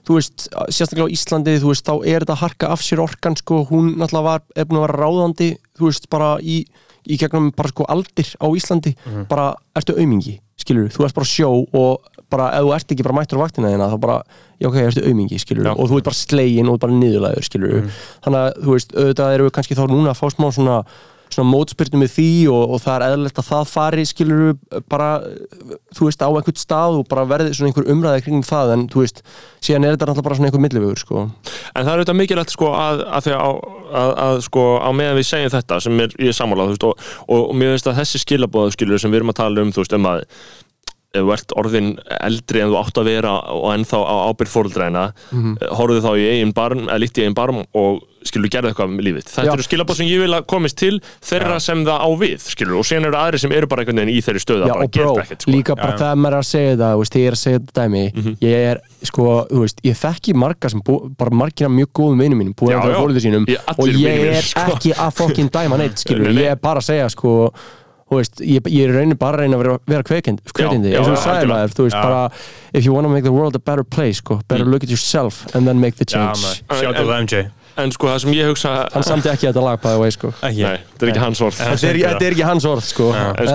þú 0.06 0.14
veist, 0.20 0.46
sérstaklega 0.70 1.08
á 1.10 1.14
Íslandi 1.16 1.56
þú 1.60 1.70
veist, 1.72 1.84
þá 1.86 1.94
er 2.06 2.22
þetta 2.24 2.36
harka 2.40 2.68
af 2.70 2.80
sér 2.86 3.00
orkan 3.02 3.36
sko, 3.36 3.64
hún 3.70 3.96
náttúrulega 3.98 4.22
var, 4.28 4.42
er 4.56 4.64
búin 4.64 4.78
að 4.80 4.86
vera 4.86 5.00
ráðandi 5.02 5.48
þú 5.78 5.88
veist, 5.90 6.08
bara 6.10 6.36
í, 6.40 6.64
í 7.06 7.18
gegnum 7.18 7.50
bara 7.56 7.68
sko 7.72 7.84
aldir 7.88 8.28
á 8.38 8.46
Íslandi 8.54 8.94
Mhm. 9.06 9.26
bara, 9.28 9.54
ertu 9.76 9.96
aumingi, 9.98 10.40
skilur 10.56 10.88
þú 10.94 11.04
ert 11.06 11.14
bara 11.14 11.26
sjó 11.26 11.50
og 11.74 12.00
bara, 12.30 12.50
ef 12.58 12.62
þú 12.64 12.74
ert 12.74 12.88
ekki 12.94 13.02
bara 13.06 13.14
mættur 13.20 13.38
á 13.38 13.44
vaktina 13.46 13.68
þína, 13.70 13.90
þá 13.92 13.98
bara, 14.00 14.22
já 14.60 14.66
ok, 14.68 14.74
ertu 14.82 15.02
aumingi, 15.06 15.38
skilur 15.38 15.64
Já. 15.64 15.74
og 15.78 15.88
þú 15.90 15.96
ert 15.98 16.04
bara 16.04 16.14
slegin 16.22 16.68
og 16.70 16.78
bara 16.80 16.92
niðurlæður, 16.92 17.44
skilur 17.46 17.82
Mhm. 17.82 17.90
þannig 18.24 18.40
að, 18.46 18.62
þú 18.62 18.70
veist, 18.74 18.90
auðvitað 18.94 19.34
erum 19.34 19.46
við 19.46 19.52
kannski 19.58 19.74
þá 19.74 19.84
núna 19.90 20.10
að 20.10 20.18
fá 20.22 20.26
smá 20.30 20.48
svona 20.54 20.84
svona 21.32 21.50
mótspyrnum 21.50 22.02
með 22.04 22.12
því 22.14 22.30
og, 22.52 22.74
og 22.76 22.82
það 22.84 22.96
er 22.96 23.04
eðlilegt 23.06 23.40
að 23.40 23.48
það 23.50 23.70
fari 23.72 24.04
skilur 24.08 24.56
bara 24.90 25.08
þú 25.96 26.08
veist 26.08 26.22
á 26.22 26.28
einhvern 26.28 26.60
stað 26.60 26.98
og 27.00 27.08
bara 27.10 27.26
verði 27.28 27.54
svona 27.56 27.72
einhver 27.72 27.90
umræði 27.92 28.24
kring 28.26 28.46
það 28.46 28.74
en 28.76 28.84
þú 28.92 29.02
veist 29.04 29.22
síðan 29.64 29.86
er 29.86 29.96
þetta 29.96 30.10
náttúrulega 30.10 30.28
bara 30.28 30.38
svona 30.38 30.50
einhver 30.50 30.64
millivegur 30.64 31.02
sko. 31.02 31.24
En 31.74 31.86
það 31.86 31.92
er 31.92 32.02
auðvitað 32.02 32.20
mikilvægt 32.20 32.54
sko 32.54 32.70
að, 32.76 33.02
að, 33.06 33.26
því 33.26 33.34
á, 33.36 33.48
að, 34.02 34.12
að 34.26 34.42
sko 34.46 34.66
á 34.78 34.90
meðan 34.96 35.18
við 35.18 35.28
segjum 35.30 35.54
þetta 35.56 35.80
sem 35.86 36.04
er, 36.04 36.14
ég 36.22 36.32
er 36.36 36.62
veist, 36.62 36.86
og, 36.86 37.08
og, 37.26 37.40
og 37.40 37.58
mér 37.58 37.74
finnst 37.74 37.90
að 37.90 38.00
þessi 38.02 38.22
skilabóðu 38.22 38.76
skilur 38.76 39.02
sem 39.02 39.12
við 39.12 39.22
erum 39.22 39.34
að 39.34 39.40
tala 39.42 39.66
um, 39.66 39.74
þú 39.74 39.82
veist, 39.82 39.98
um 39.98 40.10
að 40.12 40.24
ef 41.14 41.22
þú 41.22 41.32
ert 41.32 41.52
orðin 41.56 41.92
eldri 42.20 42.60
en 42.60 42.68
þú 42.72 42.76
átt 42.82 42.98
að 43.00 43.04
vera 43.08 43.30
og 43.54 43.70
ennþá 43.76 43.98
á 44.04 44.14
ábyrð 44.32 44.52
fóruldræna 44.52 45.04
mm 45.32 45.36
Mhm. 45.46 45.56
horfðu 45.78 46.00
þá 46.02 46.10
í 46.18 46.24
eigin 46.32 46.52
barm, 46.54 46.86
eða 46.88 46.98
líkt 47.00 47.18
í 47.18 47.22
eigin 47.24 47.34
barm 47.34 47.62
og 47.74 48.02
skilur 48.26 48.50
gerðu 48.50 48.72
eitthvað 48.72 48.90
með 48.90 49.04
lífið. 49.06 49.24
Þetta 49.30 49.46
Já. 49.46 49.52
eru 49.54 49.62
skilabóð 49.62 49.96
sem 49.96 50.06
ég 50.10 50.18
vil 50.18 50.32
að 50.34 50.46
komist 50.50 50.76
til 50.76 51.00
þeirra 51.22 51.60
sem 51.62 51.84
það 51.86 52.00
á 52.02 52.08
við, 52.18 52.40
skilur, 52.42 52.78
og 52.80 52.84
síðan 52.84 53.06
eru 53.06 53.16
aðri 53.20 53.38
sem 53.38 53.52
eru 53.52 53.66
bara 53.70 53.82
einhvern 53.84 54.00
veginn 54.02 54.16
í 54.18 54.22
þeirri 54.26 54.42
stöðu 54.42 54.64
að 54.64 54.66
Já, 54.66 54.74
bara 54.74 54.88
gera 54.96 55.12
ekkert, 55.22 55.42
sko. 55.46 55.50
líka 55.54 55.76
bara 55.76 55.86
Já, 55.86 55.94
já. 55.94 55.98
þegar 56.02 56.16
maður 56.24 56.34
er 56.34 56.38
að 56.42 56.48
segja 56.50 56.76
þú 56.76 56.98
veist, 56.98 57.14
ég 57.16 57.26
er 57.26 57.32
að 57.36 57.42
segja 57.44 57.58
þetta 57.60 57.74
dæmi 57.80 58.02
Mhm. 58.16 58.36
ég 58.42 58.56
er, 58.72 58.80
sko, 59.06 59.22
þú 59.46 59.60
veist, 59.62 59.78
ég 59.86 59.96
þekki 60.02 60.34
marga 60.34 60.68
sem 60.70 60.80
bú, 60.82 61.14
bara 61.16 61.30
margina 61.30 61.68
mjög 61.70 61.90
góðum 61.94 62.18
vinum 62.20 62.38
mínum 62.42 62.54
búin 62.58 62.70
Já, 62.74 62.80
að 62.82 62.90
já. 62.90 62.98
fóruðu 62.98 63.20
sínum 63.22 63.46
Ég- 63.46 63.78
og 63.78 63.86
ég 63.86 64.36
er 64.36 64.42
sko. 64.42 64.60
ekki 64.74 64.92
að 64.92 65.14
fokkin 65.14 65.48
dæma 65.50 65.78
neitt, 65.78 65.96
skilur, 66.02 66.32
ég 66.34 66.50
er 66.50 66.56
bara 66.56 66.80
að 66.80 66.84
segja, 66.90 67.08
sko 67.10 67.52
veist, 68.14 68.40
ég, 68.40 68.62
ég 68.70 68.90
reynir 68.94 69.16
bara 69.18 69.36
að 69.36 69.40
reyna 69.40 69.56
að 69.56 69.62
vera, 69.64 69.78
vera 69.86 70.02
kveikindi, 70.02 70.42
eins 70.46 70.54
og 70.54 70.62
já, 70.94 71.00
þú 71.02 71.16
sagði 71.16 71.42
algjörlega. 71.42 71.48
maður, 71.56 71.74
þú 71.74 71.82
veist, 71.86 71.96
Já. 71.96 72.02
bara 72.02 72.30
if 72.72 72.84
you 72.84 72.92
wanna 72.94 73.08
make 73.08 73.24
the 73.24 73.32
world 73.32 73.56
a 73.56 73.58
better 73.58 73.82
place, 73.84 74.18
sko, 74.18 74.40
better 74.48 74.64
Mm. 74.64 74.70
look 74.70 74.82
at 74.84 74.88
yourself 74.90 75.46
and 75.56 75.66
then 75.66 75.80
make 75.80 75.96
the 75.96 76.04
change 76.04 76.38
á 76.70 76.74
En- 76.86 76.94
það 76.94 77.20
MJ 77.26 77.50
En 77.78 77.90
sko 77.92 78.06
það 78.08 78.20
sem 78.20 78.32
ég 78.32 78.46
hugsa 78.48 78.88
hann 78.94 79.02
samti 79.02 79.28
ekki 79.28 79.52
þetta 79.52 79.62
lag, 79.62 79.80
by 79.82 79.88
the 79.90 79.98
way, 79.98 80.08
sko 80.10 80.32
Ekki 80.40 80.62
Nei, 80.64 80.78
þetta 80.96 81.02
er 81.02 81.10
ekki 81.12 81.18
hans 81.20 81.40
orð 81.40 81.54
þetta 81.58 81.88
er, 81.90 81.96
þetta 81.96 82.24
er 82.24 82.32
ekki 82.32 82.44
hans 82.46 82.64
orð, 82.64 82.82
sko. 82.82 83.12
En 83.12 83.46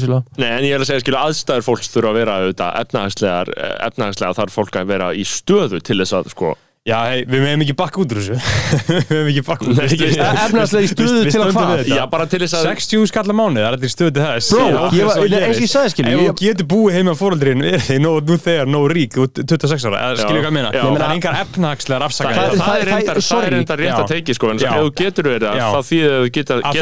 sko- 0.00 0.24
Nei, 0.38 0.48
en 0.48 0.64
ég 0.64 0.74
er 0.74 0.80
að 0.80 0.86
segja, 0.88 1.00
skilu, 1.04 1.20
aðstæður 1.20 1.62
fólks 1.68 1.92
þurfa 1.94 2.10
að 2.10 2.14
vera 2.18 2.32
auðvitað 2.40 2.80
efnahagslegar, 2.80 3.48
eh, 3.56 3.86
efnahagslega 3.86 4.34
þarf 4.34 4.50
fólk 4.58 4.70
að 4.80 4.86
vera 4.86 5.12
í 5.14 5.22
stöðu 5.22 5.80
til 5.82 5.98
þess 6.02 6.12
að, 6.18 6.30
sko, 6.34 6.56
Já, 6.88 6.96
hei, 7.12 7.26
við 7.28 7.42
meðum 7.44 7.60
ekki 7.60 7.74
bakka 7.76 8.00
út 8.00 8.08
úr 8.14 8.22
þessu. 8.22 8.36
Við 8.88 9.10
meðum 9.10 9.26
ekki 9.28 9.42
bakka 9.44 9.66
út 9.68 9.76
úr 9.76 9.84
þessu. 9.84 10.06
efnahagslega 10.16 10.80
í 10.80 10.88
stöðu 10.88 11.28
til 11.28 11.40
að 11.44 11.50
hvað? 11.52 11.82
já, 11.92 12.00
bara 12.08 12.24
til 12.32 12.40
þess 12.40 12.56
að 12.56 12.62
60 12.70 13.04
skalla 13.10 13.34
mánuð, 13.36 13.60
það 13.60 13.66
er 13.68 13.74
allir 13.76 13.92
stöðu 13.92 14.12
til 14.16 14.22
þess. 14.24 14.48
Bro, 14.48 14.64
ég 14.96 15.04
var- 15.04 15.20
eins 15.20 15.60
og 15.60 15.60
ég 15.60 15.68
sagði, 15.68 15.90
skilur, 15.92 16.08
Ef 16.08 16.16
ég- 16.16 16.24
þú 16.30 16.40
getur 16.40 16.64
búið 16.72 16.92
heima 16.96 17.12
á 17.12 17.16
fóreldrin 17.20 17.60
er 17.68 17.84
þið 17.84 18.00
nú, 18.00 18.12
nú 18.30 18.34
þegar 18.40 18.64
nóg 18.72 18.88
rík 18.96 19.12
út 19.20 19.34
26 19.44 19.84
ára, 19.90 20.16
Já, 20.16 20.24
hvað 20.24 20.40
ég 20.40 20.56
meina? 20.56 20.72
já. 20.72 20.80
Það 20.80 21.04
er 21.04 21.12
engar 21.18 21.34
efnahagslegar 21.44 22.00
Það, 22.00 22.08
afsakanir 22.08 22.40
það, 22.40 22.72
er 22.80 22.88
reyndar, 22.88 23.20
er 23.20 23.84
rétt 23.84 24.00
að 24.00 24.08
teiki 24.14 24.32
sko, 24.40 24.48
en 24.48 24.56
Já. 24.56 24.72
ef 24.72 24.80
þú 24.80 24.88
getur 25.04 25.24
verið 25.28 25.44
það, 25.50 25.60
Já. 25.60 25.68
þá 25.68 25.80
þýðir 25.84 26.10
að 26.16 26.20
þú 26.24 26.32
geta, 26.32 26.56
er 26.64 26.72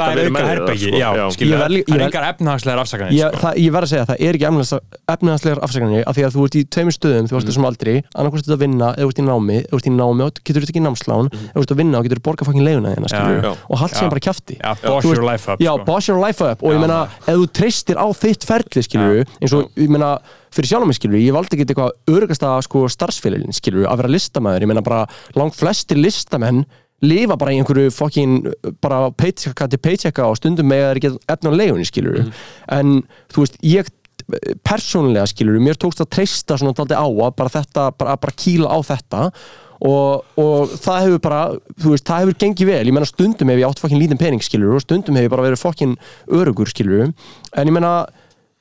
verið 9.59 9.88
að 9.97 10.01
að 10.01 10.13
í 10.13 10.19
Mm. 10.19 10.19
að 10.19 10.19
í 10.19 10.19
námi 10.19 10.21
í 10.21 10.27
og 10.29 10.33
getur 10.45 10.63
þetta 10.63 10.73
ekki 10.75 10.85
námslán 10.85 11.29
eða 11.33 11.55
þú 11.55 11.63
ert 11.63 11.73
að 11.73 11.81
vinna 11.81 11.99
og 11.99 12.05
getur 12.09 12.21
borga 12.29 12.45
fokkin 12.45 12.65
leiguna 12.65 12.95
þína, 12.95 13.09
Mm. 13.09 13.43
já. 13.43 13.57
og 13.71 13.79
haldt 13.79 13.95
sem 13.97 14.09
bara 14.09 14.21
kjafti. 14.21 14.59
Já, 14.59 14.75
boss 14.83 15.05
your 15.05 15.25
life 15.25 15.49
up 15.49 15.59
já, 15.61 15.73
sko. 15.77 15.85
your 16.09 16.21
life 16.21 16.41
up. 16.43 16.63
Og 16.63 16.73
ég 16.73 16.81
meina, 16.81 17.09
ef 17.27 17.35
þú 17.35 17.47
treystir 17.53 17.97
á 17.97 18.07
þitt 18.13 18.45
ferli, 18.45 18.83
skilur 18.83 19.25
eins 19.41 19.53
og, 19.53 19.71
ég 19.77 19.89
meina, 19.89 20.19
fyrir 20.51 20.69
sjálf 20.69 20.87
mig, 20.87 20.97
skilur 20.97 21.19
ég 21.19 21.33
valdi 21.33 21.57
ekki 21.57 21.67
eitthvað 21.67 21.91
örugasta, 22.09 22.63
sko, 22.63 22.87
starfsfélagin, 22.89 23.53
skilur 23.53 23.87
að 23.87 23.97
vera 23.97 24.09
listamæður, 24.09 24.63
ég 24.63 24.67
meina 24.69 24.83
bara 24.83 25.07
langt 25.35 25.55
flestir 25.55 25.97
listamenn 25.97 26.65
lifa 27.01 27.37
bara 27.39 27.53
í 27.53 27.61
einhverju 27.63 27.93
fokkin 27.95 28.53
bara 28.83 29.11
paychecka 29.13 29.69
til 29.71 29.79
paychecka 29.79 30.25
og 30.27 30.37
stundum 30.37 30.67
með 30.67 30.83
að 30.83 30.83
það 30.83 30.91
er 30.91 30.99
ekki 30.99 31.19
efna 31.29 31.51
á 31.51 31.55
leigunni 31.55 31.87
skilur 31.87 32.33
en 32.75 33.03
þú 33.31 33.45
veist, 33.45 33.57
ég 33.63 33.87
persónulega 34.67 35.27
skilur, 35.31 35.61
mér 35.63 35.79
tókst 35.79 36.03
að 36.03 36.11
treysta 36.11 36.59
svona 36.59 36.75
daldi 36.77 36.97
á 36.99 37.07
að 37.07 37.37
bara 37.39 37.49
þetta, 37.49 37.97
bara, 37.97 38.17
bara 38.17 38.35
kýla 38.37 38.69
á 38.69 38.79
þetta 38.83 39.21
og, 39.85 40.25
og 40.41 40.73
það 40.75 41.05
hefur 41.05 41.23
bara, 41.29 41.43
þú 41.79 41.93
veist, 41.95 42.07
það 42.09 42.25
hefur 42.25 42.39
gengið 42.43 42.71
vel. 42.73 42.81
Ég 42.89 42.97
menna 42.97 43.09
stundum 43.09 43.53
hef 43.53 43.61
ég 43.61 43.69
átt 43.69 43.83
fokkin 43.83 44.01
lítinn 44.03 44.21
pening 44.21 44.43
skilur 44.45 44.79
og 44.79 44.83
stundum 44.85 45.19
hef 45.19 45.29
ég 45.29 45.33
bara 45.35 45.47
verið 45.47 45.63
fokkin 45.63 45.97
örugur 46.27 46.71
skilur 46.71 47.07
en 47.09 47.71
ég 47.71 47.75
menna, 47.75 47.95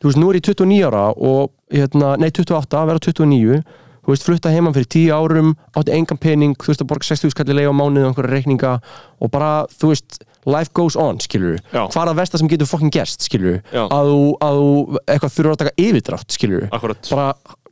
þú 0.01 0.11
veist, 0.11 0.21
nú 0.21 0.29
er 0.31 0.39
ég 0.41 0.47
29 0.51 0.79
ára 0.91 1.09
og, 1.15 1.51
hérna, 1.73 2.15
nei 2.21 2.29
28, 2.29 2.77
að 2.77 2.89
vera 2.93 3.05
29 3.09 3.61
þú 4.07 4.13
veist, 4.13 4.23
flutta 4.23 4.53
heimann 4.53 4.71
fyrir 4.75 4.87
10 4.87 5.09
árum 5.11 5.49
átti 5.75 5.91
engan 5.97 6.21
pening, 6.23 6.53
þú 6.61 6.71
veist, 6.71 6.83
að 6.85 6.91
borga 6.93 7.09
60 7.09 7.33
skalli 7.33 7.57
leið 7.57 7.73
á 7.73 7.75
mánuði 7.75 8.05
og 8.05 8.13
einhverja 8.13 8.37
reikninga 8.37 8.73
og 9.19 9.31
bara, 9.33 9.49
þú 9.73 9.89
veist, 9.91 10.21
life 10.47 10.71
goes 10.77 10.95
on, 10.95 11.19
skilur 11.19 11.57
hvað 11.91 11.97
er 12.05 12.11
að 12.13 12.19
versta 12.21 12.39
sem 12.39 12.47
getur 12.47 12.69
fokkin 12.69 12.93
gerst, 12.93 13.25
skilur 13.27 13.57
Já. 13.67 13.83
að 13.83 14.13
þú, 14.13 14.21
að 14.47 14.59
þú 14.61 15.01
eitthvað 15.11 15.33
þurfa 15.35 15.55
að 15.57 15.61
taka 15.65 15.75
yfirdrátt, 15.89 16.29
skilur 16.37 16.69
Akkurat. 16.71 17.09
bara, 17.11 17.27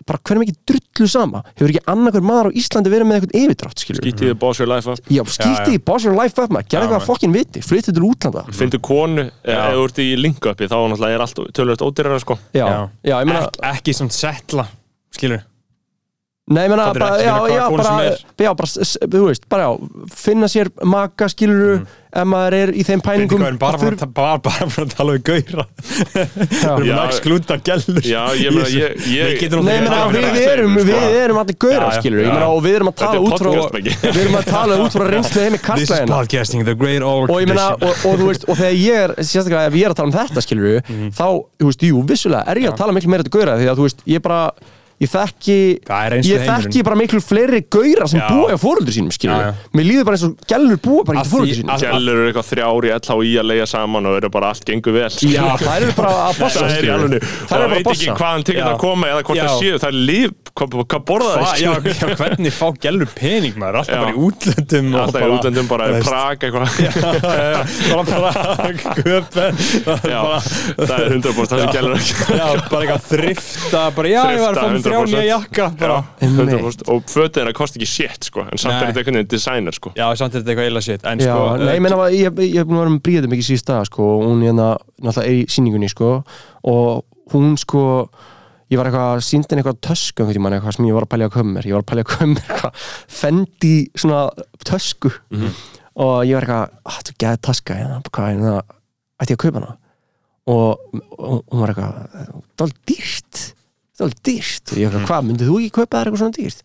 bara 0.06 0.22
hvernig 0.22 0.46
mikið 0.46 0.58
drullu 0.70 1.08
sama? 1.10 1.42
Hefur 1.56 1.74
ekki 1.74 1.84
annarkur 1.92 2.26
maður 2.26 2.50
á 2.50 2.58
Íslandi 2.62 2.94
verið 2.94 3.10
með 3.10 3.18
eitthvað 3.20 3.40
yfirdrátt, 3.42 3.82
skilur 3.82 4.06
Gítið 4.06 4.36
boss 4.42 4.62
your 4.62 4.70
life 4.70 4.92
up. 4.94 5.10
Já, 5.10 5.24
skýtti 5.38 5.76
í 5.78 5.82
boss 5.82 6.06
your 6.06 6.16
life 6.18 6.42
up 6.44 6.54
maður, 6.54 6.70
gerði 6.76 6.90
eitthvað 6.90 7.08
fokkin 7.10 7.34
viti, 7.36 7.64
flyttið 7.66 7.98
til 7.98 8.06
útlanda. 8.06 8.46
Fyndu 8.54 8.82
konu, 8.86 9.26
ef 9.42 9.66
þú 9.74 9.88
ert 9.90 10.04
í 10.06 10.08
link-upi 10.22 10.70
þá 10.70 10.78
náttúrulega 10.78 11.18
er 11.18 11.26
allt 11.26 11.44
tölvöld 11.58 11.86
ódýrara 11.90 12.22
sko. 12.22 12.38
Já, 12.54 12.66
já, 13.02 13.16
ég 13.18 13.26
meina 13.30 13.48
Ek, 13.50 13.60
ekki 13.74 13.98
svona 13.98 14.14
settla 14.16 14.70
skilur 15.16 15.44
Nei, 16.46 16.68
Fattar 16.70 16.94
bara, 17.00 17.22
já, 17.24 17.48
já, 17.50 17.70
bara, 17.74 18.04
er. 18.06 18.18
já, 18.38 18.52
bara, 18.54 18.68
þú 18.70 19.22
veist, 19.26 19.46
bara, 19.50 19.64
já, 19.66 19.78
finna 20.14 20.46
sér 20.46 20.68
maka, 20.86 21.26
skiluru, 21.34 21.80
ef 22.14 22.28
maður 22.30 22.54
er 22.60 22.70
í 22.78 22.84
þeim 22.86 23.02
pæningum 23.02 23.42
hvað, 23.42 23.48
við 23.50 23.50
erum 23.50 23.58
bara 23.58 23.80
að 23.82 23.82
bara, 23.82 23.96
bara, 23.98 24.06
bara, 24.14 24.38
bara, 24.46 24.68
bara 24.70 24.86
að 24.86 24.94
tala 24.94 25.16
við 25.16 25.24
gauðra 25.26 25.66
Við 26.14 26.86
erum 26.86 27.02
að 27.02 27.16
sklúta 27.18 27.58
gælur 27.66 27.98
Já, 28.06 28.22
ég 28.38 28.54
meina, 28.54 28.70
ég, 28.70 28.94
Við 29.02 29.18
ég 29.18 29.58
Nei, 29.66 29.74
ég 29.74 29.82
meina, 29.90 29.98
við 30.14 30.46
erum, 30.52 30.78
við 30.86 31.18
erum 31.24 31.42
allir 31.42 31.58
gauðra, 31.66 31.90
skiluru, 31.98 32.22
ég 32.28 32.30
meina, 32.30 32.52
og 32.54 32.62
við 32.68 32.78
erum 32.78 32.94
að 32.94 32.98
tala 33.02 33.18
er 33.18 33.26
út 33.26 33.42
frá, 33.42 33.50
við 34.06 34.22
erum 34.28 34.38
að 34.38 34.46
tala 34.54 34.80
út 34.86 34.94
frá 35.00 35.06
reynslu 35.16 35.42
heimi 35.48 35.58
This 35.66 35.90
is 35.90 35.98
kalla 35.98 36.14
podcasting, 36.14 36.62
the 36.70 36.78
great 36.78 37.02
old 37.02 37.26
og 37.34 37.42
ég 37.42 37.50
meina, 37.50 37.72
tradition. 37.74 38.06
og, 38.14 38.22
þú 38.22 38.30
veist, 38.30 38.46
og 38.54 38.62
þegar 38.62 38.78
ég 38.86 39.02
er 39.08 39.18
sérstaklega 39.26 39.66
ef 39.74 39.82
ég 39.82 39.90
er 39.90 39.98
að 39.98 40.00
tala 40.04 40.14
um 40.14 40.18
þetta, 40.22 40.46
skiluru 40.46 40.78
Mhm. 40.86 41.10
þá, 41.18 41.26
þú 41.58 41.74
veist, 41.74 41.82
jú, 41.90 42.06
vissulega 42.14 42.46
er 42.54 42.62
ég 45.02 45.10
að 45.12 45.16
að, 45.16 45.26
bara 45.26 45.28
þekki, 45.36 45.58
Það 45.90 46.06
er 46.06 46.14
ég 46.24 46.40
þekki 46.48 46.84
bara 46.88 46.96
miklu 46.96 47.20
fleiri 47.20 47.60
gauðra 47.68 48.06
sem 48.08 48.20
Já. 48.22 48.28
búa 48.32 48.48
hjá 48.54 48.58
fóröldur 48.64 48.94
sínum, 48.96 49.12
skiluru 49.12 49.44
já. 49.44 49.52
mér 49.76 49.86
líður 49.90 50.06
bara 50.08 50.16
eins 50.16 50.24
og 50.24 50.34
gælur 50.48 50.78
búa 50.86 51.02
bara 51.04 51.20
Að 51.20 51.24
ekki 51.26 51.32
fóröldur 51.36 51.52
því- 51.52 51.60
sínum. 51.60 51.72
að- 51.76 51.82
Gjellur 51.86 52.16
eru 52.16 52.28
eitthvað 52.32 52.50
þrjári 52.52 52.90
LHI 52.96 53.34
að 53.42 53.46
leiða 53.52 53.68
saman 53.68 54.06
og 54.06 54.14
eru 54.22 54.30
bara 54.32 54.48
allt 54.56 54.64
gengur 54.66 54.94
vel. 54.96 55.10
Já, 55.36 55.44
það 55.60 55.76
eru 55.82 55.92
bara 56.00 56.12
að 56.16 56.34
bossa 56.40 56.60
Það 56.60 56.66
er 56.66 56.72
í 56.72 56.80
skilurðu. 56.80 56.96
alveg 56.96 57.22
Það 57.22 57.28
Það 57.46 57.56
eru 57.56 57.66
bara 57.66 57.76
veit 57.76 57.86
að 57.86 57.92
ekki 57.92 58.08
bossa. 58.08 58.16
hvaðan 58.24 58.44
tekið 58.48 58.64
Já. 58.64 58.72
að 58.72 58.80
koma 58.86 59.04
eða 59.12 59.22
hvort 59.26 59.36
Já. 59.36 59.44
það 59.46 59.60
séu 59.60 59.76
Það 59.76 59.90
er 59.92 60.00
líf, 60.06 60.32
hvað, 60.56 60.68
hvað 60.86 61.02
borða 61.06 61.32
það 61.36 62.16
hvernig 62.16 62.54
fá 62.56 62.68
gælur 62.86 63.10
pening 63.16 63.56
maður? 63.60 63.76
Alltaf 63.76 64.00
bara 64.00 64.16
í 64.16 64.20
útlöndum 64.26 64.88
og 64.96 65.00
Alltaf 65.04 65.20
í 65.20 65.24
bara- 65.26 65.36
útlöndum 65.36 65.68
bara 65.68 65.84
í 65.86 65.92
Prag 66.06 66.40
eitthvað. 66.40 66.68
Bara 67.96 68.04
bara 68.06 68.32
köpen 68.96 69.54
Já, 74.92 75.00
bara, 75.00 75.08
það 75.08 75.22
er 75.22 75.34
100% 75.36 75.42
það 75.42 75.44
sem 75.46 75.46
gjellur 75.46 75.46
ekki 75.46 75.56
já, 75.56 75.56
bara 75.56 75.66
eitthvað 75.66 75.76
þrifta 75.76 75.82
bara 75.82 75.96
já, 75.96 76.06
ég 76.06 76.30
var 76.30 76.36
að 76.36 76.46
fá 76.46 76.46
Þrifta, 76.46 76.46
mér 76.46 76.46
þrjá 76.46 76.46
100%. 76.46 76.46
nýja 76.46 76.56
jakka 76.56 76.60
bara. 76.60 76.60
Já, 76.60 76.66
100% 76.66 76.92
Og 76.96 77.10
fötin 77.16 77.36
þeirra 77.40 77.54
kosti 77.60 77.80
ekki 77.82 77.90
shit 77.92 78.30
sko 78.30 78.46
En 78.46 78.62
samt 78.62 78.74
er 78.76 78.86
þetta 78.86 79.02
einhvern 79.02 79.20
veginn 79.20 79.32
designer 79.36 79.76
sko. 79.80 79.92
Já, 79.96 80.06
samt 80.20 80.36
er 80.36 80.44
þetta 80.44 80.54
eitthvað 80.56 80.70
illa 80.72 80.84
shit 80.86 81.06
en 81.12 81.20
Já, 81.26 81.32
sko, 81.34 81.58
nei, 81.64 81.74
ég 81.76 81.84
meina, 81.86 81.98
ég, 82.14 82.40
ég 82.46 82.60
hef 82.62 82.70
búin 82.70 82.78
að 82.80 82.84
vera 82.86 82.94
með 82.96 83.04
bríðum 83.10 83.34
mikið 83.36 83.48
síðust 83.50 83.68
dag, 83.72 83.86
sko, 83.90 84.08
og 84.16 84.24
hún 84.30 84.46
hérna, 84.46 84.70
náttúrulega 85.02 85.28
er 85.30 85.36
í 85.36 85.46
síningunni, 85.56 85.90
sko, 85.92 86.12
og 86.72 87.34
hún, 87.34 87.56
sko, 87.62 87.84
ég 88.74 88.80
var 88.82 88.90
eitthvað, 88.90 89.24
síndin 89.26 89.62
eitthvað 89.62 89.80
tösku 89.86 90.24
einhvern 90.24 90.38
tímann, 90.40 90.56
eitthvað 90.58 90.78
sem 90.78 90.88
ég 90.90 90.96
var 90.98 91.06
að 91.08 91.12
pælja 91.16 91.30
að 91.30 91.34
köpa 91.38 91.50
mér, 91.56 91.68
ég 91.70 91.76
var 91.78 91.84
að 91.86 91.90
pælja 91.92 92.06
að 92.06 92.12
köpa 92.12 92.28
mér 92.32 92.44
eitthvað, 92.46 92.86
fendi 93.22 93.74
svona 93.98 94.22
tösku, 94.66 95.12
og 95.96 96.16
ég 96.28 96.38
var 96.38 96.48
eitthvað, 96.48 96.78
að 96.86 96.98
þetta 97.00 97.14
er 97.16 97.20
gæðið 97.26 97.44
taska, 97.50 97.80
hérna, 97.82 98.00
hvað, 98.10 98.32
hérna, 98.34 98.56
ætti 99.22 99.36
ég 99.36 99.40
að 99.40 99.44
kaupa 99.46 99.62
hana, 99.62 99.76
og, 100.56 101.02
og 101.18 101.38
hún 101.54 101.64
var 101.66 101.74
eitthvað, 101.74 102.34
það 102.58 102.66
er 102.68 102.76
dýrt, 102.92 103.44
það 103.96 104.10
er 104.10 104.18
dýrt, 104.30 104.66
og 104.72 104.78
ég 104.82 104.90
var 104.92 105.00
eitthvað, 105.00 105.08
hvað, 105.12 105.26
myndið 105.30 105.50
þú 105.52 105.58
ekki 105.62 105.74
kaupa 105.78 105.96
þér 105.96 106.10
eitthvað 106.10 106.22
svona 106.24 106.38
dýrt? 106.40 106.62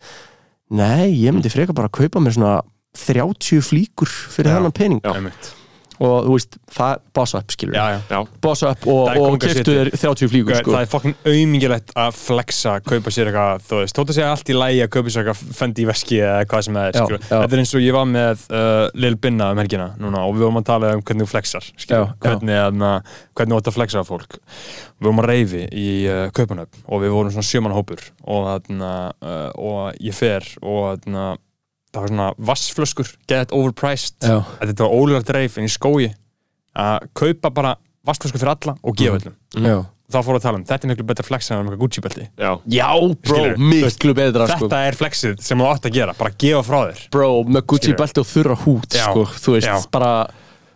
Nei, 0.81 1.07
ég 1.19 1.35
myndi 1.35 1.51
frekar 1.51 1.77
bara 1.77 1.91
að 1.91 1.97
kaupa 1.99 2.23
mér 2.23 2.37
svona 2.37 2.53
30 3.01 3.63
flíkur 3.63 4.11
fyrir 4.11 4.51
Já. 4.51 4.57
þennan 4.57 4.75
pening 4.75 5.01
Já. 5.03 5.13
einmitt. 5.15 5.51
Og 6.01 6.25
þú 6.25 6.35
veist, 6.35 6.55
það 6.73 7.01
boss 7.13 7.35
up 7.37 7.53
skilur 7.53 7.75
já, 7.77 7.99
já 8.09 8.19
boss 8.41 8.63
up 8.65 8.87
og, 8.89 9.09
og 9.21 9.35
keftu 9.43 9.75
þér 9.75 9.91
30 9.93 10.31
flíkur 10.31 10.57
sko. 10.57 10.73
Það 10.73 10.85
er 10.85 10.89
fokkin 10.91 11.15
auðmingilegt 11.29 11.93
að 12.01 12.15
flexa, 12.17 12.73
kaupa 12.87 13.13
sér 13.13 13.29
eitthvað, 13.29 13.65
þú 13.67 13.81
veist, 13.83 13.97
þótt 13.99 14.13
að 14.13 14.17
segja 14.17 14.31
allt 14.33 14.49
í 14.51 14.55
lægi 14.57 14.81
að 14.85 14.91
kaupa 14.95 15.13
sér 15.13 15.21
eitthvað 15.31 15.57
fendi 15.61 15.83
í 15.83 15.87
veski 15.91 16.19
eða 16.21 16.47
hvað 16.51 16.65
sem 16.67 16.79
það 16.79 16.87
er, 16.89 16.97
Já, 16.97 17.03
skilur. 17.05 17.25
já. 17.27 17.35
Þetta 17.35 17.57
er 17.59 17.63
eins 17.63 17.75
og 17.77 17.85
ég 17.85 17.97
var 17.97 18.07
með 18.11 18.45
uh, 18.49 18.85
Lil 19.05 19.19
Binna 19.21 19.51
um 19.53 19.61
helgina 19.61 19.89
núna 20.01 20.23
og 20.25 20.33
við 20.37 20.47
vorum 20.47 20.61
að 20.61 20.67
tala 20.71 20.93
um 20.97 21.03
hvernig 21.05 21.27
þú 21.27 21.33
flexar, 21.35 21.69
skilur, 21.75 22.09
Já, 22.09 22.17
hvernig, 22.25 23.13
hvernig 23.37 23.53
þú 23.55 23.61
ætti 23.61 23.71
að 23.73 23.77
flexa 23.77 24.03
fólk. 24.07 24.39
Við 24.41 25.07
vorum 25.09 25.21
að 25.23 25.29
reyfi 25.31 25.63
í 25.69 25.87
uh, 26.09 26.25
Kaupanöfn 26.37 26.83
og 26.87 27.05
við 27.05 27.15
vorum 27.15 27.33
svona 27.35 27.47
sjöman 27.51 27.77
hópur 27.77 28.03
og, 28.25 28.49
þarna, 28.49 28.91
uh, 29.21 29.47
og 29.61 30.01
ég 30.01 30.17
fer 30.17 30.45
og 30.61 30.83
þarna, 31.05 31.29
það 31.91 32.01
var 32.05 32.11
svona 32.13 32.27
vassflöskur, 32.51 33.09
get 33.27 33.51
overpriced, 33.55 34.17
Já. 34.23 34.37
þetta 34.61 34.85
var 34.85 34.93
ólulegt 34.95 35.31
reyf 35.35 35.57
en 35.59 35.67
í 35.67 35.71
skói 35.71 36.11
að 36.79 37.09
kaupa 37.19 37.51
bara 37.51 37.73
vassflöskur 38.07 38.39
fyrir 38.41 38.53
alla 38.55 38.77
og 38.81 38.95
gefa 38.97 39.17
öllum 39.19 39.33
já. 39.59 39.75
þá 40.11 40.17
fóru 40.23 40.39
að 40.39 40.45
tala 40.45 40.59
um, 40.61 40.63
þetta 40.69 40.87
er 40.87 40.91
miklu 40.93 41.05
betra 41.09 41.25
flex 41.27 41.51
en 41.51 41.57
að 41.59 41.67
með 41.67 41.81
Gucci 41.83 42.01
belti 42.05 42.23
já 42.39 42.51
já, 42.71 42.87
bro, 42.95 43.35
Skilurðu? 43.35 43.67
miklu 43.73 44.15
betra 44.17 44.47
sko. 44.49 44.69
þetta 44.69 44.79
er 44.87 44.97
flexið 45.01 45.35
sem 45.43 45.59
þú 45.61 45.67
átt 45.67 45.89
að 45.89 45.97
gera, 45.99 46.15
bara 46.17 46.33
gefa 46.45 46.63
frá 46.69 46.79
þér 46.87 47.03
bro, 47.13 47.27
með 47.43 47.65
Gucci 47.67 47.83
Skilurðu? 47.91 47.99
belti 48.05 48.23
og 48.23 48.29
þurra 48.31 48.57
hút 48.63 48.97
Já, 48.97 49.03
sko, 49.09 49.25
þú 49.43 49.57
veist, 49.57 49.67
já. 49.67 49.77
bara 49.91 50.13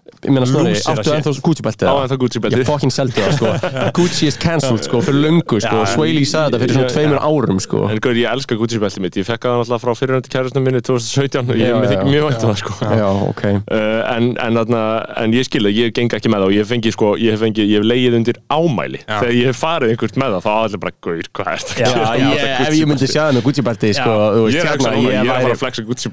ég 0.06 0.30
meina 0.34 0.46
snorri, 0.46 0.74
áttu 0.86 1.14
ennþá 1.16 1.32
Gucci 1.42 1.64
belti 1.66 1.86
Á 1.90 1.94
ennþá 2.04 2.18
Gucci 2.22 2.40
belti. 2.42 2.60
ég 2.62 2.68
fokkin 2.68 2.92
seldi 2.94 3.22
það 3.22 3.32
sko. 3.38 3.50
Gucci 3.98 4.28
is 4.30 4.38
cancelled 4.38 4.84
sko, 4.86 5.02
fyrir 5.06 5.22
löngu 5.24 5.58
sko. 5.64 5.82
Swaley 5.90 6.26
sagði 6.30 6.46
þetta 6.46 6.60
fyrir 6.62 6.76
svona 6.78 6.92
tveimur 6.94 7.20
árum 7.26 7.60
sko. 7.64 7.80
En 7.90 8.02
gaur, 8.04 8.18
ég 8.20 8.30
elska 8.30 8.58
Gucci 8.60 8.78
beltið 8.82 9.02
mitt. 9.06 9.18
Ég 9.18 9.26
fekk 9.26 9.42
það 9.48 9.58
náttúrulega 9.62 9.82
frá 9.82 9.92
fyrirhandi 9.98 10.30
kærastum 10.34 10.62
minni 10.66 10.82
2017 10.86 11.50
og 11.50 11.58
ég 11.58 11.74
þykir 11.90 12.06
mjög 12.10 12.24
vænt 12.30 12.42
um 12.46 12.50
það 12.52 12.60
sko. 12.62 12.74
Já, 12.86 13.10
ok. 13.32 13.44
Uh, 13.46 14.02
en, 14.16 14.24
en, 14.46 14.54
þarna, 14.62 14.82
en 15.24 15.30
ég 15.36 15.44
skilja, 15.50 15.74
ég 15.74 15.88
geng 15.98 16.10
ekki 16.20 16.30
með 16.30 16.40
það 16.46 16.50
og 16.50 16.54
ég 16.56 16.62
hef 16.62 16.70
fengið 16.74 16.94
sko, 16.98 17.08
ég 17.22 17.30
hef 17.36 17.42
fengið, 17.46 17.66
ég 17.74 17.78
hef 17.82 17.86
leið 17.90 18.14
undir 18.22 18.38
ámæli. 18.54 19.02
Já. 19.06 19.18
þegar 19.22 19.36
ég 19.36 19.46
hef 19.50 19.58
farið 19.62 19.88
einhvert 19.96 20.16
með 20.22 20.30
það 20.38 20.42
þá 20.46 20.52
allir 20.56 20.80
bara, 20.86 20.94
gaur, 21.06 21.26
hvað 21.36 21.48
er 21.52 21.60
þetta 21.66 21.82
já, 21.82 21.90
ég, 22.22 22.38
ef 22.66 22.74
ég 22.76 22.86
myndi 22.90 23.08
sjá 23.10 23.22
það 23.26 23.34
með 23.38 23.44
Gucci 23.46 23.62
belti 23.66 23.90
sko, 23.98 24.12
Ég 24.46 24.60
er 24.62 24.68
ekki 24.72 24.86
hérna, 24.86 25.16
er 25.16 25.26
að 25.26 25.42
fara 25.46 25.56
að 25.56 25.62
flexa 25.62 25.82
Gucci 25.86 26.08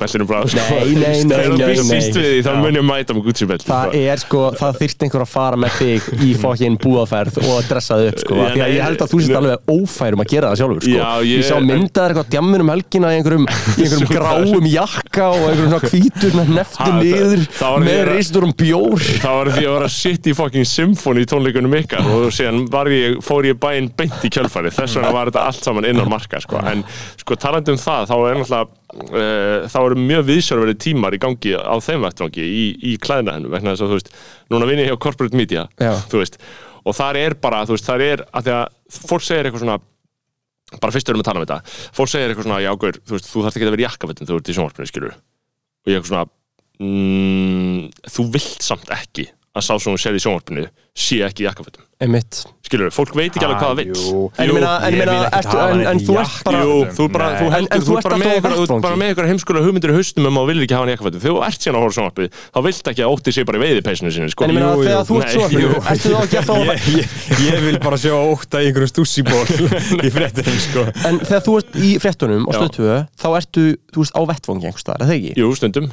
beltinu 3.48 3.81
með 3.82 3.96
það 3.96 4.08
er 4.12 4.22
sko, 4.22 4.42
það 4.60 4.78
þyrst 4.82 5.04
einhver 5.06 5.24
að 5.24 5.30
fara 5.32 5.58
með 5.62 5.76
þig 5.78 6.08
í 6.26 6.30
fokkin 6.42 6.78
búðaferð 6.82 7.38
og 7.42 7.50
að 7.58 7.68
dressa 7.72 7.98
þig 8.00 8.10
upp 8.12 8.22
sko, 8.24 8.38
því 8.52 8.62
að 8.66 8.72
ég 8.76 8.86
held 8.86 9.04
að 9.06 9.12
þú 9.12 9.20
sést 9.22 9.38
alveg 9.42 9.72
ófærum 9.76 10.22
að 10.24 10.30
gera 10.32 10.52
það 10.52 10.60
sjálfur 10.62 10.86
sko, 10.86 10.96
Já, 10.96 11.10
ég- 11.22 11.32
ég 11.32 11.46
sá 11.48 11.56
myndaðar 11.62 12.14
eitthvað 12.14 12.30
djammur 12.36 12.64
um 12.66 12.72
helgina 12.72 13.12
í 13.12 13.18
einhverjum, 13.20 13.46
einhverjum 13.82 14.12
gráum 14.12 14.68
jakka 14.72 15.28
og 15.32 15.46
einhverjum 15.48 15.72
svona 15.72 15.92
hvítur 15.92 16.38
neftu 16.52 16.80
Ha, 16.82 16.90
niður 16.98 17.44
með 17.82 18.00
reistur 18.08 18.46
um 18.46 18.52
bjór. 18.58 19.02
Það 19.22 19.36
var 19.38 19.50
því 19.56 19.64
að 19.68 19.74
vera 19.76 19.88
sitt 19.92 20.26
í 20.30 20.34
fucking 20.36 20.66
symfóni 20.68 21.24
í 21.24 21.28
tónleikunum 21.30 21.76
ykkar 21.82 22.08
og 22.12 22.28
síðan 22.34 22.64
ég, 22.92 23.18
fór 23.24 23.46
ég 23.48 23.58
bæinn 23.62 23.90
beint 23.96 24.24
í 24.26 24.30
kjölfari 24.32 24.72
þess 24.74 24.98
vegna 24.98 25.12
var 25.14 25.30
þetta 25.30 25.46
allt 25.50 25.66
saman 25.66 25.86
innan 25.88 26.10
marka 26.10 26.40
sko. 26.42 26.60
en 26.72 26.84
sko 27.20 27.36
talandi 27.40 27.74
um 27.74 27.80
það 27.80 28.08
þá 28.10 28.14
er 28.18 28.40
náttúrulega 28.40 28.81
uh, 28.92 29.68
þá 29.70 29.78
eru 29.82 30.00
mjög 30.00 30.26
viðsjárverið 30.30 30.80
tímar 30.86 31.16
í 31.16 31.20
gangi 31.22 31.54
á 31.56 31.76
þeim 31.82 32.04
vettvangi 32.06 32.44
í, 32.44 32.66
í 32.92 32.96
klæðnaðinu 33.02 33.52
vegna 33.52 33.72
þess 33.74 33.86
að 33.86 33.92
þú 33.94 33.98
veist, 34.00 34.12
núna 34.52 34.68
vinn 34.68 34.82
ég 34.82 34.92
hjá 34.92 34.98
Corporate 35.06 35.38
Media 35.38 35.64
Já. 35.80 35.94
þú 36.12 36.22
veist, 36.22 36.38
og 36.82 36.98
þar 36.98 37.20
er 37.22 37.38
bara 37.40 37.64
þú 37.68 37.76
veist, 37.76 37.88
þar 37.88 38.06
er 38.08 38.24
að 38.30 38.46
því 38.48 38.54
að 38.58 39.00
fólk 39.08 39.26
segir 39.26 39.48
eitthvað 39.48 39.64
svona 39.64 39.80
bara 40.80 40.94
fyrst 40.94 41.10
erum 41.10 41.20
við 41.20 41.26
að 41.26 41.30
tala 41.30 41.40
um 41.42 41.46
þetta 41.46 41.96
fólk 41.98 42.12
segir 42.12 42.32
eitthvað 42.32 42.48
svona, 42.48 42.62
já, 42.64 42.70
gaur, 42.80 43.00
þú 43.02 43.16
veist, 43.16 43.28
þú 43.32 43.44
þarft 43.44 43.58
ekki 43.58 43.68
að 43.68 43.74
vera 43.76 43.82
í 43.82 43.90
þegar 43.92 44.30
þú 44.30 44.38
ert 44.38 44.52
í 44.52 44.56
sjónvarpinu, 44.56 44.90
skilur 44.90 45.16
og 45.16 45.90
ég 45.90 45.98
eitthvað 45.98 46.12
svona 46.12 46.26
mm, 46.82 47.82
þú 48.14 48.26
vilt 48.36 48.64
samt 48.64 48.92
ekki 48.94 49.26
að 49.52 49.66
sá 49.66 49.74
sem 49.76 49.92
hún 49.92 50.00
sér 50.00 50.16
í 50.16 50.22
sjónvarpinu 50.22 50.64
sé 50.92 51.22
ekki 51.24 51.44
í 51.44 51.48
jakkafötum. 51.48 51.86
Einmitt. 52.02 52.42
Skilur, 52.66 52.90
fólk 52.90 53.12
veit 53.14 53.30
ekki 53.30 53.44
alveg 53.46 53.60
hvað 53.62 53.68
það 53.70 53.78
vill. 53.78 53.92
Jú, 53.94 54.22
En 54.42 54.48
ég 54.48 54.54
meina- 54.56 54.70
en 54.82 54.94
meina, 54.98 55.14
ertu- 55.38 55.58
en- 55.70 55.86
en 55.86 55.98
í 56.00 56.04
þú 56.04 56.14
ert 56.18 56.42
bara- 56.44 56.62
Jú, 56.62 56.72
jakkafötum. 56.82 56.96
þú, 56.96 57.12
bara, 57.12 57.26
þú 57.38 57.44
En- 57.46 57.52
heldur, 57.52 57.72
en 57.72 57.80
þú, 57.80 57.84
þú 57.86 57.96
ert 57.96 58.02
bara 58.02 58.16
með 58.16 58.26
á 58.26 58.32
þú 58.32 58.96
með 58.98 59.06
einhverja 59.12 59.30
heimskulega 59.32 59.64
hugmyndir 59.66 59.90
í 59.92 59.94
haustum 59.94 60.26
um 60.26 60.34
að 60.34 60.42
þú 60.42 60.46
viljir 60.50 60.62
ekki 60.66 60.74
hafa 60.74 60.82
hann 60.82 60.92
jakkafötum. 60.96 61.20
Þegar 61.22 61.32
þú 61.32 61.42
ert 61.46 61.60
síðan 61.62 61.76
að 61.78 61.82
horfa 61.82 61.94
sjónvarpið 61.96 62.28
þá 62.52 62.58
vilt 62.66 62.82
ekki 62.92 63.02
að 63.02 63.12
ótti 63.12 63.32
sig 63.32 63.46
bara 63.46 63.58
í 63.58 63.62
veiðipeysinu 63.62 64.10
sinni 64.12 64.30
sko. 64.32 64.42
En 64.44 64.50
ég 64.50 64.54
meina 64.58 64.66
Jú, 64.72 64.76
jú. 64.76 64.82
þegar 64.82 65.04
þú 65.06 65.14
ert 65.22 65.22
Nei, 65.22 65.32
svo 65.32 65.46
jú. 65.52 65.68
Ertu 65.92 66.08
þú 66.10 66.18
ekki 66.26 66.36
að 66.42 66.46
þá 66.50 66.54
ég, 66.66 66.78
ég, 66.92 67.06
ég 67.52 67.60
vil 67.62 67.78
bara 67.78 67.96
sjá 67.96 68.12
óta 68.18 68.56
í 68.58 68.66
einhverjum 68.66 68.92
stússiból 68.92 69.46
í 70.06 70.10
fréttinum 70.12 70.58
sko. 70.58 70.82
En 71.06 71.14
þegar 71.22 71.42
þú 71.46 71.52
ert 71.62 71.72
í 71.78 71.90
fréttunum 72.02 72.44
á 72.48 72.52
stöðtöðu 72.58 72.98
þá 73.16 73.28
ertu, 73.38 73.64
þú 73.94 73.98
veist, 74.02 74.12
á 74.12 74.20
vettvangi 74.26 74.64
einhvers 74.68 74.82
staðar, 74.84 75.00
er 75.00 75.06
það 75.06 75.16
ekki? 75.22 75.32
Jú, 75.38 75.48
stundum 75.56 75.86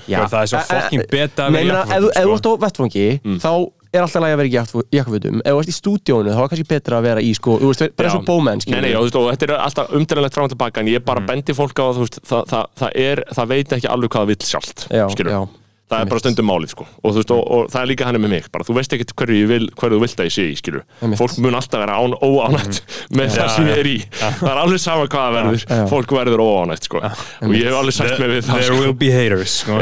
er 3.93 4.05
svo 4.05 4.05
jakkafötum, 4.05 4.05
alltaf 4.05 4.21
lægi 4.23 4.33
að 4.33 4.39
vera 4.39 4.49
í 4.49 4.55
jakk- 4.55 4.89
jakkafutum 4.93 5.41
ef 5.45 5.53
þú 5.53 5.59
ert 5.63 5.69
í 5.71 5.77
stúdíónu 5.79 6.33
þá 6.35 6.41
er 6.43 6.49
kannski 6.53 6.67
betra 6.69 6.99
að 6.99 7.07
vera 7.09 7.21
í 7.25 7.31
sko, 7.37 7.57
þú 7.61 7.71
veist, 7.71 7.85
bara 7.97 8.09
eins 8.09 8.17
og 8.19 8.25
bómenn 8.27 8.61
Nei, 8.69 8.81
nei, 8.85 8.93
og, 8.95 9.07
veist, 9.07 9.15
og 9.19 9.29
þetta 9.33 9.47
er 9.49 9.55
alltaf 9.65 9.93
umdælanlegt 9.97 10.33
fram 10.37 10.45
og 10.49 10.53
tilbaka 10.53 10.83
en 10.83 10.91
ég 10.93 11.05
bara 11.05 11.21
bendi 11.25 11.55
fólk 11.57 11.79
á 11.81 11.85
að 11.89 11.95
þú 11.97 12.05
veist, 12.05 12.19
það, 12.29 12.43
það, 12.53 12.65
það, 12.83 12.91
er, 13.09 13.23
það 13.39 13.49
veit 13.55 13.73
ekki 13.79 13.89
alveg 13.95 14.09
hvað 14.13 14.21
það 14.25 14.31
vill 14.33 14.49
sjálft 14.51 14.85
Já, 14.93 15.05
já. 15.09 15.41
Það 15.89 16.01
er 16.03 16.09
bara 16.11 16.19
stundum 16.23 16.47
málið 16.49 16.69
sko. 16.75 16.85
og, 17.03 17.15
veist, 17.17 17.31
og, 17.33 17.41
og 17.55 17.69
það 17.73 17.81
er 17.81 17.89
líka 17.91 18.05
hann 18.09 18.19
með 18.21 18.29
mig 18.35 18.49
bara, 18.53 18.63
þú 18.67 18.75
veist 18.77 18.93
ekkert 18.93 19.13
hverju, 19.17 19.37
ég 19.41 19.47
vil, 19.49 19.65
hverju 19.79 19.97
þú 19.97 20.01
vilt 20.03 20.19
að 20.21 20.27
ég 20.29 20.33
sé 20.35 20.45
í 20.49 20.55
skilur. 20.59 20.83
Fólk 21.19 21.37
mun 21.41 21.57
alltaf 21.59 21.81
vera 21.83 21.95
án, 21.99 22.13
óánægt 22.21 22.81
með 23.17 23.31
það 23.35 23.49
sem 23.55 23.69
ég 23.69 23.79
er 23.83 23.89
í 23.89 23.95
það 24.19 24.49
er 24.51 24.61
alveg 24.63 24.81
sama 24.83 25.07
hvað 25.09 25.23
það 25.25 25.37
verður 25.39 25.63
Já. 25.69 25.79
fólk 25.89 26.13
verður 26.19 26.43
óánægt 26.45 26.89
sko. 26.89 27.01
og 27.01 27.55
ég 27.57 27.65
hef 27.69 27.77
alveg 27.79 27.95
sagt 27.97 28.19
mig 28.21 28.29
við 28.35 28.43
það 28.49 28.59
There 28.59 28.69
sko. 28.69 28.79
will 28.83 28.93
be 29.01 29.09
haters 29.13 29.55
sko. 29.63 29.79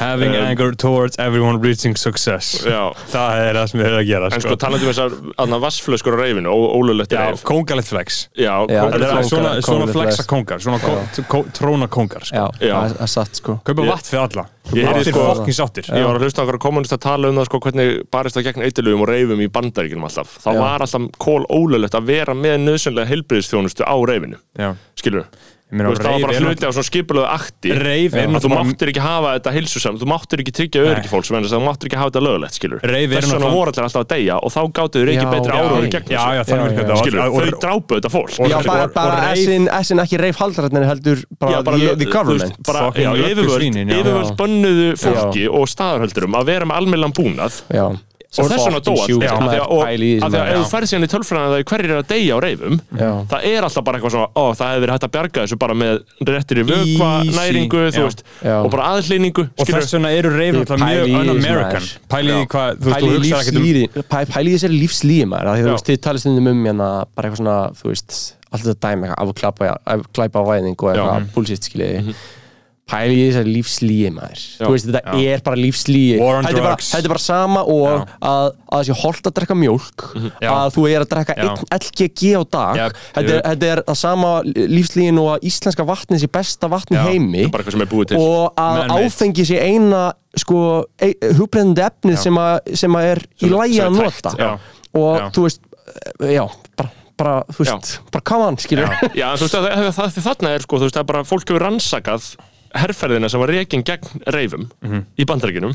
Having 0.00 0.34
Um, 0.36 0.42
anger 0.44 0.72
towards 0.74 1.16
everyone 1.22 1.60
reaching 1.62 1.96
success 1.96 2.64
Já. 2.66 2.90
Það 3.12 3.40
er 3.46 3.56
það 3.60 3.70
sem 3.70 3.80
við 3.80 3.86
höfum 3.86 4.00
að 4.02 4.08
gera 4.10 4.30
en 4.36 4.42
sko 4.44 4.56
talandi 4.60 4.86
um 4.86 4.92
þessar 4.92 5.60
vassflöskur 5.62 6.16
á 6.16 6.18
reyfinu 6.20 6.52
og 6.52 6.74
ólulegt 6.76 7.14
reyf 7.16 7.44
kóngalegt 7.46 7.88
flex 7.88 8.26
er 8.36 9.22
svona, 9.24 9.86
flexa 9.88 10.22
flex. 10.22 10.26
kóngar 10.28 10.60
Svona 10.60 10.80
tróna 11.56 11.88
kóngar 11.88 12.24
sko. 12.28 12.50
Það 12.60 13.00
er- 13.00 13.06
satt 13.10 13.36
sko 13.40 13.58
Kaupa 13.64 13.86
vatn 13.86 14.10
fyrir 14.10 14.24
alla 14.26 14.46
Ég 14.74 14.82
heyrði 14.82 15.02
Allir 15.02 15.12
sko- 15.12 15.26
fokkin 15.36 15.54
sáttir 15.54 15.86
Ég 15.94 16.06
var 16.06 16.16
að 16.18 16.24
hlusta 16.26 16.40
á 16.40 16.42
einhverja 16.42 16.62
kommunist 16.66 16.92
að 16.96 17.02
tala 17.06 17.28
um 17.30 17.36
það 17.38 17.44
sko 17.46 17.60
hvernig 17.62 17.90
barist 18.10 18.36
það 18.36 18.46
gegn 18.48 18.64
eitilugum 18.66 19.04
og 19.04 19.08
reyfum 19.12 19.42
í 19.44 19.48
bandaríkinum 19.54 20.06
alltaf. 20.08 20.32
Þá 20.42 20.50
Já. 20.50 20.58
var 20.58 20.80
alltaf 20.86 21.06
kól 21.22 21.44
ólulegt 21.46 21.94
að 21.94 22.08
vera 22.10 22.34
með 22.34 22.56
nöðsynlega 22.66 23.06
heilbriðstjónustu 23.12 23.86
á 23.86 23.94
reyfinu. 24.10 24.40
Já. 24.58 24.74
Skilur 24.98 25.26
Þú 25.30 25.45
veist, 25.66 25.98
það 25.98 26.12
var 26.14 26.20
bara 26.22 26.38
hluti 26.46 26.62
á 26.62 26.70
svona 26.70 26.86
skipulöðu 26.86 27.26
akti. 27.26 27.70
Reyf 27.74 28.14
er 28.14 28.20
að 28.22 28.30
þú 28.30 28.34
náttúrulega- 28.36 28.66
máttir 28.70 28.90
ekki 28.92 29.02
hafa 29.02 29.30
þetta 29.34 29.52
heilsusam 29.56 29.96
þú 29.98 30.06
máttir 30.12 30.38
ekki 30.44 30.52
tryggja 30.54 30.80
öryggi 30.86 31.10
fólks 31.10 31.30
vegna 31.32 31.42
þess 31.42 31.56
að 31.56 31.58
þú 31.58 31.66
máttir 31.66 31.86
ekki 31.90 31.98
hafa 31.98 32.10
þetta 32.12 32.22
lögulegt 32.26 32.54
skilur 32.54 32.80
er 33.16 33.20
þess 33.20 33.26
vegna 33.26 33.46
náttúrulega- 33.46 33.56
voru 33.56 33.70
allir 33.74 33.84
alltaf 33.86 34.02
að 34.04 34.10
deyja 34.14 34.36
og 34.46 34.50
þá 34.54 34.60
gáttu 34.78 34.96
þau 35.02 35.10
ekki 35.10 35.26
Já, 35.26 35.30
betri 35.34 35.50
já. 35.50 35.90
gegn 35.96 36.06
Já, 36.06 36.24
já, 36.36 36.42
þessu 36.46 36.96
skilur, 37.02 37.18
þau 37.18 37.34
og- 37.34 37.60
drápu 37.66 37.92
þetta 37.98 38.10
fólk. 38.14 38.30
Já, 38.46 38.58
bara, 38.66 38.86
reif- 38.86 39.42
essin, 39.42 39.68
ekki 40.06 40.16
reif 40.22 40.36
haldrarnir 40.36 40.84
heldur 40.86 41.18
bara 41.40 41.52
Já, 41.52 41.62
bara 41.64 41.76
the, 41.78 42.04
government. 42.06 42.56
bara, 42.62 42.90
yfirvöld, 42.94 44.36
bönnuðu 44.38 44.88
fólki 45.02 45.48
og 45.50 45.66
staðarhöldurum 45.66 46.34
að 46.38 46.44
vera 46.46 46.64
með 46.64 46.76
almennlan 46.78 47.12
búnað 47.12 47.62
Og 48.42 48.50
þess 48.50 48.66
vegna 48.66 48.80
dóa. 48.86 48.96
Af 48.96 49.40
að- 49.56 49.70
og- 49.72 49.86
af 49.86 50.30
því 50.32 50.38
að 50.40 50.50
ef 50.52 50.58
þú 50.60 50.70
færði 50.72 50.88
síðan 50.90 51.06
í 51.06 51.10
tölfræðina 51.14 51.48
það 51.52 51.58
er 51.58 51.66
hverjir 51.70 51.90
er 51.90 52.00
að 52.02 52.08
deyja 52.12 52.32
á 52.36 52.38
reyfum 52.46 52.76
Já. 52.96 53.10
það 53.32 53.40
er 53.50 53.60
alltaf 53.66 53.84
bara 53.86 53.98
eitthvað 53.98 54.12
svona 54.16 54.28
ó, 54.36 54.44
það 54.56 54.66
hefur 54.72 54.82
verið 54.86 54.94
hægt 54.96 55.06
að 55.06 55.12
bjarga 55.16 55.38
þessu 55.46 55.58
bara 55.58 55.74
með 55.74 55.94
réttir 56.26 56.56
í 56.56 56.64
vökva, 56.66 57.10
Easy. 57.24 57.36
næringu 57.38 57.78
þú 57.86 57.96
Já. 57.96 58.04
veist, 58.06 58.22
Já. 58.44 58.56
og 58.64 58.70
bara 58.70 58.84
aðhlýningu 58.92 59.42
Og 59.56 59.66
þess 59.66 59.92
vegna 59.96 60.10
eru 60.16 60.30
reyf 60.36 60.54
Ég 60.54 60.60
náttúrulega 60.60 60.86
pæli 60.86 61.06
mjög 61.06 61.20
un-American 61.20 61.82
maður. 61.82 61.98
Pælið 62.10 62.36
í 62.36 62.42
Já. 62.42 62.46
hvað, 62.46 62.68
þú 62.76 62.84
veist, 62.86 62.96
Pæli 62.96 63.06
þú 63.06 63.16
í 63.16 63.16
hugsaði 63.16 63.42
ekkert 63.46 63.56
um 63.56 63.66
lífslíði 64.76 65.24
maður 65.26 65.46
af 65.46 65.56
veist, 65.76 65.86
þið 65.90 66.00
stundum 66.20 66.46
um 66.52 66.64
hérna 66.66 66.88
bara 67.16 67.28
eitthvað 67.28 67.40
svona, 67.42 67.58
þú 67.76 67.86
veist 67.92 68.32
allt 68.52 68.62
þetta 68.62 68.80
dæmi, 68.86 69.02
eitthvað 69.06 69.26
afklæpa 69.26 69.76
afklæpa 69.86 70.40
væðing 70.46 70.76
og 70.78 70.88
eitthvað 70.94 71.20
Mhm. 71.20 71.28
bullshit 71.34 71.62
skiljiði 71.66 72.14
Pæli 72.86 73.14
í 73.18 73.22
þessari 73.26 73.50
lífslíði 73.50 74.10
maður 74.14 74.42
Já. 74.60 74.66
Veist, 74.70 74.84
þetta 74.86 75.00
er 75.18 75.40
bara 75.42 75.58
on 76.22 76.44
þetta, 76.46 76.52
er 76.52 76.62
bara- 76.62 76.76
þetta 76.86 77.00
er 77.00 77.10
bara 77.10 77.22
sama 77.24 77.62
og 77.66 77.86
Já. 77.88 78.04
að, 78.30 78.44
að 78.70 78.84
þessi 78.84 78.96
holt 79.00 79.26
að 79.26 79.34
drekka 79.40 79.56
mjólk 79.58 80.04
Já. 80.44 80.50
að 80.52 80.68
þú 80.76 80.84
er 80.92 81.02
að 81.02 81.08
drekka 81.10 81.34
Já. 81.34 81.48
1 81.50 81.74
LGG 81.80 82.30
á 82.38 82.42
dag 82.54 82.78
Já, 82.78 82.84
þetta, 83.16 83.24
er, 83.26 83.42
þetta 83.48 83.72
er 83.72 83.82
að 83.90 83.98
sama 83.98 84.30
lífslíðin 84.46 85.18
og 85.24 85.32
að 85.34 85.48
íslenska 85.50 85.88
vatnið 85.90 86.22
sé 86.22 86.30
besta 86.38 86.70
vatn 86.70 86.94
í 86.94 87.00
Já. 87.00 87.04
heimi 87.10 87.44
bara 87.50 87.66
er 87.66 88.16
og 88.22 88.62
að 88.68 88.94
áfengi 89.00 89.48
sé 89.50 89.58
eina 89.66 90.04
sko, 90.38 90.62
e 91.02 91.12
hugbreyndandi 91.40 91.86
efnið 91.90 92.22
sem, 92.22 92.38
að, 92.38 92.74
sem 92.78 92.98
að 93.02 93.10
er 93.16 93.24
í 93.42 93.50
lægi 93.50 93.82
er 93.82 93.90
að 93.90 93.98
nota 93.98 94.36
já. 94.38 94.50
og 94.94 95.12
Já. 95.18 95.28
þú 95.34 95.48
veist 95.50 95.62
já, 96.22 96.44
bara, 96.78 96.90
bara 97.18 97.36
þú 97.50 97.64
veist, 97.66 97.96
bara 98.14 98.22
come 98.30 98.52
on, 98.52 98.62
skilur 98.62 98.94
Já, 99.10 99.32
þú 99.34 99.48
veist, 99.48 99.56
það, 99.58 99.72
það, 99.74 99.88
það, 99.90 100.12
það, 100.20 100.26
þarna 100.30 100.54
er 100.54 100.66
sko, 100.70 100.78
þú 100.78 100.86
veist, 100.86 100.94
það 101.00 101.02
er 101.02 101.10
bara 101.16 101.26
fólk 101.26 101.50
hefur 101.50 101.66
rannsakað 101.66 102.36
herrferðina 102.82 103.30
sem 103.32 103.42
var 103.42 103.52
rekin 103.54 103.84
gegn 103.86 104.22
reifum 104.36 104.68
í 105.16 105.28
bandaríkinum 105.28 105.74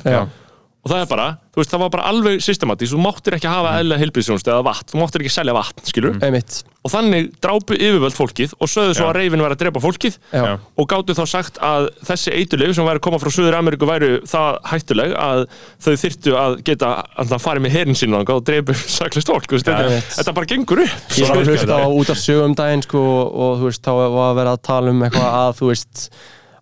og 0.81 0.89
það 0.89 1.03
er 1.03 1.09
bara, 1.11 1.25
þú 1.53 1.61
veist, 1.61 1.71
það 1.71 1.81
var 1.83 1.89
bara 1.93 2.05
alveg 2.09 2.39
systematís, 2.41 2.89
þú 2.89 2.99
máttir 3.03 3.35
ekki 3.37 3.49
hafa 3.51 3.75
eðla 3.77 3.99
heilbíðsjónust 4.01 4.47
eða 4.49 4.63
vatn, 4.65 4.87
þú 4.89 4.97
máttir 4.97 5.21
ekki 5.21 5.33
selja 5.35 5.53
vatn, 5.53 5.83
skilur 5.85 6.15
einmitt, 6.25 6.55
og 6.81 6.93
þannig 6.95 7.27
drápu 7.43 7.77
yfirvöld 7.77 8.17
fólkið 8.17 8.55
og 8.57 8.71
sögðu 8.71 8.95
svo 8.97 9.05
Já. 9.05 9.09
að 9.11 9.19
reifin 9.19 9.43
var 9.45 9.53
að 9.53 9.61
drepa 9.61 9.83
fólkið 9.83 10.17
Já. 10.33 10.55
og 10.57 10.89
gáttu 10.89 11.17
þá 11.19 11.21
sagt 11.29 11.61
að 11.61 11.91
þessi 12.09 12.33
eitulegu 12.33 12.73
sem 12.73 12.89
væri 12.89 12.97
að 12.97 13.05
koma 13.05 13.21
frá 13.21 13.29
Suður 13.35 13.59
Ameríku 13.59 13.91
væru 13.91 14.09
það 14.33 14.59
hættuleg 14.71 15.15
að 15.21 15.45
þau 15.85 15.93
þyrftu 16.01 16.35
að 16.41 16.57
geta 16.71 16.91
að 17.13 17.37
fara 17.45 17.61
með 17.61 17.77
herin 17.77 18.01
sín 18.01 18.17
og 18.17 18.33
drepa 18.49 18.73
saklist 18.97 19.29
fólk, 19.29 19.53
þetta, 19.61 20.33
bara 20.33 20.49
gengur 20.49 20.81
upp. 20.87 21.09
Ég 21.13 21.29
var 21.29 21.43
að 21.45 21.53
hlusta 21.53 21.77
á 21.77 21.85
út 21.85 22.09
af 22.09 22.25
sögum 22.25 22.57
daginn 22.57 22.81
sko, 22.89 23.05
og 23.29 23.61
þú 23.61 23.69
veist, 23.69 23.85
þá 23.85 23.93
var 24.01 24.31
að 24.31 24.37
vera 24.41 24.57
að 24.57 24.63
tala 24.65 24.95
um 24.95 25.05
eitthvað 25.05 25.41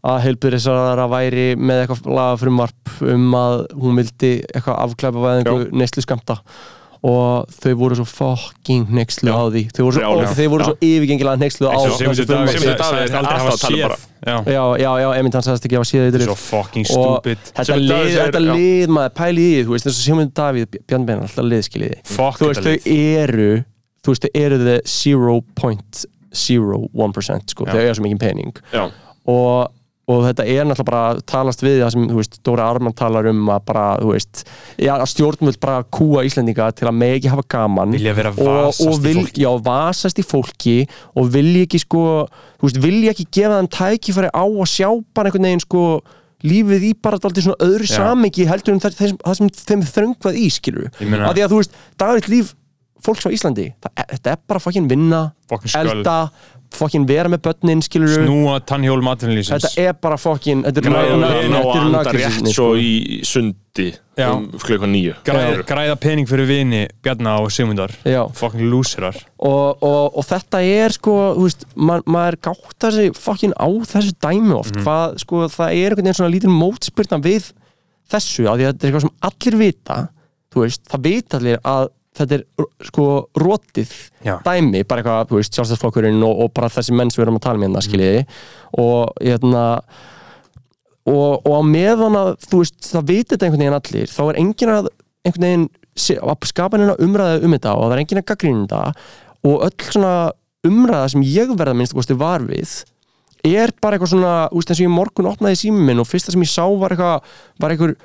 að 0.08 0.18
veist 0.26 1.04
að 1.06 1.14
væri 1.14 1.47
með 1.60 1.78
eitthvað 1.84 2.02
lagafrumvarp 2.18 2.84
um 3.14 3.26
að 3.39 3.56
hún 3.76 3.93
vildi 4.00 4.32
eitthvað 4.54 4.82
afklæpa 4.86 5.20
væðingu 5.26 5.58
neyslu 5.76 6.02
skamta 6.06 6.36
og 7.00 7.47
þau 7.64 7.74
voru 7.80 7.95
svo 7.95 8.04
fucking 8.08 8.89
nexlu 8.91 9.32
á 9.32 9.47
því. 9.47 9.62
Þau 9.72 9.84
voru 9.86 9.95
svo, 9.95 10.04
svo 10.68 10.76
yfirgengilega 10.84 11.39
nexlu 11.39 11.64
á 11.72 11.80
Davíð 11.80 11.95
sagðist 11.95 12.28
er 12.28 12.36
aldrei 12.36 12.60
alltaf 13.22 13.47
að 13.54 13.60
bara. 13.86 13.95
Já. 14.20 14.36
Já, 14.52 14.64
já, 14.84 14.91
já, 15.00 15.08
Emint 15.16 15.32
hann 15.38 15.45
sagðist 15.45 15.64
ekki 15.70 15.78
að 15.78 15.80
hafa 15.80 15.88
séð 15.88 16.04
Svo 16.20 16.20
eitthvað 16.20 16.43
fucking 16.43 16.84
og 16.91 17.08
stupid. 17.08 17.39
þetta 18.20 18.41
lið, 18.43 18.91
maður 18.97 19.14
pæli 19.16 19.39
í 19.39 19.47
því, 19.54 19.64
þú 19.64 19.72
veist, 19.78 19.88
eins 19.88 19.95
og 19.95 20.04
Sigmundur 20.04 20.36
Davíð 20.41 20.68
Bjarn 20.91 21.08
Bein, 21.08 21.24
alltaf 21.24 21.47
liðskiliði 21.47 22.04
þú 22.04 22.43
veist, 22.50 22.68
þau 22.68 22.76
eru 23.00 23.64
þú 24.04 24.12
veist, 24.12 24.28
þau 24.28 24.36
eru 24.43 24.60
the 24.60 24.84
0.01% 24.84 27.56
sko, 27.56 27.64
þau 27.70 27.80
eru 27.80 27.95
svo 27.95 28.04
mikið 28.10 28.20
pening. 28.28 28.52
Já, 28.76 28.91
og, 29.24 29.72
og 30.10 30.24
þetta 30.26 30.45
er 30.49 30.66
náttúrulega 30.66 30.88
bara 30.89 31.22
talast 31.30 31.62
við 31.62 31.76
það 31.84 31.91
sem, 31.93 32.05
þú 32.10 32.18
veist, 32.18 32.38
Dóra 32.47 32.66
Arman 32.72 32.95
talar 32.97 33.28
um 33.30 33.43
að 33.53 33.60
bara, 33.70 33.84
þú 34.01 34.14
veist, 34.16 34.43
já, 34.82 34.91
að 34.95 35.07
stjórnvöld 35.14 35.60
bara 35.62 35.84
kúa 35.93 36.24
Íslendinga 36.26 36.70
til 36.80 36.88
að 36.89 36.95
megi 36.97 37.20
ekki 37.20 37.34
hafa 37.36 37.45
gaman 37.53 37.93
Vilja 37.93 38.16
vera 38.18 38.32
og, 38.34 38.39
vasast 38.47 38.88
og 38.89 38.95
í 38.97 39.03
vil, 39.05 39.20
fólki. 39.22 39.43
Já, 39.45 39.51
vasast 39.70 40.22
í 40.22 40.26
fólki 40.26 40.78
og 41.14 41.30
vilja 41.36 41.66
ekki 41.68 41.84
sko, 41.86 42.03
þú 42.57 42.70
veist, 42.72 42.82
vilja 42.88 43.14
ekki 43.14 43.28
gefa 43.39 43.60
þeim 43.60 43.70
tækifæri 43.78 44.32
á 44.34 44.43
að 44.49 44.72
sjá 44.74 44.89
bara 45.14 45.30
einhvern 45.30 45.49
veginn 45.51 45.66
sko 45.68 45.84
lífið 46.49 46.84
í 46.88 46.93
bara 47.03 47.18
dálítið 47.20 47.49
svona 47.49 47.66
öðru 47.68 47.88
Já. 47.89 47.95
samingi 47.99 48.45
heldur 48.47 48.72
en 48.78 48.80
það, 48.80 48.93
það, 48.95 49.16
það 49.28 49.39
sem 49.41 49.49
þeim 49.60 49.82
þröngvað 49.93 50.38
í 50.39 50.45
skilur 50.55 50.86
að 50.95 51.34
því 51.36 51.43
að 51.43 51.51
þú 51.51 51.57
veist, 51.60 51.74
dagaritt 51.99 52.30
líf 52.32 52.53
fólks 53.03 53.28
á 53.28 53.32
Íslandi, 53.36 53.66
það, 53.84 53.91
er- 53.99 54.07
þetta 54.16 54.32
er 54.34 54.39
bara 54.47 54.60
fokkin 54.64 54.88
vinna, 54.91 55.20
elda 55.80 56.16
fokkin 56.76 57.05
vera 57.09 57.30
með 57.32 57.41
börnin, 57.47 57.82
skilur 57.86 58.11
Snúa 58.13 58.59
tannhjól 58.67 59.01
matvinnlýsins 59.05 59.63
þetta 59.65 59.88
er 59.88 59.95
bara 60.01 60.17
fokkin 60.22 60.61
þetta 60.67 60.82
er 60.82 60.88
græða 60.89 61.61
og 61.63 61.72
anda 61.80 62.13
rétt 62.15 62.51
svo 62.53 62.74
í 62.80 63.20
sundi 63.28 63.89
um 64.20 64.49
klukkan 64.59 64.91
nýju 64.91 65.15
Græða, 65.24 65.63
græða 65.67 65.95
pening 66.03 66.28
fyrir 66.28 66.47
vini 66.49 66.82
Bjarna 67.03 67.38
og 67.39 67.53
Sigmundar. 67.55 67.93
Já. 68.03 68.26
Fucking 68.36 68.67
loserar 68.72 69.15
og, 69.38 69.80
og, 69.80 70.17
og 70.20 70.26
þetta 70.28 70.61
er 70.65 70.95
sko 70.95 71.15
þú 71.38 71.45
veist, 71.47 71.65
ma 71.76 71.99
maður 72.03 72.39
gáttar 72.49 72.95
sig 72.95 73.15
fokkin 73.15 73.55
á 73.55 73.67
þessu 73.70 74.15
dæmi 74.20 74.55
oft. 74.57 74.76
Mhm. 74.76 74.84
hvað, 74.84 75.17
sko, 75.24 75.45
það 75.47 75.70
er 75.72 75.95
einhvern 75.95 76.03
veginn 76.03 76.20
svona 76.20 76.34
lítil 76.36 76.51
mótspyrna 76.53 77.22
við 77.24 77.51
þessu, 78.09 78.49
af 78.49 78.57
því 78.59 78.65
að 78.65 78.74
þetta 78.74 78.84
er 78.84 78.89
eitthvað 78.89 79.05
sem 79.05 79.15
allir 79.30 79.59
vita 79.63 79.99
þú 80.49 80.65
veist, 80.65 80.84
það 80.89 81.07
vita 81.07 81.39
allir 81.39 81.63
að 81.63 81.89
þetta 82.20 82.38
er 82.38 82.67
sko 82.88 83.07
rótið 83.39 83.91
Já. 84.26 84.36
dæmi, 84.45 84.84
bara 84.88 85.03
eitthvað, 85.03 85.30
þú 85.32 85.39
veist, 85.39 85.57
sjálfstæðsflokkurinn 85.57 86.24
og, 86.28 86.45
og 86.45 86.53
bara 86.55 86.72
þessi 86.74 86.95
menn 86.95 87.11
sem 87.11 87.22
við 87.22 87.28
erum 87.28 87.39
að 87.39 87.45
tala 87.47 87.59
um 87.59 87.65
hérna, 87.65 87.84
skiljiði. 87.86 88.26
Og 88.84 89.24
hérna 89.24 89.63
og, 91.09 91.47
og 91.47 91.53
á 91.55 91.61
meðan 91.65 92.20
að 92.20 92.34
þú 92.45 92.61
veist, 92.63 92.80
það 92.91 93.09
veit 93.13 93.34
þetta 93.34 93.47
einhvern 93.47 93.65
veginn 93.65 93.80
allir 93.80 94.13
þá 94.13 94.22
er 94.28 94.41
enginn 94.43 94.76
að 94.76 94.91
einhvern 95.26 95.47
veginn 95.47 95.67
að 96.20 96.47
skapa 96.47 96.80
neina 96.80 96.99
umræða 97.01 97.41
um 97.43 97.55
þetta 97.57 97.74
og 97.76 97.88
það 97.88 97.95
er 97.95 98.03
enginn 98.03 98.22
að 98.22 98.30
gaggrýna 98.30 98.67
þetta. 98.67 99.09
Og 99.49 99.65
öll 99.65 99.89
svona 99.89 100.13
umræða 100.67 101.11
sem 101.15 101.28
ég 101.28 101.51
verða 101.55 101.76
minnst 101.78 101.95
að 101.95 102.01
kosti 102.01 102.20
var 102.20 102.45
við 102.47 102.80
er 103.47 103.72
bara 103.80 103.95
eitthvað 103.95 104.13
svona, 104.13 104.34
þú 104.51 104.59
veist, 104.59 104.72
eins 104.72 104.82
og 104.82 104.86
ég 104.86 104.93
morgun 104.93 105.30
opnaði 105.30 105.59
síminn 105.61 105.86
minn 105.88 106.01
og 106.03 106.07
fyrsta 106.09 106.34
sem 106.34 106.43
ég 106.43 106.51
sá 106.51 106.65
var 106.80 106.95
eitthvað 106.95 107.30
var 107.61 107.74
eitthvað 107.74 107.95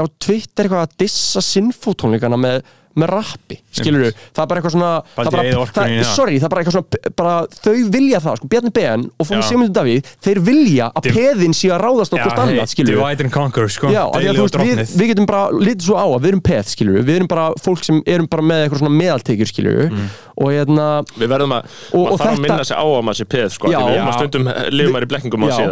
á 0.00 0.04
Twitter 0.22 0.66
eitthvað 0.66 0.86
að 0.86 0.96
dissa 1.04 1.42
sinfótónleikana 1.44 2.38
með 2.40 2.62
með 2.98 3.06
rappi, 3.12 3.56
skilur 3.70 4.08
það 4.10 4.40
er 4.42 4.48
bara 4.50 4.60
eitthvað 4.60 4.72
svona 4.74 4.90
það 5.14 5.28
bara, 5.30 5.44
í 5.46 5.52
það, 5.54 5.68
það. 5.76 6.08
sorry, 6.16 6.38
það 6.40 6.46
er 6.48 6.52
bara 6.54 6.62
eitthvað 6.64 6.74
svona 6.74 7.12
bara, 7.20 7.34
þau 7.62 7.74
vilja 7.94 8.20
það, 8.24 8.38
sko, 8.40 8.48
Bjarni 8.50 8.72
Ben 8.74 9.04
og 9.20 9.28
Fóni 9.28 9.38
Já. 9.40 9.46
Sigmundur 9.46 9.74
Davíð, 9.78 10.10
þeir 10.26 10.40
vilja 10.48 10.88
að 10.90 11.06
Div- 11.06 11.14
peðin 11.20 11.54
sé 11.54 11.70
að 11.70 11.80
ráðast 11.84 12.10
á 12.12 12.16
hvort 12.18 12.40
annað, 12.44 12.72
skilur 12.72 12.96
divide 12.98 13.24
and 13.26 13.32
conquer, 13.34 13.68
sko. 13.70 13.92
Já, 13.94 14.02
að 14.10 14.26
þú 14.26 14.42
og 14.42 14.50
veist, 14.50 14.58
við, 14.58 14.82
við 15.00 15.12
getum 15.12 15.28
bara 15.30 15.44
litið 15.54 15.86
svo 15.86 15.94
á 16.02 16.06
að 16.10 16.18
við 16.24 16.28
erum 16.32 16.42
peð, 16.50 16.64
skilur 16.74 16.98
við 17.06 17.14
erum 17.20 17.30
bara 17.30 17.46
fólk 17.62 17.84
sem 17.86 18.02
erum 18.10 18.26
bara 18.30 18.42
með 18.50 18.64
eitthvað 18.66 18.82
svona 18.82 18.96
meðaltekjur, 18.98 19.52
skilur 19.54 19.78
Mm. 19.90 20.08
og 20.40 20.48
hérna 20.52 20.86
Við 21.20 21.28
verðum 21.30 21.52
að, 21.56 21.62
Og- 21.94 22.10
maður 22.10 22.18
þarf 22.20 22.34
að 22.34 22.42
minna 22.42 22.64
sig 22.64 22.76
á 22.76 22.84
að 22.84 23.02
maður 23.06 23.18
sé 23.20 23.24
peð 23.30 23.48
sko, 23.54 23.68
við 23.68 23.74
Já. 23.76 24.02
að 24.02 24.14
stundum 24.18 24.44
lifum 24.74 24.92
maður 24.94 25.06
í 25.06 25.10
blekkingum 25.10 25.44
að 25.46 25.52
sé 25.54 25.64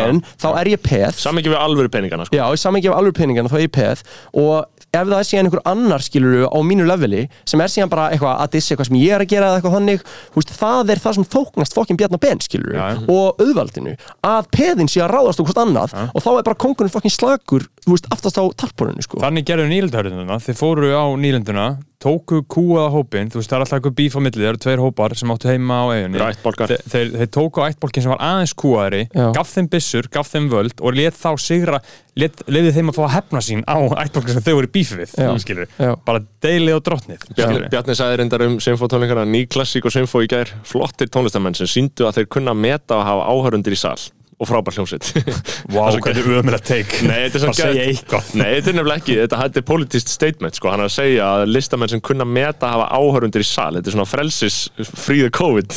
ég 0.00 0.08
ég 0.08 0.16
ég 0.16 0.20
ég 0.20 0.26
ég 0.26 0.26
við 0.26 0.40
þá, 0.40 0.48
við 0.48 0.60
er 0.60 0.68
ég 0.68 0.82
peð. 0.82 1.22
Ekki 1.30 1.52
við 1.52 1.60
alvöru 1.60 1.88
peningana 1.88 2.24
sko. 2.24 2.36
Já, 2.36 2.44
í 2.52 2.60
samingi 2.60 2.88
við 2.88 2.96
alveg 2.96 3.14
peningana, 3.14 3.48
þá 3.48 3.54
er 3.54 3.66
ég 3.66 3.72
peð. 3.72 4.02
Og 4.32 4.64
ef 4.90 5.06
það 5.06 5.18
er 5.18 5.26
síðan 5.28 5.46
einhver 5.46 5.62
annar, 5.64 6.02
skilur 6.02 6.46
á 6.50 6.58
mínu 6.66 6.86
leveli, 6.88 7.28
sem 7.46 7.60
er 7.60 7.68
síðan 7.70 7.90
bara 7.90 8.10
eitthvað 8.10 8.40
að 8.42 8.50
dissi 8.56 8.74
eitthvað 8.74 8.86
sem 8.86 8.96
ég 8.96 9.14
er 9.14 9.20
að 9.20 9.30
gera 9.30 9.46
eða 9.46 9.60
eitthvað 9.60 9.76
þannig 9.78 10.02
veist, 10.34 10.54
það 10.58 10.90
er 10.90 10.98
það 10.98 11.14
sem 11.14 11.24
þóknast 11.24 11.74
fokkin 11.74 11.96
Bjarnar 12.00 12.18
Ben, 12.18 12.40
skilur 12.40 12.74
Já, 12.74 12.96
já. 12.96 13.04
og 13.06 13.38
auðvaldinu 13.38 13.94
að 14.26 14.50
peðin 14.50 14.88
sé 14.90 15.00
að 15.04 15.14
ráðast 15.14 15.38
á 15.38 15.44
hvort 15.46 15.62
annað 15.62 15.94
og 16.10 16.24
þá 16.24 16.30
er 16.32 16.42
bara 16.42 16.58
kongurinn 16.66 16.90
fokkin 16.90 17.14
slagur 17.14 17.68
þú 17.86 17.94
veist, 17.94 18.10
aftast 18.10 18.42
á 18.42 18.44
tarpuninu, 18.58 19.02
sko. 19.06 19.22
Þannig 19.22 19.46
gerðu 19.46 19.70
nýlendahörðununa, 19.70 20.40
þeir 20.42 20.58
fóru 20.58 20.90
á 20.90 21.06
nýlenduna 21.14 21.78
tóku 22.00 22.38
kúaða 22.48 22.88
hópin, 22.94 23.28
þú 23.28 23.40
veist 23.40 23.50
það 23.50 23.56
er 23.58 23.62
alltaf 23.64 23.76
eitthvað 23.76 23.96
bíf 23.98 24.14
á 24.16 24.20
milli, 24.24 24.40
það 24.40 24.50
eru 24.50 24.60
tveir 24.64 24.80
hópar 24.80 25.14
sem 25.20 25.32
áttu 25.34 25.50
heima 25.50 25.80
á 25.80 25.86
eiginni 25.92 26.20
Þeir 26.20 26.84
þeir, 26.94 27.10
þeir, 27.18 27.30
tóku 27.36 27.64
ættbólkin 27.66 28.04
sem 28.06 28.12
var 28.14 28.22
aðeins 28.24 28.54
kúaðari 28.56 29.02
Já. 29.12 29.26
gaf 29.36 29.50
þeim 29.52 29.68
byssur, 29.74 30.08
gaf 30.14 30.30
þeim 30.32 30.46
völd 30.52 30.80
og 30.80 30.96
let 30.96 31.18
þá 31.20 31.28
sigra, 31.44 31.80
leiði 32.16 32.72
þeim 32.76 32.92
að 32.92 32.96
fá 32.96 33.02
að 33.04 33.12
hefna 33.18 33.42
sín 33.44 33.64
á 33.68 33.76
ættbólkin 34.04 34.38
sem 34.38 34.46
þau 34.46 34.54
voru 34.56 34.70
í 34.70 34.72
bífi 34.78 35.00
við 35.02 35.12
Já. 35.20 35.28
skilur, 35.44 35.74
Já. 35.76 35.92
bara 36.08 36.22
deilið 36.40 36.78
og 36.78 36.86
drottnið 36.88 37.26
Bjarni, 37.36 37.98
sagði 38.00 38.22
reyndar 38.22 38.46
um 38.46 38.56
symfótónleikana 38.64 39.26
ný 39.28 39.44
klassík 39.52 39.84
og 39.84 39.92
symfó 39.92 40.24
í 40.24 40.30
gær 40.32 40.54
flottir 40.64 41.12
tónlistamenn 41.12 41.58
sem 41.58 41.68
síndu 41.68 42.08
að 42.08 42.22
þeir 42.22 42.32
kunna 42.38 42.56
meta 42.56 42.96
og 42.96 43.04
hafa 43.10 43.28
áhörundir 43.28 43.76
í 43.76 43.80
sal 43.80 43.98
og 44.40 44.48
frábær 44.48 44.72
hljómsveit. 44.72 45.04
Vá, 45.74 45.82
hvað 46.00 46.16
er 46.16 46.28
ömur 46.40 46.56
að 46.56 46.62
teik 46.70 46.94
Nei, 47.04 47.26
þetta 47.26 47.36
er 47.36 47.42
samt 47.44 47.58
segja 47.58 47.82
eitthvað. 47.90 48.30
Nei, 48.40 48.48
þetta 48.56 48.70
er 48.72 48.76
nefnilega 48.78 49.00
ekki, 49.02 49.16
þetta, 49.20 49.60
er 49.60 49.66
politist 49.68 50.08
statement 50.14 50.56
sko, 50.56 50.70
hann 50.72 50.80
er 50.80 50.88
að 50.88 50.94
segja 50.94 51.24
að 51.28 51.40
listamenn 51.52 51.92
sem 51.92 52.00
kunna 52.04 52.24
meta 52.24 52.70
hafa 52.72 52.86
áhörundir 52.96 53.44
í 53.44 53.46
sal, 53.46 53.74
þetta 53.76 53.88
er 53.90 53.94
svona 53.96 54.08
frelsis 54.08 54.56
fríða 54.80 55.30
COVID 55.36 55.70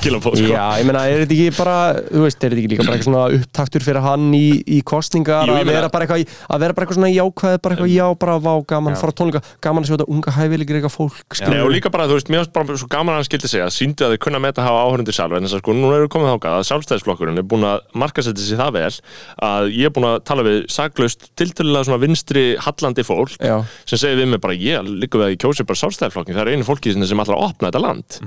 skilabóð 0.00 0.34
sko. 0.40 0.50
Já, 0.50 0.64
ég 0.80 0.86
meina, 0.88 1.04
er 1.06 1.22
þetta 1.22 1.36
ekki 1.36 1.54
bara, 1.60 1.76
þú 2.08 2.24
veist, 2.24 2.40
er 2.42 2.50
þetta 2.50 2.62
ekki 2.64 2.72
líka 2.74 2.82
bara 2.88 2.96
eitthvað 2.98 3.10
svona 3.12 3.24
upptaktur 3.38 3.82
fyrir 3.86 4.02
hann 4.08 4.24
í, 4.34 4.48
í 4.66 4.80
kostningar 4.88 5.46
Jú, 5.46 5.54
að 5.60 5.70
vera 5.70 5.88
bara 5.94 6.08
eitthvað, 6.08 6.36
að 6.48 6.58
vera 6.64 6.72
bara 6.74 6.82
eitthvað 6.88 6.98
svona 6.98 7.12
jákvæð, 7.14 7.56
bara 7.62 7.72
eitthvað 7.76 7.92
já, 7.94 8.06
bara 8.24 8.34
vá, 8.42 8.52
gaman, 8.74 8.92
Já. 8.96 9.00
fara 9.04 9.16
tónleika, 9.22 9.40
gaman 9.62 9.82
að 9.84 9.88
sjá 9.88 9.94
þetta 9.94 10.10
unga 10.16 10.30
hæfilegir 10.34 10.80
eitthvað 10.80 10.96
fólk, 10.96 11.38
Nei, 11.46 11.60
og 11.62 11.70
líka 11.72 11.92
bara, 11.94 12.08
þú 12.10 12.14
veist, 12.18 12.30
mér 12.32 12.42
er 18.08 18.12
markasetja 18.12 18.46
sér 18.48 18.60
það 18.64 18.72
vel 18.78 18.98
að 19.48 19.68
ég 19.76 19.88
er 19.88 19.94
búin 19.94 20.08
að 20.08 20.18
tala 20.32 20.44
við 20.48 20.58
saklaust 20.72 21.28
tiltölulega 21.38 21.86
svona 21.88 22.00
vinstri 22.02 22.44
hallandi 22.64 23.04
fólk 23.06 23.36
Já. 23.38 23.60
sem 23.88 24.00
segir 24.00 24.18
við 24.22 24.32
mig 24.32 24.42
bara 24.42 24.56
ég 24.58 24.88
líka 24.88 25.20
við 25.20 25.28
að 25.28 25.34
ég 25.36 25.42
kjósi 25.44 25.66
bara 25.68 25.82
sjálfstæðisflokkin 25.84 26.38
það 26.38 26.44
er 26.46 26.52
einu 26.56 26.66
fólki 26.68 26.94
sem 26.98 27.22
allra 27.22 27.36
að 27.38 27.46
opna 27.50 27.70
þetta 27.70 27.82
land. 27.84 28.18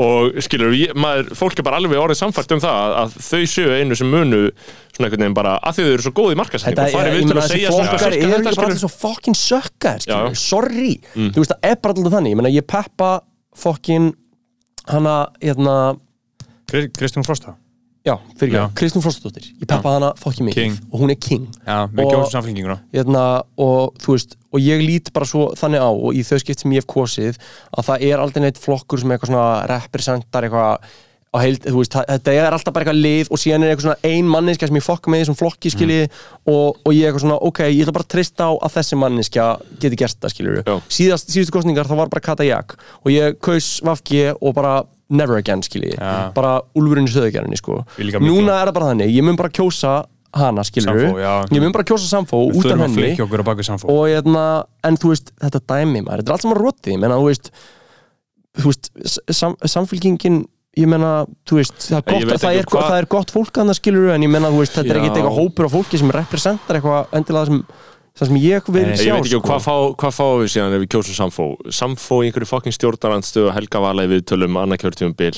Og 0.00 0.38
skilur, 0.44 0.72
ég, 0.72 0.92
maður, 0.96 1.32
fólk 1.36 1.58
er 1.60 1.66
bara 1.66 1.78
alveg 1.80 1.98
orðið 2.00 2.18
samfært 2.22 2.52
um 2.54 2.60
það 2.62 2.78
að, 2.80 2.92
að 3.02 3.16
þau 3.26 3.40
séu 3.52 3.72
einu 3.76 3.96
sem 3.98 4.08
munu 4.08 4.38
svona 4.94 5.08
einhvern 5.08 5.24
veginn 5.26 5.36
bara 5.36 5.56
að 5.60 5.76
því 5.76 5.84
þau 5.86 5.92
eru 5.96 6.04
svo 6.06 6.12
góð 6.16 6.32
í 6.32 6.38
markasetning 6.40 6.78
Þetta 6.78 6.86
og 6.86 6.94
farið 6.96 7.10
er, 7.10 7.16
við 7.16 7.20
ég 7.20 7.26
til 7.26 7.34
meina, 7.34 7.42
að 7.44 7.52
segja 7.52 7.72
svona. 7.74 7.90
þetta, 7.90 8.10
líka 8.30 8.54
bara 8.56 8.68
allir 8.70 8.80
svo 8.80 8.92
fucking 8.94 9.36
sökkar, 9.40 10.06
Já. 10.08 10.16
Mm. 10.30 10.38
sorry. 10.40 10.92
Þú 11.16 11.42
veist, 11.42 11.52
það 11.52 11.68
er 11.72 11.80
bara 11.84 11.96
alltaf 11.98 12.16
þannig, 12.16 12.32
ég 12.34 12.40
meina, 12.40 12.54
ég 12.54 12.66
peppa 12.70 13.10
fucking 13.66 14.08
hana, 14.94 15.16
hérna 15.42 15.76
Kri- 16.70 16.88
Kristján 16.96 17.26
Frosta 17.26 17.56
já, 18.06 18.14
fyrir 18.40 18.56
ekki, 18.56 18.78
Kristján 18.80 19.04
Frostadóttir 19.04 19.50
ég 19.50 19.66
peppa 19.68 19.96
hana 19.96 20.12
fucking 20.20 20.48
mikið. 20.48 20.62
King. 20.62 20.78
og 20.90 21.02
hún 21.02 21.12
er 21.12 21.20
king. 21.20 21.46
Já, 21.66 21.78
við 21.92 22.10
kjósum 22.12 22.32
samfélkinguna 22.36 22.78
hérna, 22.94 23.26
og 23.60 24.00
veist 24.06 24.36
og 24.50 24.64
ég 24.64 24.82
lít 24.82 25.12
bara 25.14 25.28
svo 25.28 25.50
þannig 25.58 25.84
á 25.84 25.90
og 25.90 26.16
í 26.16 26.24
þau 26.26 26.40
skipt 26.42 26.64
sem 26.64 26.74
ég 26.74 26.82
hef 26.82 26.90
kosið 26.90 27.38
að 27.76 27.92
það 27.92 28.08
er 28.08 28.24
aldrei 28.24 28.44
neitt 28.46 28.58
flokkur 28.60 29.02
sem 29.02 29.14
eitthvað 29.14 29.32
svona 29.32 29.46
representar 29.70 30.48
eitthvað 30.48 30.90
á 31.30 31.36
heild, 31.38 31.62
þú 31.62 31.78
veist, 31.78 31.94
þetta 31.94 32.32
er 32.34 32.50
alltaf 32.50 32.74
bara 32.74 32.88
eitthvað 32.88 33.02
lið 33.04 33.28
og 33.30 33.38
síðan 33.38 33.62
er 33.62 33.72
eitthvað 33.72 33.86
svona 33.86 34.10
ein 34.10 34.30
manninskja 34.30 34.66
sem 34.66 34.78
ég 34.80 34.82
fokka 34.82 35.12
með 35.12 35.20
þessum 35.22 35.38
flokki 35.38 35.70
skilji 35.70 35.98
og, 36.50 36.80
og 36.82 36.90
ég 36.90 37.04
er 37.04 37.12
eitthvað 37.12 37.22
svona, 37.22 37.36
ok, 37.46 37.60
ég 37.68 37.84
ætla 37.84 37.94
bara 37.94 38.06
að 38.08 38.14
treysta 38.16 38.48
á 38.50 38.52
að 38.56 38.74
þessi 38.78 38.98
manninskja 38.98 39.44
geti 39.84 40.00
gert 40.00 40.18
það 40.18 40.34
skilju 40.34 40.64
Já. 40.66 40.74
síðast, 40.90 41.30
síðustu 41.30 41.54
kostningar 41.54 41.86
þá 41.86 41.94
var 42.00 42.10
bara 42.10 42.24
Kata 42.24 42.46
Jak 42.48 42.74
og 43.04 43.12
ég 43.14 43.38
kaus 43.46 43.76
Vafki 43.86 44.24
og 44.34 44.56
bara 44.58 44.80
never 45.10 45.36
again 45.40 45.62
skilji, 45.66 45.96
Já. 45.98 46.30
bara 46.36 46.60
úlfurinn 46.78 47.08
í 47.08 47.12
söðugjörninni 47.12 47.58
sko, 47.58 47.80
Ég 47.98 48.16
núna 48.22 48.60
er 48.62 48.70
það 48.70 48.76
bara 48.78 48.90
þannig 48.92 49.12
ég 49.16 49.26
mun 49.26 49.38
bara 49.40 49.50
kjósa 49.50 49.94
hana 50.38 50.62
skilju, 50.62 51.16
ég 51.18 51.58
mun 51.64 51.72
bara 51.74 51.82
kjósa 51.88 52.06
Samfó 52.06 52.44
út 52.46 52.64
af 52.70 52.78
henni. 52.78 52.94
flikja 52.94 53.24
okkur 53.26 53.42
á 53.42 53.46
baku 53.50 53.64
samfó. 53.66 53.90
Og 53.90 54.04
hérna, 54.06 54.44
en 54.86 54.94
þú 55.02 55.10
veist, 55.10 55.32
þetta 55.42 55.60
dæmi 55.72 56.04
maður, 56.06 56.22
þetta 56.22 56.30
er 56.30 56.36
allt 56.36 56.44
saman 56.46 56.60
rotið, 56.60 56.92
ég 56.94 57.00
menna, 57.02 57.18
þú 57.18 57.26
veist 57.32 57.50
þú 58.60 58.70
veist, 58.70 58.90
sam, 59.34 59.56
samfélkingin 59.74 60.40
ég 60.78 60.86
menna, 60.90 61.24
þú 61.50 61.58
veist 61.58 61.88
það 61.90 61.98
er 61.98 62.14
Ég 62.20 62.28
gott, 62.30 62.40
það 62.44 62.58
ekki 62.60 62.78
er, 62.78 62.86
það 62.86 62.98
er 63.02 63.08
gott 63.16 63.30
fólk 63.34 63.58
að 63.58 63.70
það 63.72 63.78
skilur 63.80 64.12
en 64.14 64.22
ég 64.26 64.30
menna, 64.30 64.50
þú 64.54 64.62
veist, 64.62 64.76
þetta 64.78 64.94
er 64.94 65.00
ekkert 65.00 65.18
eitthvað 65.18 65.38
hópur 65.40 65.66
af 65.66 65.74
fólki 65.74 65.98
sem 65.98 66.12
representar 66.14 66.78
eitthvað 66.78 67.16
endilega 67.18 67.42
það 67.42 67.50
sem, 67.50 67.62
það 68.18 68.30
sem 68.30 68.38
ég 68.42 68.70
vil 68.74 68.86
sjá 68.94 69.04
Ég 69.06 69.14
veit 69.14 69.24
ekki 69.24 69.32
sko. 69.32 69.42
hvað, 69.46 69.62
fá, 69.64 69.74
hvað 70.02 70.16
fáum 70.16 70.42
við 70.42 70.52
síðan 70.54 70.76
ef 70.76 70.82
við 70.84 70.90
kjósum 70.94 71.16
Samfó? 71.18 71.46
Samfó 71.72 72.20
í 72.20 72.28
einhverju 72.30 72.50
fokking 72.50 72.76
stjórnarandstöðu 72.76 73.54
Helga 73.56 73.82
Vala 73.84 74.06
í 74.06 74.10
viðtölum, 74.10 74.58
annað 74.60 74.82
kjörtífum 74.84 75.16
bil 75.18 75.32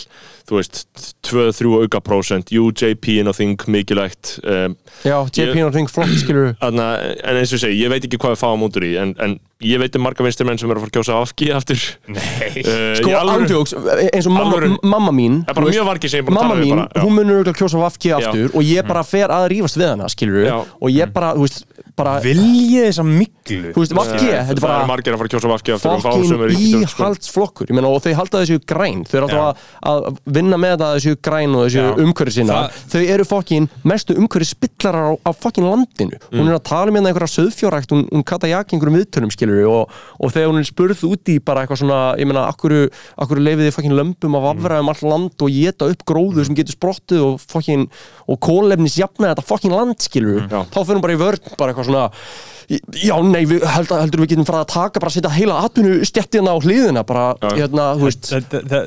þú 0.49 0.59
veist, 0.59 0.83
2-3 1.29 1.77
auka 1.85 2.03
prósent 2.03 2.51
UJP 2.53 3.20
inn 3.20 3.31
á 3.31 3.35
þing, 3.37 3.62
mikilvægt 3.70 4.37
um, 4.43 4.75
já, 5.07 5.16
JP 5.31 5.62
og 5.68 5.77
Ring 5.77 5.91
flott 5.93 6.12
skilur 6.18 6.53
en 6.66 6.83
eins 6.83 7.53
og 7.53 7.59
ég 7.59 7.62
segi, 7.62 7.79
ég 7.85 7.93
veit 7.93 8.03
ekki 8.03 8.20
hvað 8.20 8.37
við 8.37 8.43
fáum 8.43 8.66
út 8.66 8.79
úr 8.81 8.89
í 8.89 8.93
en, 9.01 9.14
en 9.23 9.39
ég 9.62 9.79
veit 9.79 9.95
um 9.95 10.03
marga 10.03 10.25
vinstir 10.27 10.47
menn 10.49 10.59
sem 10.59 10.70
eru 10.70 10.81
að 10.81 10.87
fara 10.87 10.91
að 10.91 10.97
kjósa 10.97 11.18
afki 11.23 11.51
aftur. 11.55 11.85
Nei. 12.11 12.20
Uh, 12.62 12.93
sko, 12.99 13.11
ándjóks, 13.16 13.73
eins 14.12 14.27
og 14.29 14.35
mamma, 14.35 14.59
mamma 14.87 15.12
mín 15.14 15.39
er 15.49 15.57
veist, 15.57 15.73
mjög 15.75 15.87
margir 15.89 16.11
sem 16.12 16.20
ég 16.20 16.23
er 16.23 16.29
búin 16.29 16.37
að 16.37 16.43
mamma 16.43 16.55
tala 16.55 16.61
við 16.61 16.68
mín, 16.68 16.81
bara, 16.83 16.93
já. 16.95 17.03
hún 17.03 17.16
munur 17.16 17.39
örugglega 17.41 17.59
kjósa 17.59 17.81
Vafki 17.81 18.12
aftur 18.14 18.53
og 18.53 18.66
ég 18.66 18.87
bara 18.87 19.03
fer 19.07 19.33
að 19.35 19.47
rífast 19.53 19.79
við 19.81 19.89
hana, 19.89 20.09
skilur 20.12 20.45
Já. 20.47 20.55
og 20.62 20.93
ég 20.93 21.14
bara, 21.14 21.33
þú 21.39 21.47
veist, 21.47 21.64
bara 21.66 21.82
Viljið 22.24 22.86
þessa 22.88 23.05
miklu 23.07 23.72
þú 23.74 23.82
veist, 23.82 23.93
Vafki, 23.97 24.26
þetta 24.32 24.40
er 24.40 24.59
Það 24.59 24.62
bara 24.64 24.76
eru 24.80 24.88
margir 24.90 25.12
að 25.14 25.20
fara 25.20 25.28
að 25.28 25.34
kjósa 25.34 25.53
afki 25.57 25.72
aftur 25.74 25.90
og 25.93 26.03
fá 26.03 26.11
fokkin 26.12 26.86
sko. 26.88 27.03
íhaldsflokkur. 27.03 27.66
Ég 27.68 27.76
meina 27.76 27.90
og 27.93 28.01
þau 28.05 28.14
halda 28.16 28.40
þessu 28.43 28.59
græn. 28.72 29.03
Þau 29.09 29.16
eru 29.18 29.26
alltaf 29.28 29.66
að, 29.82 30.07
að 30.09 30.20
vinna 30.38 30.59
með 30.62 30.72
þetta 30.76 30.88
þessu 30.97 31.14
græn 31.28 31.57
og 31.59 31.66
þessu 31.66 31.82
Já. 31.82 31.90
umhverfi 32.07 32.34
sinna 32.38 32.57
Það- 32.57 32.78
þau 32.93 33.03
eru 33.16 33.26
fokkin 33.28 33.68
mestu 33.93 34.16
umhverfi 34.18 34.49
spillarar 34.53 35.05
á, 35.05 35.12
á 35.20 35.30
fokkin 35.36 35.66
landinu. 35.68 36.20
Hún 36.32 36.49
er 36.49 36.57
að 36.59 36.64
tala 36.70 36.95
með 36.95 37.11
einhverja 37.12 37.32
söðfjórækt 37.36 37.93
hún, 37.95 38.05
hún 38.12 38.24
kata 38.24 38.51
jakk 38.51 38.72
einhverjum 38.72 38.99
viðtölum 39.03 39.32
skilur 39.34 39.68
og, 39.68 39.90
og 40.18 40.32
þegar 40.32 40.51
hún 40.53 40.62
er 40.62 40.68
spurð 40.68 41.05
út 41.12 41.28
í 41.28 41.38
bara 41.45 41.62
eitthvað 41.66 41.82
svona 41.82 42.01
ég 42.18 42.26
meina 42.30 42.47
akkur, 42.49 42.76
akkur 43.18 43.43
leifiði 43.43 43.72
fokkin 43.74 43.97
lömpum 43.99 44.36
að 44.38 44.47
vafra 44.49 44.80
um 44.82 44.88
allt 44.93 45.03
land 45.07 45.45
og 45.45 45.51
geta 45.53 45.88
upp 45.93 46.05
gróður 46.09 46.47
sem 46.49 46.57
getur 46.59 46.76
sprottið 46.78 47.22
og 47.26 47.40
fokkin 47.43 47.86
og 48.28 48.40
kólefnis 48.43 48.97
jafna 49.01 49.32
þetta 49.34 49.45
fokkin 49.47 49.74
land 49.74 49.99
skilur 50.03 50.47
Já. 50.49 50.62
þá 50.72 50.78
fyrir 50.80 50.97
hún 50.99 51.05
bara 51.05 51.16
í 51.16 51.20
vörn 51.20 51.57
bara 51.59 51.72
eitthvað 51.72 51.82
svona 51.85 52.11
Já, 52.71 53.15
nei, 53.27 53.43
við, 53.49 53.63
held, 53.67 53.91
heldur 53.95 54.21
við 54.23 54.31
getum 54.33 54.47
farið 54.49 54.63
að 54.63 54.71
taka 54.73 55.01
bara 55.03 55.11
að 55.11 55.17
setja 55.17 55.31
heila 55.35 55.57
atvinnu 55.67 56.07
stjættina 56.09 56.53
á 56.55 56.57
hliðina 56.63 57.03
bara, 57.07 57.25
Já. 57.43 57.49
hérna, 57.59 57.87
þú 57.99 58.05
veist. 58.09 58.31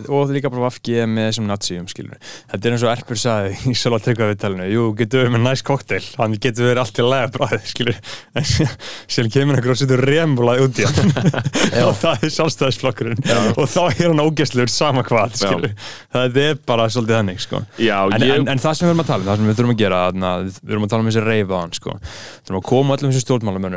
Og 0.10 0.32
líka 0.34 0.50
bara 0.54 0.64
Vafki 0.66 0.96
með 1.10 1.30
þessum 1.30 1.48
naziðum 1.50 1.88
skilur 1.92 2.18
þetta 2.52 2.64
er 2.70 2.76
eins 2.76 2.86
og 2.86 2.92
Erpur 2.94 3.20
sagði 3.20 3.50
í 3.72 3.76
Sjöla 3.78 4.00
tryggva 4.04 4.30
viðtalinu 4.32 4.68
jú, 4.72 4.86
getur 5.00 5.26
við 5.26 5.32
með 5.36 5.44
næst 5.46 5.66
kokteil 5.68 6.04
hann 6.20 6.38
getur 6.42 6.70
verið 6.70 6.82
allt 6.86 7.00
í 7.02 7.06
lega 7.06 7.28
bræði 7.36 7.60
skilur 7.72 7.98
en 8.36 8.46
sér 9.16 9.30
kemur 9.34 9.56
einhver 9.60 9.76
og 9.76 9.80
setur 9.82 10.00
remulaði 10.06 10.66
út 10.70 10.80
í 10.80 10.88
hann. 10.90 11.12
Og 11.86 11.94
það 12.00 12.24
er 12.26 12.32
sjálfstæðisflokkurinn. 12.36 13.20
Og 13.56 13.66
þá 13.70 13.82
er 13.92 14.08
hann 14.10 14.24
ógæslegur 14.24 14.72
sama 14.72 15.04
hvað 15.06 15.36
skilur 15.42 15.74
það 16.16 16.40
er 16.46 16.56
bara 16.66 16.88
svolítið 16.92 17.16
þannig 17.20 17.40
sko. 17.44 17.62
Já, 17.82 17.98
en, 18.08 18.22
ég- 18.26 18.40
en, 18.40 18.48
en 18.56 18.62
það 18.62 18.74
sem 18.80 18.86
við 18.88 18.92
erum 18.94 19.04
að 19.04 19.10
tala 19.12 19.22
um, 19.22 19.28
það 19.28 19.36
sem 19.42 19.46
við 19.50 19.58
þurfum 19.60 19.76
að 19.76 19.82
gera 19.82 20.02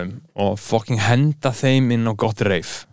um 0.03 0.11
sko. 0.11 0.19
stjórnmálamönnum 0.19 0.21
og 0.49 0.59
fucking 0.59 1.01
henda 1.01 1.51
þeim 1.51 1.91
inn 1.93 2.07
á 2.09 2.13
gott 2.17 2.41
reif 2.47 2.85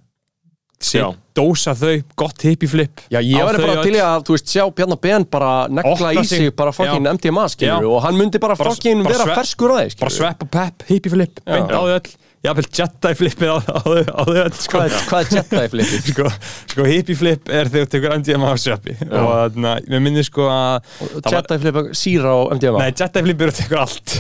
Já. 0.86 1.08
dósa 1.34 1.74
þau, 1.74 2.04
gott 2.20 2.42
hippiflip 2.46 3.00
Já, 3.10 3.20
ég 3.24 3.40
þau 3.40 3.62
bara 3.64 3.84
til 3.84 3.96
í 3.96 4.02
að, 4.04 4.26
þú 4.28 4.36
veist, 4.36 4.50
sjá 4.52 4.66
Bjarnar 4.76 5.00
Ben 5.02 5.24
bara 5.32 5.54
Opna 5.66 6.12
í 6.14 6.24
sig. 6.28 6.52
bara 6.56 6.72
fokkin. 6.76 7.08
MDMA, 7.08 7.46
skilur 7.50 7.82
Já. 7.82 7.90
og 7.90 8.02
hann 8.04 8.18
myndi 8.20 8.40
bara 8.40 8.56
Bara- 8.56 8.70
fokkin 8.76 9.02
bara 9.04 9.16
vera 9.18 9.36
ferskur 9.40 9.72
á 9.72 9.76
þeir, 9.82 9.96
bara 10.00 10.12
skilur 10.12 10.18
svepp 10.20 10.44
og 10.44 10.52
pepp, 10.52 10.84
hippiflip, 10.90 11.40
beint 11.46 11.72
á 11.72 11.80
þau 11.80 11.96
öll 11.96 12.12
jafnvel 12.46 12.68
Jedi 12.80 13.12
flippið 13.20 13.52
á, 13.52 13.58
á, 13.66 13.80
á 13.86 14.22
þau 14.26 14.38
öll, 14.44 14.56
sko. 14.58 14.80
Hvað 14.80 14.86
er, 14.88 15.06
hvað 15.10 15.20
er 15.22 15.36
Jedi 15.36 15.64
flippið? 15.76 16.10
sko, 16.14 16.30
sko 16.74 16.86
hippie 16.90 17.18
flip 17.20 17.52
er 17.52 17.70
þegar 17.74 17.86
þú 17.88 17.92
tekur 17.96 18.16
MDMA 18.20 18.52
á 18.52 18.56
sveppi 18.62 18.96
og 19.06 19.30
þarna, 19.32 19.74
mér 19.92 20.04
minnir 20.06 20.28
sko 20.28 20.48
að 20.52 20.90
það 21.00 21.30
var- 21.30 21.36
Jedi 21.38 21.60
flip 21.66 21.80
síra 22.02 22.34
á 22.36 22.40
MDMA 22.58 22.84
Nei, 22.86 22.92
Jedi 23.02 23.26
flip 23.28 23.44
er 23.48 23.54
að 23.54 23.60
tekur 23.62 23.82
allt. 23.86 24.16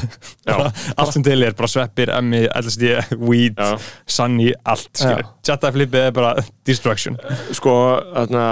Allt 0.99 1.13
sem 1.15 1.23
til 1.26 1.41
er, 1.43 1.55
bara 1.57 1.69
sveppir, 1.71 2.11
emmi, 2.15 2.43
LSD, 2.59 2.91
weed, 3.17 3.57
sunny, 4.05 4.51
allt 4.69 4.91
skilur. 4.93 5.26
Jedi 5.45 5.71
flip 5.76 5.95
er 5.99 6.11
bara 6.15 6.36
destruction. 6.67 7.17
Sko, 7.57 7.73
þarna 8.13 8.45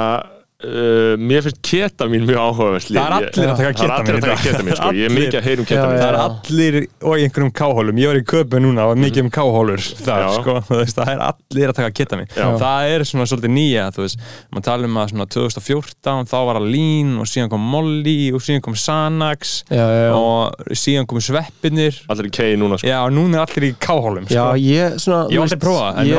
uh, 0.63 1.13
mér 1.19 1.45
finnst 1.45 1.61
ketamin 1.67 2.25
mjög 2.27 2.41
áhugavert 2.43 2.89
Það 2.89 3.03
er 3.03 3.15
allir 3.19 3.53
að 3.53 3.63
taka 3.63 3.73
Það 3.73 3.87
er 3.87 3.95
allir 3.97 4.17
að 4.17 4.27
taka 4.27 4.41
ketamin 4.43 4.63
ketamin, 4.63 4.77
sko, 4.77 4.91
ég 4.97 5.07
er 5.09 5.15
mikið 5.17 5.37
að 5.39 5.47
heyra 5.47 5.63
um 5.63 5.67
ketamin 5.67 5.99
það 5.99 6.09
er 6.09 6.19
allir 6.23 6.77
og 7.03 7.15
einhverjum 7.17 7.51
káhólum. 7.57 7.99
Ég 8.01 8.11
var 8.11 8.19
í 8.19 8.23
köpu 8.33 8.61
núna 8.63 8.85
og 8.89 8.99
mikið 9.01 9.25
um 9.25 9.31
káhólur 9.33 9.83
það, 9.83 10.25
sko, 10.37 10.55
það 10.93 11.11
er 11.13 11.23
allir 11.27 11.73
að 11.73 11.77
taka 11.79 11.93
ketamin 11.99 12.29
Já. 12.33 12.45
það 12.61 12.91
er 12.93 13.05
svona 13.09 13.27
svolítið 13.29 13.53
nýja 13.57 13.87
maður 13.93 14.65
tala 14.67 14.89
um 14.89 14.99
að 15.01 15.13
svona 15.13 15.27
2014 15.33 16.29
þá 16.31 16.37
var 16.49 16.59
að 16.59 16.69
Lean 16.73 17.15
og 17.21 17.29
síðan 17.29 17.51
kom 17.53 17.65
Molly 17.73 18.17
og 18.35 18.43
síðan 18.43 18.63
kom 18.65 18.77
Xanax 18.77 19.55
Já, 19.69 19.83
já, 19.83 20.03
já. 20.07 20.13
og 20.17 20.75
síðan 20.83 21.09
kom 21.09 21.21
sveppinir 21.23 21.99
Allir 22.11 22.29
í 22.29 22.33
kei 22.33 22.53
núna, 22.59 22.79
sko. 22.79 22.89
Já, 22.89 22.99
og 23.05 23.13
núna 23.15 23.41
er 23.41 23.47
allir 23.47 23.69
í 23.71 23.73
káhólum 23.83 24.29
Já, 24.29 24.45
sko. 24.45 24.61
ég 24.61 24.97
svona 25.03 25.23
Ég 25.29 25.37
þú 25.37 25.41
hef 25.41 25.43
aldrei 25.43 25.57
veist, 25.57 25.65
prófað, 25.65 25.91
en 25.97 26.07
ég- 26.07 26.15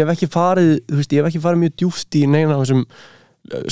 hef 0.00 0.12
ekki 0.14 0.30
farið, 0.30 0.74
þú 0.90 1.00
veist, 1.00 1.14
ég 1.16 1.22
hef 1.24 1.30
ekki 1.30 1.44
farið 1.46 1.64
mjög 1.64 1.74
djúft 1.80 2.20
í 2.20 2.26
neina 2.30 2.56
af 2.56 2.64
þessum 2.64 2.84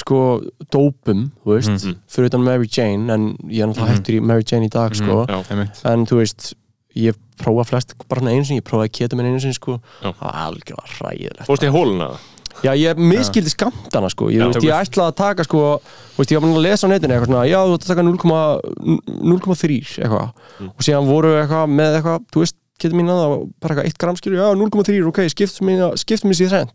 sko, 0.00 0.40
dópum, 0.72 1.30
þú 1.44 1.54
veist 1.56 1.68
Mhm. 1.84 1.96
fyrir 2.08 2.26
utan 2.30 2.44
Mary 2.44 2.66
Jane, 2.70 3.10
en 3.12 3.36
ég 3.48 3.62
er 3.62 3.66
náttúrulega 3.68 3.94
hættur 3.98 4.14
í 4.18 4.22
Mary 4.22 4.42
Jane 4.46 4.66
í 4.66 4.70
dag, 4.70 4.92
sko. 4.94 5.26
Já. 5.28 5.66
En 5.84 6.06
þú 6.06 6.16
veist, 6.22 6.54
ég 6.96 7.14
prófa 7.38 7.64
flest 7.66 7.94
bara 8.08 8.20
einu 8.22 8.44
sinni, 8.44 8.60
ég 8.60 8.66
prófaði 8.66 8.90
ketaminn 8.90 9.26
einu 9.30 9.40
sinni, 9.40 9.54
sko. 9.54 9.80
Já. 10.02 10.12
það 10.12 10.20
var 10.20 10.34
algjörlega 10.48 10.98
hræðilegt 10.98 11.46
Fórst 11.46 11.62
í 11.62 11.70
hóluna? 11.70 12.08
Það? 12.10 12.64
Já, 12.64 12.72
ég 12.74 12.96
miskildi 12.98 13.50
skamtana 13.54 14.08
sko. 14.10 14.26
Ég, 14.34 14.42
veist, 14.42 14.64
ég 14.66 14.74
ætlaði 14.74 15.12
að 15.12 15.14
taka 15.14 15.44
sko 15.44 15.80
veist, 16.16 16.30
Ég 16.32 16.40
var 16.40 16.48
búin 16.48 16.56
að 16.58 16.64
lesa 16.66 16.86
á 16.86 16.90
netinu 16.90 17.14
eitthvað 17.14 17.30
svona 17.30 17.46
Já, 17.46 17.60
þú 17.62 17.74
ætla 17.78 17.86
að 17.86 17.92
taka 17.94 18.02
0,3 18.02 19.98
eitthvað. 20.02 20.32
Mm. 20.58 20.68
og 20.74 20.82
síðan 20.82 21.06
voru 21.06 21.30
eitthvað 21.38 21.70
með 21.70 21.98
eitthvað 22.00 22.24
þú 22.34 22.42
veist, 22.42 22.56
getur 22.82 22.98
mín 22.98 23.10
að 23.12 23.20
það 23.22 23.34
bara 23.62 23.74
eitthvað 23.74 23.90
1 23.92 23.98
gram 24.02 24.16
skilur 24.18 24.38
Já, 24.42 24.48
0,3, 24.58 25.06
ok, 25.06 25.20
skiptum 25.30 25.68
mér 25.70 25.94
skiptum 26.02 26.30
mér 26.32 26.38
síðan 26.40 26.72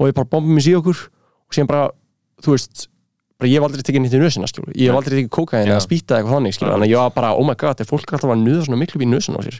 og 0.00 0.08
ég 0.08 0.14
bara 0.16 0.24
bombum 0.32 0.54
mér 0.56 0.64
síðan 0.64 0.80
okkur. 0.80 1.00
Og 1.50 1.52
síðan 1.56 1.68
bara, 1.68 1.90
þú 2.44 2.56
veist 2.56 2.86
ég 3.40 3.54
hef 3.56 3.64
aldrei 3.64 3.80
tekið 3.80 4.02
nýtt 4.04 4.12
í 4.12 4.18
nösina 4.20 4.48
skilur 4.50 4.74
Ég 4.76 4.90
hef 4.90 4.96
aldrei 4.98 5.14
tekið 5.16 5.30
kókain 5.32 5.62
Já. 5.64 5.70
eða 5.72 5.80
spýta 5.80 6.18
eitthvað 6.18 6.34
þannig 6.36 6.52
skilur 6.58 6.72
Þannig 6.74 6.84
að 6.84 6.90
ég 6.92 6.98
var 7.00 7.12
bara, 7.14 7.30
oh 7.40 7.46
my 7.48 7.54
god, 7.56 7.78
er 7.80 7.88
fólk 7.88 8.12
alltaf 8.12 8.32
að 8.34 8.42
nuða 8.42 8.64
svona 8.66 8.80
miklu 8.82 9.00
í 9.00 9.08
nösina 9.08 9.40
á 9.40 9.42
sér. 9.46 9.56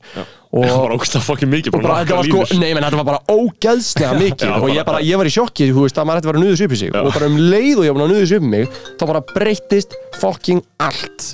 Og, 0.50 0.66
Það 0.66 0.82
var 0.82 0.92
að 0.98 1.24
fokkin 1.24 1.48
mikið 1.54 1.76
og 1.78 1.84
bara, 1.86 1.96
þetta 2.02 2.18
var 2.18 2.28
sko, 2.28 2.58
nei, 2.60 2.74
menn, 2.76 2.84
þetta 2.84 2.98
var 3.00 3.08
bara 3.08 3.22
ógeðslega 3.32 4.18
mikið. 4.24 4.52
Og 4.58 4.68
ég, 4.74 4.84
bara- 4.84 5.00
ég 5.00 5.16
var 5.22 5.30
í 5.30 5.32
sjokki, 5.32 5.70
þú 5.72 5.86
veist, 5.86 5.96
að 6.02 6.08
maður 6.10 6.20
ætti 6.20 6.28
að 6.28 6.32
vera 6.34 6.42
að 6.42 6.44
nuðis 6.44 6.64
upp 6.66 6.74
í 6.76 6.80
sig. 6.82 6.92
Og 7.00 7.12
bara 7.16 7.30
um 7.32 7.38
leið 7.54 7.80
og 7.80 7.86
ég 7.88 7.96
var 7.96 8.04
að 8.04 8.12
nuðis 8.12 8.34
upp 8.36 8.44
í 8.44 8.52
mig 8.52 8.68
þá 9.00 9.04
bara 9.14 9.22
breyttist 9.32 9.96
fucking 10.20 10.60
allt 10.84 11.30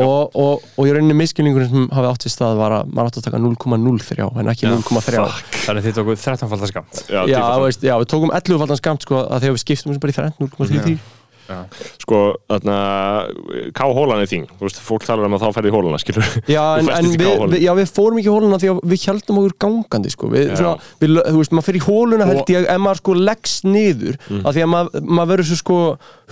Og, 0.00 0.36
og, 0.38 0.66
og 0.78 0.88
ég 0.88 0.94
rauninni 0.96 1.16
miskilningurinn 1.18 1.70
sem 1.72 1.88
hafi 1.96 2.10
átt 2.10 2.26
í 2.26 2.32
stað 2.32 2.58
var 2.60 2.76
að 2.78 2.92
maður 2.94 3.10
átti 3.10 3.20
að 3.20 3.26
taka 3.28 3.40
0,03 3.44 4.28
en 4.40 4.52
ekki 4.54 4.70
0,3 4.70 5.24
þannig 5.66 5.88
þið 5.88 5.96
tókuð 6.00 6.20
13 6.24 6.52
falda 6.52 6.70
skamt 6.70 7.02
Já, 7.10 7.20
Já, 7.28 7.40
veist, 7.64 7.84
já, 7.84 7.94
við 8.00 8.10
tókum 8.14 8.34
11 8.36 8.62
faldan 8.62 8.80
skamt 8.80 9.06
sko, 9.08 9.24
að 9.26 9.46
þegar 9.46 9.56
við 9.56 9.64
skiptum 9.64 10.00
bara 10.00 10.14
í 10.14 10.18
þrenn 10.20 10.38
0,33 10.40 11.19
Sko, 12.00 12.18
þarna, 12.50 12.76
K-hólan 13.76 14.22
er 14.22 14.28
þín, 14.30 14.46
þú 14.58 14.66
veist, 14.66 14.80
fólk 14.84 15.04
talar 15.06 15.26
um 15.28 15.34
að 15.36 15.44
þá 15.44 15.48
ferði 15.56 15.70
í 15.70 15.74
hólana, 15.74 15.98
skilur 16.02 16.26
Já, 16.50 16.62
en, 16.80 16.90
en 16.94 17.08
við, 17.14 17.44
við, 17.54 17.56
já, 17.64 17.72
við 17.78 17.92
fórum 17.96 18.20
ekki 18.20 18.30
í 18.30 18.34
hóluna 18.34 18.58
því 18.62 18.70
að 18.72 18.80
við 18.92 19.04
heldum 19.10 19.40
okkur 19.42 19.56
gangandi 19.64 20.12
sko. 20.14 20.30
við, 20.32 20.46
Já. 20.52 20.56
svona, 20.60 20.74
þú 21.00 21.40
veist, 21.40 21.54
maður 21.56 21.68
fyrir 21.70 21.80
í 21.80 21.84
hóluna 21.86 22.28
held 22.30 22.52
ég 22.54 22.68
ef 22.74 22.80
maður 22.84 23.02
sko 23.02 23.16
leggst 23.20 23.68
niður 23.68 24.16
Mm. 24.30 24.44
af 24.46 24.54
því 24.54 24.62
að 24.62 24.68
maður, 24.70 25.04
maður 25.10 25.30
verður 25.32 25.48
svo 25.50 25.56
sko 25.60 25.76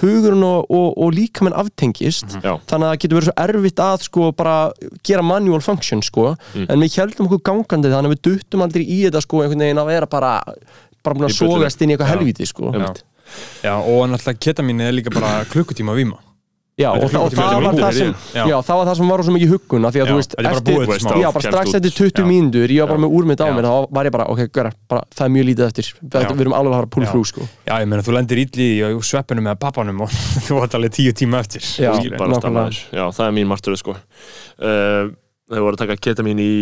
hugurinn 0.03 0.45
og, 0.47 0.67
og, 0.71 0.89
og 1.03 1.13
líkamenn 1.17 1.57
aftengist 1.59 2.37
Já, 2.39 2.53
þannig 2.71 2.87
að 2.87 2.93
það 2.93 3.01
getur 3.03 3.19
verið 3.19 3.29
svo 3.31 3.37
erfitt 3.45 3.83
að 3.83 4.05
sko 4.07 4.29
bara 4.39 4.57
gera 5.07 5.25
manual 5.27 5.61
function 5.65 6.03
sko 6.07 6.29
Mm. 6.55 6.67
en 6.71 6.81
við 6.85 6.99
heldum 7.01 7.27
okkur 7.29 7.43
gangandi 7.49 7.91
þannig 7.93 8.11
að 8.13 8.15
við 8.15 8.23
duttum 8.29 8.63
aldrei 8.65 8.85
í 8.85 8.99
þetta 9.07 9.23
sko 9.25 9.43
einhvern 9.43 9.65
veginn 9.65 9.81
að 9.83 9.91
vera 9.91 10.07
bara 10.11 10.33
bara 11.05 11.15
búin 11.17 11.29
að 11.29 11.37
sogast 11.39 11.83
inn 11.83 11.91
í 11.93 11.97
eitthvað 11.97 12.09
Já. 12.11 12.15
helvíti 12.17 12.47
sko 12.51 12.73
Já. 12.75 12.89
Já, 13.65 13.75
og 13.77 14.09
náttúrulega 14.13 14.45
ketamin 14.49 14.81
er 14.87 14.97
líka 14.97 15.13
bara 15.15 15.45
klukkutíma 15.51 15.95
víma 15.99 16.19
Já, 16.79 16.93
og, 16.95 17.09
og 17.11 17.33
það 17.35 17.57
var 17.59 17.75
það 17.75 17.97
sem. 17.97 18.11
Já. 18.37 18.45
já, 18.47 18.55
það 18.63 18.77
var 18.79 18.87
það 18.87 18.99
sem 19.01 19.09
var 19.11 19.23
svo 19.27 19.33
mikið 19.35 19.49
huggun 19.51 19.87
af 19.89 19.95
því 19.95 19.99
að 19.99 20.05
Já, 20.05 20.11
þú 20.13 20.19
veist, 20.21 20.35
eftir, 20.39 20.77
búið 20.79 21.01
smá. 21.03 21.15
já, 21.19 21.27
bara 21.35 21.51
strax 21.51 21.73
eftir 21.75 21.95
20 21.97 22.21
Já. 22.23 22.27
mínútur 22.29 22.71
ég 22.71 22.85
var 22.85 22.93
bara 22.93 23.03
með 23.03 23.17
úrmynd 23.19 23.43
á 23.43 23.47
Já. 23.49 23.55
mér 23.57 23.67
þá 23.67 23.73
var 23.99 24.09
ég 24.09 24.15
bara, 24.15 24.27
ok, 24.31 24.43
göra, 24.55 24.71
bara, 24.93 25.03
það 25.11 25.25
er 25.27 25.33
mjög 25.35 25.49
lítið 25.49 25.65
eftir 25.67 25.89
við, 25.99 26.29
við 26.29 26.43
erum 26.45 26.55
alveg 26.55 26.71
að 26.71 26.77
fara 26.79 26.87
að 26.87 26.93
pull 26.95 27.03
Já. 27.03 27.11
through 27.11 27.31
sko. 27.33 27.47
já, 27.67 27.73
ég 27.83 27.91
meina 27.91 28.05
þú 28.07 28.15
lendir 28.15 28.43
ítli 28.45 28.69
í 28.79 28.93
sveppinu 29.11 29.45
með 29.49 29.59
pappanum 29.65 30.05
og 30.07 30.15
þú 30.47 30.61
vart 30.61 30.77
alveg 30.79 30.95
tíu 31.01 31.17
tíma 31.19 31.43
eftir 31.43 31.67
Já. 31.67 31.91
Nákvæmlega. 31.99 32.71
Já, 32.95 33.05
það 33.11 33.25
er 33.27 33.35
mín 33.41 33.51
martröð 33.51 33.83
sko 33.83 33.97
uh, 33.99 35.11
Þau 35.51 35.63
voru 35.65 35.75
að 35.75 35.83
taka 35.83 35.99
ketamin 35.99 36.39
í 36.45 36.53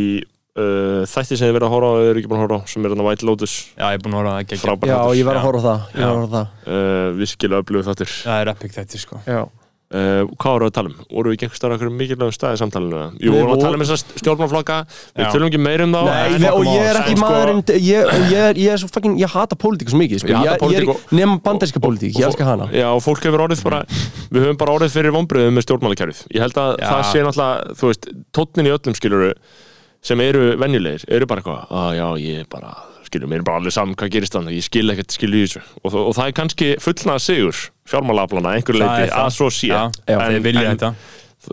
uh, 0.56 1.02
þætti 1.10 1.36
sem 1.38 1.46
þið 1.48 1.54
verið 1.58 1.68
að 1.68 1.74
horfa 1.76 1.90
á 1.90 1.94
eða 2.00 2.08
eru 2.12 2.22
ekki 2.22 2.30
búin 2.32 2.40
að 2.40 2.46
horfa 2.46 2.58
á 2.64 2.70
sem 2.72 2.84
er 2.88 2.94
hann 2.96 3.04
White 3.06 3.26
Lotus 3.28 3.54
já, 3.76 3.84
ég 3.92 3.98
er 3.98 4.02
búin 4.06 4.16
að 4.16 4.20
horfa 4.22 4.32
að 4.32 4.38
það 4.38 4.46
ekki 4.46 4.60
Frábær 4.64 4.88
já, 4.88 4.96
þáttur. 4.96 5.20
ég 5.20 5.28
var 5.28 5.36
að 5.36 5.42
Já. 5.42 5.46
horfa 5.50 5.60
á 5.60 5.66
það, 5.66 5.86
ég 6.00 6.06
að 6.06 6.16
horfa 6.16 6.26
á 6.26 6.34
það. 6.36 6.48
uh, 6.72 7.06
Virkilega 7.20 7.62
öflugur 7.66 7.86
þáttur 7.90 8.10
það 8.24 8.40
er 8.46 8.52
epic 8.56 8.76
þetta 8.80 8.98
sko 9.04 9.20
Já. 9.26 9.40
uh, 9.46 10.22
Hvað 10.36 10.52
voru 10.56 10.66
við 10.66 10.70
að 10.72 10.76
tala 10.76 10.90
um? 10.90 10.96
Voru 11.16 11.30
við 11.30 11.36
ekki 11.36 11.46
einhver 11.46 11.58
starf 11.60 11.74
okkur 11.76 11.90
mikilvægum 11.94 12.34
staði 12.34 12.58
samtalinu? 12.60 12.96
eða? 12.96 13.10
Jú, 13.12 13.18
Við 13.20 13.26
við 13.26 13.36
vorum 13.36 13.46
að 13.46 13.52
vorum- 13.52 13.62
tala 13.66 13.76
um 13.78 13.82
þessar 13.86 14.00
stjórnmálflokka 14.20 14.78
Við 14.90 15.22
Já. 15.22 15.28
tölum 15.36 15.46
ekki 15.50 15.60
meir 15.62 15.84
um 15.86 15.92
þá 15.94 16.00
Nei, 16.06 16.16
en- 16.26 16.40
nei, 16.42 16.50
og 16.50 16.64
ég 16.66 16.88
er 16.90 16.98
ekki 17.00 17.12
en 17.14 17.20
sko- 17.20 17.28
maðurinn 17.30 17.62
ég, 17.86 18.10
ég, 18.32 18.40
er, 18.48 18.54
ég 18.64 18.72
er 18.74 18.80
svo 18.82 18.90
fucking, 18.96 19.14
ég 19.22 19.30
hata 19.36 19.54
pólitík 19.62 19.92
svo 19.92 20.00
mikið 20.02 20.24
sko. 20.24 20.32
Ég 20.32 20.36
hata 20.40 20.48
ég, 20.48 20.56
ég 20.56 20.64
pólitík 20.64 20.82
er 20.82 20.90
og- 20.90 21.04
ekki 21.06 21.20
nema 21.20 21.38
bandaríska 21.46 21.80
pólitík, 21.86 22.16
ég 22.18 22.26
elska 22.26 22.44
hana 22.50 22.66
Já, 22.74 22.88
og 22.90 23.00
fólk 23.06 23.22
hefur 23.22 23.46
orðið 23.46 23.62
bara 23.68 23.84
Við 24.26 24.42
höfum 24.42 24.58
bara 24.58 24.74
orðið 24.74 24.90
fyrir 24.98 25.14
vonbröðum 25.14 25.54
með 25.54 25.66
stjórnmálakerfið 25.68 26.24
Ég 26.34 26.40
held 26.42 26.58
að 26.58 26.74
Já. 26.82 26.88
það 26.90 27.02
sé 27.12 27.22
náttúrulega 27.22 27.78
Þú 27.78 27.92
veist, 27.92 28.10
tónnin 28.34 28.66
í 28.66 28.74
öllum 28.74 28.98
skiluru 28.98 29.30
sem 30.06 30.22
eru 30.24 30.52
venjulegir, 30.60 31.04
eru 31.18 31.26
bara 31.30 31.42
eitthvað 31.42 31.74
að 31.82 31.90
já, 31.98 32.06
ég 32.22 32.44
er 32.44 32.48
bara, 32.52 32.72
skilur, 33.08 33.30
mér 33.32 33.42
er 33.42 33.48
bara 33.50 33.60
alveg 33.62 33.74
saman 33.74 33.98
hvað 33.98 34.14
gerist 34.16 34.34
þannig, 34.38 34.56
ég 34.60 34.66
skil 34.70 34.86
ekkert 34.94 35.14
skilur 35.18 35.40
í 35.42 35.44
þessu. 35.48 35.62
Og, 35.82 35.98
og 36.06 36.14
það 36.18 36.30
er 36.30 36.36
kannski 36.40 36.72
fullnað 36.82 37.22
sigur 37.26 37.60
fjármálaflana, 37.90 38.56
einhver 38.58 38.78
leiti 38.80 39.12
að 39.14 39.30
svo 39.36 39.50
sé, 39.54 39.70
já, 39.74 39.86
Já. 40.10 40.18
þeir 40.24 40.42
vilja 40.46 40.66
þetta. 40.72 40.90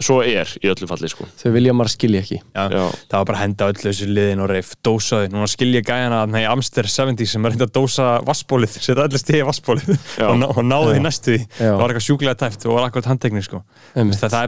svo 0.02 0.16
er 0.26 0.50
í 0.64 0.70
öllu 0.72 0.88
falli, 0.90 1.10
sko. 1.12 1.28
Þau 1.38 1.52
vilja 1.54 1.74
maður 1.78 1.92
skilja 1.94 2.22
ekki. 2.24 2.40
Já. 2.56 2.64
Já. 2.74 2.86
það 3.12 3.18
var 3.20 3.26
bara 3.30 3.38
að 3.38 3.44
henda 3.44 3.68
öllu 3.70 3.84
þessu 3.86 4.08
liðin 4.10 4.42
og 4.42 4.50
reif 4.50 4.72
dósaði, 4.88 5.28
núna 5.34 5.50
skilja 5.52 5.82
gæjana 5.86 6.22
að 6.24 6.32
nei, 6.34 6.42
Amster 6.50 6.90
70 6.90 7.30
sem 7.30 7.46
er 7.46 7.54
reynda 7.54 7.68
að 7.70 7.76
dósa 7.78 8.08
vassbólið, 8.26 8.78
setja 8.88 9.06
öllu 9.06 9.22
stigi 9.22 9.44
í 9.44 9.46
vassbólið 9.46 9.92
og, 10.26 10.34
ná- 10.42 10.50
og 10.50 10.62
náði 10.66 10.96
því 10.96 11.04
næstu 11.06 11.36
því. 11.36 11.42
Það 11.60 11.78
var 11.84 11.94
eitthvað 11.94 12.08
sjúklega 12.10 12.40
tæft 12.42 12.66
og 12.66 12.78
var 12.80 12.88
eitthvað 12.90 13.12
handtekni 13.14 13.46
sko. 13.46 13.62
Það, 13.94 14.26
það 14.26 14.40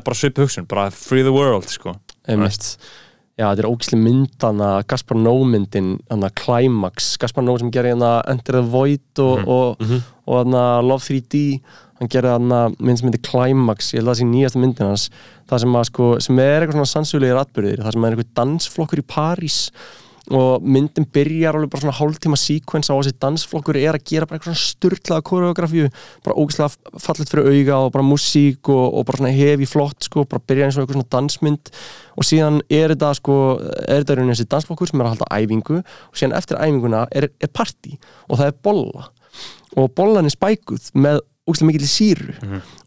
Já, 3.35 3.49
þetta 3.51 3.63
er 3.65 3.67
ógislega 3.67 3.99
mynd 4.05 4.43
hann 4.45 4.61
að 4.63 4.75
Gaspar 4.87 5.17
Nó 5.19 5.33
myndin 5.43 5.89
hann 6.09 6.21
að 6.23 6.35
Climax, 6.39 7.17
Gaspar 7.19 7.43
Nó 7.43 7.57
sem 7.59 7.71
gerir 7.75 7.91
hann 7.91 8.05
að 8.07 8.21
Enter 8.31 8.55
the 8.55 8.61
Void 8.71 9.19
og, 9.19 9.41
Mhm. 9.41 9.49
og, 9.49 9.81
og 10.27 10.37
hann 10.39 10.55
að 10.55 10.87
Love 10.87 11.03
3D 11.03 11.41
hann 11.99 12.07
gerir 12.11 12.31
hann 12.31 12.47
að 12.55 12.79
mynd 12.79 12.99
sem 12.99 13.09
heitir 13.11 13.23
Climax. 13.27 13.91
Ég 13.93 13.99
held 13.99 14.07
að 14.07 14.13
það 14.15 14.21
sé 14.21 14.29
nýjasta 14.31 14.61
myndin 14.63 14.87
hans. 14.87 15.09
Það 15.49 15.59
sem, 15.65 15.75
að, 15.75 15.85
sko, 15.91 16.07
sem 16.21 16.39
er 16.39 16.61
eitthvað 16.63 16.79
svona 16.79 16.93
sannsuglegir 16.93 17.41
atbyrðir 17.43 17.83
það 17.83 17.91
sem 17.93 18.05
er 18.05 18.15
eitthvað 18.15 18.33
dansflokkur 18.39 18.99
í 19.03 19.07
París 19.15 19.59
og 20.33 20.63
myndin 20.65 21.05
byrjar 21.13 21.53
alveg 21.53 21.69
bara 21.69 21.83
svona 21.83 21.97
hálftíma 21.99 22.37
síkvens 22.39 22.89
á 22.89 22.97
þessi 22.97 23.13
dansflokkur 23.21 23.77
er 23.77 23.93
að 23.93 24.05
gera 24.09 24.25
bara 24.25 24.39
eitthvað 24.39 24.55
svona 24.55 24.69
styrlaða 24.71 25.25
koreografíu 25.29 25.89
bara 26.25 26.37
ógislega 26.41 27.01
fallet 27.03 27.29
fyrir 27.29 27.49
auga 27.51 27.77
og 27.85 27.91
bara 27.93 28.05
músík 28.07 28.71
og, 28.73 28.85
og 28.97 29.05
bara 29.05 29.19
svona 29.21 29.33
hefi 29.35 29.67
flott 29.69 30.07
sko, 30.07 30.23
bara 30.29 30.41
byrja 30.41 30.65
eins 30.65 30.79
og 30.79 30.85
eitthvað 30.85 30.97
svona 30.97 31.13
dansmynd. 31.13 31.71
Og 32.17 32.25
síðan 32.25 32.57
er 32.73 32.95
þetta 32.95 33.11
sko 33.19 33.35
er 33.59 34.01
þetta 34.01 34.17
rauninni 34.17 34.33
þessi 34.33 34.49
dansflokkur 34.55 34.89
sem 34.89 35.03
er 35.03 35.09
að 35.09 35.13
halda 35.13 35.29
æfingu 35.37 35.77
og 35.83 36.17
síðan 36.17 36.37
eftir 36.39 36.61
æfinguna 36.61 37.03
er, 37.13 37.29
er 37.37 37.53
partí 37.53 37.99
og 38.25 38.39
það 38.39 38.49
er 38.49 38.57
bolla. 38.65 39.09
Og 39.77 39.91
bollan 39.93 40.25
er 40.25 40.33
spækuð 40.33 40.89
með 40.97 41.21
ógislega 41.45 41.69
mikil 41.69 41.91
síru. 41.91 42.33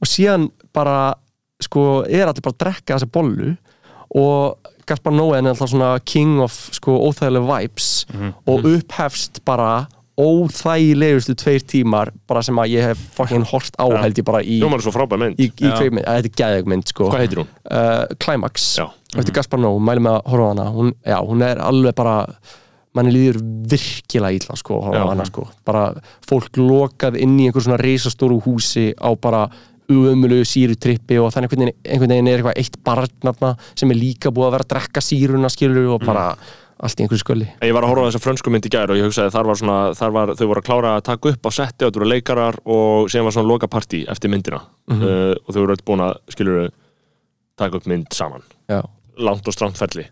Og 0.03 0.11
síðan 0.11 0.51
bara 0.75 1.15
sko 1.63 2.03
er 2.07 2.27
allir 2.27 2.43
bara 2.43 2.57
að 2.57 2.61
drekka 2.65 2.97
þessa 2.97 3.11
bollu 3.15 3.55
og 4.19 4.75
Gaspar 4.89 5.13
Noé 5.15 5.39
er 5.39 5.51
alltaf 5.53 5.71
svona 5.71 5.93
king 6.09 6.39
of 6.45 6.57
sko 6.77 6.97
óþægilega 7.09 7.47
vibes 7.53 7.89
og 8.49 8.67
upphefst 8.73 9.43
bara 9.49 9.87
óþægilegustu 10.19 11.35
tveir 11.39 11.63
tímar 11.71 12.11
bara 12.29 12.43
sem 12.43 12.57
að 12.59 12.73
ég 12.75 12.89
hef 12.91 13.03
fucking 13.17 13.45
hort 13.53 13.77
á 13.79 13.87
Já. 13.87 14.01
held 14.03 14.19
ég 14.19 14.27
bara 14.27 14.41
í, 14.43 14.57
Hljómar 14.63 14.81
er 14.81 14.87
svo 14.89 14.93
frábær 14.95 15.21
mynd. 15.23 15.39
í, 15.39 15.47
í 15.47 15.71
kveikmynd, 15.71 16.05
að 16.09 16.17
þetta 16.19 16.31
er 16.33 16.39
geðegmynd 16.41 16.91
sko. 16.91 17.11
Hvað 17.13 17.23
heitir 17.23 17.43
hún? 17.43 17.53
uh, 17.71 18.17
Climax. 18.25 18.65
Já. 18.81 18.87
eftir 19.15 19.37
Gaspar 19.39 19.63
Noé, 19.63 19.79
mæli 19.79 20.03
með 20.05 20.17
að 20.19 20.33
horfa 20.33 20.49
á 20.49 20.51
hana. 20.53 20.67
Hún, 20.75 20.91
já, 21.07 21.19
hún 21.23 21.45
er 21.47 21.63
alveg 21.63 21.95
bara 21.99 22.17
manni 22.99 23.13
líður 23.15 23.39
virkilega 23.71 24.35
illa 24.41 24.57
sko, 24.59 24.81
horfa 24.89 25.05
á 25.07 25.11
hana 25.13 25.29
sko, 25.29 25.47
bara 25.69 25.85
fólk 26.27 26.59
lokað 26.59 27.21
inn 27.23 27.39
í 27.39 27.47
einhver 27.47 27.63
svona 27.69 27.79
reisastóru 27.79 28.41
húsi 28.43 28.91
á 28.99 29.15
bara 29.15 29.47
umölu 29.89 30.43
sírutrippi 30.45 31.19
og 31.23 31.33
þannig 31.33 31.49
einhvern 31.49 31.65
veginn, 31.65 31.83
einhvern 31.89 32.15
veginn 32.15 32.31
er 32.31 32.41
eitthvað 32.41 32.59
eitt 32.61 32.81
barnarna 32.85 33.53
sem 33.73 33.93
er 33.93 34.01
líka 34.01 34.33
búið 34.35 34.49
að 34.49 34.57
vera 34.57 34.67
að 34.67 34.73
drekka 34.75 35.05
síruna 35.05 35.51
skilur 35.53 35.95
og 35.95 36.05
bara 36.05 36.27
allt 36.79 37.01
í 37.01 37.05
einhverju 37.05 37.23
skölli 37.23 37.49
Ég 37.65 37.75
var 37.75 37.87
að 37.87 37.93
horfa 37.93 38.05
á 38.05 38.09
þessa 38.09 38.23
frönsku 38.23 38.53
mynd 38.53 38.69
í 38.69 38.73
gær 38.73 38.93
og 38.93 39.01
ég 39.01 39.09
hugsaði 39.09 39.33
þar 39.35 39.49
var 39.49 39.61
svona, 39.61 39.79
þar 39.99 40.13
var, 40.15 40.35
þau 40.39 40.45
voru 40.51 40.63
að 40.63 40.69
klára 40.69 40.93
að 40.99 41.07
taka 41.09 41.33
upp 41.33 41.49
á 41.49 41.51
setti 41.57 41.83
og 41.83 41.89
þetta 41.89 42.03
voru 42.03 42.11
leikarar 42.13 42.61
og 42.65 43.09
síðan 43.11 43.29
var 43.29 43.37
svona 43.39 43.51
loka 43.51 43.71
partí 43.73 44.05
eftir 44.13 44.33
myndina. 44.33 44.61
Uh, 44.93 45.35
og 45.43 45.51
þau 45.51 45.61
voru 45.65 45.75
öll 45.75 45.85
búin 45.89 46.05
að, 46.07 46.21
skilur 46.37 46.71
taka 47.59 47.81
upp 47.81 47.91
mynd 47.91 48.15
saman, 48.15 48.47
Já, 48.71 48.83
langt 49.19 49.51
og 49.51 49.57
stramt 49.57 49.81
ferli. 49.81 50.07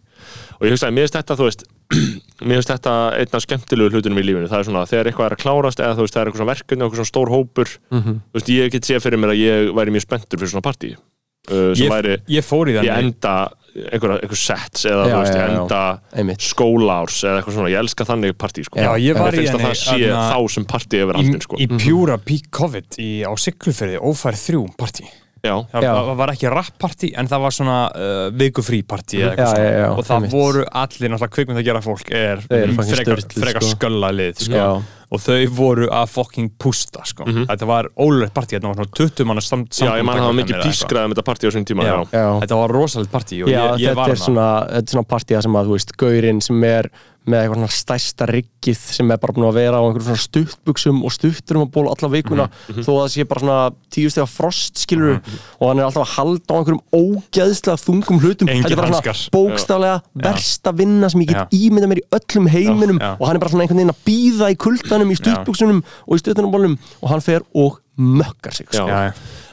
Og 0.58 0.66
ég 0.66 0.74
hugsaði, 0.74 0.96
mér 0.96 1.06
finnst 1.06 1.20
þetta, 1.20 1.38
þú 1.38 1.46
veist 1.46 1.66
mér 1.90 2.58
finnst 2.58 2.70
þetta 2.72 2.94
einn 3.16 3.36
af 3.38 3.42
skemmtilegu 3.44 3.92
hlutunum 3.94 4.18
í 4.20 4.24
lífinu 4.26 4.48
það 4.50 4.58
er 4.62 4.66
svona, 4.70 4.86
þegar 4.90 5.10
eitthvað 5.10 5.26
er 5.30 5.34
að 5.36 5.42
klárast 5.44 5.80
eða 5.82 5.98
veist, 6.02 6.14
það 6.16 6.22
er 6.22 6.30
eitthvað 6.30 6.40
svona 6.42 6.52
verkefni, 6.54 6.80
eitthvað 6.82 7.00
svona 7.02 7.12
stór 7.12 7.30
hópur 7.34 7.68
Mhm. 7.94 8.16
þú 8.32 8.40
veist, 8.40 8.50
ég 8.56 8.72
get 8.74 8.88
séð 8.90 9.04
fyrir 9.06 9.20
mér 9.22 9.34
að 9.34 9.42
ég 9.44 9.70
væri 9.76 9.94
mjög 9.94 10.06
spenntur 10.08 10.38
fyrir 10.42 10.50
svona 10.54 10.66
partí 10.66 10.90
uh, 10.96 11.70
ég, 11.78 11.88
væri, 11.92 12.16
ég 12.28 12.44
fór 12.44 12.66
í 12.68 12.74
ég 12.74 12.82
þannig 12.82 13.06
enda 13.06 13.36
einhver, 13.76 14.16
einhver 14.24 14.40
sets 14.40 14.86
eða 14.88 15.04
Já, 15.06 15.16
veist, 15.20 15.34
já, 15.36 15.40
ég 15.40 15.52
já. 15.52 15.60
enda 15.60 16.36
skólaárs 16.40 17.18
eða 17.28 17.40
eitthvað 17.42 17.56
svona, 17.58 17.70
ég 17.70 17.80
elska 17.84 18.06
þannig 18.08 18.36
partí 18.40 18.64
sko. 18.64 18.80
Já, 18.80 18.90
ég 19.00 19.18
finnst 19.20 19.54
að 19.54 19.64
það 19.66 19.76
sé 19.82 19.98
þá 20.10 20.38
sem 20.56 20.64
partí 20.64 21.00
yfir 21.04 21.12
í, 21.14 21.20
haldin 21.20 21.44
sko. 21.44 21.58
í 21.60 21.66
pjúra 21.76 22.16
peak 22.18 22.48
COVID 22.56 22.98
í, 23.04 23.10
á 23.28 23.32
Siglufjörði, 23.36 23.98
ófær 24.00 24.38
þrjú 24.40 24.62
partí 24.80 25.04
Já, 25.46 25.54
það 25.72 25.86
Já. 25.86 25.92
var, 25.96 26.10
var 26.20 26.32
ekki 26.34 26.50
rap-partí 26.52 27.12
en 27.16 27.30
það 27.30 27.44
var 27.46 27.54
svona 27.56 27.78
uh, 27.94 28.26
vikufrí 28.42 28.82
partí 28.88 29.22
eða 29.22 29.32
eitthvað 29.32 29.46
Já, 29.46 29.54
svona 29.54 29.70
já, 29.70 29.78
já, 29.80 29.88
og 29.94 30.04
það 30.10 30.16
einmitt. 30.18 30.36
voru 30.36 30.66
allir 30.82 31.12
náttúrulega 31.14 31.34
kvikmynd 31.38 31.62
að 31.62 31.66
gera 31.70 31.82
fólk 31.86 32.12
er 32.20 32.44
frekar, 32.46 33.24
frekar 33.38 33.64
sko. 33.66 33.74
skölla 33.78 34.12
lið 34.18 34.44
sko. 34.48 34.68
Og 35.14 35.20
þau 35.22 35.36
voru 35.54 35.86
að 35.94 36.08
fucking 36.10 36.48
pústa 36.58 37.04
sko. 37.06 37.22
þetta 37.30 37.66
var 37.70 37.86
ólulegt 37.94 38.34
partí 38.34 38.56
þetta 38.56 38.72
var 38.72 38.80
svona 38.80 38.96
20 38.98 39.28
manna 39.30 39.44
samt, 39.46 39.70
já 39.78 39.92
ég 39.94 40.02
man 40.02 40.16
að 40.18 40.24
það 40.24 40.30
var 40.32 40.38
mikið 40.40 40.62
pískrað 40.66 41.06
um 41.06 41.14
þetta 41.14 41.26
partí 41.28 41.46
á 41.46 41.50
sín 41.54 41.66
tíma 41.68 41.86
Já. 41.86 41.94
já. 42.10 42.24
Þetta 42.42 42.58
var 42.58 42.74
rosalegt 42.74 43.12
partí 43.14 43.38
og 43.46 43.52
Já, 43.52 43.60
ég, 43.76 43.84
ég 43.86 43.94
þetta 43.94 44.08
er 44.16 44.22
svona, 44.24 44.48
þetta 44.72 44.90
er 44.90 44.96
svona 44.96 45.10
partíða 45.14 45.44
sem 45.46 45.58
að, 45.60 45.70
þú 45.70 45.76
veist, 45.78 45.94
gaurinn 46.02 46.42
sem 46.42 46.66
er 46.66 46.90
með 47.26 47.40
eitthvað 47.42 47.56
svona 47.58 47.74
stærsta 47.74 48.26
riggið 48.30 48.78
sem 48.96 49.10
er 49.10 49.18
bara 49.22 49.34
búin 49.34 49.46
að 49.48 49.56
vera 49.58 49.78
á 49.78 49.84
einhverjum 49.86 50.06
svona 50.06 50.22
stuttbuxum 50.24 51.00
og 51.06 51.14
stutturum 51.14 51.64
að 51.66 51.70
bóla 51.74 51.94
alla 51.96 52.10
vikuna 52.12 52.46
Mhm, 52.46 52.82
þó 52.86 52.90
að 52.92 53.00
það 53.02 53.10
sé 53.16 53.24
bara 53.28 53.40
svona 53.42 53.58
tíu 53.90 54.10
stega 54.12 54.26
frost 54.30 54.78
skilur 54.84 55.20
og 55.60 55.64
hann 55.68 55.78
er 55.82 55.88
alltaf 55.88 56.04
að 56.06 56.14
halda 56.16 56.50
á 56.54 56.56
einhverjum 56.60 56.82
ógeðslega 56.94 57.78
þungum 57.82 58.20
hlutum 58.22 58.48
Engir 58.48 58.62
þetta 58.68 58.72
er 58.72 58.80
bara 58.82 58.92
hanskar. 58.94 59.18
svona 59.18 59.34
bókstaflega 59.36 60.02
versta 60.26 60.72
vinna 60.78 61.10
sem 61.10 61.20
ég 61.24 61.32
get 61.32 61.36
Já. 61.36 61.48
ímyndað 61.66 61.90
mér 61.92 62.02
í 62.02 62.06
öllum 62.20 62.46
heiminum 62.48 62.98
Já, 63.00 63.06
já. 63.10 63.16
og 63.20 63.26
hann 63.26 63.36
er 63.36 63.40
bara 63.40 63.50
svona 63.54 63.66
einhvern 63.66 63.80
veginn 63.82 63.94
að 63.94 64.04
býða 64.06 64.52
í 64.52 64.56
kuldanum 64.56 65.10
í 65.10 65.18
stuttbuxunum 65.18 65.82
og 66.06 66.14
í 66.14 66.22
stuttunum 66.22 66.78
og 67.02 67.08
hann 67.10 67.20
fer 67.20 67.42
og 67.54 67.80
mökkar 67.96 68.52
sig 68.52 68.66
sko. 68.70 68.86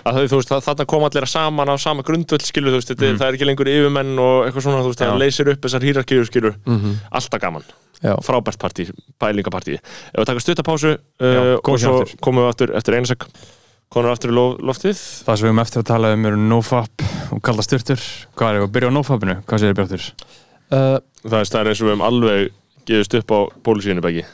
Að 0.03 0.17
þau, 0.19 0.25
þú 0.33 0.39
veist, 0.41 0.51
þarna 0.67 0.85
kom 0.91 1.03
allir 1.07 1.25
saman 1.31 1.69
á 1.71 1.75
sama 1.79 2.03
grundvöld 2.03 2.43
skilur, 2.43 2.73
þú 2.73 2.79
veist, 2.81 2.91
þetta, 2.91 3.13
það 3.21 3.27
er 3.29 3.37
ekki 3.37 3.47
lengur 3.47 3.69
yfirmenn 3.71 4.13
og 4.19 4.45
eitthvað 4.49 4.65
svona, 4.67 4.81
þú 4.83 4.91
veist, 4.91 4.99
það 5.03 5.21
leysir 5.23 5.51
upp 5.53 5.61
þessar 5.63 5.85
hýrarkýður 5.87 6.27
skilur, 6.29 6.55
Mhm. 6.67 6.93
alltaf 7.11 7.39
gaman. 7.41 7.63
Já. 8.03 8.17
frábært 8.19 8.57
partí, 8.59 8.89
pælingapartí. 9.17 9.77
Ef 9.79 10.17
við 10.19 10.25
taka 10.27 10.39
stuttapásu 10.43 10.89
uh, 11.23 11.55
og 11.55 11.79
svo 11.79 12.03
komum 12.19 12.43
við 12.43 12.49
aftur 12.51 12.73
eftir 12.75 12.97
einasek 12.97 13.23
komum 13.89 14.09
við 14.09 14.11
aftur 14.11 14.29
í 14.29 14.35
lof, 14.35 14.57
loftið. 14.59 14.99
Það 15.23 15.37
sem 15.39 15.45
við 15.45 15.51
erum 15.53 15.61
eftir 15.63 15.79
að 15.79 15.85
tala 15.87 16.11
um 16.11 16.25
eru 16.25 16.35
nofap 16.35 17.05
og 17.31 17.41
kalda 17.41 17.63
styrtur 17.63 18.03
hvað 18.35 18.49
er 18.49 18.59
það 18.59 18.67
að 18.67 18.73
byrja 18.75 18.89
á 18.91 18.97
nofapinu? 18.97 19.35
hvað 19.47 19.59
segir 19.63 19.77
Bjartur? 19.79 20.03
Uh, 20.73 20.99
það 21.23 21.39
er, 21.39 21.71
eins 21.71 21.79
og 21.79 21.87
við 21.87 21.93
hefum 21.93 22.03
alveg 22.09 22.51
gefist 22.91 23.15
upp 23.21 23.31
á 23.31 23.39
pólisíunni 23.63 24.03
bæki 24.03 24.25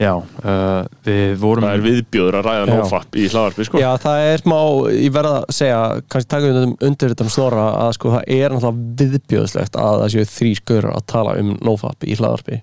já, 0.00 0.14
uh, 0.16 0.84
við 1.04 1.34
vorum 1.42 1.64
það 1.66 1.74
er 1.76 1.82
viðbjóður 1.84 2.36
að 2.40 2.46
ræða 2.48 2.60
Já. 2.64 2.72
nófapp 2.80 3.16
í 3.20 3.24
hlaðarpi 3.28 3.66
sko. 3.68 3.80
Já, 3.82 3.88
það 4.00 4.20
er 4.30 4.38
smá, 4.40 4.56
ég 4.96 5.12
verð 5.12 5.32
að 5.36 5.44
segja 5.52 5.80
kannski 6.10 6.30
taka 6.32 6.48
undir, 6.50 6.70
undir 6.88 7.12
þetta 7.12 7.26
um 7.26 7.32
snorra 7.34 7.64
að 7.84 7.90
sko 7.98 8.12
það 8.14 8.24
er 8.36 8.54
náttúrulega 8.54 9.10
viðbjóðslegt 9.20 9.76
að 9.80 9.96
það 10.00 10.14
séu 10.14 10.24
þrý 10.30 10.52
skaurar 10.60 10.96
að 10.96 11.04
tala 11.12 11.34
um 11.42 11.50
nófap 11.68 12.06
í 12.08 12.16
hlaðarpi 12.16 12.60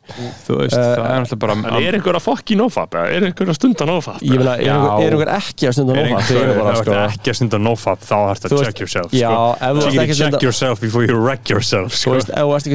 þú 0.48 0.58
veist, 0.64 0.78
Eh, 0.78 0.90
það 0.98 1.06
er 1.06 1.22
náttúrulega 1.22 1.42
bara 1.44 1.54
en 1.78 1.88
er 1.88 1.98
einhver 2.00 2.18
að 2.18 2.26
fokki 2.26 2.58
nófapp 2.58 2.98
eða 2.98 3.14
er 3.18 3.28
einhver 3.30 3.52
að 3.54 3.58
stunda 3.60 3.86
nófapp 3.90 4.22
Ég 4.26 4.38
meina, 4.42 4.56
er 4.58 4.66
Já. 4.66 4.74
einhver- 4.74 5.06
er 5.06 5.12
einhver 5.18 5.32
ekki 5.38 5.68
að 5.70 5.74
stunda 5.78 5.94
er 5.94 6.02
nófap 6.02 6.18
einhver, 6.18 6.76
sko, 6.82 6.92
er 6.98 7.14
ekki 7.14 7.30
að 7.32 7.38
stunda 7.40 7.58
nofap 7.68 8.00
þá 8.02 8.18
Já, 9.14 9.30
sko. 9.30 9.54
ef 9.62 9.78
þú 9.78 9.82
you 9.94 10.02
ert 10.02 10.10
að 10.10 10.18
check 10.18 10.42
yourself 10.48 10.82
before 10.82 11.06
you 11.06 11.16
wreck 11.22 11.50
yourself 11.54 11.94
Þú 11.94 12.02
sko. 12.02 12.12
veist, 12.18 12.30
ef 12.34 12.44
þú 12.48 12.56
ert 12.58 12.68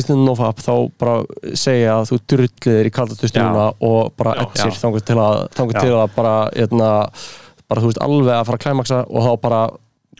að 4.53 4.63
að 4.63 4.73
Já. 4.73 4.79
þangur 4.83 5.05
til 5.07 5.19
að, 5.19 5.37
til 5.81 5.93
að 5.99 6.15
bara, 6.17 6.35
hérna, 6.57 6.91
bara, 7.69 7.81
þú 7.81 7.91
veist, 7.91 8.03
alveg 8.05 8.35
að 8.37 8.47
fara 8.49 8.59
að 8.59 8.65
klæmaksa 8.67 8.99
og 9.09 9.27
þá 9.27 9.33
bara 9.43 9.61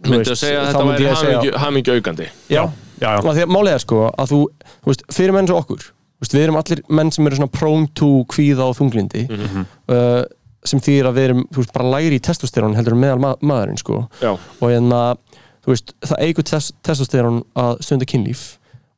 veist, 0.03 0.31
að 0.33 0.39
segja 0.41 0.61
að 0.61 0.69
þetta 0.73 0.85
væri 0.91 1.57
hamingju 1.65 1.97
aukandi 1.99 2.29
Já, 2.49 2.63
já, 3.01 3.09
já. 3.09 3.19
Og 3.23 3.35
því 3.37 3.43
að 3.47 3.53
málið 3.57 3.73
er 3.77 3.83
sko 3.85 3.99
að 4.13 4.31
þú, 4.33 4.41
þú 4.83 4.93
veist, 4.93 5.03
fyrir 5.13 5.37
menn 5.37 5.51
svo 5.51 5.59
okkur 5.63 5.83
þú 5.83 6.25
veist, 6.27 6.37
við 6.37 6.45
erum 6.47 6.57
allir 6.63 6.83
menn 6.89 7.11
sem 7.13 7.27
eru 7.27 7.37
svona 7.41 7.53
prone 7.59 7.89
to 7.99 8.11
kvíða 8.31 8.69
og 8.71 8.77
þunglindi 8.79 9.27
Mhm. 9.29 9.67
uh, 9.91 10.23
sem 10.65 10.79
þýðir 10.79 11.09
að 11.11 11.17
við 11.19 11.25
erum 11.27 11.41
þú 11.51 11.59
veist, 11.65 11.73
bara 11.75 11.91
læri 11.97 12.19
í 12.21 12.23
testosterón 12.23 12.77
heldur 12.79 12.95
en 12.95 13.01
meðal 13.03 13.19
ma 13.25 13.33
maðurinn 13.43 13.81
sko 13.81 14.05
já, 14.23 14.31
og 14.39 14.69
hérna, 14.71 15.17
þú 15.65 15.73
veist, 15.73 15.91
það 16.07 16.21
eigur 16.23 16.47
tes 16.47 16.69
testosterón 16.87 17.41
að 17.59 17.81
stunda 17.83 18.07
kynlíf 18.07 18.45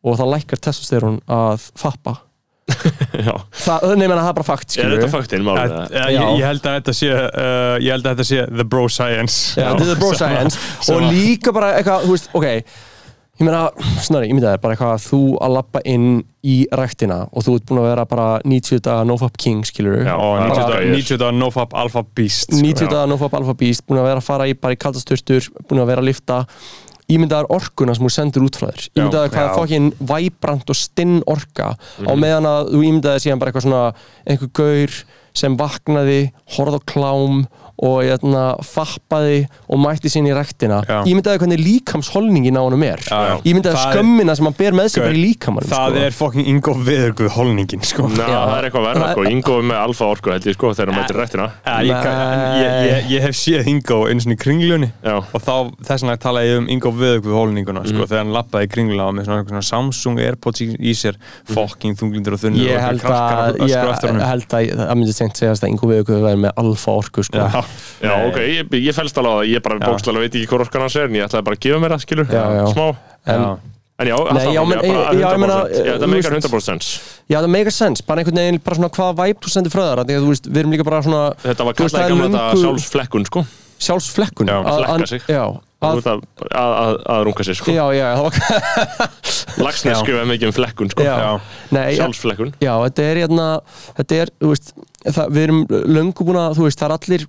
og 0.05 0.19
það 0.21 0.33
lækkar 0.35 0.61
testosterón 0.61 1.21
að 1.33 1.71
fappa. 1.81 2.19
Það, 2.65 3.85
nei, 3.99 4.07
menna, 4.09 4.23
það 4.23 4.31
er 4.31 4.39
bara 4.39 4.47
fakt 4.49 4.77
er 4.81 4.95
þetta 4.95 5.11
faktin 5.13 5.45
málið 5.45 5.61
Að- 5.65 5.75
það? 5.75 5.99
að- 6.05 6.15
ég, 6.15 6.25
ég 6.41 6.47
held 6.49 6.65
að 6.71 6.79
þetta 6.79 6.95
sé 7.01 7.11
uh, 7.13 7.77
ég 7.85 7.91
held 7.93 8.07
að 8.09 8.15
þetta 8.17 8.27
sé 8.31 8.47
the 8.57 8.65
bro 8.65 8.87
science. 8.89 9.37
Já, 9.61 9.69
er 9.75 10.01
bro 10.01 10.13
science. 10.23 10.59
og 10.89 10.99
að- 11.03 11.13
líka 11.13 11.53
bara 11.57 11.75
eitthvað, 11.79 12.09
þú 12.09 12.17
veist, 12.17 12.29
ok 12.35 12.49
ég 13.35 13.43
meina, 13.49 13.65
snarri, 13.99 14.29
ég 14.31 14.37
myndi 14.37 14.47
það 14.47 14.61
bara 14.63 14.75
eitthvað 14.77 14.93
að 14.95 15.07
þú 15.09 15.21
að 15.43 15.55
lappa 15.57 15.81
inn 15.91 16.05
í 16.47 16.57
ræktina 16.71 17.17
og 17.35 17.43
þú 17.43 17.55
ert 17.59 17.65
búin 17.67 17.81
að 17.83 17.87
vera 17.89 18.05
bara 18.07 18.27
90 18.47 18.83
daga 18.87 19.07
nofap 19.09 19.35
king, 19.43 19.65
skilur 19.67 20.05
Já, 20.07 20.15
bara- 20.15 20.45
90 20.47 20.61
dagar- 20.71 20.87
90 20.95 21.19
dagar 21.19 21.35
nofap 21.41 21.75
alpha 21.75 22.05
beast 22.15 22.47
sko, 22.53 22.61
90 22.63 22.87
já. 22.87 22.91
daga 22.93 23.09
nofap 23.11 23.35
alfa 23.35 23.55
beast, 23.59 23.83
búin 23.89 23.99
að 23.99 24.07
vera 24.13 24.23
að 24.23 24.29
fara 24.29 24.47
í 24.47 24.55
bara 24.55 24.77
í 24.77 24.79
kaldasturtur, 24.79 25.51
búin 25.67 25.83
að 25.83 25.91
vera 25.91 26.01
að 26.05 26.09
lifta 26.13 26.39
ímyndaðar 27.13 27.47
orkuna 27.53 27.95
sem 27.95 28.07
þú 28.07 28.13
sendur 28.15 28.47
út 28.47 28.57
frá 28.57 28.71
þér 28.71 28.87
ímyndaðar 28.97 29.33
hvað 29.35 29.43
já. 29.45 29.49
er 29.51 29.59
fokkin 29.59 29.91
væbrant 30.01 30.71
og 30.73 30.77
stinn 30.79 31.19
orka 31.27 31.67
á 31.75 32.13
Mhm. 32.13 32.21
meðan 32.21 32.47
að 32.49 32.71
þú 32.73 32.81
ímyndaðir 32.89 33.25
síðan 33.25 33.39
bara 33.43 33.51
eitthvað 33.53 33.67
svona 33.67 33.95
einhver 34.27 34.51
gaur 34.55 34.91
sem 35.35 35.57
vaknaði 35.59 36.21
horfð 36.57 36.79
á 36.79 36.81
klám 36.87 37.47
og 37.85 37.99
hérna, 38.07 38.43
fappaði 38.65 39.43
og 39.69 39.79
mætti 39.83 40.09
sín 40.13 40.25
í 40.29 40.33
rektina 40.37 40.79
Já. 40.89 41.03
ímyndaði 41.05 41.41
hvernig 41.43 41.61
líkamsholningin 41.61 42.57
á 42.57 42.63
honum 42.65 42.83
er 42.87 43.03
Já, 43.05 43.19
já. 43.29 43.35
ímyndaði 43.45 43.75
Það 43.77 43.85
er- 43.85 43.99
skömmina 43.99 44.37
sem 44.39 44.47
hann 44.49 44.57
ber 44.59 44.73
með 44.79 44.89
Gaur, 44.95 45.05
bara 45.05 45.15
í 45.15 45.23
líkamanum 45.25 45.69
það 45.69 45.91
sko. 45.91 46.03
er 46.07 46.17
fucking 46.19 46.47
Ingo 46.55 46.75
Viðurguð 46.75 47.29
holningin 47.37 47.83
sko. 47.85 48.07
Ná, 48.09 48.25
Já. 48.25 48.41
það 48.41 48.57
er 48.59 48.69
eitthvað 48.71 48.87
verða, 48.89 49.11
sko. 49.13 49.25
Ingo 49.35 49.59
er 49.59 49.67
með 49.71 49.79
alfa 49.85 50.05
orku, 50.15 50.31
held 50.33 50.47
ég, 50.49 50.55
sko, 50.59 50.71
þegar 50.75 50.93
hann 50.93 51.01
mætir 51.03 51.19
rættina. 51.21 51.49
Ja, 51.67 51.77
ég, 51.85 52.07
en 52.07 52.57
ég, 52.63 52.73
ég, 52.89 53.11
ég 53.15 53.21
hef 53.29 53.35
séð 53.37 53.67
Ingo 53.75 53.99
einu 54.09 54.21
svona 54.25 54.35
í 54.37 54.41
kringlunni 54.41 54.91
Já. 55.05 55.17
og 55.21 55.41
þá 55.45 55.55
þess 55.85 56.03
vegna 56.05 56.17
talaði 56.25 56.49
ég 56.55 56.59
um 56.63 56.69
Ingo 56.69 56.91
Viðurguð 56.93 57.35
holninguna 57.41 57.81
Mhm. 57.85 57.89
sko, 57.93 58.07
þegar 58.09 58.23
hann 58.25 58.33
lappaði 58.33 58.65
í 58.65 58.71
kringluna 58.75 59.11
með 59.13 59.27
svona, 59.29 59.45
svona 59.49 59.63
Samsung 59.65 60.19
Airpods 60.25 60.61
í, 60.65 60.69
í 60.81 60.93
sér 60.97 61.15
fucking 61.53 61.97
þunglindur 62.01 62.33
og 62.35 62.41
þunnur 62.41 62.65
ég 62.65 62.77
og 62.77 62.83
held 62.83 63.03
að, 63.05 63.59
ég 64.65 64.75
það 64.75 64.95
myndi 64.99 65.15
seint 65.15 65.37
segjast 65.37 65.65
að 65.65 65.69
Ingo 65.75 65.87
Viðugur 65.91 66.23
verði 66.25 66.41
með 66.45 66.53
alfa 66.57 66.91
orku 66.95 67.25
sko. 67.25 67.39
Já. 68.01 68.09
Nei. 68.17 68.27
ok, 68.31 68.39
ég, 68.49 68.75
ég 68.89 68.95
fælst 68.97 69.19
alveg 69.19 69.31
á 69.31 69.37
það, 69.39 69.53
ég 69.55 69.63
bara 69.65 69.79
Já. 69.79 69.87
bókstala 69.91 70.19
veit 70.25 70.35
ekki 70.35 70.49
hvað 70.51 70.65
orkan 70.67 70.81
hans 70.87 70.97
er, 70.97 71.07
en 71.09 71.15
ég 71.21 71.25
ætlaði 71.29 71.45
bara 71.49 71.57
að 71.57 71.63
gefa 71.69 71.79
mér 71.85 71.95
það, 71.95 72.03
skilur, 72.07 72.27
Já, 72.33 72.45
já. 72.59 72.67
smá. 72.75 72.89
en. 73.27 73.47
En 73.95 74.09
já, 74.11 74.17
Nei, 74.35 74.47
já, 74.51 74.63
men- 74.67 74.81
já, 74.83 74.91
bara 74.91 75.13
já, 75.15 75.29
ég 75.31 75.39
meina, 75.39 75.57
100%. 75.63 75.85
Já, 75.87 75.93
þú 75.95 76.01
það 76.03 76.11
meikar 76.11 76.33
veist- 76.35 76.47
100% 76.51 76.61
sens. 76.83 76.87
Já, 77.31 77.37
það 77.39 77.51
meikar 77.55 77.71
sens, 77.77 78.01
bara 78.03 78.21
einhvern 78.25 78.41
veginn 78.43 78.59
bara 78.65 78.75
svona 78.77 78.89
hvaða 78.91 79.15
væp 79.21 79.39
þú 79.45 79.53
sendir 79.55 79.71
frá 79.71 79.83
þar, 79.87 80.03
því 80.09 80.17
að 80.19 80.25
þú 80.25 80.31
veist, 80.33 80.49
við 80.51 80.59
erum 80.65 80.73
líka 80.75 80.85
bara 80.89 81.03
svona 81.07 81.21
Þetta 81.45 81.65
var 81.65 81.75
er 81.79 82.09
gamla 82.11 82.27
þetta 82.27 82.63
sjálfsflekkun, 82.65 83.27
sko. 83.31 83.45
sjálfsflekkun 83.79 84.47
Já, 84.51 84.57
að- 84.65 84.81
flekka 84.83 85.07
sig. 85.07 85.23
Já, 85.29 85.45
að, 85.85 86.25
að, 86.51 86.97
að, 87.07 87.23
runga 87.29 87.45
sér, 87.47 87.55
sko. 87.55 87.71
já, 87.71 87.85
já, 87.95 88.07
það 88.17 88.23
var 88.25 88.35
Lagsnes 89.63 89.95
Já. 89.95 90.01
skrifaði 90.03 90.27
mikið 90.35 90.47
um 90.51 90.55
flekkun, 90.59 90.91
sko. 90.91 91.03
Já. 91.07 91.41
Nei, 91.71 91.95
já, 91.95 92.03
Sjálfsflekkun. 92.03 92.53
já, 92.59 92.73
þetta 92.89 93.03
er 93.13 93.17
hérna 93.23 93.47
þetta 93.99 94.19
er, 94.25 94.33
þú 94.43 94.51
veist 94.55 94.73
það, 95.05 95.27
við 95.37 95.43
erum 95.45 95.59
löngu 95.95 96.25
búin 96.25 96.39
að, 96.41 96.55
þú 96.57 96.65
veist, 96.65 96.81
það 96.81 96.87
er 96.89 96.95
allir 96.97 97.25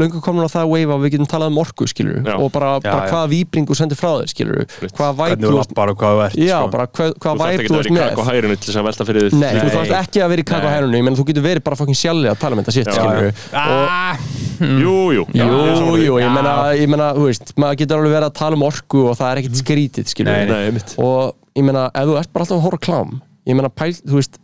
löngu 0.00 0.20
komin 0.24 0.42
á 0.42 0.50
það 0.50 0.70
wave 0.72 0.94
að 0.96 1.04
við 1.04 1.12
getum 1.14 1.28
talað 1.30 1.52
um 1.52 1.58
orku 1.62 1.86
skilur, 1.86 2.16
Já. 2.26 2.34
og 2.34 2.48
bara, 2.54 2.70
Já, 2.82 2.86
bara 2.88 3.04
já. 3.06 3.12
hvaða 3.12 3.28
víbringu 3.30 3.76
sendir 3.78 3.98
frá 4.00 4.10
þér, 4.18 4.32
skilur 4.32 4.64
hvaða 4.96 5.12
væp 5.20 5.32
hvernig 5.32 5.46
þú 5.46 5.54
lappar 5.60 5.92
og 5.92 6.00
hvað 6.02 6.16
þú 6.16 6.24
ert 6.26 6.36
já, 6.42 6.56
sko. 6.58 6.70
bara 6.74 6.86
hvað, 6.90 7.12
Þú 7.12 7.22
hvaða 7.22 7.38
þarft 7.38 7.52
væp 7.52 7.62
ekki 7.62 7.70
þú 7.70 7.76
að 7.76 7.82
ert 7.82 7.86
vera 7.86 7.92
í 7.92 7.96
með 7.98 8.02
kakk 8.08 8.22
og 8.22 8.28
hærinu 8.32 8.56
til 8.58 8.66
þess 8.72 8.80
að 8.82 8.86
velta 8.88 9.06
fyrir 9.12 9.22
þið. 9.28 9.38
Nei, 9.42 9.52
þú 9.62 9.70
þarfst 9.76 9.96
ekki 10.02 10.22
að 10.26 10.32
vera 10.32 10.42
í 10.42 10.48
kakk 10.52 10.66
Nei. 10.66 10.72
hærunni 10.74 11.02
menn 11.06 11.18
þú 11.20 11.26
getur 11.30 11.46
verið 11.46 11.64
bara 11.68 11.78
fokkin 11.82 11.98
sjálfið 12.02 12.30
að 12.32 12.40
tala 12.42 12.56
um 12.58 12.62
þetta 12.62 12.74
shit, 12.76 12.90
Já, 12.90 12.94
skilur 12.98 13.28
og 13.28 13.86
ah, 13.92 14.16
Jú, 14.62 14.96
jú. 15.16 15.22
Jú, 15.34 15.46
því. 15.46 16.02
jú, 16.06 16.16
ég 16.18 16.26
Já. 16.26 16.32
meina, 16.34 16.52
ég 16.78 16.90
meina, 16.90 17.08
þú 17.16 17.24
veist, 17.30 17.54
maður 17.58 17.78
getur 17.82 17.98
alveg 18.02 18.12
verið 18.16 18.28
að 18.28 18.36
tala 18.38 18.58
um 18.58 18.62
orku 18.66 19.00
og 19.10 19.16
það 19.18 19.30
er 19.32 19.40
ekkert 19.42 19.58
skrítið, 19.62 20.10
skilur 20.12 20.32
Nei, 20.36 20.46
Nei, 20.50 20.70
mitt. 20.76 20.94
og 21.02 21.34
ég 21.58 21.66
meina, 21.66 21.86
ef 21.94 22.06
þú 22.10 22.18
ert 22.20 22.32
bara 22.34 22.46
alltaf 22.46 22.58
að 22.60 22.66
horfa 22.68 22.82
klám 22.86 23.16
ég 23.48 23.58
meina, 23.58 23.70
pæl, 23.74 23.90
þú 24.06 24.18
veist 24.20 24.38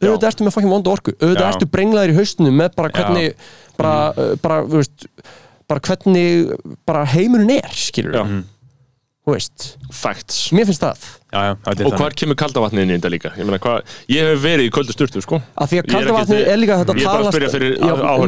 auðvitað 0.00 0.30
ertu 0.30 0.46
með 0.46 0.56
fokkin 0.56 0.72
vondu 0.72 0.92
orku, 0.94 1.14
auðvitað 1.20 1.50
ertu 1.50 1.68
brenglaður 1.74 2.14
í 2.14 2.18
haustunum 2.20 2.56
með 2.62 2.72
bara 2.78 2.92
hvernig 2.94 3.34
bara, 3.76 3.96
uh, 4.16 4.32
bara, 4.40 4.62
þú 4.64 4.80
veist 4.80 5.06
bara 5.70 5.84
hvernig 5.86 6.54
bara 6.88 7.04
heimurinn 7.12 7.52
er, 7.60 7.68
skilur 7.76 8.16
Já. 8.16 8.22
þú 9.20 9.34
veist, 9.34 9.66
facts. 9.94 10.38
Mér 10.56 10.66
finnst 10.70 10.82
það. 10.82 11.04
Já, 11.30 11.40
já, 11.46 11.52
er 11.70 11.82
og 11.86 11.94
hvar 12.00 12.14
kemur 12.18 12.38
kaldavatnið 12.40 12.82
inn 12.82 12.90
í 12.90 12.94
þetta 12.96 13.10
líka? 13.12 13.30
Ég, 13.38 13.46
meina, 13.46 13.60
hvað, 13.62 13.92
ég 14.10 14.30
hef 14.32 14.40
verið 14.42 14.66
í 14.66 14.72
köldu 14.74 14.96
sturtu 14.96 15.22
sko. 15.22 15.38
Að 15.54 15.70
því 15.70 15.78
að 15.82 15.92
Ég 15.92 16.08
er 16.40 16.48
er 16.54 16.58
líka 16.58 16.78
þetta 16.80 16.96
ég 16.96 17.04
er 17.04 17.06
bara 17.06 17.20
að 17.20 17.36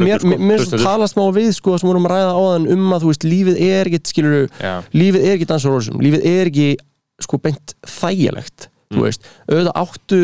talast 0.05 0.27
mér, 0.39 0.63
sko, 0.63 0.79
talast 0.85 1.17
má 1.19 1.23
við 1.35 1.49
sko 1.57 1.75
sem 1.81 1.89
vorum 1.89 2.07
að 2.07 2.13
ræða 2.13 2.37
áðan 2.37 2.69
um 2.77 2.93
að 2.95 3.03
þú 3.03 3.11
veist 3.11 3.27
lífið 3.27 3.59
er 3.67 3.91
ekkit 3.91 4.13
skilur 4.13 4.37
Já. 4.61 4.75
lífið 4.95 5.27
er 5.27 5.35
ekki 5.35 5.49
dansar 5.51 5.75
orðsum, 5.75 5.99
lífið 6.05 6.29
er 6.31 6.53
ekki 6.53 6.69
sko 7.25 7.41
beint 7.43 7.75
þægilegt 7.97 8.69
Mm. 8.93 8.99
þú 8.99 9.05
veist, 9.07 9.29
auðvitað 9.49 9.77
áttu 9.81 10.19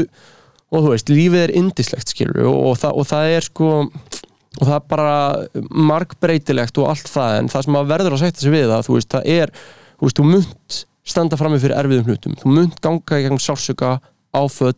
og 0.69 0.85
þú 0.85 0.93
veist, 0.93 1.11
lífið 1.13 1.45
er 1.45 1.55
indislegt 1.57 2.13
skilur 2.13 2.43
og, 2.45 2.57
og, 2.71 2.77
það, 2.81 2.99
og 3.01 3.09
það 3.09 3.35
er 3.35 3.47
sko 3.47 3.71
og 4.59 4.63
það 4.65 4.75
er 4.75 4.85
bara 4.89 5.17
margbreytilegt 5.89 6.79
og 6.81 6.89
allt 6.91 7.09
það 7.09 7.35
en 7.39 7.51
það 7.53 7.65
sem 7.65 7.77
að 7.79 7.91
verður 7.93 8.15
að 8.15 8.23
setja 8.23 8.43
sig 8.43 8.53
við 8.53 8.71
það 8.71 8.87
þú 8.87 8.95
veist, 8.97 9.11
það 9.13 9.29
er, 9.35 9.53
þú 9.99 10.07
veist, 10.07 10.19
þú 10.19 10.25
munt 10.29 10.79
standa 11.09 11.37
frammi 11.39 11.59
fyrir 11.61 11.77
erfiðum 11.79 12.09
hlutum. 12.09 12.35
Þú 12.37 12.55
munt 12.55 12.81
ganga 12.83 13.19
í 13.19 13.23
gegnum 13.25 13.41
sársöka, 13.41 13.95
áföll 14.35 14.75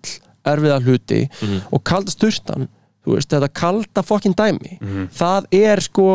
erfiða 0.47 0.77
hluti 0.81 1.25
og 1.71 1.83
kalda 1.85 2.13
sturtan 2.13 2.69
þú 3.01 3.15
veist, 3.17 3.31
þetta 3.31 3.49
kalda 3.57 4.03
fokkin 4.05 4.35
dæmi. 4.37 4.77
Það 5.17 5.47
er 5.57 5.81
sko, 5.81 6.07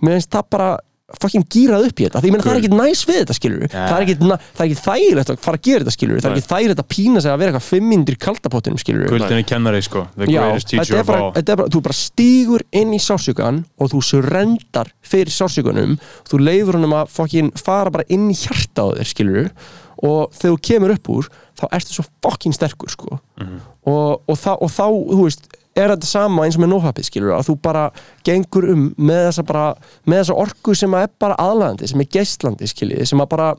mér 0.00 0.18
finnst 0.18 0.32
það 0.32 0.46
bara 0.56 0.70
fokkin 1.20 1.44
gýrað 1.50 1.86
upp 1.88 2.00
í 2.00 2.06
þetta, 2.06 2.20
því 2.20 2.30
ég 2.30 2.34
meina 2.34 2.44
það 2.44 2.52
er 2.52 2.60
ekki 2.60 2.78
næs 2.78 3.02
við 3.08 3.18
þetta 3.20 3.36
skilur, 3.36 3.64
er 3.66 4.04
ekki, 4.04 4.16
það 4.20 4.62
er 4.62 4.66
ekki 4.66 4.78
þægilegt 4.84 5.32
að 5.32 5.40
fara 5.46 5.58
að 5.60 5.66
gera 5.66 5.82
þetta 5.84 5.94
skilur, 5.96 6.20
það 6.20 6.30
er 6.30 6.38
ekki 6.38 6.50
þægilegt 6.52 6.82
að 6.82 6.88
pína 6.94 7.22
sig 7.24 7.32
að 7.32 7.42
vera 7.42 7.52
eitthvað 7.52 7.66
fimmyndir 7.66 8.16
í 8.16 8.20
kaldapottinum 8.26 8.80
skilur 8.80 9.10
Guldinni 9.10 9.46
kennari 9.48 9.82
sko. 9.84 10.04
The 10.14 10.30
Já, 10.30 10.40
greatest 10.44 10.70
þetta 10.70 10.84
teacher 10.84 10.96
er, 11.00 11.02
of 11.02 11.10
bara, 11.10 11.26
all. 11.26 11.34
þetta 11.38 11.54
er 11.54 11.60
bara, 11.62 11.74
þú 11.74 11.82
bara 11.88 11.98
stígur 11.98 12.66
inn 12.80 12.94
í 12.94 13.02
sársökan 13.02 13.62
og 13.80 13.92
þú 13.94 14.02
surrendar 14.10 14.92
fyrir 15.10 15.34
sársökunum 15.34 15.96
þú 16.30 16.42
leifur 16.44 16.78
honum 16.78 16.98
að 17.00 17.14
fokkin 17.18 17.52
fara 17.58 17.94
bara 17.94 18.06
inn 18.12 18.30
í 18.30 18.38
hjarta 18.38 18.86
á 18.86 18.88
þér 19.00 19.10
skilur 19.10 19.52
og 20.00 20.30
þegar 20.32 20.54
þú 20.54 20.60
kemur 20.70 20.94
upp 20.94 21.10
úr 21.12 21.30
þá 21.60 21.64
ertu 21.76 21.96
svo 21.96 22.06
fokkin 22.24 22.54
sterkur 22.56 22.92
sko. 22.92 23.18
Og, 23.40 24.22
og, 24.24 24.36
þá, 24.38 24.52
og 24.56 24.70
þá, 24.72 24.86
þú 24.88 25.24
veist 25.26 25.48
er 25.84 25.94
þetta 25.94 26.10
sama 26.10 26.46
eins 26.46 26.58
og 26.58 26.64
með 26.64 26.72
nóhapið 26.74 27.08
skilur 27.08 27.36
að 27.36 27.46
þú 27.50 27.56
bara 27.64 27.84
gengur 28.26 28.68
um 28.74 28.88
með 28.96 29.22
þessa 29.28 29.46
bara 29.50 29.66
með 30.04 30.22
þessa 30.22 30.38
orku 30.44 30.76
sem 30.78 30.96
er 31.00 31.12
bara 31.20 31.38
aðlæðandi 31.40 31.90
sem 31.90 32.04
er 32.04 32.10
geistlandi 32.18 32.70
skilur 32.70 33.08
sem 33.08 33.22
að 33.24 33.30
bara 33.34 33.50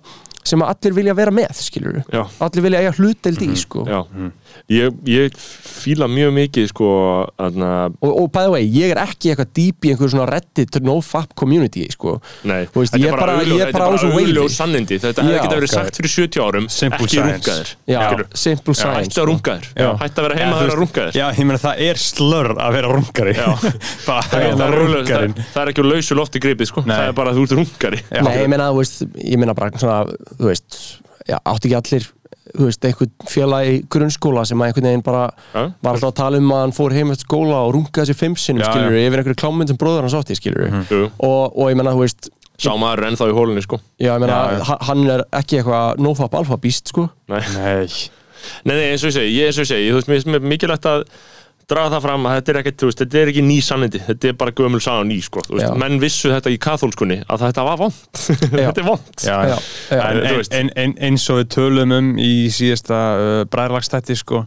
sem 0.44 0.62
að 0.64 0.72
allir 0.74 0.94
vilja 0.98 1.14
vera 1.18 1.32
með 1.36 1.52
skilur 1.62 2.00
Já. 2.12 2.24
allir 2.42 2.64
vilja 2.66 2.80
eiga 2.82 2.94
hlutdeild 2.98 3.42
í 3.46 3.50
sko. 3.60 3.84
Já, 3.88 4.00
ég, 4.72 4.96
ég 5.08 5.36
fíla 5.38 6.08
mjög 6.12 6.34
mikið 6.38 6.70
sko 6.72 6.88
aðna, 7.42 7.72
og, 8.02 8.12
og 8.24 8.30
by 8.34 8.46
the 8.48 8.54
way, 8.56 8.66
ég 8.68 8.94
er 8.96 9.02
ekki 9.04 9.32
eitthvað 9.34 9.52
dýp 9.58 9.88
í 9.88 9.94
einhverju 9.94 10.14
svona 10.16 10.28
reddit 10.32 10.80
nofap 10.86 11.36
community 11.38 11.86
sko. 11.94 12.18
nei, 12.48 12.66
Þú 12.72 12.84
veist, 12.84 12.96
þetta 12.96 13.04
ég 13.04 13.12
er 13.12 13.18
bara- 13.18 13.38
auðljós 14.22 14.58
sannindi. 14.58 15.00
Þetta 15.02 15.26
hefði 15.26 15.42
geta 15.42 15.60
verið 15.60 15.70
ok. 15.70 15.76
sagt 15.78 16.00
fyrir 16.02 16.14
70 16.16 16.42
árum 16.46 16.70
Simple 16.72 17.06
ekki 17.06 17.16
Skilurðu? 18.12 18.28
simple 18.38 18.74
science. 18.78 19.10
hætti 19.12 19.22
að 19.22 19.30
rungaðir, 19.32 19.66
Já. 19.76 19.90
hætti 20.02 20.22
að 20.22 20.28
vera 20.28 20.36
heima 20.42 20.52
þú 20.52 20.56
að 20.56 20.62
vera 20.62 20.72
veist, 20.72 20.82
rungaðir 20.82 21.20
Já, 21.22 21.26
ég 21.38 21.46
meina 21.50 21.62
það 21.62 21.82
er 21.88 22.02
slörr 22.02 22.52
að 22.58 22.74
vera 22.78 22.92
rungari 22.96 23.34
Já. 23.36 23.48
Bara 24.08 24.22
það, 24.22 24.46
að 24.52 24.74
er 25.62 25.72
ekki 25.72 25.84
úr 25.84 25.90
lausu 25.92 26.16
lofti 26.18 26.42
gripið 26.44 26.70
sko. 26.72 26.84
Það 26.88 27.08
er 27.08 27.16
bara 27.18 27.32
að 27.32 27.40
þú 27.40 27.44
ert 27.48 27.56
rungari. 27.60 28.00
Nei, 28.12 28.34
ég 28.42 28.50
meina, 28.52 28.66
þú 30.40 30.50
veist, 30.50 30.80
já, 31.28 31.38
átti 31.46 31.70
ekki 31.70 31.78
allir 31.80 32.08
þú 32.52 32.66
veist, 32.68 32.86
einhvern 32.90 33.12
félag 33.32 33.68
í 33.70 33.76
grunnskóla 33.94 34.44
sem 34.50 34.60
að 34.60 34.72
einhvern 34.72 34.88
veginn 34.90 35.04
bara 35.06 35.24
Já. 35.54 35.62
var 35.84 35.94
alltaf 35.94 36.10
að 36.12 36.18
tala 36.20 36.38
um 36.42 36.50
að 36.52 36.62
hann 36.66 36.74
fór 36.76 36.96
heim 36.98 37.12
eftir 37.14 37.28
skóla 37.30 37.60
og 37.68 37.74
rungaði 37.78 38.10
sér 38.12 38.18
fimm 38.20 38.36
sinnum, 38.36 38.64
Já, 38.66 38.72
skilur 38.74 38.98
já. 38.98 39.06
yfir 39.08 39.22
einhverju 39.22 39.40
klámynd 39.44 39.72
sem 39.72 39.78
bróður 39.80 40.08
hans 40.08 40.16
átti, 40.20 40.36
skilur 40.40 40.68
Jú. 40.90 41.02
og, 41.24 41.44
og 41.56 41.70
ég 41.72 41.78
meina, 41.80 41.94
þú 41.96 42.04
veist 42.04 42.32
sá 42.62 42.74
maður 42.78 43.02
er 43.06 43.08
ennþá 43.12 43.30
í 43.32 43.36
hólunni 43.38 43.64
sko. 43.64 43.80
já, 44.02 44.12
ég 44.20 44.66
ha- 44.68 44.80
hann 44.90 45.06
er 45.10 45.24
ekki 45.40 45.62
eitthvað 45.62 46.02
nofap 46.04 46.36
alfa 46.42 46.58
býst, 46.62 46.92
sko 46.92 47.08
nei. 47.32 47.40
Nei 47.56 47.88
Nei, 48.66 48.74
nei, 48.74 48.88
eins 48.92 49.04
og 49.06 49.12
ég 49.12 49.14
segi, 49.20 49.34
ég 49.38 49.48
eins 49.52 49.58
og 49.62 49.66
ég 49.68 49.70
segi, 49.70 49.90
þú 49.94 50.00
veist, 50.10 50.26
mér 50.28 50.40
mér 50.42 50.48
mikilvægt 50.50 50.86
að 50.90 51.04
draga 51.70 51.92
það 51.96 52.04
fram 52.06 52.26
að 52.28 52.36
þetta 52.38 52.52
er 52.52 52.60
ekki, 52.62 52.74
þú 52.82 52.90
veist, 52.90 53.02
þetta 53.04 53.20
er 53.22 53.32
ekki 53.32 53.44
ný 53.46 53.58
sannindi, 53.64 54.02
þetta 54.08 54.30
er 54.32 54.38
bara 54.42 54.54
gömul 54.58 54.82
saga 54.84 55.04
ný, 55.08 55.18
sko, 55.26 55.44
þú 55.48 55.58
veist, 55.60 55.76
menn 55.82 56.00
vissu 56.02 56.32
þetta 56.34 56.54
í 56.54 56.60
kathólskunni 56.62 57.20
að 57.28 57.46
þetta 57.48 57.66
var 57.68 57.78
vond, 57.82 58.00
þetta 58.56 58.82
er 58.84 58.88
vond. 58.88 59.12
En, 59.92 60.22
Þú 60.22 60.40
en, 60.62 60.72
en, 60.86 60.96
eins 61.10 61.28
og 61.32 61.42
við 61.42 61.50
tölum 61.58 61.96
um 61.98 62.12
í 62.22 62.32
síðasta 62.54 63.02
uh, 63.18 63.44
bræðlagstætti 63.52 64.18
sko, 64.20 64.46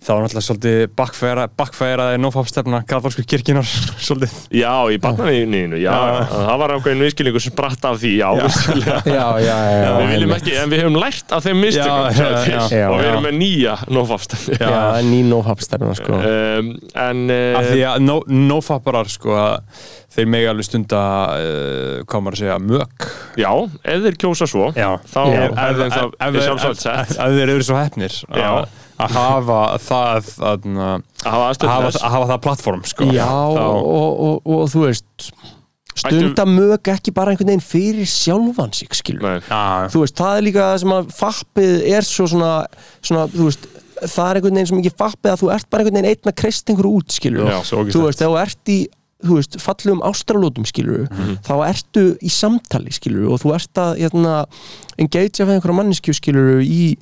þá 0.00 0.10
er 0.14 0.22
náttúrulega 0.24 0.44
svolítið 0.46 0.82
backfæra, 0.96 1.42
backfæraði 1.60 2.20
nófapstefna 2.22 2.78
katholsku 2.88 3.20
kirkjunar 3.28 3.66
svolítið. 4.06 4.32
Já, 4.56 4.72
í 4.88 4.96
barnanínu, 5.02 5.76
já, 5.76 5.90
Já. 5.92 6.24
það 6.32 6.62
var 6.62 6.74
ákveðin 6.78 7.04
viðskilningur 7.04 7.44
sem 7.44 7.52
spratt 7.52 7.84
af 7.90 7.98
því, 8.00 8.12
já, 8.22 8.30
já, 8.40 8.48
já, 9.18 9.26
já, 9.44 9.58
já, 9.76 9.90
Við 10.00 10.12
viljum 10.14 10.34
ekki, 10.38 10.54
en 10.62 10.72
við 10.72 10.82
höfum 10.86 10.98
lært 11.02 11.34
af 11.36 11.44
þeim 11.44 11.60
mistökum, 11.66 12.08
og 12.08 12.96
við 12.96 13.10
erum 13.10 13.26
með 13.28 13.38
nýja 13.42 13.76
nófafstændi. 13.92 14.56
já, 14.56 14.66
það 14.72 14.98
er 15.02 15.08
ný 15.12 15.20
nofap 15.28 15.64
stefna, 15.68 15.94
sko. 16.00 16.16
Um, 16.24 16.72
en, 17.04 17.22
af 17.36 17.60
uh, 17.66 17.70
því 17.74 17.84
að 17.92 18.04
no, 18.08 18.18
nófaparar 18.50 19.12
sko 19.12 19.36
að 19.36 19.86
þeir 20.16 20.30
megi 20.32 20.48
alveg 20.50 20.66
stunda 20.66 21.00
uh, 21.36 22.00
hvað 22.08 22.24
maður 22.24 22.38
að 22.38 22.44
segja, 22.46 22.58
mök. 22.72 23.10
Já, 23.38 23.50
ef 23.84 24.04
þeir 24.08 24.16
kjósa 24.24 24.48
svo, 24.50 24.72
Já. 24.74 24.94
þá 25.12 25.20
Já. 25.28 25.42
er 25.44 25.80
þeim 25.84 25.92
það 25.94 26.14
ef, 26.30 26.40
sjálfsagt 26.48 26.82
sett. 26.88 27.18
ef 27.20 27.36
þeir 27.36 27.52
eru 27.58 27.66
svo 27.68 27.78
hefnir 27.84 28.16
Já. 28.32 28.50
Að 29.04 29.14
hafa 29.16 29.60
það 29.84 30.10
að, 30.10 30.28
að, 30.50 30.68
hafa 31.24 31.70
hafa, 31.70 31.94
hafa 32.14 32.28
það 32.32 32.42
plattform 32.46 32.84
sko. 32.88 33.08
Já, 33.10 33.24
þá, 33.26 33.64
og, 33.64 33.88
og, 33.94 34.20
og, 34.28 34.52
og 34.60 34.70
þú 34.72 34.84
veist 34.86 35.30
stunda 36.00 36.46
mög 36.48 36.88
ekki 36.92 37.12
bara 37.14 37.32
einhvern 37.32 37.50
veginn 37.50 37.64
fyrir 37.64 38.08
sjálfan 38.08 38.72
sig, 38.76 38.92
skilur 38.96 39.42
þú 39.92 40.04
veist, 40.04 40.16
það 40.20 40.38
er 40.38 40.46
líka 40.46 40.68
það 40.68 40.78
sem 40.84 40.94
að 40.96 41.12
fappið 41.18 41.74
er 41.90 42.06
svo 42.06 42.28
svona, 42.30 42.52
svona 43.02 43.26
þú 43.32 43.48
veist, 43.48 43.66
það 44.00 44.30
er 44.30 44.40
einhvern 44.40 44.60
veginn 44.60 44.70
sem 44.70 44.80
ekki 44.82 44.94
fappið 45.02 45.34
að 45.34 45.42
þú 45.42 45.52
ert 45.56 45.68
bara 45.68 45.84
einhvern 45.84 45.98
veginn 45.98 46.10
einn 46.14 46.32
að 46.32 46.38
kreist 46.40 46.72
einhverju 46.72 47.02
út, 47.02 47.16
skilur 47.16 47.50
Já, 47.50 47.58
þú 47.68 47.84
veist, 48.06 48.22
þegar 48.22 48.30
þú 48.30 48.40
ert 48.44 48.72
í 48.72 48.78
þú 49.20 49.36
veist, 49.36 49.58
fallum 49.60 50.04
ástralótum, 50.08 50.68
skilur 50.68 51.08
þá 51.44 51.54
ertu 51.66 52.04
í 52.24 52.30
samtali, 52.32 52.94
skilur 52.96 53.34
og 53.34 53.42
þú 53.42 53.52
ert 53.58 53.80
að, 53.82 53.98
hérna, 54.00 54.36
engagea 54.96 55.44
við 55.44 55.58
einhverja 55.58 55.76
manneskju, 55.82 56.16
skilur 56.16 56.62
í 56.64 56.94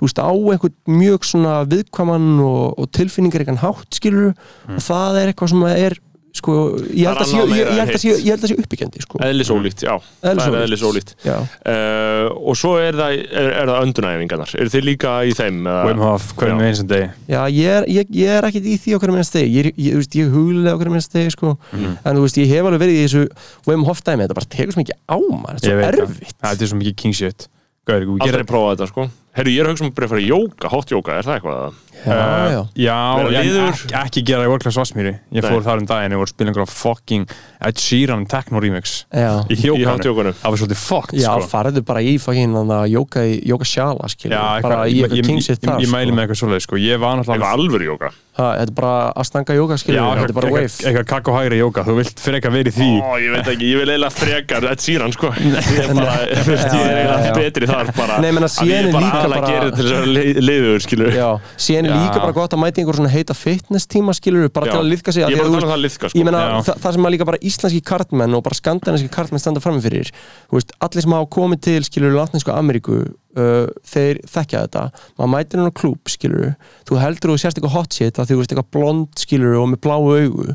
þú 0.00 0.08
veist, 0.08 0.18
á 0.24 0.32
einhvern 0.32 0.76
mjög 0.88 1.24
svona 1.28 1.56
viðkvaman 1.68 2.28
og, 2.40 2.78
og 2.80 2.90
tilfinningar 2.96 3.44
einhvern 3.44 3.60
hátt, 3.60 3.90
skilur 4.00 4.32
og 4.32 4.80
það 4.80 5.20
er 5.20 5.32
eitthvað 5.34 5.52
sem 5.52 5.66
er 5.76 5.98
sko, 6.30 6.52
ég 6.94 7.08
held 7.10 7.18
að 7.18 7.26
Það 7.26 7.40
en 7.50 7.80
að 7.82 7.96
sé, 7.98 8.08
hitt. 8.08 8.20
ég 8.22 8.30
held 8.30 8.44
að 8.46 8.50
sé 8.52 8.56
uppbyggjandi, 8.62 9.00
sko. 9.02 9.18
Eðlisólíkt, 9.26 9.80
já, 9.82 9.96
það 10.22 10.40
er 10.46 10.60
Eðlisólíkt. 10.62 11.10
uh, 11.26 12.28
Og 12.46 12.54
svo 12.58 12.76
er 12.78 12.94
það, 12.94 13.16
er, 13.34 13.48
er 13.60 13.66
það 13.72 13.80
öndunæfingarnar. 13.88 14.52
Eru 14.62 14.70
þið 14.70 14.84
líka 14.86 15.14
í 15.26 15.32
þeim? 15.34 15.58
eða- 15.66 15.88
Wim 15.88 15.98
Hof, 16.04 16.28
hverjum 16.38 16.62
eins 16.68 16.80
og 16.84 16.88
degi. 16.92 17.08
Já, 17.34 17.40
ég 17.50 17.66
er, 17.80 17.88
ég, 17.90 18.12
ég 18.14 18.28
er 18.38 18.46
ekkert 18.46 18.64
í 18.70 18.76
því 18.78 18.94
okkur 19.00 19.10
minnast 19.16 19.34
stegi, 19.34 19.50
ég, 19.58 19.66
er- 19.66 19.74
ég, 19.74 20.08
ég 20.22 20.30
huglega 20.30 20.76
okkur 20.78 20.92
minnast 20.94 21.10
stegi, 21.10 21.30
sko, 21.34 21.56
Mhm. 21.72 21.98
en 22.04 22.16
þú 22.16 22.22
veist, 22.22 22.38
ég 22.38 22.46
hef 22.54 22.64
alveg 22.70 22.80
verið 22.86 22.94
í 22.94 23.04
þessu 23.08 23.26
Wim 23.66 23.84
Hof 23.90 24.02
dæmi, 24.06 24.22
þetta 24.22 24.38
bara 24.38 24.50
tekur 24.54 24.72
svo 24.72 24.82
mikið 24.84 24.98
á 25.10 25.16
maður, 25.18 25.58
þetta 25.58 25.66
er 25.66 25.94
svo 25.98 26.06
það. 26.06 26.14
erfitt. 26.14 26.36
Þetta 26.46 26.62
er 26.62 26.70
svo 26.70 26.78
mikið 26.78 26.96
king 26.96 27.12
shit 27.14 27.48
Gauður, 27.88 28.06
Aldrei 28.20 28.30
gerir 28.30 28.44
prófað 28.46 28.76
þetta 28.76 28.86
sko 28.88 29.10
Herru, 29.30 29.50
ég 29.54 29.60
er 29.62 29.68
að 29.68 29.76
hugsa 29.76 29.84
um 29.86 29.90
að 29.92 29.94
byrja 29.94 30.08
að 30.08 30.10
fara 30.10 30.22
í 30.24 30.28
jóka, 30.30 30.68
hot 30.72 30.90
jóka, 30.90 31.14
er 31.20 31.26
það 31.28 31.36
eitthvað? 31.38 31.74
Já, 32.00 32.14
já. 32.50 32.60
Já, 32.80 32.96
Vera 33.20 33.42
liður. 33.44 33.66
ekki, 33.70 33.92
ekki 34.00 34.22
gera 34.24 34.44
í 34.46 34.48
World 34.48 34.62
Class 34.64 34.78
Vassmýri 34.80 35.10
Ég 35.36 35.44
Nei. 35.44 35.50
fór 35.52 35.64
þar 35.66 35.82
um 35.82 35.86
daginn 35.90 36.14
og 36.16 36.22
voru 36.22 36.30
að 36.30 36.32
spila 36.32 36.50
einhverja 36.50 36.70
fucking 36.72 37.34
Ed 37.68 37.76
Sheeran 37.82 38.24
techno 38.30 38.62
remix 38.64 38.94
Já, 39.12 39.44
Í 39.52 39.58
Í 39.58 39.58
hot 39.60 40.00
hjókanu 40.00 40.06
jókunum 40.08 40.38
Það 40.40 40.54
var 40.54 40.60
svolítið 40.62 40.80
fucked 40.80 41.20
já 41.20 41.28
sko. 41.34 41.50
farðu 41.52 41.82
bara 41.90 42.00
í 42.00 42.14
að 42.16 42.86
jóka, 42.94 43.20
í- 43.28 43.42
jóka 43.52 43.68
sjala, 43.68 44.08
skilur, 44.08 44.32
Já, 44.34 44.62
bara 44.64 44.80
eitthvað, 44.80 44.88
í 44.88 44.96
ég, 44.96 45.04
eitthvað 45.04 45.20
ég, 45.20 45.28
king 45.28 45.38
ég, 45.38 45.44
shit 45.44 45.60
ég, 45.60 45.68
þar, 45.68 45.84
ég 45.84 45.92
mæli 45.92 46.08
sko. 46.10 46.16
með 46.16 46.24
eitthvað 46.24 46.40
svoleið 46.40 46.64
sko. 46.66 46.76
Ég 46.80 46.98
var 47.04 47.12
Eitthvað 47.20 47.20
náttúrulega 47.20 47.52
alvöru 47.60 47.84
jóka 47.92 48.10
Ha, 48.40 48.44
Þetta 48.56 48.70
er 48.70 48.74
bara 48.78 49.12
að 49.20 49.24
stanga 49.28 49.52
jóka, 49.58 49.76
skilur, 49.76 49.98
Já, 50.00 50.04
þetta 50.16 50.30
er 50.30 50.32
bara 50.32 50.48
eitthvað- 50.48 50.64
wave. 50.64 50.88
eitthvað 50.88 51.06
kakko 51.10 51.32
hægri 51.36 51.56
jóka 51.60 51.82
Þú 51.84 51.94
vilt 52.00 52.20
fyrir 52.24 52.36
eitthvað 52.40 52.54
verið 52.56 52.74
því. 52.78 52.90
Ó, 53.04 53.10
ég 53.20 53.30
veit 53.34 53.48
ekki, 53.52 53.66
ég 53.68 53.76
vil 53.82 53.90
eiginlega 53.90 54.12
frekar 54.16 54.64
Ed 54.70 54.80
Sheeran 54.80 55.12
sko. 55.12 55.28
Ég 55.40 55.80
er 55.82 55.92
bara, 55.92 56.14
ég 56.24 56.38
er 56.40 56.96
eiginlega 56.96 57.34
betri 57.36 57.66
þar 57.68 57.90
bara. 57.98 58.16
Nei, 58.22 58.30
menna, 58.32 58.48
Að 58.48 58.54
ég 58.54 58.70
síðan 58.70 58.78
er 58.80 58.86
er 58.88 58.92
bara 58.94 59.04
líka 59.10 59.19
að 59.26 59.34
bara- 59.34 59.50
gera 59.50 59.64
þetta 59.66 59.76
til 59.76 59.86
þess 59.86 60.00
að 60.00 60.40
leiður, 60.48 60.80
skilur 60.84 61.12
síðan 61.56 61.88
er 61.90 61.96
líka 62.00 62.20
bara 62.20 62.32
gott 62.32 62.54
að 62.56 62.62
mæta 62.64 62.80
einhver 62.80 62.98
svona 63.00 63.12
heita 63.12 63.34
fitness 63.36 63.86
tíma, 63.86 64.14
skilur, 64.16 64.48
bara 64.52 64.66
Já. 64.66 64.72
til 64.72 64.80
að 64.80 64.90
liðka 64.92 65.12
sig 65.12 65.22
Ég 65.22 65.26
að 65.26 65.40
að 65.40 65.62
um 65.62 65.70
það 65.70 65.82
liðka 65.84 66.10
sko. 66.10 66.18
ég 66.18 66.24
meina, 66.24 66.42
þa 66.62 66.74
það 66.80 66.92
sem 66.92 67.04
að 67.04 67.14
líka 67.14 67.26
bara 67.30 67.38
íslenski 67.50 67.82
kartmenn 67.84 68.34
og 68.34 68.42
bara 68.42 68.54
skandinaviski 68.60 69.10
kartmenn 69.10 69.40
standa 69.40 69.60
frammi 69.60 69.82
fyrir 69.84 70.10
þú 70.50 70.58
veist, 70.58 70.72
allir 70.80 71.02
sem 71.02 71.12
hafa 71.12 71.30
komið 71.30 71.60
til 71.60 71.80
skilur 71.84 72.16
látninsku 72.16 72.50
Ameríku 72.54 73.14
uh, 73.36 73.66
þeir 73.86 74.20
þekkja 74.30 74.64
þetta. 74.66 74.84
Maður 75.18 75.32
mætir 75.34 75.60
hann 75.62 75.70
á 75.70 75.78
klúb 75.80 76.10
skilur 76.10 76.54
þú 76.88 76.98
heldur 77.02 77.30
þú 77.34 77.38
sérst 77.42 77.58
eitthvað 77.60 77.76
hot 77.76 77.94
shit 77.94 78.18
að 78.18 78.30
þú 78.32 78.38
veist 78.40 78.54
eitthvað 78.54 78.70
blond 78.74 79.22
skilur 79.22 79.58
og 79.60 79.68
með 79.74 79.80
bláu 79.86 80.02
augu. 80.16 80.46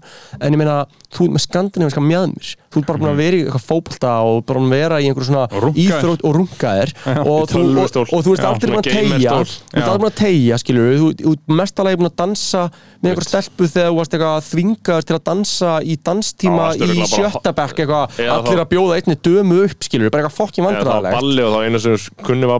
En 0.41 0.52
ég 0.52 0.60
meina 0.60 0.81
þú 1.15 1.30
ert 1.30 1.35
með 1.38 1.43
skandinaviska 1.45 2.02
mjöðmir 2.03 2.53
þú 2.76 2.81
ert 2.81 2.88
bara 2.89 2.99
búin 2.99 3.11
að 3.14 3.19
vera 3.23 3.38
í 3.38 3.43
eitthvað 3.45 3.65
fótbolta 3.69 4.14
og 4.27 4.41
bara 4.49 4.64
vera 4.73 4.97
í 4.99 5.06
einhver 5.07 5.23
svona 5.30 5.45
Og 5.56 5.77
íþrótt 5.80 6.26
og 6.27 6.34
rungaðir 6.35 6.91
og, 7.23 7.45
þú- 7.47 7.61
og, 8.03 8.10
og 8.11 8.26
veist 8.27 8.47
aldrei 8.49 8.72
búin 8.73 8.81
að 8.81 8.89
tegja 8.89 9.31
þú 9.31 9.45
ert 9.45 9.85
aldrei 9.85 10.02
búin 10.02 10.10
að 10.11 10.18
tegja 10.19 10.57
skilur 10.60 10.89
þú 10.99 11.07
þú 11.22 11.31
ert 11.38 11.53
mestalagi 11.61 11.99
búin 12.02 12.10
að 12.11 12.18
dansa 12.19 12.64
með 12.99 13.11
einhver 13.14 13.27
stelpu 13.30 13.69
þegar 13.72 13.88
þú 13.93 13.97
varst 14.02 14.18
eitthvað 14.18 14.49
þvingaður 14.49 15.07
til 15.07 15.15
að 15.15 15.23
dansa 15.30 15.72
í 15.85 15.95
danstíma 16.10 16.65
í 16.76 16.84
örugglega 16.84 17.06
bara- 17.06 17.15
sjötta 17.15 17.53
bekk 17.61 17.81
eitthvað. 17.85 18.19
Allir 18.35 18.61
að 18.65 18.69
bjóða 18.76 18.99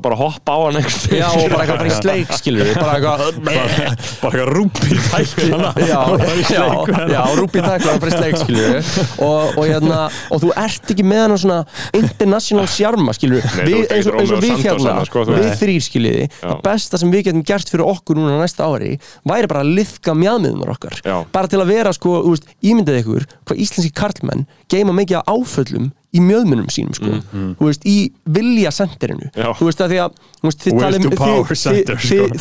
bara 0.06 0.15
eitthvað 0.15 0.15
og 0.15 0.22
hoppa 0.22 0.56
á 0.56 0.60
hann 0.61 0.77
einhvern 0.80 1.19
Já, 1.19 1.27
og 1.30 1.49
bara 1.52 1.65
eitthvað 1.65 1.80
bara 1.82 1.90
í 1.90 1.95
sleik, 1.99 2.34
skilur 2.40 2.69
við, 2.69 2.77
bara 2.80 2.94
eitthvað 2.95 3.19
bara 4.22 4.32
eitthvað 4.32 4.52
rúpi 4.53 4.99
tækli 5.10 5.49
Já, 5.91 6.02
já, 6.49 6.64
já, 7.11 7.22
Rúbi 7.40 7.64
Takla 7.65 7.95
bara 8.02 8.11
í 8.11 8.15
sleik, 8.15 8.38
skilur 8.40 8.76
við. 8.76 8.91
Og, 9.26 9.56
og, 9.56 9.61
hérna, 9.69 9.99
og 10.34 10.41
þú 10.44 10.52
ert 10.65 10.94
ekki 10.94 11.06
með 11.07 11.23
hann 11.26 11.41
svona 11.41 11.60
international 11.98 12.68
sjarma, 12.72 13.15
skilur 13.18 13.44
Nei, 13.44 13.52
þú 13.56 13.65
við, 13.65 13.82
ert 13.82 13.95
eins 13.95 14.10
og, 14.10 14.15
ekki 14.15 14.23
eins 14.23 14.36
og 14.36 14.44
við 14.45 14.56
Santos 14.56 14.88
hérna, 14.88 15.07
sko, 15.10 15.26
við 15.32 15.49
þrýr, 15.61 15.86
skilur 15.86 16.18
við. 16.19 16.40
Það 16.41 16.64
besta 16.69 17.02
sem 17.02 17.14
við 17.14 17.26
getum 17.30 17.45
gert 17.52 17.73
fyrir 17.73 17.91
okkur 17.91 18.19
núna 18.19 18.40
næsta 18.41 18.69
ári 18.69 18.95
væri 19.27 19.52
bara 19.52 19.65
að 19.65 19.73
liðka 19.80 20.15
mjadmiðunar 20.18 20.73
okkar. 20.76 21.02
Bara 21.36 21.52
til 21.52 21.61
að 21.61 21.72
vera, 21.73 21.94
sko, 21.95 22.18
þú 22.26 22.36
veist, 22.36 22.49
ímyndið 22.65 23.02
ykkur 23.03 23.27
hvað 23.45 23.64
íslenski 23.65 23.94
karlmenn 23.95 24.45
geima 24.72 24.95
mikið 24.95 25.22
af 25.22 25.32
áföllum 25.36 25.91
í 26.15 26.21
mjöðmunum 26.23 26.69
sínum, 26.71 26.95
sko. 26.95 27.11
Þú 27.59 27.67
veist, 27.69 27.85
í 27.85 27.97
vilja 28.37 28.71
sendirinu 28.75 29.29
þú 29.59 29.67
veist, 29.67 29.83
að 29.83 29.93
því 29.93 29.99
að 30.05 30.17
veist, 30.47 30.63
þið 30.63 30.71
þið- 30.71 32.07
sko. 32.07 32.39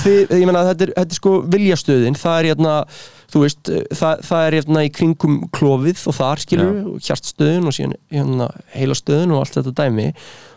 þetta 0.71 0.87
er, 0.89 0.95
þetta 0.95 1.11
er 1.11 1.21
sko 1.21 1.35
viljastöðin. 1.57 2.19
Það 2.25 2.39
er 2.39 2.51
hérna 2.53 2.75
veist, 3.43 3.71
það, 3.99 4.25
það 4.29 4.47
er 4.47 4.57
hérna 4.61 4.85
í 4.87 4.91
kringum 4.95 5.39
klofið 5.55 6.03
og 6.11 6.15
þar 6.15 6.43
skilur 6.45 6.73
við, 6.75 6.91
hjartstöðin 7.09 7.69
og 7.71 7.77
síðan 7.77 7.95
hérna 8.15 8.49
heilastöðin 8.77 9.35
og 9.35 9.43
allt 9.43 9.59
þetta 9.59 9.75
dæmi 9.83 10.09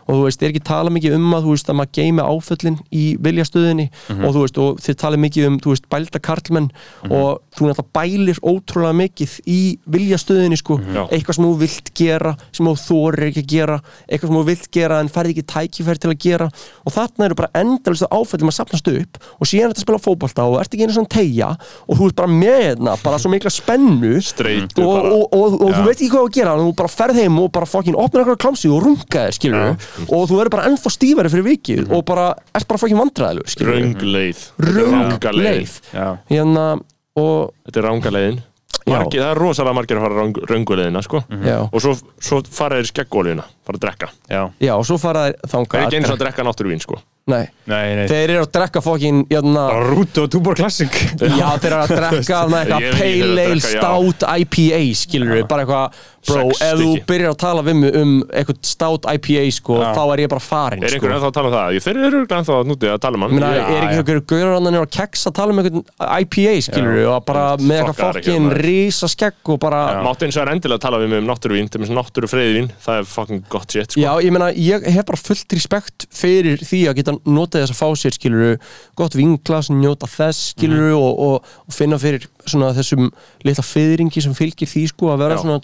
og 0.08 0.14
þú 0.16 0.22
veist, 0.24 0.42
er 0.42 0.52
ekki 0.52 0.64
tala 0.64 0.92
mikið 0.94 1.16
um 1.18 1.28
að 1.36 1.46
þú 1.46 1.54
veist 1.54 1.68
að 1.68 1.78
maður 1.78 1.94
geimi 1.98 2.24
áföllin 2.24 2.78
í 2.88 3.04
viljastöðinni 3.24 3.88
og 4.16 4.30
þú 4.32 4.44
veist, 4.44 4.60
og 4.62 4.80
þið 4.84 4.98
tala 5.02 5.20
mikið 5.20 5.48
um 5.48 5.58
þú 5.60 5.74
veist, 5.74 5.88
bælda 5.92 6.22
karlmenn 6.24 6.70
og 7.08 7.42
þú 7.54 7.68
náttúrulega 7.68 7.86
bælir 7.98 8.40
ótrúlega 8.42 8.96
mikið 9.02 9.34
í 9.48 9.58
viljastöðinni 9.90 10.58
sko, 10.58 10.78
Já. 10.80 11.02
eitthvað 11.12 11.38
sem 11.38 11.46
þú 11.46 11.52
vilt 11.62 11.92
gera 11.98 12.34
sem 12.54 12.68
þú 12.68 12.74
þorir 12.84 13.26
ekki 13.28 13.44
að 13.44 13.52
gera 13.52 13.78
eitthvað 14.08 14.30
sem 14.30 14.38
þú 14.38 14.44
vilt 14.48 14.68
gera 14.78 15.00
en 15.02 15.12
færði 15.12 15.34
ekki 15.34 15.46
tækifæri 15.52 16.02
til 16.02 16.12
að 16.12 16.18
gera. 16.24 16.48
Og 16.86 16.94
þarna 16.94 17.28
eru 17.28 17.38
bara 17.38 17.52
endalist 17.58 18.06
áfællum 18.08 18.52
að 18.52 18.56
sapnast 18.58 18.90
upp 18.92 19.20
og 19.38 19.48
síðan 19.50 19.68
er 19.68 19.74
þetta 19.74 19.82
að 19.82 19.86
spila 19.86 20.02
fótbolta 20.02 20.46
og 20.48 20.58
ert 20.62 20.72
ekki 20.72 20.86
einu 20.86 20.96
svona 20.96 21.12
tegja 21.12 21.50
og 21.58 21.98
þú 21.98 22.08
ert 22.08 22.18
bara 22.22 22.32
með 22.32 22.58
hérna, 22.64 22.96
bara 23.02 23.20
svo 23.20 23.32
mikla 23.32 23.52
spennu 23.52 24.14
Streitu 24.24 24.84
og, 24.84 25.08
og, 25.12 25.24
og, 25.34 25.58
og 25.58 25.74
þú 25.76 25.84
veit 25.86 25.96
ekki 25.98 26.10
hvað 26.14 26.26
að 26.28 26.34
gera 26.38 26.56
þú 26.58 26.72
bara 26.78 26.92
ferð 26.92 27.20
heim 27.22 27.38
og 27.42 27.50
bara 27.54 27.68
fokkin 27.68 27.98
opnar 27.98 28.24
eitthvað 28.24 28.40
klamsi 28.44 28.70
og 28.72 28.84
runga 28.86 29.26
þér, 29.28 29.36
skilur 29.36 29.64
og 30.06 30.26
þú 30.30 30.38
verður 30.38 30.54
bara 30.56 30.66
ennþá 30.70 30.92
stífari 30.94 31.32
fyrir 31.32 31.46
vikið 31.48 31.90
og 31.94 32.04
bara 32.08 32.28
ert 32.54 32.68
bara 32.70 32.82
fokkin 32.82 33.00
vandræðilegur, 33.00 33.50
skilur 33.52 33.74
Röng 33.74 34.04
leið 34.14 34.44
rung 34.68 35.26
leið. 35.40 35.80
Já. 35.92 36.06
hérna 36.30 36.68
og 37.18 37.50
Þetta 37.66 37.82
er 37.82 37.88
ranga 37.90 38.14
leiðin. 38.14 38.38
Já. 38.88 38.94
Margi, 38.94 39.18
Það 39.20 39.30
er 39.30 39.38
rosalega 39.42 39.76
margir 39.76 39.98
að 39.98 40.04
fara 40.06 40.14
leiðina 40.78 41.02
sko. 41.04 41.20
já, 41.44 41.58
og 41.68 41.82
svo, 41.82 41.92
svo 42.24 42.38
fara 42.48 42.78
þeir 42.78 42.86
í 42.86 42.90
skeggólíuna 42.92 43.44
fara 43.66 43.76
að 43.76 43.82
drekka. 43.84 44.08
Já. 44.30 44.42
já, 44.64 44.72
og 44.78 44.86
svo 44.88 44.96
fara 45.02 45.26
þær 45.26 45.34
Það 45.42 45.52
þangað 45.52 45.78
er 45.78 45.86
ekki 45.88 45.98
eins 45.98 46.08
og 46.08 46.14
að 46.16 46.22
drekka 46.24 46.46
náttúruvín 46.48 46.80
sko. 46.84 47.00
Nei, 47.28 47.44
Nei, 47.68 47.88
nei. 47.98 48.04
Þeir 48.08 48.30
eru 48.32 48.44
að 48.46 48.52
drekka 48.56 48.80
fokkin 48.80 49.18
hérna, 49.28 49.64
Rútu 49.84 50.22
og 50.24 50.30
Túbor 50.32 50.56
Classic. 50.56 50.88
Já, 51.20 51.48
þeir 51.60 51.74
eru 51.74 51.80
að 51.82 51.92
drekka 51.98 52.38
að 52.46 52.54
ale 52.72 53.44
stout 53.60 54.24
IPA 54.24 54.80
skilur 54.96 55.34
við, 55.36 55.44
bara 55.50 55.66
eitthvað 55.66 55.98
bro, 56.28 56.44
ef 56.50 56.78
þú 56.78 56.88
byrjar 57.08 57.32
að 57.34 57.38
tala 57.42 57.62
við 57.66 57.76
mig 57.80 57.96
um 57.98 58.12
eitthvað 58.28 58.58
stout 58.68 59.04
IPA 59.08 59.42
sko, 59.58 59.78
Já. 59.82 59.88
þá 59.96 60.02
er 60.14 60.22
ég 60.24 60.28
bara 60.32 60.40
farin 60.44 60.82
Er 60.84 60.88
sko. 60.88 60.96
einhvern 60.98 61.16
ennþá 61.18 61.28
að 61.30 61.36
tala 61.38 61.48
um 61.48 61.54
það? 61.54 61.72
Jú, 61.74 61.80
Þeir 61.88 61.96
eru 61.96 62.08
örugglega 62.08 62.38
ennþá 62.42 62.54
að 62.58 62.68
núti 62.72 62.86
að 62.92 63.00
tala 63.04 63.14
um 63.18 63.22
hann 63.26 63.34
Meina, 63.38 63.48
Ég- 63.48 63.58
er 63.58 63.82
ekki 63.82 63.94
já. 63.94 63.98
einhverju 64.02 64.24
gaurar 64.32 64.56
annan 64.58 64.74
að 64.78 64.90
keks 64.98 65.26
að 65.28 65.34
tala 65.38 65.52
um 65.52 65.58
eitthvað 65.58 66.20
IPA 66.22 66.54
skilur 66.68 66.94
við 66.98 67.08
og 67.08 67.24
bara 67.24 67.44
með 67.56 67.76
eitthvað 67.78 67.96
Fuckar 67.98 68.16
ekki, 68.18 68.30
fokkin 68.30 68.48
maður. 68.48 68.62
rísa 68.68 69.08
skegg 69.08 69.52
og 69.54 69.58
bara 69.60 69.80
já. 69.94 70.02
Máttu 70.08 70.22
eins 70.28 70.36
og 70.38 70.42
er 70.46 70.52
endilega 70.54 70.78
að 70.78 70.84
tala 70.86 70.98
við 71.02 71.08
mig 71.08 71.18
um 71.22 71.28
náttúruvín 71.32 71.68
til 71.70 71.80
þess 71.80 71.94
náttúrufreyðvín 71.98 72.70
Það 72.84 72.98
er 72.98 73.04
fucking 73.04 73.42
gott 73.48 73.70
shit 73.72 73.90
sko. 73.92 74.00
ég 74.20 74.30
meina, 74.32 74.52
ég 74.52 74.84
hef 74.92 75.04
bara 75.06 75.16
fullt 75.20 75.52
respekt 75.52 76.06
fyrir 76.12 76.58
því 76.58 76.80
að 76.90 76.94
geta 77.00 77.12
notað 77.26 77.64
þess 77.64 77.74
að 77.74 77.80
fá 77.82 77.88
sér 77.98 78.12
skilur 78.18 78.58
gott 78.96 79.14
vinglas, 79.14 79.68
njóta 79.70 80.06
þess 80.08 80.54
skilur 80.54 80.88
Mhm. 80.92 80.98
og, 80.98 81.18
og, 81.18 81.42
og 81.68 81.74
finna 81.74 81.98
fyrir 81.98 82.26
svona 82.54 82.72
þessum 82.76 83.10
litla 83.46 83.64
fyrringi 83.66 84.24
sem 84.24 84.34
fylgir 84.36 84.70
því 84.70 84.86
sko 84.92 85.12
að 85.14 85.22
vera 85.24 85.38
Já. 85.38 85.42
svona 85.44 85.60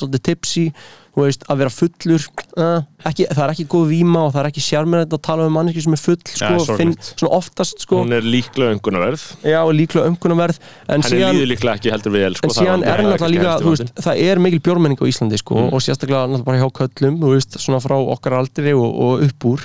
þú 1.14 1.22
veist, 1.22 1.44
að 1.50 1.60
vera 1.62 1.70
fullur 1.72 2.24
uh, 2.58 2.80
ekki, 3.06 3.26
það 3.30 3.42
er 3.44 3.52
ekki 3.52 3.66
góð 3.70 3.84
víma 3.92 4.22
og 4.26 4.32
það 4.34 4.40
er 4.40 4.48
ekki 4.50 4.64
sjármennið 4.64 5.14
að 5.14 5.22
tala 5.28 5.46
um 5.46 5.54
manneski 5.54 5.84
sem 5.84 5.94
er 5.94 6.02
full 6.02 6.16
sko, 6.26 6.48
Ja, 6.58 6.76
finn, 6.80 6.94
svona 7.04 7.38
oftast 7.38 7.84
sko 7.84 8.00
Hún 8.02 8.16
er 8.16 8.26
líklega 8.26 8.74
öngunarverð 8.74 9.26
já, 9.46 9.60
líklega 9.78 10.10
umkunnaverð 10.10 10.58
en 10.58 10.96
Henni 10.96 11.12
síðan, 11.12 11.38
líður 11.38 11.50
líklega 11.52 11.78
ekki 11.78 11.92
heldur 11.94 12.14
við 12.16 12.26
el 12.28 12.38
sko. 12.40 12.50
en 12.50 12.56
síðan 12.58 12.86
er 12.90 13.04
náttúrulega 13.06 13.32
líka 13.36 13.54
þú 13.62 13.74
veist, 13.76 13.94
það 14.08 14.22
er 14.26 14.42
mikil 14.48 14.62
bjórmenning 14.66 15.04
á 15.04 15.06
Íslandi 15.12 15.38
sko, 15.40 15.54
Mm. 15.54 15.70
og 15.70 15.84
sérstaklega 15.86 16.26
náttúrulega 16.26 16.48
bara 16.50 16.62
hjá 16.64 16.70
köllum 16.80 17.20
þú 17.22 17.34
veist, 17.36 17.58
svona 17.62 17.82
frá 17.84 17.94
okkar 17.94 18.38
aldri 18.40 18.74
og, 18.74 18.90
og 19.06 19.22
upp 19.28 19.46
úr 19.52 19.62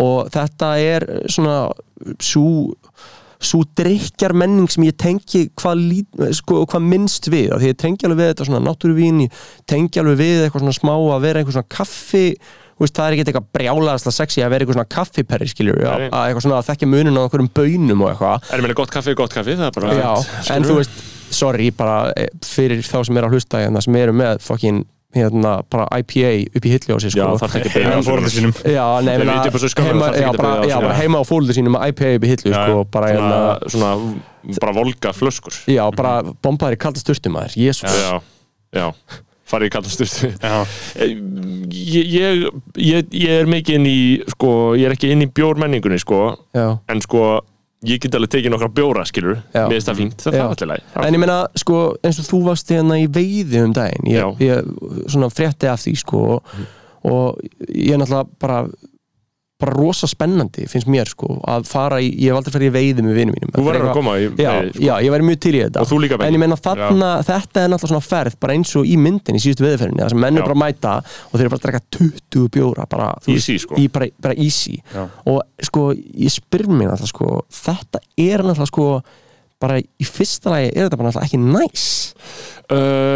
og 0.00 0.28
þetta 0.34 0.74
er 0.84 1.08
svona 1.32 1.56
svo 2.20 2.74
svo 3.40 3.62
drikkjar 3.78 4.34
menning 4.36 4.68
sem 4.70 4.84
ég 4.84 4.96
tengi 5.00 5.46
hvað, 5.58 5.84
sko, 6.36 6.64
hvað 6.68 6.88
minnst 6.92 7.30
við 7.32 7.54
því 7.56 7.70
ég 7.70 7.78
tengi 7.80 8.08
alveg 8.08 8.20
við 8.20 8.32
þetta 8.34 8.48
svona 8.50 8.64
náttúruvín 8.66 9.22
ég 9.24 9.44
tengi 9.70 10.02
alveg 10.02 10.18
við 10.20 10.42
eitthvað 10.44 10.66
svona 10.66 10.76
smá 10.76 10.92
að 10.96 11.22
vera 11.24 11.40
eitthvað 11.40 11.56
svona 11.56 11.72
kaffi 11.78 12.26
veist, 12.80 12.96
það 12.96 13.06
er 13.06 13.16
ekki 13.16 13.24
eitthvað 13.26 13.48
brjálaðast 13.56 14.10
sexy 14.14 14.44
að 14.44 14.54
vera 14.54 14.64
eitthvað 14.64 14.78
svona 14.78 14.92
kaffiperri 14.94 15.48
skiljur, 15.50 15.80
að, 15.84 16.06
að 16.08 16.28
eitthvað 16.28 16.44
svona 16.46 16.60
að 16.60 16.68
þekkja 16.70 16.88
munin 16.90 17.18
á 17.18 17.22
einhverjum 17.22 17.50
bönum 17.58 18.04
og 18.04 18.12
eitthvað. 18.12 18.46
Er 18.54 18.64
meina 18.64 18.76
gott 18.78 18.94
kaffi, 18.94 19.16
gott 19.18 19.34
kaffi, 19.36 19.56
það 19.58 19.68
er 19.68 19.74
bara 19.76 19.96
Já, 19.98 20.12
en 20.54 20.68
þú 20.68 20.78
veist, 20.78 21.02
sorry, 21.36 21.68
bara 21.76 21.98
eh, 22.16 22.30
fyrir 22.46 22.80
þá 22.86 22.98
sem 23.08 23.20
er 23.20 23.28
að 23.28 23.36
hlusta 23.36 23.60
hérna, 23.62 23.84
sem 23.84 24.00
eru 24.00 24.16
með 24.16 24.40
fokkin, 24.44 24.82
hérna, 25.16 25.52
bara 25.70 25.86
IPA 26.00 26.32
upp 26.56 26.66
í 26.66 26.72
hilli 26.74 26.94
á 26.94 26.98
sig, 27.02 27.14
Já, 27.16 27.24
sko. 27.26 27.38
þarf 27.42 27.56
ekki 27.60 27.70
að 27.70 27.76
Heima 27.76 27.88
beina 27.90 28.02
á 28.02 28.06
foreldrum 28.06 28.34
sínum. 28.34 28.52
Já, 28.62 28.84
já, 30.20 30.28
að 30.30 30.36
bara, 30.38 30.52
byrja 30.60 30.68
á 30.68 30.70
já, 30.70 30.76
bara 30.84 30.98
heima 31.00 31.22
á 31.22 31.24
fólöldu 31.26 31.56
sínum 31.56 31.74
með 31.76 31.88
IPA 31.90 32.12
upp 32.18 32.28
í 32.28 32.30
hillu, 32.34 32.52
Já, 32.52 32.60
sko, 32.60 32.84
bara, 32.94 33.10
hérna, 33.14 33.40
svona, 33.74 33.90
bara 34.60 34.76
volga 34.76 35.14
flöskur 35.16 35.58
já, 35.70 35.82
bara 35.96 36.14
bombaðir 36.44 36.78
í 36.78 36.82
kalda 36.84 37.02
sturtum 37.02 37.40
aður, 37.40 37.58
jésús. 37.58 37.90
Já, 37.90 38.20
já 38.76 38.86
farið 39.50 39.70
í 39.70 39.74
kallastyrstu 39.74 40.30
Já. 40.38 40.56
ég, 41.02 42.12
ég, 42.14 42.44
ég, 42.78 43.08
ég 43.10 43.40
er 43.40 43.50
mikið 43.50 43.78
inn 43.80 43.88
í 43.90 44.00
sko, 44.30 44.50
ég 44.78 44.86
er 44.88 44.94
ekki 44.96 45.10
inn 45.14 45.24
í 45.26 45.30
bjórmenningunni 45.34 45.98
sko, 46.02 46.20
Já. 46.56 46.68
en 46.90 47.02
sko 47.04 47.24
ég 47.88 48.00
get 48.02 48.14
alveg 48.18 48.32
tekið 48.34 48.52
nokkra 48.52 48.68
bjóra, 48.76 49.04
skilur 49.08 49.38
finnst 49.54 49.88
það 49.88 50.00
fínt, 50.02 50.18
það 50.20 50.34
er 50.36 50.44
allir 50.46 50.70
læg 50.72 50.98
En 51.06 51.16
ég 51.16 51.22
meina, 51.22 51.38
sko, 51.56 51.78
eins 52.04 52.20
og 52.20 52.28
þú 52.28 52.42
varst 52.50 52.72
hérna 52.74 52.98
í 53.00 53.06
veiði 53.08 53.62
um 53.64 53.72
daginn, 53.76 54.10
ég, 54.12 54.42
ég 54.44 54.70
svona 55.08 55.30
frétti 55.32 55.70
af 55.70 55.80
því, 55.84 55.94
sko, 56.02 56.24
og 57.08 57.40
ég 57.68 57.94
er 57.96 58.02
náttúrulega 58.02 58.28
bara, 58.42 58.58
bara 59.60 59.74
rosa 59.76 60.08
spennandi, 60.10 60.64
finnst 60.70 60.88
mér, 60.90 61.08
sko, 61.12 61.36
að 61.46 61.66
fara 61.70 61.98
í, 62.00 62.08
ég 62.18 62.32
hef 62.32 62.38
aldrei 62.40 62.54
farið 62.56 62.70
í 62.70 62.74
veiði 62.74 63.04
með 63.06 63.18
vinum 63.20 63.36
mínum. 63.36 63.52
þú 63.54 63.64
verður 63.68 63.86
að 63.90 63.98
koma 64.00 64.14
í 64.18 64.24
Já, 64.24 64.50
veiði, 64.56 64.72
sko. 64.74 64.82
já, 64.88 64.92
ég 65.06 65.14
væri 65.14 65.26
mjög 65.28 65.40
til 65.46 65.52
í 65.54 65.62
þetta 65.64 65.84
og 65.84 65.90
þú 65.92 66.00
líka 66.04 66.14
En 66.18 66.22
Benni. 66.24 66.36
ég 66.38 66.42
meina 66.44 66.58
þarna, 66.64 67.10
þetta 67.30 67.62
er 67.64 67.68
náttúrulega 67.74 67.92
svona 67.92 68.08
ferð 68.10 68.38
bara 68.40 68.56
eins 68.58 68.74
og 68.80 68.84
í 68.90 68.96
myndin 69.00 69.38
í 69.38 69.42
síðustu 69.44 69.66
veðurferðinni 69.68 70.02
þar 70.04 70.14
sem 70.14 70.22
menn 70.26 70.34
Já. 70.34 70.40
er 70.40 70.48
bara 70.48 70.58
að 70.58 70.62
mæta 70.64 70.92
og 71.00 71.34
þeir 71.36 71.44
eru 71.46 71.52
bara 71.54 71.60
að 71.60 71.66
drekka 71.68 71.82
20 72.00 72.48
bjóra 72.56 72.88
bara, 72.90 73.08
Easy, 73.28 73.58
sko. 73.62 73.76
í, 73.80 73.88
bara, 73.92 74.10
bara 74.20 74.34
easy 74.40 74.76
Já. 74.94 75.06
og 75.26 75.40
sko, 75.70 75.88
ég 75.94 76.32
spyr 76.34 76.66
mig 76.68 76.88
náttúrulega 76.88 77.12
sko, 77.14 77.32
þetta 77.62 78.00
er 78.16 78.44
náttúrulega 78.48 78.72
sko 78.72 78.88
bara 79.60 79.74
í 79.76 80.06
fyrsta 80.08 80.48
lagi 80.54 80.70
er 80.72 80.86
þetta 80.88 80.96
bara 80.96 81.10
náttúrulega 81.10 81.28
ekki 81.28 81.40
næs 81.44 81.82
uh, 82.72 83.09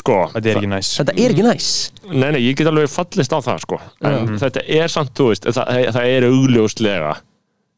sko 0.00 0.18
Þetta 0.34 0.50
er 0.50 0.60
ekki 0.60 0.70
næs. 0.72 0.90
Þetta 1.00 1.14
er 1.16 1.34
ekki 1.34 1.44
næs. 1.46 1.68
Nei, 2.10 2.28
nei, 2.34 2.40
ég 2.48 2.58
get 2.58 2.70
alveg 2.70 2.90
fallist 2.92 3.32
á 3.32 3.38
það 3.44 3.64
sko. 3.66 3.80
En 4.10 4.32
þetta 4.40 4.64
er 4.80 4.92
samt, 4.92 5.12
þú 5.18 5.28
veist 5.30 5.48
Það, 5.50 5.74
það 5.96 6.14
er 6.16 6.28
augljóslega 6.30 7.12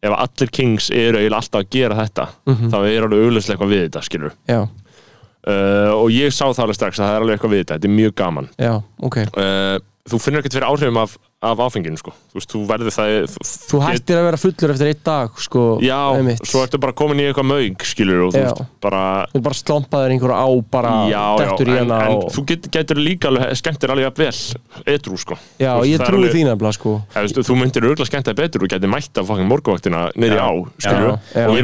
Ef 0.03 0.15
allir 0.19 0.51
kings 0.51 0.89
eru 0.91 1.21
eiginlega 1.21 1.39
alltaf 1.39 1.61
að 1.63 1.69
gera 1.77 1.99
þetta 2.01 2.29
Þá 2.73 2.79
er 2.81 3.05
alveg 3.07 3.27
augljóslega 3.29 3.55
eitthvað 3.55 3.75
við 3.77 3.85
þetta, 3.87 4.03
skilur 4.09 4.33
já, 4.51 4.61
uh, 4.63 5.93
Og 5.99 6.09
ég 6.15 6.35
sá 6.35 6.45
það 6.49 6.65
alveg 6.67 6.79
strax 6.81 6.99
að 6.99 7.07
það 7.07 7.15
er 7.19 7.25
alveg 7.27 7.37
eitthvað 7.39 7.55
við 7.55 7.63
þetta 7.63 7.77
Þetta 7.79 7.91
er 7.91 7.97
mjög 8.01 8.15
gaman. 8.23 8.49
Já, 8.59 8.73
ok. 9.09 9.19
Uh, 9.37 9.77
þú 10.11 10.19
finnur 10.19 10.41
ekkert 10.43 10.57
fyrir 10.57 10.67
áhrifum 10.67 10.97
af, 10.99 11.13
af 11.47 11.61
áfenginu 11.63 11.99
sko. 12.01 12.11
þú 12.33 12.39
veist, 12.41 12.51
þú 12.51 12.61
verður 12.67 12.95
það 12.95 13.11
þú, 13.31 13.43
Þú 13.71 13.81
hættir 13.85 14.19
að 14.19 14.25
vera 14.27 14.39
fullur 14.43 14.73
eftir 14.75 14.89
einn 14.91 15.03
dag 15.07 15.37
sko, 15.39 15.63
já, 15.85 15.99
einmitt. 16.17 16.43
svo 16.51 16.63
ertu 16.67 16.81
bara 16.83 16.95
komin 16.99 17.21
í 17.23 17.27
eitthvað 17.29 17.47
mög 17.47 17.85
skilur 17.87 18.25
og 18.27 18.33
þú 18.35 18.41
Já. 18.41 18.49
veist, 18.51 18.65
bara 18.83 19.03
Þú 19.31 19.39
ert 19.39 19.47
bara 19.47 19.59
slompaður 19.61 20.15
einhverju 20.17 20.41
á 20.43 20.49
bara 20.75 20.95
já, 21.13 21.23
dettur 21.39 21.71
já, 21.71 21.73
í 21.73 21.79
en, 21.79 21.93
hana 21.95 22.01
en 22.09 22.17
og... 22.19 22.27
þú 22.35 22.45
get, 22.51 22.67
getur 22.75 22.99
líka 22.99 23.31
alveg 23.31 23.55
skemmt 23.63 23.79
þér 23.85 23.95
alveg 23.95 24.09
jafn 24.09 24.25
vel 24.25 24.97
edru 24.97 25.23
sko 25.23 25.39
Já, 25.63 25.71
Þú 25.71 25.85
veist, 25.85 25.93
ég 25.95 26.03
trúi 26.03 26.19
alveg- 26.19 26.35
því 26.35 26.45
nefnilega 26.51 26.79
sko 26.81 26.97
Ja, 26.99 27.15
þú, 27.15 27.25
veist, 27.29 27.41
þú 27.53 27.59
myndir 27.63 27.87
örgulega 27.93 28.11
skemmt 28.11 28.27
það 28.33 28.41
betur 28.43 28.67
og 28.67 28.75
getur 28.75 28.93
mætt 28.97 29.23
af 29.23 29.31
fucking 29.31 29.51
morgunvaktina 29.55 30.03
niður 30.19 30.35
í 30.35 30.43
á 30.43 30.51
skilur 30.83 31.09
Já, 31.09 31.15
já. 31.39 31.47
og 31.47 31.55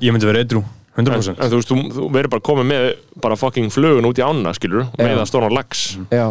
Ég 0.00 0.12
myndi, 0.16 0.32
vera 0.32 0.40
edru 0.46 0.64
En, 0.64 0.77
100% 0.98 1.38
en 1.38 1.52
þú 1.52 1.58
veist, 1.60 1.70
þú, 1.70 1.76
þú 1.94 2.06
verður 2.14 2.32
bara 2.34 2.44
komið 2.48 2.66
með 2.72 2.86
bara 3.22 3.36
fucking 3.38 3.70
flugun 3.74 4.08
út 4.08 4.18
í 4.18 4.24
ána, 4.24 4.52
skilur 4.56 4.88
með 4.98 5.20
að 5.22 5.28
stóna 5.30 5.50
lags 5.54 5.82
Já, 6.10 6.24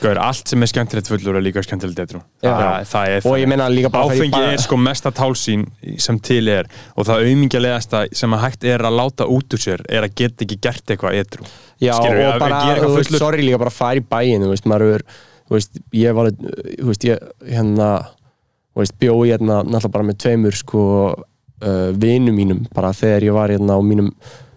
Gaur, 0.00 0.20
allt 0.24 0.52
sem 0.52 0.64
er 0.64 0.70
skemmtilegt 0.72 1.10
fullur 1.12 1.38
er 1.38 1.44
líka 1.44 1.64
skemmtilegt 1.66 2.00
er 2.04 3.28
og 3.28 3.36
ég 3.40 3.50
meina 3.50 3.68
líka 3.72 3.92
bara 3.92 4.08
Áfengi 4.08 4.32
bara- 4.32 4.54
er 4.54 4.64
sko 4.64 4.78
mesta 4.80 5.12
tálsín 5.14 5.66
sem 6.00 6.18
til 6.24 6.48
er 6.48 6.70
og 6.96 7.06
það 7.08 7.28
aumingjalegasta 7.28 8.06
sem 8.16 8.32
að 8.36 8.46
hægt 8.46 8.64
er 8.64 8.86
að 8.86 8.98
láta 9.02 9.28
út 9.28 9.56
úr 9.56 9.64
sér 9.66 9.84
er 9.88 10.08
að 10.08 10.16
geta 10.22 10.44
ekki 10.46 10.60
gert 10.60 10.94
eitthvað 10.94 11.20
edru 11.20 11.44
Já, 11.82 11.92
Skilurðu, 11.98 12.24
og 12.24 12.34
að 12.34 12.40
bara, 12.40 13.18
sorry 13.18 13.44
líka 13.44 13.58
bara 13.60 13.74
fara 13.74 14.00
í 14.00 14.04
bæinn, 14.08 14.44
þú 14.46 14.52
veist, 14.54 14.68
maður 14.70 14.94
er 14.94 15.06
þú 15.48 15.56
veist, 15.58 15.80
ég 15.92 16.16
var, 16.16 16.30
þú 16.32 16.88
veist, 16.88 17.04
ég 17.04 17.24
hérna, 17.50 17.88
þú 18.72 18.82
veist, 18.82 18.96
bjói 19.02 19.28
hérna 19.32 19.60
náttúrulega 19.66 19.92
bara 19.98 20.08
með 20.08 20.20
tveimur, 20.24 20.56
sko 20.56 20.84
uh, 21.64 21.90
vinum 21.96 22.36
mínum, 22.36 22.60
bara 22.74 22.92
þegar 22.96 23.26
ég 23.30 23.32
var 23.36 23.48
hérna 23.54 23.78
á 23.78 23.80
mínum 23.82 24.12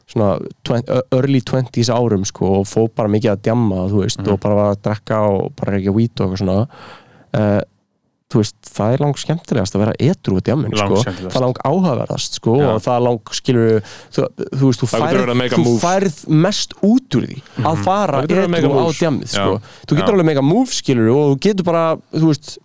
svona 0.07 0.37
20, 0.63 1.01
early 1.17 1.41
20s 1.43 1.89
árum, 1.91 2.23
sko, 2.27 2.61
og 2.61 2.67
fóð 2.69 2.91
bara 2.95 3.11
mikið 3.11 3.33
að 3.33 3.41
djamma, 3.49 3.87
þú 3.91 4.03
veist, 4.05 4.21
Mhm. 4.21 4.29
og 4.33 4.39
bara 4.39 4.55
var 4.55 4.75
að 4.75 4.83
drekka 4.87 5.17
og 5.31 5.49
bara 5.55 5.77
ekki 5.79 5.89
að 5.91 5.97
víta 5.97 6.23
og 6.23 6.29
eitthvað 6.31 6.43
svona 6.43 6.67
uh, 7.37 7.61
þú 8.27 8.41
veist, 8.41 8.55
það 8.75 8.93
er 8.93 9.01
langt 9.03 9.19
skemmtilegast 9.21 9.75
að 9.75 9.81
vera 9.85 9.91
etru 10.03 10.35
á 10.35 10.41
djamminu, 10.43 10.75
sko, 10.75 10.97
það 11.05 11.35
er 11.37 11.43
langt 11.45 11.59
áhugaverðast, 11.63 12.33
sko, 12.41 12.55
Já. 12.59 12.65
og 12.75 12.81
það 12.83 12.95
er 12.97 13.03
langt, 13.05 13.29
skilur 13.37 13.69
þú, 14.11 14.25
þú 14.51 14.63
veist, 14.67 14.81
þú 14.81 14.89
færð, 14.91 15.53
þú 15.53 15.75
færð 15.83 16.17
mest 16.47 16.73
út 16.83 17.15
úr 17.19 17.27
því 17.29 17.37
að 17.71 17.83
fara 17.87 18.21
verið 18.25 18.43
að 18.43 18.51
make 18.51 18.63
a 18.63 18.67
etru 18.67 18.83
á 18.83 18.91
djammið, 18.99 19.29
sko 19.31 19.53
Já. 19.55 19.61
þú 19.87 19.95
getur 19.95 20.07
Já. 20.07 20.13
alveg 20.17 20.25
mega 20.31 20.43
move, 20.43 20.71
skilur 20.75 21.11
og 21.15 21.23
þú 21.31 21.39
getur 21.47 21.63
bara, 21.67 21.85
þú 22.15 22.31
veist 22.33 22.57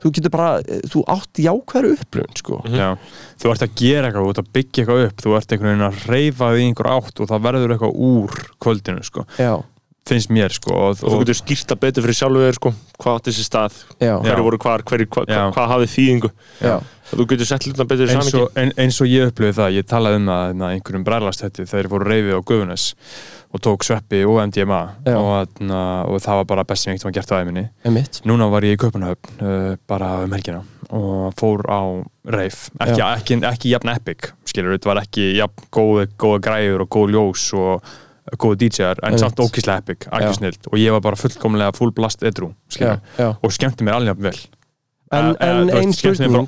þú 0.00 0.12
getur 0.16 0.32
bara, 0.34 0.50
þú 0.90 1.02
átt 1.12 1.42
jákvæður 1.44 1.90
upplifun, 1.96 2.38
sko. 2.40 2.60
Já. 2.72 2.88
þú 3.40 3.52
ert 3.52 3.66
að 3.66 3.74
gera 3.80 4.08
eitthvað, 4.10 4.24
þú 4.24 4.32
ert 4.34 4.42
að 4.44 4.52
byggja 4.56 4.84
eitthvað 4.84 5.04
upp 5.08 5.24
þú 5.24 5.34
ert 5.38 5.52
einhvern 5.56 5.70
veginn 5.70 5.88
að 5.90 6.06
reyfa 6.14 6.52
í 6.56 6.64
einhver 6.68 6.90
átt 6.94 7.20
og 7.20 7.30
það 7.30 7.44
verður 7.48 7.74
eitthvað 7.76 8.00
úr 8.10 8.40
kvöldinu 8.64 9.04
sko. 9.06 9.26
já, 9.36 9.52
finnst 10.10 10.32
mér 10.32 10.54
sko, 10.54 10.72
og, 10.74 11.02
og 11.04 11.12
þú 11.12 11.18
getur 11.22 11.38
skýrta 11.38 11.76
betur 11.78 12.06
fyrir 12.06 12.18
sjálfu 12.18 12.40
þér 12.46 12.56
sko, 12.58 12.72
hvað 12.98 13.18
átti 13.20 13.30
þessi 13.34 13.44
stað, 13.46 13.76
hverju 14.00 14.46
voru 14.46 14.58
hvar 14.64 14.82
hverju, 14.88 15.06
hva, 15.12 15.26
hva, 15.28 15.42
hvað 15.54 15.70
hafið 15.74 15.92
þýðingu. 15.94 16.30
Já, 16.64 16.74
þú 17.10 17.26
getur 17.32 17.48
sett 17.48 17.66
hlutina 17.66 17.86
betur 17.90 18.06
í 18.06 18.14
eins, 18.14 18.30
samingi 18.30 18.44
og, 18.44 18.56
ein, 18.60 18.72
eins 18.84 19.00
og 19.02 19.10
ég 19.10 19.30
upplifði 19.30 19.56
það 19.58 19.76
ég 19.78 19.86
talaði 19.90 20.20
um 20.20 20.30
það 20.30 20.56
na, 20.60 20.72
einhverjum 20.76 21.06
brælastætti 21.06 21.66
þegar 21.68 21.88
ég 21.88 21.94
fór 21.94 22.06
reyfið 22.10 22.36
á 22.38 22.40
Guðunes 22.50 22.88
og 23.50 23.62
tók 23.66 23.86
sveppi 23.86 24.20
og 24.28 24.38
MDMA 24.46 24.80
og, 25.16 25.56
na, 25.66 25.80
og 26.06 26.20
það 26.22 26.42
var 26.42 26.50
bara 26.52 26.66
best 26.68 26.86
sem 26.86 26.92
ég 26.92 27.00
eitthvað 27.00 27.16
gert 27.18 27.32
á 27.34 27.40
æminni 27.40 27.64
núna 28.30 28.50
var 28.52 28.66
ég 28.66 28.76
í 28.76 28.80
Kaupanahöfn 28.80 29.42
uh, 29.42 29.72
bara 29.90 30.12
um 30.26 30.36
helgina 30.36 30.62
og 30.90 31.34
fór 31.38 31.62
á 31.70 31.80
reif. 32.34 32.68
Ekki, 32.82 33.02
ekki, 33.04 33.40
ekki 33.46 33.74
jafn 33.74 33.92
epic 33.92 34.30
skilur, 34.48 34.74
þetta 34.74 34.90
var 34.90 35.02
ekki 35.04 35.32
jafn 35.38 35.66
góð, 35.74 36.06
góða 36.18 36.40
græður 36.46 36.86
og 36.86 36.90
góð 36.94 37.12
ljós 37.14 37.44
og 37.58 37.90
góð 38.38 38.56
DJ-ar 38.62 39.02
en 39.06 39.18
samt 39.18 39.42
ókíslega 39.42 39.82
epic, 39.82 40.06
ekki 40.14 40.38
snilt 40.38 40.70
og 40.70 40.78
ég 40.78 40.94
var 40.94 41.02
bara 41.04 41.18
fullkomlega 41.18 41.74
full 41.78 41.94
blast 41.94 42.22
edru 42.26 42.52
já, 42.52 42.74
skilur, 42.76 43.04
já. 43.18 43.28
og 43.34 43.54
skemmti 43.54 43.86
mér 43.86 43.98
alveg 43.98 44.26
vel 44.28 44.40
en, 45.10 45.32
en 45.42 45.60
þú 45.60 45.64
veist, 45.66 45.80
ein 45.80 45.94
skemmti 45.96 46.28
mér 46.30 46.44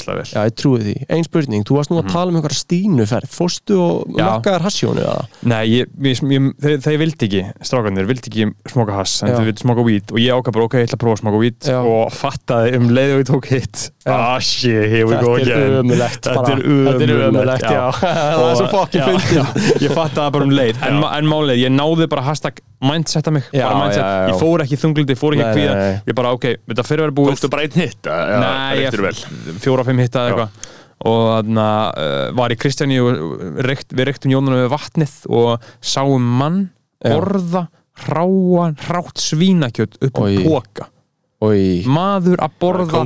spurning. 0.00 0.30
já, 0.34 0.40
ég 0.48 0.54
trúi 0.58 0.80
því, 0.82 0.94
ein 1.14 1.26
spurning, 1.26 1.66
þú 1.68 1.76
varst 1.76 1.92
nú 1.92 2.00
að 2.00 2.08
tala 2.10 2.32
um 2.32 2.38
einhverja 2.40 2.58
stínuferð, 2.58 3.30
fórstu 3.30 3.78
og. 3.78 4.16
Já. 4.16 4.24
nokkaðar 4.26 4.66
hassjónu 4.66 5.04
eða? 5.04 5.28
Nei, 5.52 5.60
ég, 5.70 5.92
ég, 6.08 6.24
ég, 6.34 6.48
þeir, 6.64 6.82
þeir 6.86 6.98
vildi 7.04 7.28
ekki, 7.28 7.44
strákarnir, 7.70 8.08
vildi 8.10 8.32
ekki 8.32 8.48
smoka 8.74 8.98
hass, 8.98 9.20
en 9.22 9.30
Já. 9.30 9.38
þeir 9.38 9.50
vildi 9.52 9.64
smoka 9.64 9.86
weed. 9.86 10.10
Og 10.10 10.20
ég 10.22 10.34
ákvað 10.34 10.58
bara, 10.58 10.66
ok, 10.66 10.78
ég 10.80 10.90
ætla 10.90 10.98
að 10.98 11.04
prófa 11.04 11.18
að 11.18 11.22
smoka 11.22 11.70
Já. 11.70 11.78
og 11.80 12.14
fattaði 12.16 12.74
um 12.80 12.90
leið 12.90 13.14
og 13.14 13.22
ég 13.22 13.30
tók 13.30 13.50
hitt 13.54 13.86
ah 14.10 14.38
shit, 14.40 14.88
here 14.90 15.06
we 15.06 15.16
go 15.20 15.34
again. 15.36 15.90
Þetta 15.90 16.32
er 16.50 16.62
Þetta 16.90 17.04
er 17.04 17.14
já, 19.36 19.46
Ég 19.84 19.94
fattaði 19.94 20.34
bara 20.34 20.46
um 20.46 20.54
leið. 20.54 20.80
En, 20.88 21.02
en 21.04 21.28
málið, 21.28 21.62
ég 21.66 21.74
náði 21.74 22.08
bara 22.10 22.24
hashtag 22.26 22.62
mindsetta 22.80 23.30
mig 23.34 23.44
Já, 23.52 23.66
bara 23.68 23.78
mindset, 23.84 24.02
já, 24.02 24.20
já. 24.20 24.28
ég 24.32 24.38
fór 24.40 24.62
ekki 24.64 24.78
þunglindi, 24.80 25.16
fór 25.20 25.34
ekki 25.36 25.44
að 25.46 25.56
kvíða. 25.56 25.74
ég 26.08 26.14
bara, 26.16 26.32
ok, 26.36 26.46
þetta 26.70 26.84
fyrir 26.88 27.02
að 27.02 27.06
vera 27.08 27.16
búið. 27.20 27.32
Tókstu 27.34 27.50
bara 27.52 27.62
einn 27.66 27.76
hitt 27.80 28.08
eða? 28.08 28.38
Nei, 28.40 28.78
reyktir 28.80 29.00
ég- 29.00 29.08
vel. 29.08 29.58
fjóra, 29.64 29.84
fimm 29.88 29.98
hitta 30.04 30.22
eða 30.24 30.30
eitthvað. 30.30 30.70
Og 31.10 31.26
þannig 31.40 32.00
uh, 32.04 32.32
var 32.36 32.52
í 32.52 32.56
Kristjáni 32.60 32.98
og 33.00 33.44
reykt, 33.64 33.92
við 33.96 34.08
reyktum 34.10 34.32
jónunum 34.34 34.60
við 34.64 34.72
vatnið 34.74 35.14
og 35.32 35.68
sáum 35.80 36.24
mann 36.40 36.58
Já. 37.00 37.14
borða 37.14 37.62
hráan, 38.00 38.76
hrátt 38.86 39.20
svínakjöt 39.20 39.96
upp 40.00 40.20
á 40.20 40.24
Oj. 40.24 40.36
póka 40.44 40.88
Oi. 41.40 41.80
maður 41.88 42.36
að 42.44 42.56
borða 42.60 43.04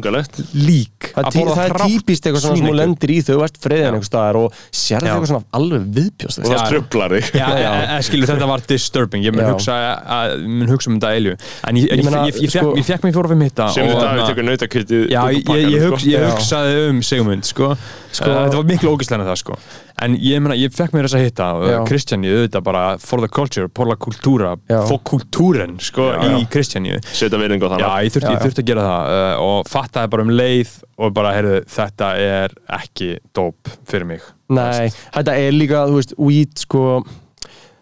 lík 0.58 1.04
Það, 1.14 1.26
að 1.28 1.36
borða 1.38 1.54
það 1.54 1.66
er 1.68 1.74
típist 1.84 2.24
eitthvað 2.26 2.42
svona 2.42 2.56
sem 2.56 2.64
þú 2.64 2.70
svínakjöt. 2.72 2.78
lendir 2.80 3.10
í 3.14 3.18
ert 3.44 3.58
friðin 3.62 3.84
Já. 3.84 3.90
einhver 3.92 4.08
staðar 4.08 4.38
og 4.40 4.56
sérðu 4.74 5.06
Já. 5.06 5.12
eitthvað 5.14 5.30
svona 5.30 5.44
alveg 5.54 5.84
viðbjóst 5.98 6.40
og 6.40 6.48
það 6.50 6.64
tröflar 6.72 7.14
þig 7.14 7.28
Já, 7.38 7.46
já. 7.62 7.70
E, 7.94 8.00
skilu, 8.08 8.26
þetta 8.26 8.48
var 8.50 8.64
disturbing, 8.66 9.22
ég 9.28 9.36
mun 9.38 9.46
hugsa, 9.52 9.76
að, 10.18 10.34
mun 10.50 10.72
hugsa 10.74 10.90
um 10.90 10.98
þetta 10.98 11.12
eilju 11.14 11.36
en 11.38 11.78
ég, 11.78 11.86
Ég 11.86 11.94
ég, 11.94 12.04
meina, 12.08 12.24
ég, 12.26 12.40
ég, 12.42 12.50
sko- 12.50 12.74
fekk, 12.74 12.80
ég 12.82 12.88
fekk 12.90 13.06
mér 13.06 13.14
fjóra 13.14 13.30
fimm 13.34 13.46
hitta 13.46 13.68
sem 13.70 13.86
þetta 13.86 14.02
þarna- 14.02 14.18
við 14.18 14.28
tekur 14.32 14.48
nautakjötið 14.50 15.06
Já, 15.14 15.22
ég, 15.30 15.54
ég, 15.54 15.70
ég, 15.70 15.86
hugsa, 15.86 16.06
ég 16.10 16.18
Já. 16.18 16.30
hugsaði 16.34 16.82
um 16.90 17.02
Sigmund 17.06 17.44
sko. 17.46 17.70
Sko- 18.10 18.34
þetta 18.34 18.58
var 18.58 18.66
miklu 18.74 18.90
ógæslega 18.98 19.30
það 19.30 19.38
sko. 19.44 19.58
En 20.04 20.14
ég, 20.20 20.40
meina, 20.44 20.56
ég 20.58 20.72
fekk 20.74 20.94
mér 20.94 21.08
þess 21.08 21.16
að 21.18 21.24
hitta 21.26 21.48
Já. 21.54 21.74
uh, 21.80 21.86
Kristjani, 21.88 22.30
auðvitað 22.32 22.64
bara 22.68 22.84
for 23.02 23.24
the 23.24 23.30
culture, 23.32 23.68
por 23.68 23.90
la 23.90 23.96
cultura 24.00 24.54
Já. 24.70 24.80
for 24.88 25.00
kultúren 25.06 25.76
sko, 25.82 26.08
Já. 26.14 26.36
í 26.38 26.46
Kristjani 26.52 26.96
setja 27.10 27.40
virðing 27.40 27.64
á 27.64 27.66
Já, 27.66 27.74
þannig 27.74 28.06
ég 28.08 28.14
þurfti, 28.16 28.28
Já, 28.28 28.34
ég 28.34 28.38
já. 28.38 28.44
þurfti 28.46 28.64
að 28.64 28.70
gera 28.70 28.86
það 28.88 29.12
uh, 29.16 29.34
og 29.48 29.70
fattaði 29.74 30.12
bara 30.14 30.26
um 30.28 30.32
leið 30.34 30.72
og 30.94 31.14
bara, 31.16 31.34
heyrðu, 31.38 31.60
þetta 31.74 32.12
er 32.28 32.56
ekki 32.78 33.10
dóp 33.36 33.74
fyrir 33.90 34.08
mig 34.14 34.24
Nei, 34.54 34.90
þetta 35.14 35.36
er 35.40 35.54
líka, 35.56 35.84
þú 35.90 36.00
veist, 36.00 36.16
weed 36.20 36.58
sko, 36.60 36.86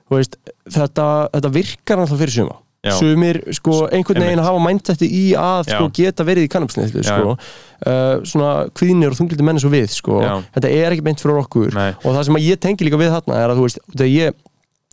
þú 0.08 0.18
veist, 0.20 0.36
þetta, 0.70 1.08
þetta 1.34 1.52
virkar 1.58 2.04
alltaf 2.04 2.22
fyrir 2.22 2.38
suma 2.40 2.58
Já. 2.58 2.60
Sumir, 2.98 3.38
sko, 3.54 3.86
einhvern 3.94 4.24
veginn 4.24 4.42
hafa 4.42 4.62
mindsetti 4.64 5.06
í 5.06 5.24
að, 5.38 5.68
sko, 5.70 5.90
geta 5.94 6.24
verið 6.26 6.48
í 6.48 6.52
kannabisneðlu, 6.52 7.04
sko. 7.06 7.34
Uh, 7.82 8.22
svona 8.26 8.52
kvíðnir 8.74 9.14
og 9.14 9.18
þungliti 9.18 9.46
menn 9.46 9.60
og 9.62 9.74
við, 9.74 9.90
sko. 9.94 10.18
Þetta 10.56 10.70
er 10.70 10.94
ekki 10.96 11.04
beint 11.06 11.22
fyrir 11.22 11.42
okkur. 11.44 11.74
Nei. 11.78 11.92
og 12.02 12.16
það 12.16 12.24
sem 12.28 12.40
ég 12.42 12.62
tengi 12.62 12.88
líka 12.88 12.98
við 12.98 13.14
þarna 13.14 13.38
er 13.38 13.52
að, 13.52 13.60
þú 13.60 13.68
veist, 13.68 13.82
þegar 13.94 14.10
ég 14.10 14.40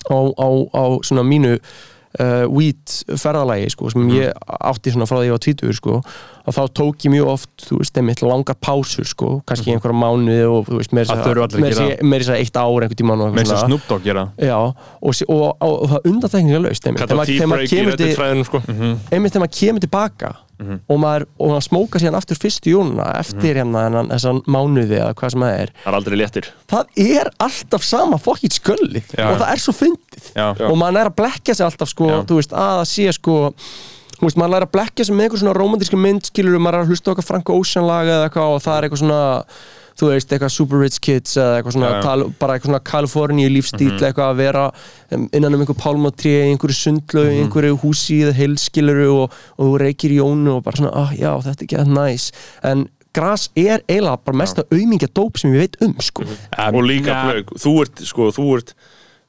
á, 0.10 0.20
á, 0.38 0.50
á 0.78 0.84
svona 1.06 1.26
mínu 1.26 1.56
uh, 2.20 2.46
weed 2.50 2.82
ferðalagi, 3.22 3.70
sko, 3.70 3.90
sem 3.94 4.02
Mhm. 4.08 4.16
ég 4.18 4.34
átti 4.66 4.92
svona 4.92 5.06
frá 5.06 5.20
því 5.22 5.28
ég 5.30 5.36
var 5.36 5.44
tvítur, 5.46 5.74
sko 5.78 6.02
að 6.50 6.56
þá 6.58 6.64
tók 6.74 7.06
ég 7.06 7.12
mjög 7.14 7.28
oft, 7.30 7.70
veist, 7.70 7.98
einmitt 7.98 8.22
langar 8.26 8.56
pásur, 8.58 9.06
sko, 9.06 9.44
kannski 9.46 9.70
einhverja 9.76 9.94
mánuði 9.94 10.48
og, 10.50 10.66
veist, 10.74 10.92
Mhm. 10.92 11.06
Að 11.14 12.04
meira 12.10 12.24
þess 12.24 12.34
að 12.34 12.40
eitt 12.42 12.58
ár 12.58 12.82
einhvern 12.82 12.96
og 13.22 13.34
með 13.34 13.40
eitthvað 13.44 13.54
þess 13.54 13.64
að 13.64 13.70
Dogg 13.88 14.04
gera. 14.04 14.24
Já, 14.40 14.58
og, 14.58 14.76
og, 15.30 15.58
og, 15.62 15.82
og 15.84 15.90
það 15.90 16.02
undantekninga 16.10 16.62
laust 16.66 16.86
einmitt, 16.88 17.08
kalla 17.08 17.14
þegar 17.14 17.18
maður- 17.20 17.40
þegar 17.40 17.48
maður 17.48 17.70
kemur 19.60 19.82
til 19.82 20.49
kemur 20.60 20.80
tilbaka 20.80 20.94
og 20.94 21.00
maður, 21.00 21.26
og 21.40 21.52
maður 21.54 21.66
smóka 21.66 22.00
síðan 22.02 22.18
aftur 22.20 22.40
fyrstu 22.40 22.74
jónuna 22.74 23.06
eftir 23.20 23.60
hérna 23.60 23.86
þennan 23.88 24.10
þessan 24.12 24.42
mánuði 24.46 24.98
eða 25.00 25.14
hvað 25.16 25.32
sem 25.34 25.46
það 25.46 25.54
er 25.60 25.72
það 25.84 25.92
er 25.92 25.98
aldrei 26.00 26.18
léttir 26.20 26.50
það 26.70 27.04
er 27.06 27.32
alltaf 27.48 27.86
sama 27.88 28.20
fokkið 28.20 28.58
skölli 28.58 29.04
Já. 29.16 29.30
og 29.30 29.40
það 29.40 29.54
er 29.54 29.64
svo 29.64 29.76
fyndið 29.78 30.28
Já. 30.36 30.48
og 30.68 30.76
maður 30.82 31.00
er 31.00 31.12
að 31.12 31.18
blekja 31.22 31.56
sig 31.56 31.66
alltaf 31.66 31.94
sko, 31.94 32.10
Já. 32.12 32.20
þú 32.28 32.42
veist, 32.42 32.54
að 32.54 32.76
það 32.82 32.88
sé 32.92 33.08
sko 33.16 33.38
þú 34.20 34.28
veist, 34.28 34.40
maður 34.42 34.60
er 34.60 34.68
að 34.68 34.74
blekja 34.76 35.08
sig 35.08 35.16
með 35.16 35.30
einhver 35.30 35.44
svona 35.44 35.56
romantíska 35.56 36.00
mynd 36.00 36.28
skilur, 36.28 36.60
maður 36.60 36.82
er 36.82 36.84
að 36.88 36.92
hlusta 36.92 37.08
á 37.08 37.12
eitthvað 37.14 37.30
Frank 37.30 37.54
Ocean 37.56 37.88
lag 37.88 38.10
eða 38.10 38.26
eitthvað 38.28 38.56
og 38.58 38.64
það 38.66 38.76
er 38.76 38.88
eitthvað 38.88 39.04
svona 39.06 39.22
þú 40.00 40.12
veist, 40.14 40.32
eitthvað 40.32 40.54
Super 40.56 40.84
Rich 40.84 41.00
Kids 41.04 41.36
eða 41.38 41.58
eitthvað 41.60 41.76
svona, 41.76 41.90
já. 41.92 42.02
Kal, 42.06 42.26
bara 42.40 42.56
eitthvað 42.56 42.72
svona 42.72 42.84
Kaliforníu 42.92 43.50
lífstíl 43.54 43.90
eitthvað 43.98 44.26
að 44.28 44.40
vera 44.44 44.68
innan 45.12 45.58
um 45.58 45.66
einhver 45.66 45.80
pálmatrí 45.80 46.36
í 46.36 46.46
einhverju 46.54 46.78
sundlau, 46.78 47.26
í 47.28 47.42
einhverju 47.44 47.80
húsi 47.84 48.22
eða 48.26 48.38
heilskiluru 48.40 49.10
og, 49.16 49.42
og 49.58 49.68
þú 49.72 49.82
reykir 49.84 50.16
í 50.16 50.22
jónu 50.22 50.56
og 50.58 50.64
bara 50.68 50.82
svona, 50.82 50.94
ah, 51.04 51.12
já, 51.16 51.34
þetta 51.48 51.58
er 51.58 51.68
ekki 51.68 51.82
það 51.82 51.94
næs 51.98 52.30
en 52.72 52.88
gras 53.16 53.50
er 53.58 53.84
eiginlega 53.88 54.22
bara 54.26 54.40
mesta 54.44 54.66
aumingja 54.72 55.10
dóp 55.18 55.40
sem 55.42 55.54
ég 55.56 55.66
veit 55.66 55.78
um, 55.86 55.96
sko. 56.04 56.26
Um, 56.26 56.78
og 56.78 56.86
líka 56.86 57.12
ja, 57.12 57.22
blög, 57.28 57.54
þú 57.60 57.76
ert 57.84 58.04
sko, 58.06 58.30
þú 58.36 58.48
ert 58.60 58.76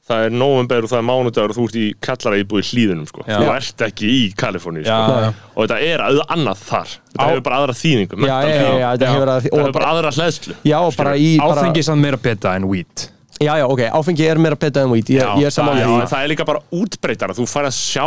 það 0.09 0.25
er 0.27 0.33
november 0.35 0.87
og 0.87 0.91
það 0.91 0.99
er 0.99 1.07
mánudagur 1.07 1.53
og 1.53 1.57
þú 1.59 1.65
ert 1.69 1.77
í 1.81 1.85
kallara 2.03 2.39
íbúi 2.43 2.63
hlýðunum 2.67 3.07
sko. 3.11 3.23
Þú 3.29 3.51
ert 3.55 3.85
ekki 3.87 4.09
í 4.11 4.23
Kaliforníu 4.41 4.83
Já, 4.87 4.97
sko. 5.07 5.35
og 5.55 5.69
þetta 5.69 5.79
er 5.87 6.03
að 6.07 6.21
annað 6.35 6.65
þar. 6.67 6.95
Þetta 7.11 7.21
Á- 7.21 7.29
hefur 7.31 7.45
bara 7.47 7.61
aðra 7.61 7.77
þýningu 7.79 8.19
já, 8.27 8.37
já, 8.43 8.51
já, 8.51 8.73
já, 8.81 8.89
þetta 8.97 9.07
Já. 9.07 9.13
hefur 9.15 9.31
bara, 9.61 9.73
bara 9.77 9.93
aðra 9.95 10.11
hlæðslu 10.17 10.55
já, 10.65 10.79
og 10.81 10.97
bara 10.97 11.15
í 11.17 11.31
bara, 11.39 11.61
áfengi 11.61 11.79
er 11.79 11.87
samt 11.91 12.03
meira 12.03 12.17
beta 12.17 12.55
en 12.57 12.69
weed 12.71 13.07
já, 13.41 13.53
já, 13.59 13.65
ok, 13.67 13.81
áfengi 14.01 14.27
er 14.31 14.39
meira 14.39 14.57
peta 14.57 14.83
en 14.85 14.91
er 15.81 15.87
en 16.03 16.11
það 16.11 16.25
er 16.25 16.29
líka 16.35 16.47
bara 16.47 16.61
útbreytara 16.71 17.35
þú 17.35 17.47
fær 17.51 17.67
að 17.71 17.77
sjá 17.79 18.07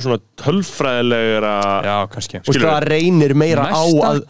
svona 0.00 0.16
tölfræðilegra 0.40 1.54
Já, 1.84 1.96
kannski. 2.12 2.40
og 2.48 2.56
það 2.56 2.84
reynir 2.88 3.34
meira 3.36 3.66
á 3.68 3.82
að 3.84 4.22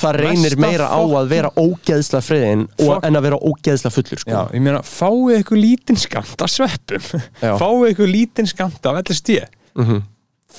það 0.00 0.16
reynir 0.16 0.56
meira 0.60 0.86
á 0.88 1.00
að 1.04 1.28
vera 1.34 1.50
ógeðsla 1.60 2.22
friðin 2.24 2.64
en 2.80 3.18
að 3.18 3.26
vera 3.28 3.40
ógeðsla 3.44 3.92
fullur 3.92 4.22
sko. 4.22 4.32
Já, 4.32 4.40
ég 4.56 4.64
meina, 4.64 4.80
fáið 4.86 5.42
ykkur 5.42 5.60
lítinn 5.60 6.00
skamt 6.00 6.40
af 6.40 6.52
sveppum. 6.54 7.04
Fáið 7.60 7.90
ykkur 7.92 8.10
lítinn 8.14 8.48
skamt 8.48 8.88
af 8.88 9.02
LSD? 9.04 9.42
Mhm. 9.76 10.00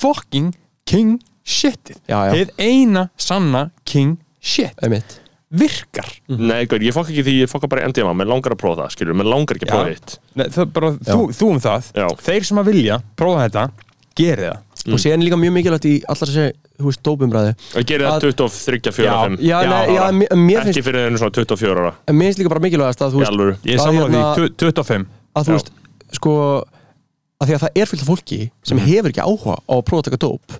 Fucking 0.02 0.54
king 0.88 1.18
shitið. 1.42 1.98
Heið 2.06 2.54
eina 2.62 3.08
sanna 3.18 3.66
king 3.84 4.20
shit 4.38 4.78
Einmitt. 4.82 5.18
Virkar. 5.52 6.08
Nei, 6.32 6.62
gaur, 6.64 6.80
ég 6.80 6.94
fokk 6.96 7.10
ekki 7.12 7.26
því, 7.26 7.32
ég 7.42 7.50
fokka 7.50 7.68
bara 7.68 7.82
í 7.82 7.90
MDMA 7.90 8.14
mér 8.16 8.30
langar 8.30 8.54
að 8.54 8.62
prófa 8.62 8.86
það, 8.86 8.92
skilur, 8.94 9.16
mér 9.20 9.28
langar 9.28 9.58
ekki 9.58 9.66
að 9.68 9.74
prófa 9.74 10.20
Nei, 10.40 10.46
bara, 10.72 10.92
þú, 11.04 11.26
þú 11.36 11.48
um 11.52 11.58
það. 11.60 11.90
Já. 11.98 12.06
Þeir 12.24 12.46
sem 12.48 12.60
að 12.62 12.70
vilja, 12.70 12.96
prófa 13.20 13.42
þetta 13.44 13.64
Gerið 14.18 14.48
það. 14.50 14.58
Og 14.92 14.98
síðan 14.98 15.20
er 15.22 15.26
líka 15.28 15.36
mjög 15.38 15.52
mikilvægt 15.54 15.84
í 15.86 15.92
allar 16.10 16.30
þessi 16.32 16.46
þú 16.82 16.88
veist, 16.88 17.02
dópumræði 17.06 17.52
og 17.78 17.84
gerir 17.86 18.02
það 18.08 18.14
Að- 18.16 18.24
23, 18.26 18.92
4, 18.96 19.12
5 19.22 19.36
já, 19.46 19.58
nei, 19.70 19.94
já, 19.94 20.02
mér- 20.10 20.32
mér 20.34 20.58
ekki 20.58 20.72
finnst, 20.72 20.86
fyrir 20.88 21.04
þeirnum 21.04 21.20
svona 21.22 21.34
24 21.36 21.82
ára. 21.84 21.92
mér 22.10 22.26
finnst 22.26 22.40
líka 22.42 22.50
bara 22.50 22.62
mikilvægast 22.64 23.04
að 23.06 23.12
þú 23.14 23.20
veist, 23.22 23.62
Ég 23.62 23.74
er 23.74 23.78
Að 23.78 23.94
hérna- 23.94 24.34
því, 24.34 24.48
25 24.58 25.06
að 25.36 25.46
þú 25.46 25.52
veist 25.54 25.70
sko, 26.18 26.32
að 27.42 27.48
því 27.50 27.54
að 27.56 27.62
það 27.64 27.78
er 27.82 27.88
fullt 27.90 28.02
af 28.04 28.08
fólki 28.12 28.38
sem 28.70 28.78
hefur 28.86 29.10
ekki 29.10 29.22
áhuga 29.26 29.54
á 29.58 29.72
að 29.74 29.80
prófa 29.88 30.02
að 30.02 30.08
taka 30.08 30.20
dóp. 30.22 30.56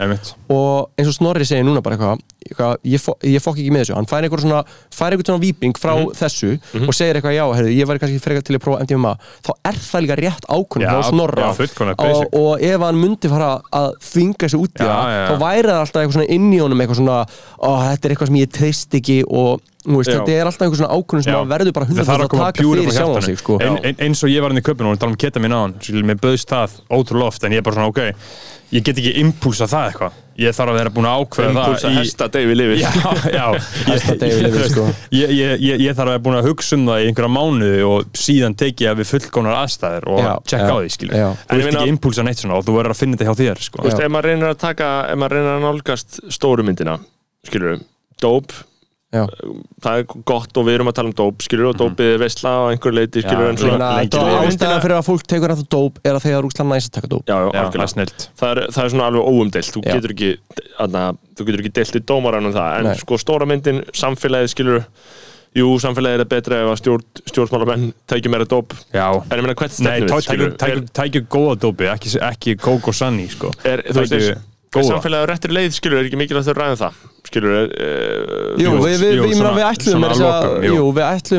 Og 0.50 0.90
eins 0.98 1.10
og 1.12 1.14
Snorri 1.16 1.46
segir 1.46 1.64
núna 1.68 1.82
bara 1.84 1.94
eitthvað, 1.96 2.22
eitthvað 2.42 2.86
ég, 2.90 3.02
fo 3.04 3.14
ég 3.22 3.44
fokk 3.44 3.60
ekki 3.62 3.72
með 3.74 3.84
þessu. 3.84 3.94
Hann 3.98 4.08
fær 4.10 4.26
einhver 4.26 4.42
svona, 4.42 4.62
fær 4.92 5.14
einhver 5.14 5.28
svona 5.28 5.42
víping 5.44 5.76
frá 5.78 5.92
þessu 6.18 6.50
og 6.88 6.94
segir 6.98 7.18
eitthvað 7.20 7.36
já, 7.38 7.44
heyrðu, 7.54 7.74
ég 7.78 7.88
væri 7.92 8.02
kannski 8.02 8.22
frekar 8.24 8.42
til 8.48 8.56
að 8.58 8.62
prófa 8.66 8.82
MDMA 8.86 9.14
þá 9.46 9.50
er 9.70 9.78
það 9.86 10.04
líka 10.06 10.16
rétt 10.22 10.48
Já, 10.82 10.90
hjá 10.98 11.08
Snorra. 11.12 11.42
já, 11.46 11.94
og, 12.18 12.34
og 12.42 12.66
ef 12.72 12.80
hann 12.88 13.00
myndi 13.02 13.30
fara 13.32 13.50
að 13.72 13.90
þvinga 14.10 14.48
sig 14.52 14.60
út 14.66 14.72
í 14.74 14.82
það 14.82 15.12
þá 15.30 15.36
væri 15.46 15.68
það 15.70 15.80
alltaf 15.82 16.00
eitthvað 16.02 16.16
svona 16.18 16.32
inn 16.36 16.48
í 16.52 16.58
honum 16.62 16.80
eitthvað 16.82 17.00
svona, 17.02 17.18
ó, 17.62 17.70
þetta 17.92 18.08
er 18.08 18.14
eitthvað 18.16 18.32
sem 18.32 18.40
ég 18.42 18.52
treyst 18.58 18.98
ekki 18.98 19.18
og 19.28 19.60
veist, 19.84 20.10
þetta 20.12 20.32
er 20.38 20.46
alltaf 20.50 20.62
einhver 20.66 20.78
svona 20.82 20.94
ákvörðum 20.96 21.24
sem 21.26 21.34
að 21.38 21.52
verður 21.52 21.72
bara 21.78 21.86
Það 21.86 21.96
100% 21.96 22.10
þarf 22.12 22.22
að 22.22 22.26
að 22.26 22.42
taka 22.42 22.62
fyrir 22.62 22.92
sjálfan 22.92 23.12
hjartanu. 23.12 23.26
sig 23.26 23.38
sko. 23.42 23.58
ein, 23.62 23.78
ein, 23.82 23.96
eins 24.06 24.22
og 24.22 24.30
ég 24.30 24.40
var 24.44 24.50
hann 24.54 24.62
í 24.62 24.66
köpun 24.66 24.86
og 24.92 24.98
tala 25.02 25.12
um 25.12 25.18
ketamin 25.18 25.52
á 25.56 25.60
hann 25.66 25.74
mér 26.06 26.18
bauðst 26.22 26.48
það 26.52 26.70
ótrúlega 26.90 27.26
oft 27.32 27.44
en 27.44 27.52
ég 27.52 27.58
er 27.58 27.66
bara 27.66 27.76
svona 27.80 27.90
ok 27.90 28.02
ég 28.72 28.80
get 28.86 28.96
ekki 28.96 29.10
impulsa 29.20 29.66
það 29.68 29.88
eitthvað. 29.90 30.12
Ég 30.40 30.54
þarf 30.56 30.70
að 30.72 30.76
vera 30.80 30.90
búin 30.96 31.04
að 31.04 31.16
ákveða 31.20 31.50
impulsa 31.52 31.82
það 31.82 31.92
í- 31.92 31.98
hesta 32.00 32.28
David 32.32 32.56
Livi 32.56 32.76
já, 32.80 32.88
já. 33.28 33.46
Hesta 33.92 34.14
David 34.16 34.42
Levy, 34.46 34.62
sko. 34.70 34.84
ég, 35.12 35.28
ég, 35.36 35.50
ég, 35.60 35.82
ég 35.84 35.92
þarf 35.92 36.08
að 36.08 36.12
vera 36.14 36.22
búin 36.24 36.38
að 36.38 36.48
hugsa 36.48 36.78
um 36.78 36.86
það 36.88 37.02
í 37.02 37.10
einhverja 37.10 37.32
mánuði 37.36 37.82
og 37.84 38.08
síðan 38.16 38.56
teki 38.56 38.86
ég 38.88 38.96
við 39.02 39.10
fullkónar 39.12 39.58
aðstæður 39.60 40.08
og 40.08 40.24
tjekka 40.48 40.72
á 40.72 40.76
því 40.80 40.88
skilur 40.96 41.20
já. 41.20 41.28
þú 41.36 41.52
En 41.52 41.60
meina- 41.66 41.82
ekki 41.82 41.92
impulsa 41.92 42.24
neitt 42.24 42.40
svona 42.40 42.56
og 42.56 42.64
þú 42.64 42.78
verður 42.80 42.94
að 42.96 43.00
finna 43.02 43.20
Já. 49.12 49.26
það 49.84 49.98
er 50.00 50.04
gott 50.24 50.56
og 50.56 50.64
við 50.64 50.78
erum 50.78 50.88
að 50.88 50.94
tala 50.96 51.10
um 51.10 51.16
dóp, 51.18 51.42
skilur 51.44 51.66
og 51.68 51.74
dópið 51.76 52.14
er 52.14 52.20
veistla 52.22 52.52
á 52.56 52.62
einhver 52.72 52.94
leiti, 52.96 53.20
skilur 53.20 53.50
en 53.50 53.58
svona, 53.60 53.88
ástæðan 54.00 54.80
fyrir 54.80 54.94
að 54.96 55.08
fólk 55.10 55.26
tekur 55.28 55.52
þetta 55.52 55.66
dóp 55.74 55.98
er 56.00 56.16
að 56.16 56.24
þegar 56.24 56.46
rúkslega 56.46 56.68
næst 56.70 56.88
að 56.88 56.94
taka 56.96 57.10
dóp. 57.12 57.26
Já, 57.28 57.34
já, 57.36 57.48
já, 57.52 57.66
það 57.74 58.04
er 58.04 58.14
Það 58.40 58.52
er, 58.54 58.60
það 58.72 58.86
er 58.86 58.94
svona 58.94 59.08
alveg 59.10 59.28
óumdeilt, 59.28 59.74
þú 59.74 59.82
getur 59.84 60.14
ekki, 60.14 60.30
aðna, 60.80 61.02
þú 61.36 61.46
getur 61.48 61.64
ekki 61.64 61.74
deilt 61.76 61.98
í 62.00 62.02
dómaran 62.08 62.48
um 62.48 62.54
það, 62.56 62.78
en 62.78 62.88
Nei. 62.88 62.94
sko 63.02 63.18
stóra 63.20 63.48
myndin, 63.50 63.82
samfélagið, 64.00 64.52
skilur 64.54 64.80
jú, 65.60 65.68
samfélagið 65.84 66.24
er 66.24 66.30
betra 66.32 66.62
ef 66.62 66.70
að 66.72 66.78
stjórn, 66.80 67.04
stjórnmálamenn 67.28 67.90
tækja 68.08 68.32
meira 68.32 68.48
dóp, 68.48 68.72
já. 68.94 69.10
En 69.28 69.36
ég 69.36 69.44
meina, 69.44 69.58
hvert 69.60 69.76
Nei, 69.84 69.98
stefnum 70.08 70.46
við, 70.46 70.56
við, 70.56 70.88
tækju 70.96 71.24
góða 71.28 71.58
dópi, 71.66 71.90
ekki, 71.92 72.14
ekki 72.30 72.56
kók 72.62 72.88
og 72.88 72.96
sanni 72.96 73.28
sko. 73.28 73.52
er, 73.60 73.84
er, 73.84 73.92
þú 73.92 74.06
veist, 74.06 74.48
Er, 74.72 74.80
er 74.80 74.86
samfélagið 74.88 75.24
á 75.24 75.28
réttir 75.28 75.52
leið, 75.52 75.74
skilur, 75.76 75.98
er 76.00 76.06
ekki 76.08 76.16
mikilvægt 76.16 76.48
að 76.48 76.56
ræða 76.56 76.76
það, 76.80 77.00
skilur 77.28 77.52
við, 77.52 77.72
Jú, 78.56 78.62
Jú, 78.62 78.70
við, 78.80 78.94
við, 79.02 79.10
jú, 79.18 79.24
við, 79.26 79.34
svona- 79.36 79.52
við 79.52 79.66
ætluðum 79.68 79.92
svona 79.92 80.00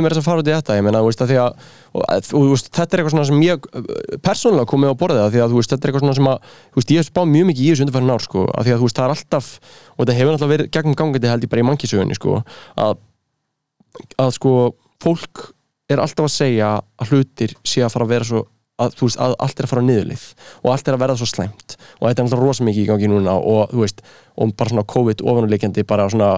meira 0.04 0.14
þess 0.14 0.22
að 0.22 0.28
fara 0.28 0.44
út 0.44 0.50
í 0.50 0.54
þetta, 0.54 0.76
ég 0.78 0.86
meina, 0.86 1.02
þú 1.02 1.08
veist, 1.10 1.24
að 1.24 1.32
því 1.32 1.40
að 1.42 1.52
og, 1.94 2.28
þú 2.30 2.44
veist, 2.52 2.70
þetta 2.78 2.94
er 2.94 3.02
eitthvað 3.02 3.16
svona 3.16 3.26
sem 3.30 3.42
ég 3.48 3.66
uh, 3.66 3.88
persónulega 4.28 4.70
komið 4.70 4.94
á 4.94 4.96
borðið 5.02 5.34
því 5.34 5.42
að 5.44 5.50
þú 5.50 5.58
veist, 5.64 5.74
þetta 5.74 5.84
er 5.84 5.90
eitthvað 5.90 6.06
svona 6.06 6.18
sem 6.20 6.30
að, 6.30 6.54
þú 6.70 6.82
veist, 6.82 6.94
ég 6.94 7.02
hef 7.02 7.10
spáð 7.10 7.32
mjög 7.34 7.50
mikið 7.50 7.64
í 7.66 7.72
þessu 7.74 7.86
undarfærin 7.88 8.14
ár, 8.14 8.24
sko, 8.28 8.46
að 8.54 8.70
því 8.70 8.76
að 8.76 8.80
þú 8.84 8.88
veist, 8.90 9.00
það 9.02 9.08
er 9.10 9.16
alltaf 9.18 9.50
og 9.98 10.00
þetta 10.04 10.18
hefur 10.20 10.34
náttúrulega 10.34 10.54
verið 10.54 10.72
gegnum 10.78 10.98
gangandi 11.02 11.34
held 11.34 11.44
ég 11.48 11.52
bara 11.54 11.64
í 11.64 11.68
mannkísögunni, 11.72 12.18
sko, 12.22 12.38
að 12.78 12.96
að 14.24 14.32
sko, 14.38 14.54
fólk 15.04 15.48
er 15.94 16.02
alltaf 16.02 16.26
að 16.30 16.34
segja 16.38 16.70
að 17.02 17.12
hlutir 17.14 17.54
sé 17.68 17.84
að 17.86 17.94
fara 17.94 18.08
að 18.08 18.14
vera 18.16 18.30
svo 18.30 18.46
að, 18.82 18.96
veist, 18.98 19.20
að 19.22 19.36
allt 19.38 19.60
er 19.62 19.68
að 19.68 19.70
fara 19.70 19.82
á 19.86 19.88
niðurlið 19.90 20.22
og 20.64 20.70
allt 20.74 20.88
er 20.90 20.96
að 20.96 21.02
verða 21.04 21.16
svo 21.20 21.28
slæmt 21.30 21.76
og 22.00 22.08
þetta 22.08 22.14
er 22.18 22.26
alltaf 22.26 22.40
rosa 22.42 22.66
mikið 22.66 22.82
í 22.84 22.88
gangi 22.90 23.10
núna 23.12 23.36
og 23.38 23.74
veist, 23.78 24.00
og 24.34 24.54
bara 24.58 24.72
svona 24.72 24.84
COVID 24.90 25.22
ofanuleikjandi 25.30 25.84
bara 25.86 26.08
svona, 26.10 26.30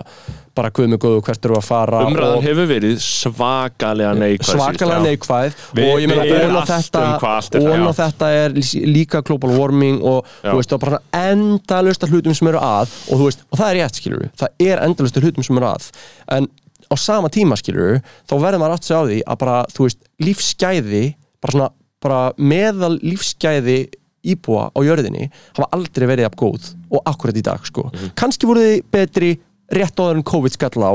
bara 0.57 0.71
guð 0.75 0.89
mig 0.91 0.99
guð 0.99 1.21
hvert 1.23 1.47
eru 1.47 1.55
að 1.55 1.63
fara 1.69 2.01
umræðan 2.09 2.41
og 2.41 2.43
hefur 2.43 2.67
verið 2.73 2.97
svakalega 3.05 4.11
neikvæð 4.19 4.49
svakalega 4.51 4.99
neikvæð 5.05 5.55
og 5.85 6.03
ég 6.03 6.11
meina 6.11 6.25
allt 6.59 6.73
þetta, 6.73 7.05
um 7.05 7.15
er 7.15 7.85
og 7.85 7.95
það, 7.95 7.95
já. 7.95 7.95
þetta 8.01 8.31
er 8.41 8.57
lí- 8.59 8.83
líka 8.97 9.23
global 9.23 9.55
warming 9.55 10.01
og 10.03 10.27
Já. 10.43 10.51
þú 10.51 10.57
veist, 10.59 10.75
og 10.75 10.83
bara 10.83 10.99
endalust 11.21 12.03
af 12.03 12.11
hlutum 12.11 12.35
sem 12.35 12.51
eru 12.51 12.59
að 12.59 12.91
og 13.07 13.15
þú 13.15 13.29
veist, 13.29 13.47
og 13.47 13.61
það 13.63 13.71
er 13.71 13.79
rétt 13.79 14.01
skilur 14.01 14.27
það 14.43 14.67
er 14.67 14.83
endalust 14.89 15.17
af 15.17 15.23
hlutum 15.23 15.47
sem 15.47 15.63
eru 15.63 15.71
að 15.71 15.87
en 16.35 16.51
á 16.91 16.95
sama 16.99 17.31
tíma 17.31 17.55
skilur 17.63 18.01
þá 18.27 18.35
verður 18.43 18.59
maður 18.61 18.75
aftur 18.75 18.91
sig 18.91 18.99
á 18.99 19.03
því 19.07 19.23
að 19.23 19.39
bara, 19.45 19.57
þú 19.71 19.87
veist, 19.87 20.03
lífsgæði 20.21 21.05
bara 21.39 21.55
svona, 21.55 21.71
bara 22.05 22.21
meðal 22.37 22.95
lífsgæði 23.01 23.79
íbúa 24.25 24.69
á 24.73 24.79
jörðinni 24.85 25.27
hafa 25.57 25.69
aldrei 25.75 26.07
verið 26.09 26.25
jafn 26.25 26.39
góð 26.41 26.71
og 26.89 27.03
akkurat 27.05 27.37
í 27.37 27.43
dag 27.45 27.65
sko. 27.67 27.89
Mhm. 27.91 28.13
kannski 28.17 28.49
voru 28.49 28.63
þið 28.63 28.83
betri 28.93 29.31
rétt 29.73 29.97
áður 29.97 30.19
en 30.19 30.23
COVID 30.25 30.53
skall 30.53 30.85
á 30.85 30.93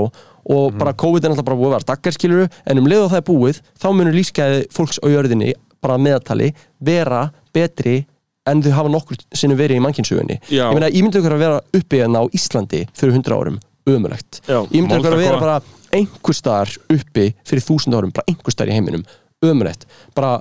og 0.50 0.78
bara 0.78 0.94
COVID 0.96 1.24
er 1.24 1.30
náttúrulega 1.30 1.46
bara 1.46 1.58
búið 1.58 1.70
að 1.70 1.74
vera 1.76 1.88
dagar 1.90 2.14
skilur 2.16 2.48
en 2.66 2.78
um 2.80 2.86
leið 2.88 3.04
og 3.04 3.10
það 3.12 3.20
er 3.20 3.26
búið 3.28 3.60
þá 3.82 3.86
munur 3.92 4.16
lífsgæði 4.16 4.62
fólks 4.72 4.98
á 5.02 5.06
jörðinni 5.10 5.52
bara 5.80 5.96
að 5.98 6.04
meðatali 6.06 6.48
vera 6.80 7.20
betri 7.54 8.06
en 8.48 8.62
þau 8.64 8.72
hafa 8.72 8.92
nokkur 8.94 9.18
sinni 9.36 9.54
verið 9.58 9.78
í 9.78 9.84
mannkynsugunni 9.84 10.38
ég 10.70 10.74
meina, 10.74 10.88
ég 10.88 11.02
myndi 11.04 11.20
okkur 11.20 11.36
að 11.36 11.42
vera 11.44 11.60
uppi 11.76 12.00
hérna 12.00 12.22
á 12.22 12.24
Íslandi 12.34 12.86
fyrir 12.96 13.14
100 13.20 13.36
árum, 13.36 13.58
ömulegt 13.86 14.40
ég 14.48 14.80
myndi 14.80 14.96
okkur 14.96 15.16
að 15.18 15.22
vera 15.26 15.40
bara 15.42 15.58
einhver 15.92 16.34
staðar 16.38 16.72
uppi 16.90 17.28
fyrir 17.44 17.66
þúsund 17.66 17.94
árum, 17.98 18.12
bara 18.14 18.26
einhver 18.30 18.54
staðar 18.54 18.72
í 18.72 18.78
heiminum 18.78 19.04
ömulegt, 19.44 19.86
bara, 20.14 20.40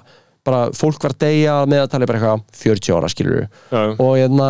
bara 0.50 0.62
fólk 0.76 1.06
var 1.06 1.16
að 1.16 1.22
deyja 1.26 1.56
meðatali 1.70 2.10
bara 2.10 2.20
eitthvað 2.20 2.44
40 2.66 2.98
ára 3.00 3.14
skilur 3.14 3.48
og 3.96 4.12
hérna 4.18 4.50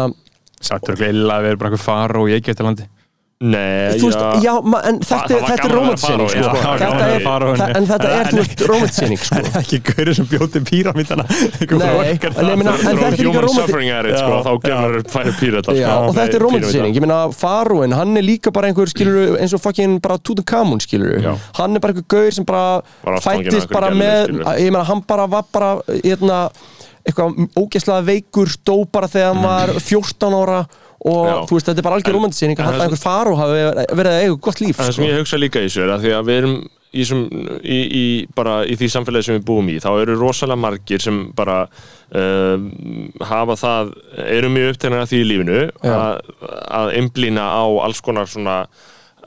Sattur 0.60 0.98
gleila 1.00 1.38
að 1.40 1.46
vera 1.48 1.60
bara 1.60 1.70
eitthvað 1.72 1.86
fara 1.86 2.20
og 2.20 2.32
ég 2.34 2.44
geti 2.44 2.66
landi 2.66 2.88
Nei, 3.40 3.96
veist, 3.96 4.20
já, 4.44 4.52
ma, 4.68 4.82
en 4.84 4.98
þetta, 5.00 5.38
var 5.40 5.46
þetta 5.48 5.68
er 5.70 5.72
faraó, 5.72 5.92
sko. 5.96 6.10
já, 6.36 6.48
er, 7.16 7.22
þa- 7.56 7.68
en 7.80 7.86
þetta 7.88 8.08
er, 8.12 8.26
þú 8.34 8.40
veist, 8.42 8.64
romantisering 8.68 9.22
sko. 9.22 9.44
ekki 9.62 9.78
gaurið 9.88 10.18
sem 10.18 10.26
bjóti 10.28 10.62
píramítana 10.68 11.24
Nei, 11.30 12.18
en 12.20 12.20
en 12.20 13.00
þetta 13.00 13.06
er 13.08 13.16
líka 13.24 13.44
it, 13.46 13.54
sko, 13.54 13.64
Já, 15.72 15.78
Já, 15.80 15.88
sko. 15.88 16.10
og 16.10 16.18
þetta 16.18 16.36
er 16.36 16.44
romantisering, 16.44 16.98
ég 17.00 17.06
meina 17.06 17.22
Faroen, 17.32 17.96
hann 17.96 18.20
er 18.20 18.28
líka 18.28 18.52
bara 18.52 18.74
einhver 18.74 18.92
skilur 18.92 19.40
eins 19.40 19.56
og 19.56 19.64
fucking 19.64 20.02
bara 20.04 20.20
Tutankhamun 20.20 20.84
skilur 20.84 21.24
Já. 21.24 21.32
hann 21.62 21.80
er 21.80 21.86
bara 21.88 21.96
einhver 21.96 22.10
gaur 22.12 22.36
sem 22.36 22.44
bara 22.44 22.82
fættist 23.24 23.72
bara 23.72 23.94
með 23.96 24.36
ég 24.60 24.68
meina, 24.68 24.84
hann 24.92 25.06
bara 25.08 25.30
var 25.32 25.48
bara 25.56 25.72
hérna, 26.04 26.42
eitthvað 27.08 27.40
ógeðslega 27.56 28.04
veikur 28.12 28.52
dó 28.68 28.82
bara 28.92 29.08
þegar 29.08 29.32
hann 29.32 29.48
var 29.48 29.76
14 29.80 30.40
ára 30.44 30.62
og 31.06 31.22
Já. 31.30 31.36
þú 31.48 31.56
veist, 31.58 31.70
þetta 31.70 31.80
er 31.80 31.88
bara 31.88 31.96
algjör 32.00 32.12
En- 32.12 32.18
romantisering 32.20 32.60
en 32.60 32.66
að 32.66 32.76
er 32.76 32.84
einhver 32.88 33.00
Faró 33.04 33.36
hafi 33.40 33.62
verið 33.96 34.12
að 34.12 34.20
eiga 34.26 34.36
gott 34.50 34.60
líf 34.64 34.76
Það 34.82 34.90
sem 34.90 34.98
sko. 35.00 35.08
ég 35.08 35.22
hugsa 35.24 35.40
líka 35.40 35.62
í 35.64 35.70
þessu 35.70 35.86
er 35.86 35.94
að 35.96 36.04
því 36.04 36.12
að 36.18 36.28
við 36.30 36.38
erum 36.42 36.58
í, 36.90 37.04
sem, 37.06 37.24
í, 37.64 37.80
í, 38.02 38.04
bara 38.36 38.56
í 38.66 38.76
því 38.76 38.88
samfélagi 38.96 39.28
sem 39.30 39.38
við 39.38 39.46
búum 39.46 39.68
í 39.70 39.78
þá 39.80 39.90
eru 40.02 40.16
rosalega 40.20 40.58
margir 40.60 41.00
sem 41.04 41.20
bara 41.38 41.60
uh, 41.70 42.58
hafa 43.30 43.56
það 43.62 43.92
eru 44.26 44.50
mjög 44.54 44.74
upptegnar 44.76 45.04
að 45.06 45.12
því 45.14 45.20
í 45.24 45.28
lífinu 45.30 45.60
að, 45.86 46.32
að 46.82 46.96
einblýna 47.00 47.46
á 47.46 47.64
alls 47.86 48.02
konar 48.02 48.26
svona 48.32 48.64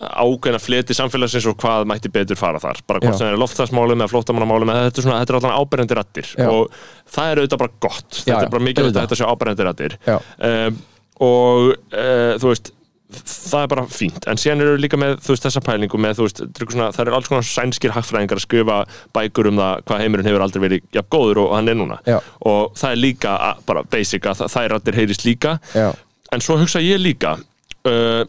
ákveðna 0.02 0.58
fleti 0.58 0.94
samfélagsins 0.98 1.44
og 1.46 1.54
hvað 1.62 1.84
mætti 1.86 2.10
betur 2.10 2.34
fara 2.40 2.58
þar 2.58 2.80
bara 2.90 2.98
hvort 3.04 3.14
sem 3.14 3.28
það 3.28 3.34
er 3.36 3.40
loftslagsmálum 3.42 4.00
eða 4.02 4.10
flóttamannamálum 4.10 4.72
eða 4.72 4.88
þetta 4.88 4.98
er, 4.98 5.04
svona, 5.06 5.18
þetta 5.22 5.32
er 5.32 5.38
alltaf 5.38 5.60
áberandi 5.62 5.98
rattir 5.98 6.30
Já. 6.32 6.48
og 6.50 6.80
það 7.14 7.28
er 7.30 7.40
auðvitað 7.42 7.60
bara 7.62 7.74
gott 7.86 8.08
Já, 8.18 8.24
þetta 8.32 8.40
er 8.48 8.52
bara 8.56 8.66
mikilvægt 8.66 8.96
að 8.98 9.04
þetta 9.06 9.18
sé 9.20 9.28
áberandi 9.30 9.66
rattir 9.68 9.94
Já. 10.08 10.16
um, 10.48 10.80
og 11.22 11.72
uh, 11.72 12.38
þú 12.42 12.52
veist 12.52 12.72
það 13.12 13.64
er 13.64 13.70
bara 13.72 13.84
fínt, 13.90 14.26
en 14.30 14.40
síðan 14.40 14.64
eru 14.64 14.80
líka 14.80 14.98
með 15.00 15.18
þú 15.24 15.34
veist, 15.34 15.46
þessa 15.46 15.62
pælingu 15.64 16.00
með, 16.00 16.18
þú 16.18 16.26
veist, 16.26 16.42
svona, 16.62 16.88
það 16.94 17.02
er 17.04 17.16
alls 17.18 17.30
konar 17.30 17.46
sænskir 17.46 17.94
hagfræðingar 17.96 18.40
að 18.40 18.44
skrifa 18.46 18.78
bækur 19.16 19.50
um 19.50 19.60
það 19.60 19.82
hvað 19.88 20.04
heimurinn 20.04 20.28
hefur 20.30 20.44
aldrei 20.46 20.62
verið 20.64 20.86
jafn 20.96 21.10
góður 21.12 21.42
og 21.44 21.56
hann 21.56 21.72
er 21.72 21.78
núna 21.78 21.98
Já. 22.08 22.18
og 22.48 22.78
það 22.78 22.94
er 22.94 23.02
líka 23.02 23.34
bara 23.68 23.84
basic 23.92 24.28
að 24.30 24.44
það, 24.44 24.62
er 24.62 24.76
allir 24.78 25.00
heyrist 25.02 25.26
líka 25.26 25.56
Já. 25.76 25.90
en 26.32 26.44
svo 26.44 26.56
hugsa 26.60 26.82
ég 26.84 27.02
líka 27.02 27.34
uh, 27.36 28.22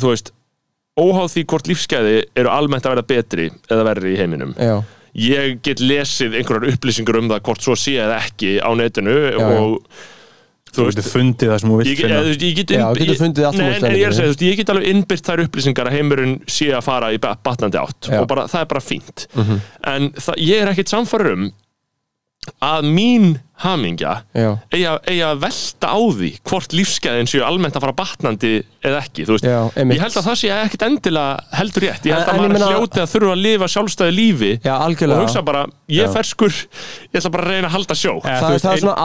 þú 0.00 0.10
veist, 0.10 0.32
óháð 0.98 1.30
því 1.36 1.46
hvort 1.52 1.70
lífsgæði 1.70 2.18
eru 2.34 2.52
almennt 2.54 2.88
að 2.88 2.96
vera 2.96 3.08
betri 3.14 3.48
eða 3.70 3.86
verri 3.90 4.16
í 4.16 4.18
heiminum 4.18 4.56
Já. 4.58 4.80
ég 5.14 5.60
get 5.66 5.82
lesið 5.82 6.40
einhverjar 6.40 6.74
upplýsingar 6.74 7.20
um 7.22 7.30
það 7.30 7.46
hvort 7.46 7.68
svo 7.68 7.78
sé 7.78 8.00
eða 8.02 8.18
ekki 8.24 8.56
á 8.58 8.70
netinu 8.78 9.16
já. 9.30 9.46
og 9.46 9.78
Þú 10.74 10.86
getur 10.90 11.06
fundið 11.06 11.50
það 11.52 11.58
sem 11.62 11.70
þú 11.70 11.76
vilt 11.80 11.90
finna 12.00 12.20
ég 12.34 12.56
get 12.58 12.70
Já, 12.74 12.86
getur 12.98 13.18
fundið 13.20 13.46
allt 13.48 13.56
sem 13.56 13.64
Nei, 13.64 13.70
þú 13.70 13.74
en, 13.74 13.82
vilt 13.82 13.90
en 13.90 13.98
ég 13.98 14.04
er 14.04 14.10
að 14.10 14.14
finna. 14.14 14.16
segja, 14.18 14.24
þú 14.24 14.32
veist, 14.34 14.44
ég 14.50 14.56
get 14.60 14.72
alveg 14.74 14.88
innbyrt 14.94 15.28
þær 15.28 15.42
upplýsingar 15.44 15.90
að 15.90 15.96
heimurinn 15.98 16.34
sé 16.50 16.70
að 16.74 16.82
fara 16.88 17.12
í 17.14 17.18
ba- 17.22 17.36
batnandi 17.46 17.78
átt 17.80 18.10
Já. 18.10 18.20
og 18.20 18.26
bara, 18.32 18.46
það 18.50 18.60
er 18.64 18.70
bara 18.74 18.80
fínt 18.84 19.26
en 19.94 20.10
það, 20.18 20.40
ég 20.50 20.62
er 20.64 20.72
ekkit 20.74 20.90
samfæður 20.94 21.32
um 21.36 21.46
að 22.64 22.86
mín 22.94 23.34
hamingja 23.64 24.16
Já, 24.34 24.48
eigi 24.74 25.20
að, 25.22 25.36
velta 25.44 25.86
á 25.94 25.98
því 26.02 26.30
hvort 26.42 26.72
lífsgæðin 26.74 27.28
séu 27.30 27.44
almennt 27.46 27.76
að 27.78 27.84
fara 27.84 27.94
batnandi 27.96 28.50
eða 28.84 28.98
ekki, 29.00 29.24
þú 29.28 29.36
veist. 29.36 29.46
Já, 29.46 29.60
ég 29.78 30.00
held 30.02 30.16
að 30.18 30.26
það 30.26 30.38
sé 30.40 30.48
ekkit 30.52 30.82
endilega 30.84 31.36
heldur 31.54 31.84
rétt. 31.86 32.08
Ég 32.08 32.16
held 32.16 32.24
En- 32.24 32.28
að 32.28 32.34
en 32.34 32.40
maður 32.42 32.52
meina- 32.56 32.70
hljóti 32.74 33.00
að 33.00 33.12
þurfa 33.14 33.30
að 33.36 33.42
lifa 33.44 33.68
sjálfstæði 33.74 34.14
lífi 34.18 34.50
Já, 34.64 34.74
og 34.74 35.22
hugsa 35.22 35.42
bara, 35.46 35.62
ég 35.88 36.02
Já. 36.02 36.08
er 36.08 36.12
ferskur 36.16 36.52
ég 36.58 37.20
ætla 37.20 37.30
bara 37.36 37.44
að 37.44 37.50
reyna 37.54 37.68
að 37.68 37.74
halda 37.76 37.94
sjó. 37.94 38.14
Ja, 38.24 38.40
Það, 38.40 38.50
veist, 38.50 38.64
það 38.64 38.74
er 38.74 38.82
svona 38.82 38.96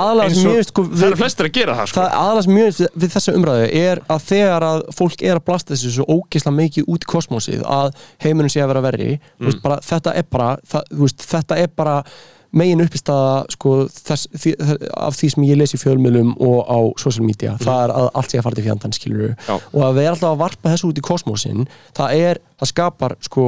ég 0.50 0.58
veist 0.58 0.74
sko, 0.74 0.84
það 0.90 1.06
eru 1.10 1.20
flestir 1.22 1.46
að 1.46 1.54
gera 1.60 1.76
það 1.78 1.88
sko. 1.88 2.00
Það 2.00 2.10
er 2.10 2.18
aðalega 2.24 2.44
sem 2.44 2.54
mjög 2.58 2.68
við, 2.74 2.90
við 3.04 3.14
þessa 3.16 3.36
umræðu 3.38 3.70
er 3.86 4.02
að 4.10 4.26
þegar 4.34 4.68
að 4.72 4.82
fólk 4.98 5.22
er 5.30 5.36
að 5.38 5.46
blasta 5.46 5.74
þessu 5.76 5.94
svo 5.94 6.06
ógeðslega 6.10 6.58
mikið 6.58 6.90
út 6.90 7.06
í 7.06 7.12
kosmosið 7.14 7.62
að 7.70 7.94
heiminum 8.26 8.50
sé 8.50 8.60
að 8.66 8.74
vera 8.74 8.82
verri 8.90 9.20
þú 9.40 9.46
veist, 9.46 9.62
bara, 9.62 9.80
þetta 9.80 10.16
er 10.18 10.24
bara 10.30 10.50
það, 10.68 10.84
þú 10.92 11.02
veist, 11.06 11.26
þetta 11.30 11.58
er 11.64 11.68
bara 11.78 12.04
megin 12.52 12.82
uppistaða 12.82 13.34
sko, 13.54 13.72
þess, 13.94 14.28
því, 14.42 14.54
af 14.98 15.14
því 15.20 15.28
sem 15.36 15.44
ég 15.46 15.58
les 15.60 15.74
í 15.76 15.80
fjölmiðlum 15.82 16.32
og 16.42 16.60
á 16.66 16.80
social 17.02 17.26
media, 17.28 17.56
það 17.62 17.82
er 17.86 17.94
að 17.94 18.08
allt 18.18 18.32
sé 18.34 18.40
að 18.40 18.46
fara 18.48 18.58
til 18.58 18.66
fjandan 18.66 18.96
skilur 18.98 19.34
Já. 19.46 19.56
og 19.60 19.82
að 19.86 19.98
við 20.00 20.06
erum 20.08 20.16
alltaf 20.18 20.32
að 20.34 20.40
varpa 20.44 20.72
þessu 20.74 20.90
út 20.90 21.02
í 21.02 21.06
kosmosin 21.10 21.68
það 22.00 22.16
er, 22.26 22.40
það 22.62 22.72
skapar 22.74 23.16
sko 23.28 23.46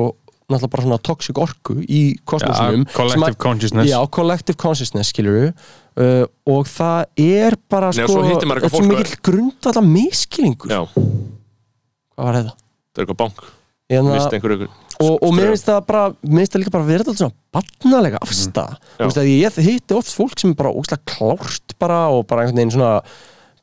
náttúrulega 0.52 0.72
bara 0.76 0.84
svona 0.86 1.00
toxic 1.08 1.38
orku 1.40 1.78
í 1.88 2.02
kosmosinum 2.28 2.82
Ja, 2.84 2.92
collective 2.98 3.30
að- 3.32 3.38
consciousness. 3.46 3.90
Já, 3.90 4.00
collective 4.20 4.58
consciousness 4.60 5.14
skilur 5.14 5.50
uh, 5.54 6.26
og 6.52 6.68
það 6.68 7.06
er 7.24 7.56
bara 7.72 7.90
Nei, 7.96 8.04
sko, 8.04 8.20
þetta 8.28 8.60
er 8.60 8.74
fólk 8.76 8.90
mikill 8.92 9.18
grundvallar 9.30 9.88
miskilingur 9.88 10.74
já, 10.76 10.82
hvað 10.92 12.28
var 12.28 12.38
þetta? 12.42 12.56
það 12.92 13.02
er 13.02 13.06
eitthvað 13.06 13.20
bank 13.24 13.44
Hérna, 13.92 14.14
Vist 14.16 14.32
einhver 14.38 14.54
ykkur 14.56 14.70
og, 15.02 15.16
og 15.22 15.34
mér 15.38 15.52
finnst 15.52 15.70
það 15.70 15.82
bara 15.90 16.04
mér 16.22 16.44
finnst 16.44 16.56
það 16.56 16.64
líka 16.64 16.76
bara 16.76 16.90
vera 16.90 17.06
þetta 17.08 17.22
svona 17.22 17.38
barnalega 17.58 18.22
afstæða 18.24 18.78
Já. 18.78 19.00
þú 19.00 19.10
veist 19.10 19.22
að 19.22 19.32
ég 19.32 19.60
hitti 19.68 19.98
oft 19.98 20.14
fólk 20.16 20.38
sem 20.40 20.54
er 20.54 20.60
bara 20.62 20.74
ógslag 20.76 21.04
klárt 21.10 21.76
bara 21.82 22.04
og 22.14 22.28
bara 22.30 22.46
einhvern 22.46 22.62
veginn 22.62 22.76
svona 22.78 22.94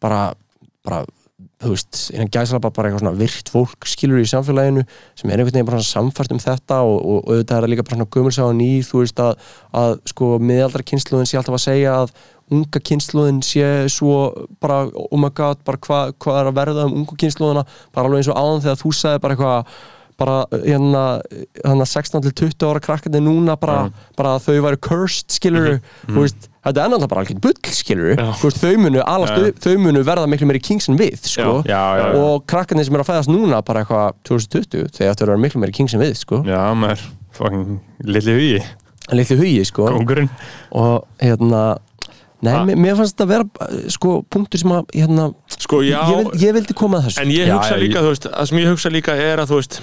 bara, 0.03 0.21
bara 0.87 1.05
þú 1.59 1.73
veist, 1.73 2.01
innan 2.15 2.31
gæsla 2.31 2.61
bara, 2.63 2.75
bara 2.75 2.89
eitthvað 2.91 3.03
svona 3.03 3.19
virt 3.19 3.51
fólk 3.51 3.87
skilur 3.91 4.23
í 4.23 4.29
samfélaginu 4.31 4.85
sem 5.19 5.31
er 5.31 5.41
einhvern 5.41 5.57
veginn 5.57 5.69
bara 5.69 5.81
svona 5.83 6.07
samfært 6.07 6.35
um 6.35 6.43
þetta 6.43 6.81
og, 6.87 6.97
og, 6.99 7.19
og 7.19 7.33
auðvitað 7.35 7.67
er 7.67 7.73
líka 7.73 7.87
bara 7.87 7.99
svona 7.99 8.13
gömulsá 8.15 8.47
ný 8.55 8.71
þú 8.87 9.03
veist 9.03 9.23
að, 9.23 9.47
að 9.83 9.95
sko 10.13 10.31
miðaldra 10.39 10.87
kynsluðin 10.87 11.31
sé 11.31 11.41
alltaf 11.41 11.59
að 11.59 11.65
segja 11.65 11.97
að 12.05 12.15
unga 12.55 12.83
kynsluðin 12.91 13.43
sé 13.45 13.67
svo 13.93 14.15
bara, 14.63 14.85
oh 14.87 15.21
my 15.21 15.33
god, 15.35 15.61
bara 15.67 15.83
hvað 15.83 16.15
hva 16.23 16.39
er 16.41 16.51
að 16.51 16.59
verða 16.63 16.87
um 16.87 17.01
unga 17.03 17.19
kynsluðina, 17.21 17.67
bara 17.95 18.09
alveg 18.09 18.23
eins 18.23 18.31
og 18.33 18.39
áðan 18.39 18.65
þegar 18.69 18.83
þú 18.85 18.95
sagði 19.01 19.25
bara 19.25 19.37
eitthvað 19.37 19.81
bara 20.19 20.39
hérna, 20.51 21.03
hérna 21.63 21.85
16 21.87 22.25
til 22.27 22.33
20 22.51 22.67
ára 22.67 22.81
krakkandi 22.83 23.21
núna 23.23 23.55
bara, 23.61 23.85
bara 24.19 24.33
að 24.37 24.49
þau 24.49 24.57
væri 24.67 24.81
cursed 24.83 25.31
skilur 25.37 25.77
þú 26.09 26.25
veist, 26.25 26.49
þetta 26.67 26.83
er 26.83 26.91
náttúrulega 26.91 27.11
bara 27.13 27.23
alveg 27.23 27.41
bull 27.45 27.73
skilur 27.77 28.15
Já. 28.19 28.27
þú 28.41 28.49
veist, 28.51 28.59
þau 28.65 28.73
munu, 28.83 29.03
alast, 29.07 29.39
Já. 29.39 29.53
þau 29.69 29.77
munu 29.85 30.03
verða 30.09 30.27
miklu 30.33 30.49
meiri 30.51 30.63
kings 30.67 30.91
en 30.91 30.99
við 30.99 31.21
sko. 31.23 31.61
Já, 31.69 31.79
já, 32.01 32.03
já. 32.03 32.19
og 32.19 32.43
krakkandi 32.51 32.85
sem 32.89 32.99
eru 32.99 33.07
að 33.07 33.11
fæðast 33.13 33.31
núna 33.31 33.63
bara 33.63 33.85
eitthvað 33.85 34.19
2020, 34.27 34.91
þeir 34.99 35.13
ættu 35.13 35.23
að 35.25 35.31
vera 35.31 35.43
miklu 35.47 35.63
meiri 35.63 35.77
kings 35.79 35.95
en 35.95 36.03
við 36.03 36.17
sko, 36.19 36.43
Já, 36.49 36.61
maður, 36.75 37.07
fucking 37.39 37.79
litli 38.11 38.35
hugi, 38.41 38.63
litlu 39.15 39.39
hugi 39.45 39.69
sko 39.71 39.87
kongurinn 39.95 40.33
og 40.75 41.07
hérna 41.23 41.67
Nei, 42.39 42.53
Ha? 42.55 42.61
mér, 42.63 42.77
mér 42.79 42.95
fannst 42.95 43.17
þetta 43.17 43.25
að 43.25 43.31
vera 43.33 43.87
sko, 43.91 44.11
punktur 44.31 44.61
sem 44.61 44.71
að 44.71 44.93
hérna, 44.95 45.25
Sko, 45.59 45.81
já, 45.83 45.97
ég, 46.07 46.21
vil, 46.21 46.43
ég 46.45 46.53
vildi 46.55 46.77
koma 46.79 47.01
að 47.01 47.09
þessu 47.09 47.23
en 47.25 47.33
ég 47.35 47.49
hugsa 47.51 47.73
já, 47.75 47.81
líka, 47.83 48.03
þú 48.05 48.13
veist, 48.13 48.29
það 48.31 48.47
sem 48.53 48.61
ég 48.61 48.69
hugsa 48.71 48.93
líka 48.95 49.17
er 49.19 49.43
að, 49.43 49.49
þú 49.51 49.59
veist 49.59 49.79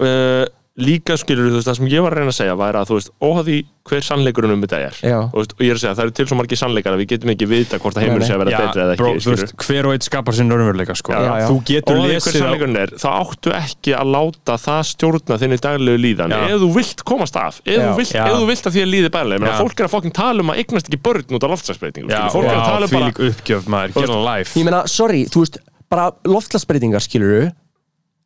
uh, 0.00 0.46
líka 0.80 1.16
skilur, 1.18 1.50
þú 1.50 1.58
veist, 1.58 1.68
það 1.68 1.76
sem 1.78 1.88
ég 1.90 2.04
var 2.04 2.14
að 2.14 2.20
reyna 2.20 2.32
að 2.32 2.36
segja 2.36 2.56
væri 2.58 2.78
að, 2.80 2.88
þú 2.88 2.96
veist, 2.96 3.10
óháði 3.20 3.56
hver 3.90 4.04
sannleikurinn 4.06 4.54
um 4.54 4.62
þetta 4.62 4.78
er 4.86 4.98
Já. 5.02 5.16
og, 5.18 5.34
veist, 5.34 5.54
og 5.56 5.64
ég 5.64 5.72
er 5.72 5.78
að 5.78 5.82
segja, 5.82 5.94
það 5.98 6.04
eru 6.04 6.14
til 6.16 6.26
svo 6.30 6.38
margir 6.38 6.60
sannleikar 6.60 6.94
að 6.94 7.00
við 7.02 7.08
getum 7.10 7.32
ekki 7.34 7.48
vita 7.50 7.80
hvort 7.82 7.98
að 7.98 8.06
nei. 8.06 8.26
sé 8.28 8.34
að 8.36 8.42
vera 8.44 8.60
betri 8.62 8.82
eða 8.84 8.94
ekki, 8.94 9.02
bro, 9.02 9.10
þú 9.10 9.24
skilur 9.24 9.42
veist, 9.42 9.54
hver 9.66 9.88
og 9.88 9.96
einn 9.96 10.06
skapar 10.06 10.36
sinn 10.38 10.54
raunveruleika 10.54 10.96
sko. 10.96 11.14
Já, 11.16 11.32
já. 11.42 11.46
þú 11.50 11.58
getur 11.70 11.98
og 11.98 12.06
hver 12.06 12.14
lesið 12.14 12.30
á 12.30 12.40
sannleikurinn 12.44 12.80
er, 12.80 12.94
þá 13.02 13.08
áttu 13.10 13.54
ekki 13.58 13.96
að 13.98 14.12
láta 14.14 14.56
það 14.64 14.82
stjórna 14.92 15.40
þinni 15.42 15.60
daglegu 15.66 16.02
líðan 16.04 16.36
Já. 16.36 16.40
ef 16.46 16.62
þú 16.64 16.70
vilt 16.78 17.04
komast 17.10 17.40
af, 17.40 17.60
ef, 17.64 17.74
Já. 17.74 17.84
þú 17.90 17.96
vilt, 18.00 18.14
Já. 18.14 18.24
ef 18.24 18.38
þú 18.38 18.50
vilt 18.52 18.70
að 18.70 18.76
því 18.76 18.84
að 18.86 18.92
líði 18.94 19.12
bælega 19.18 19.50
Já. 19.50 19.56
fólk 19.58 19.80
er 19.80 19.88
að 19.90 19.94
fokkin 19.96 20.16
tala 20.20 20.44
um 20.44 20.54
að 20.54 20.62
eignast 20.62 20.90
ekki 20.90 21.02
börn 21.10 21.36
út 21.36 21.46
af 21.48 21.54
loftslagsbreytingum 21.56 22.14
Já, 22.14 22.20
skilur. 22.20 22.36
fólk 22.36 22.48
er 22.48 22.56
að 22.56 22.68
tala 22.70 22.86
um 22.86 22.94
bara 22.94 23.10
lík 23.10 23.22
uppgjöf 23.30 23.70
maður, 23.70 23.96
Þú 23.96 24.04
get 24.06 24.14
a 24.14 24.20
life 24.24 24.60
ég 24.60 24.68
meina, 24.68 24.82
sorry, 24.90 25.24
þú 25.30 25.44
veist 25.44 25.60
bara 25.90 26.10
loftlagsbreytingar 26.28 27.04
skiluru 27.04 27.48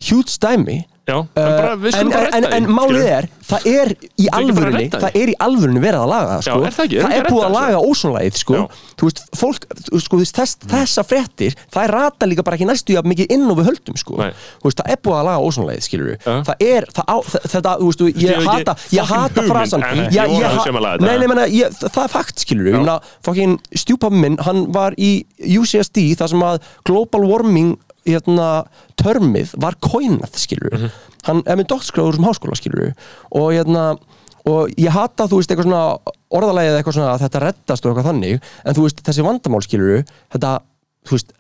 huge 0.05 0.37
dæmi 0.43 0.83
Já, 1.05 1.19
við 1.83 1.97
en, 1.99 2.11
en, 2.33 2.45
en 2.57 2.67
málið 2.73 3.07
er, 3.13 3.27
það 3.45 3.67
er 3.69 3.91
í 4.17 4.29
alvörunni 4.33 4.87
það 4.89 5.19
er 5.21 5.33
í 5.35 5.35
alvörunni 5.45 5.83
verið 5.83 6.01
að 6.01 6.09
laga 6.15 6.39
sko. 6.41 6.55
Já, 6.55 6.65
er 6.65 6.77
það 6.77 6.87
ekki? 6.87 7.01
Það 7.03 7.17
er 7.17 7.27
að 7.27 7.35
búið 7.35 7.45
að 7.45 7.53
redda 7.53 7.59
laga 7.59 7.83
ósónlægið 7.91 8.39
sko. 8.41 8.61
Veist, 9.03 9.21
fólk 9.37 9.67
sko, 10.01 10.21
þess, 10.23 10.33
þess, 10.39 10.57
þessa 10.73 11.05
fréttir, 11.05 11.59
það 11.77 11.83
er 11.83 11.95
rata 11.99 12.31
líka 12.31 12.47
bara 12.47 12.57
ekki 12.57 12.71
næstu 12.71 12.97
mikið 13.13 13.37
inn 13.37 13.45
og 13.53 13.61
við 13.61 13.69
höldum 13.69 14.01
sko. 14.01 14.17
Veist, 14.65 14.81
það 14.81 14.93
er 14.97 15.03
búið 15.05 15.19
að 15.19 15.29
laga 15.29 15.45
ósónlægið 15.51 15.87
Já. 16.25 16.33
það 16.49 16.67
er, 16.71 16.89
það 16.97 17.13
á, 17.13 17.17
þetta, 17.53 17.77
veist, 17.85 18.05
ég 18.25 18.49
hata 18.49 18.79
ég 18.97 19.15
hata 19.15 19.49
frasan. 19.53 19.89
að 21.45 21.59
að 21.61 21.81
það 21.85 22.05
er 22.07 22.15
fakt 22.17 22.47
stjúpappi 23.77 24.25
minn, 24.25 24.41
hann 24.49 24.71
var 24.73 24.97
í 24.97 25.19
UCSD, 25.37 26.15
þar 26.17 26.33
sem 26.33 26.49
að 26.49 26.63
global 26.89 27.27
warming 27.29 27.77
hérna, 28.07 28.65
törmið 29.01 29.55
var 29.61 29.75
coinað 29.81 30.35
skilur 30.37 30.75
Mhm. 30.79 30.91
hann 31.25 31.43
er 31.47 31.57
með 31.57 31.69
doktorskráður 31.73 32.15
sem 32.19 32.25
háskóla 32.25 32.57
skilur 32.59 32.93
og 33.33 33.53
hérna 33.53 33.99
og 34.47 34.69
ég 34.77 34.89
hata 34.93 35.25
þú 35.27 35.39
veist 35.41 35.51
eitthvað 35.51 35.69
svona 35.71 35.99
orðalægið 36.31 36.77
eitthvað 36.83 36.97
svona 36.99 37.15
að 37.15 37.23
þetta 37.25 37.41
reddast 37.47 37.87
og 37.87 37.93
eitthvað 37.95 38.11
þannig 38.13 38.41
en 38.65 38.75
þú 38.75 38.83
veist 38.85 39.03
þessi 39.07 39.25
vandamál 39.25 39.63
skilur 39.65 40.05
þetta 40.35 40.59
þú 41.09 41.17
veist 41.17 41.33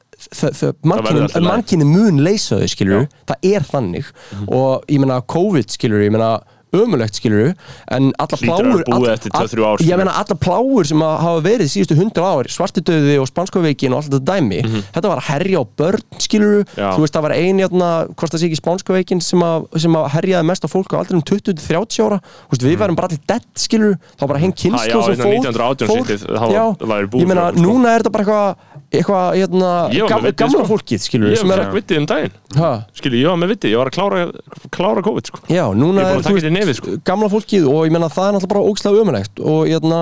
mannkyni 1.44 1.84
mun 1.84 2.20
leysa 2.24 2.58
þau 2.62 2.68
skilur 2.70 3.06
það 3.28 3.48
er 3.54 3.60
þannig. 3.68 4.04
Mhm. 4.32 4.48
og 4.48 4.84
ég 4.88 4.98
meina 5.02 5.20
COVID 5.20 5.66
skilur 5.74 6.00
ég 6.04 6.10
meina 6.14 6.40
ömulegt 6.82 7.14
skilur 7.20 7.54
en 7.94 8.10
alla 8.18 8.36
pláur 8.40 8.82
skilur. 8.82 10.14
alla 10.24 10.36
pláur 10.44 10.84
sem 10.90 11.00
hafa 11.00 11.40
verið 11.44 11.70
síðustu 11.74 11.96
hundra 11.98 12.22
ár 12.34 12.48
svartidauði 12.50 13.16
og 13.22 13.28
spanskaveikin 13.30 13.92
og 13.94 14.02
allt 14.02 14.10
þetta 14.10 14.24
dæmi 14.34 14.60
þetta 14.94 15.08
var 15.12 15.22
að 15.22 15.28
herja 15.30 15.62
á 15.62 15.64
börn 15.78 16.02
skilur 16.18 16.64
þú 16.74 17.00
veist 17.04 17.14
það 17.14 17.22
var 17.28 17.34
ein 17.38 17.58
játna, 17.64 17.90
hvort 18.14 18.32
það 18.34 18.40
sé 18.42 18.48
ekki 18.50 18.60
spanskaveikin 18.62 19.20
sem, 19.22 19.40
að- 19.40 19.66
sem 19.80 19.92
að 19.94 20.08
herjaði 20.16 20.46
mest 20.50 20.64
á 20.64 20.68
fólk 20.68 20.90
á 20.94 20.96
aldrei 21.02 21.16
um 21.18 21.22
20-30 21.22 22.04
ára. 22.04 22.18
Veist, 22.50 22.62
við 22.64 22.76
værum 22.78 22.96
bara 22.96 23.08
allir 23.08 23.20
dead 23.26 23.44
skilur 23.56 23.96
þá 24.18 24.26
bara 24.28 24.38
henn 24.38 24.52
Mhm. 24.54 24.72
Ha, 24.74 24.78
kynslu 24.84 24.88
já, 24.88 25.02
sem 25.04 25.14
hérna 25.14 25.24
fór 25.24 25.34
1918 25.34 25.88
fór- 25.88 26.06
sittið, 26.06 26.20
þá 26.38 26.46
já, 26.54 26.64
væri 26.78 27.06
búið 27.10 27.20
ég 27.20 27.26
meina 27.28 27.50
sko. 27.50 27.60
núna 27.64 27.88
er 27.94 28.00
þetta 28.02 28.12
bara 28.12 28.24
eitthvað 28.24 28.56
eitthvað 28.94 29.24
hérna, 29.34 29.70
var 30.14 30.22
með 30.22 30.36
gamla 30.38 30.64
fólkið 30.68 31.00
skilur 31.02 31.28
Ég 31.34 31.38
er 31.42 31.58
fekk 31.64 31.74
vitið 31.74 31.96
um 31.98 32.06
daginn. 32.06 32.30
Ha, 32.54 32.84
Skilji, 32.94 33.22
ég 33.24 33.26
var 33.26 33.36
með 33.42 33.48
vitið, 33.54 33.70
ég 33.74 33.78
var 33.80 33.88
að 33.90 33.94
klára, 33.96 34.32
klára 34.70 35.02
COVID 35.02 35.26
sko. 35.26 35.38
Já, 35.50 35.64
núna 35.74 36.00
er 36.06 36.22
búin 36.22 36.44
nefið, 36.64 36.78
sko. 36.80 36.94
gamla 37.06 37.28
fólkið 37.32 37.68
og 37.70 37.86
ég 37.86 37.94
meina 37.94 38.08
það 38.12 38.28
er 38.28 38.36
náttúrulega 38.36 38.52
bara 38.54 38.70
ógislega 38.70 39.02
ömulegt 39.04 39.42
og 39.44 39.60
hérna, 39.68 40.00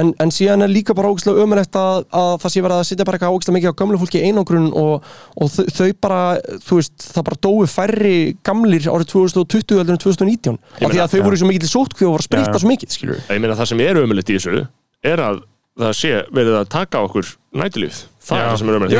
en, 0.00 0.12
en 0.22 0.32
síðan 0.34 0.66
er 0.66 0.72
líka 0.72 0.96
bara 0.98 1.12
ógislega 1.12 1.44
ömulegt 1.44 1.78
að, 1.78 2.06
að 2.22 2.32
það 2.42 2.54
sé 2.54 2.64
verið 2.66 2.76
að 2.78 2.88
sitja 2.90 3.06
bara 3.08 3.18
eitthvað 3.20 3.36
ógislega 3.36 3.56
mikið 3.58 3.74
á 3.74 3.80
gamla 3.82 4.00
fólki 4.02 4.24
einangrun 4.26 4.68
og, 4.82 5.08
og 5.36 5.52
þau, 5.52 5.88
bara, 6.06 6.20
þú 6.66 6.80
veist, 6.80 7.08
það 7.08 7.28
bara 7.30 7.40
dói 7.48 7.70
færri 7.70 8.16
gamlir 8.46 8.88
árið 8.88 9.12
2020 9.14 9.82
heldur 9.82 9.96
en 9.96 10.04
2019 10.06 10.60
af 10.82 10.92
því 10.92 11.02
að 11.04 11.16
þau 11.16 11.24
voru 11.28 11.40
svo 11.42 11.50
mikið 11.50 11.66
til 11.66 11.72
sótkví 11.72 12.08
og 12.08 12.16
voru 12.16 12.24
að 12.24 12.30
spritta 12.30 12.56
Já. 12.56 12.62
svo 12.62 12.72
mikið, 12.72 12.96
skilur 12.96 13.22
Ég 13.22 13.42
meina 13.42 13.58
það 13.58 13.72
sem 13.72 13.84
er 13.84 14.02
ömulegt 14.02 14.32
í 14.32 14.38
þessu 14.38 14.64
er 15.12 15.22
að 15.22 15.42
það 15.82 15.94
sé 15.98 16.16
verið 16.34 16.58
að 16.60 16.72
taka 16.72 17.04
okkur 17.06 17.36
nætulíf 17.56 18.06
það 18.22 18.38
er 18.38 18.46
það 18.48 18.58
sem 18.58 18.68
er 18.68 18.72
verið 18.78 18.90
við- 18.92 18.98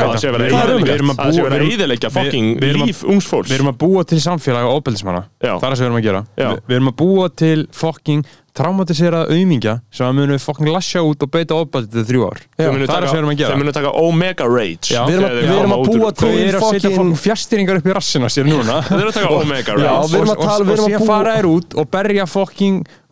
er 0.63 0.83
við 0.83 0.93
erum 0.93 1.11
að 1.13 1.17
við 1.63 1.73
íðilegja 1.73 2.09
við- 2.09 2.15
fucking 2.17 2.47
við 2.59 2.77
líf 2.83 3.03
ungs 3.07 3.25
fólks 3.31 3.49
Við 3.49 3.57
erum 3.59 3.71
að 3.73 3.77
búa 3.83 4.03
til 4.05 4.19
samfélag 4.19 4.63
og 4.67 4.81
ofbeldismanna 4.81 5.23
Já. 5.43 5.53
Það 5.57 5.63
er 5.63 5.69
það 5.71 5.77
sem 5.77 5.83
við 5.83 5.89
erum 5.89 5.99
að 6.01 6.07
gera 6.09 6.23
Við 6.67 6.75
erum 6.77 6.89
að 6.91 6.97
búa 7.03 7.29
til 7.43 7.67
fucking 7.71 8.25
traumatiserað 8.53 9.31
auðmingja 9.33 9.71
sem 9.89 10.05
að 10.05 10.13
munum 10.19 10.37
fucking 10.43 10.69
lasja 10.69 11.01
út 11.01 11.23
og 11.25 11.29
beita 11.33 11.55
ofbeldið 11.57 11.89
til 11.95 12.03
þrjú 12.05 12.25
ár 12.27 12.37
það 12.53 12.67
er 12.69 12.85
það 12.85 13.07
sem 13.09 13.15
við 13.15 13.21
erum 13.23 13.31
að 13.33 13.37
gera. 13.39 13.49
þau 13.49 13.57
munu 13.63 13.73
taka 13.73 13.91
Omega 13.97 14.45
Rage. 14.45 14.89
Við 14.93 15.15
erum 15.17 15.25
að- 15.25 15.33
við 15.33 15.49
búa 15.89 16.11
til- 16.13 16.21
COVID. 16.21 16.37
Þau 16.37 16.43
eru 16.43 16.59
að 16.59 16.69
setja 16.69 16.89
fucking- 16.89 16.97
fucking 16.99 17.17
fjastýringar 17.23 17.75
upp 17.81 17.87
í 17.89 17.93
rassina 17.97 18.29
sér 18.29 18.45
núna 18.45 18.75
Þau 18.85 18.99
eru 18.99 19.09
að 19.09 19.13
taka 19.17 19.33
Omega 19.33 19.71
Já, 19.73 19.73
Rage 19.73 20.05
við 20.13 20.19
erum 20.21 20.29
að 20.29 20.37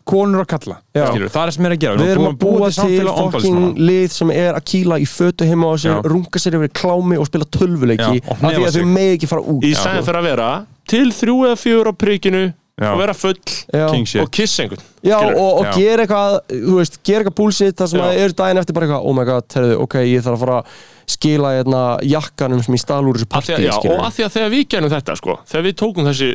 búa- 0.02 0.10
konur 0.12 0.40
og 0.42 0.48
kalla 0.50 0.76
Já. 0.94 1.06
Skilur, 1.10 1.28
það 1.30 1.42
er 1.42 1.50
það 1.50 1.54
sem 1.56 1.66
er 1.66 1.74
að 1.76 1.78
gera 1.84 1.96
Við 2.02 2.12
erum 2.12 2.26
að 2.28 2.38
búa 2.42 2.68
til 2.70 2.76
samfélag 2.78 3.20
fokking 3.22 3.78
lið 3.78 4.08
sem 4.12 4.30
er 4.30 4.54
að 4.58 4.64
kýla 4.72 4.98
í 5.02 5.06
fötu 5.08 5.46
heima 5.48 5.70
á 5.70 5.74
sér, 5.78 5.94
Já. 5.94 6.02
runga 6.12 6.38
sér 6.42 6.56
yfir 6.58 6.72
klámi 6.74 7.18
og 7.18 7.26
spila 7.30 7.44
tölvuleiki 7.44 8.22
af 8.22 8.38
því 8.42 8.56
að 8.56 8.72
sig. 8.72 8.82
þau 8.82 8.86
megi 8.92 9.14
ekki 9.18 9.28
fara 9.30 9.42
út 9.42 9.62
í 9.62 9.74
stæðin 9.74 10.06
fyrir 10.08 10.20
að 10.22 10.28
vera 10.30 10.50
til 10.88 11.06
þrjú 11.12 11.36
eða 11.46 11.60
fjör 11.62 11.86
á 11.88 11.92
prikinu 11.94 12.42
Já. 12.82 12.88
og 12.94 12.98
vera 12.98 13.12
full 13.14 13.36
Já. 13.72 13.86
King 13.92 14.06
shit 14.08 14.22
og 14.22 14.30
kissa 14.32 14.62
einhvern 14.64 14.80
Já, 15.04 15.18
og, 15.18 15.60
og 15.60 15.66
gera 15.76 16.02
eitthvað, 16.06 16.38
þú 16.50 16.76
veist, 16.78 16.98
gera 17.04 17.20
eitthvað 17.22 17.34
bullshit 17.36 17.76
þar 17.76 17.88
sem 17.92 18.00
Já. 18.00 18.04
að 18.06 18.18
er 18.22 18.32
daginn 18.38 18.58
eftir 18.62 18.74
bara 18.74 18.86
eitthvað, 18.86 19.04
oh 19.06 19.14
my 19.18 19.24
god, 19.28 19.46
herðu, 19.54 19.76
ok, 19.84 19.94
ég 20.08 20.22
þarf 20.24 20.36
að 20.38 20.42
fara 20.46 20.56
að 20.62 20.80
skila 21.12 21.50
hérna 21.58 21.82
jakkanum 22.06 22.62
sem 22.64 22.74
ég 22.74 22.80
stál 22.82 23.02
úr 23.04 23.18
þessu 23.20 23.28
Af 23.28 23.44
því 23.44 23.56
partí, 23.58 23.90
og 23.92 24.04
að 24.06 24.12
því 24.16 24.24
að 24.26 24.32
þegar 24.38 24.52
við 24.54 24.64
gerum 24.72 24.92
þetta 24.94 25.16
sko, 25.20 25.36
þegar 25.52 25.66
við 25.68 25.76
tókum 25.82 26.08
þessi 26.08 26.30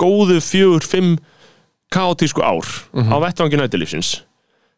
góðu 0.00 0.38
fjögur, 0.42 0.86
fimm 0.86 1.16
kaotísku 1.92 2.42
ár 2.42 2.66
Mhm. 2.94 3.12
á 3.12 3.16
vettvangi 3.22 3.56
nættilífsins 3.60 4.22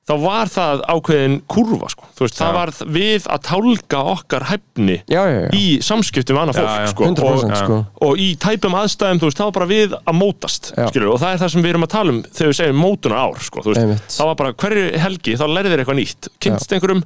þá 0.09 0.15
var 0.25 0.47
það 0.49 0.81
ákveðin 0.89 1.35
kurva 1.53 1.89
sko. 1.93 2.07
Veist, 2.19 2.39
það 2.41 2.53
var 2.57 2.71
við 2.89 3.27
að 3.29 3.43
tálka 3.45 3.99
okkar 4.15 4.45
hæfni 4.49 5.03
Já, 5.05 5.21
já, 5.29 5.41
já, 5.45 5.51
í 5.53 5.65
samskiptum 5.85 6.37
Já, 6.39 6.47
fólk 6.57 6.89
sko, 6.95 7.05
100% 7.05 7.53
og, 7.53 7.57
sko. 7.61 7.87
Og 8.01 8.17
í 8.17 8.31
tæpum 8.41 8.73
aðstæðum, 8.73 9.21
veist, 9.21 9.37
það 9.37 9.45
var 9.45 9.57
bara 9.59 9.67
við 9.69 9.93
að 10.09 10.17
mótast 10.17 10.73
skilur, 10.89 11.13
og 11.13 11.21
það 11.21 11.33
er 11.35 11.39
það 11.45 11.53
sem 11.53 11.63
við 11.63 11.69
erum 11.75 11.85
að 11.85 11.93
tala 11.93 12.11
um 12.15 12.23
þegar 12.23 12.49
við 12.49 12.57
segjum 12.63 12.81
mótunar 12.81 13.21
ár 13.21 13.39
sko, 13.45 13.61
veist, 13.69 14.17
það 14.17 14.27
var 14.33 14.35
bara 14.41 14.53
hverju 14.65 14.99
helgi 14.99 15.37
þá 15.37 15.45
lærið 15.45 15.71
þér 15.77 15.85
eitthvað 15.85 16.01
nýtt, 16.01 16.29
kynst 16.41 16.73
einhverjum 16.73 17.05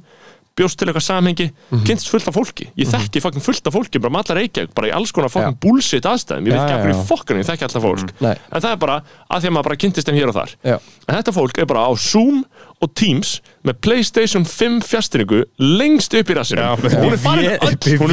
bjóst 0.55 0.77
til 0.77 0.87
eitthvað 0.87 1.01
samhengi, 1.07 1.47
Mhm. 1.71 1.83
kynst 1.87 2.09
fullt 2.11 2.27
af 2.29 2.35
fólki. 2.35 2.67
Ég 2.77 2.85
þekki 2.85 3.21
fucking 3.21 3.41
fullt 3.41 3.65
af 3.67 3.73
fólki, 3.73 3.99
bara 3.99 4.13
með 4.13 4.21
allar 4.29 4.37
Reykjavík 4.43 4.73
bara 4.75 4.87
í 4.87 4.91
alls 4.93 5.11
konar 5.11 5.29
Já. 5.29 5.51
bullshit 5.59 6.03
aðstæðum. 6.05 6.45
Ég 6.45 6.53
veit 6.53 6.69
ekki 6.69 6.89
í 6.89 6.93
já. 6.93 7.05
fokkanum, 7.09 7.39
ég 7.41 7.47
þekki 7.49 7.63
alltaf 7.65 7.81
fólk. 7.81 8.09
Nei. 8.21 8.35
en 8.51 8.61
það 8.61 8.71
er 8.71 8.75
bara 8.77 9.01
að 9.31 9.41
því 9.41 9.47
að 9.47 9.53
maður 9.53 9.63
bara 9.63 9.75
kynntist 9.75 10.07
þeim 10.07 10.15
hér 10.19 10.27
og 10.29 10.35
þar. 10.35 10.49
Já, 10.63 10.79
en 11.09 11.15
þetta 11.17 11.33
fólk 11.33 11.57
er 11.57 11.65
bara 11.65 11.79
á 11.89 11.91
Zoom 11.97 12.45
og 12.83 12.93
Teams 12.93 13.41
með 13.65 13.73
Playstation 13.81 14.43
5 14.45 14.81
fjastringu 14.83 15.43
lengst 15.59 16.13
upp 16.13 16.27
í 16.29 16.35
rassinu 16.35 16.61
hún 16.61 17.13
er 17.13 17.17
farin 17.17 17.57
öll. 17.57 17.97
hún 17.97 18.11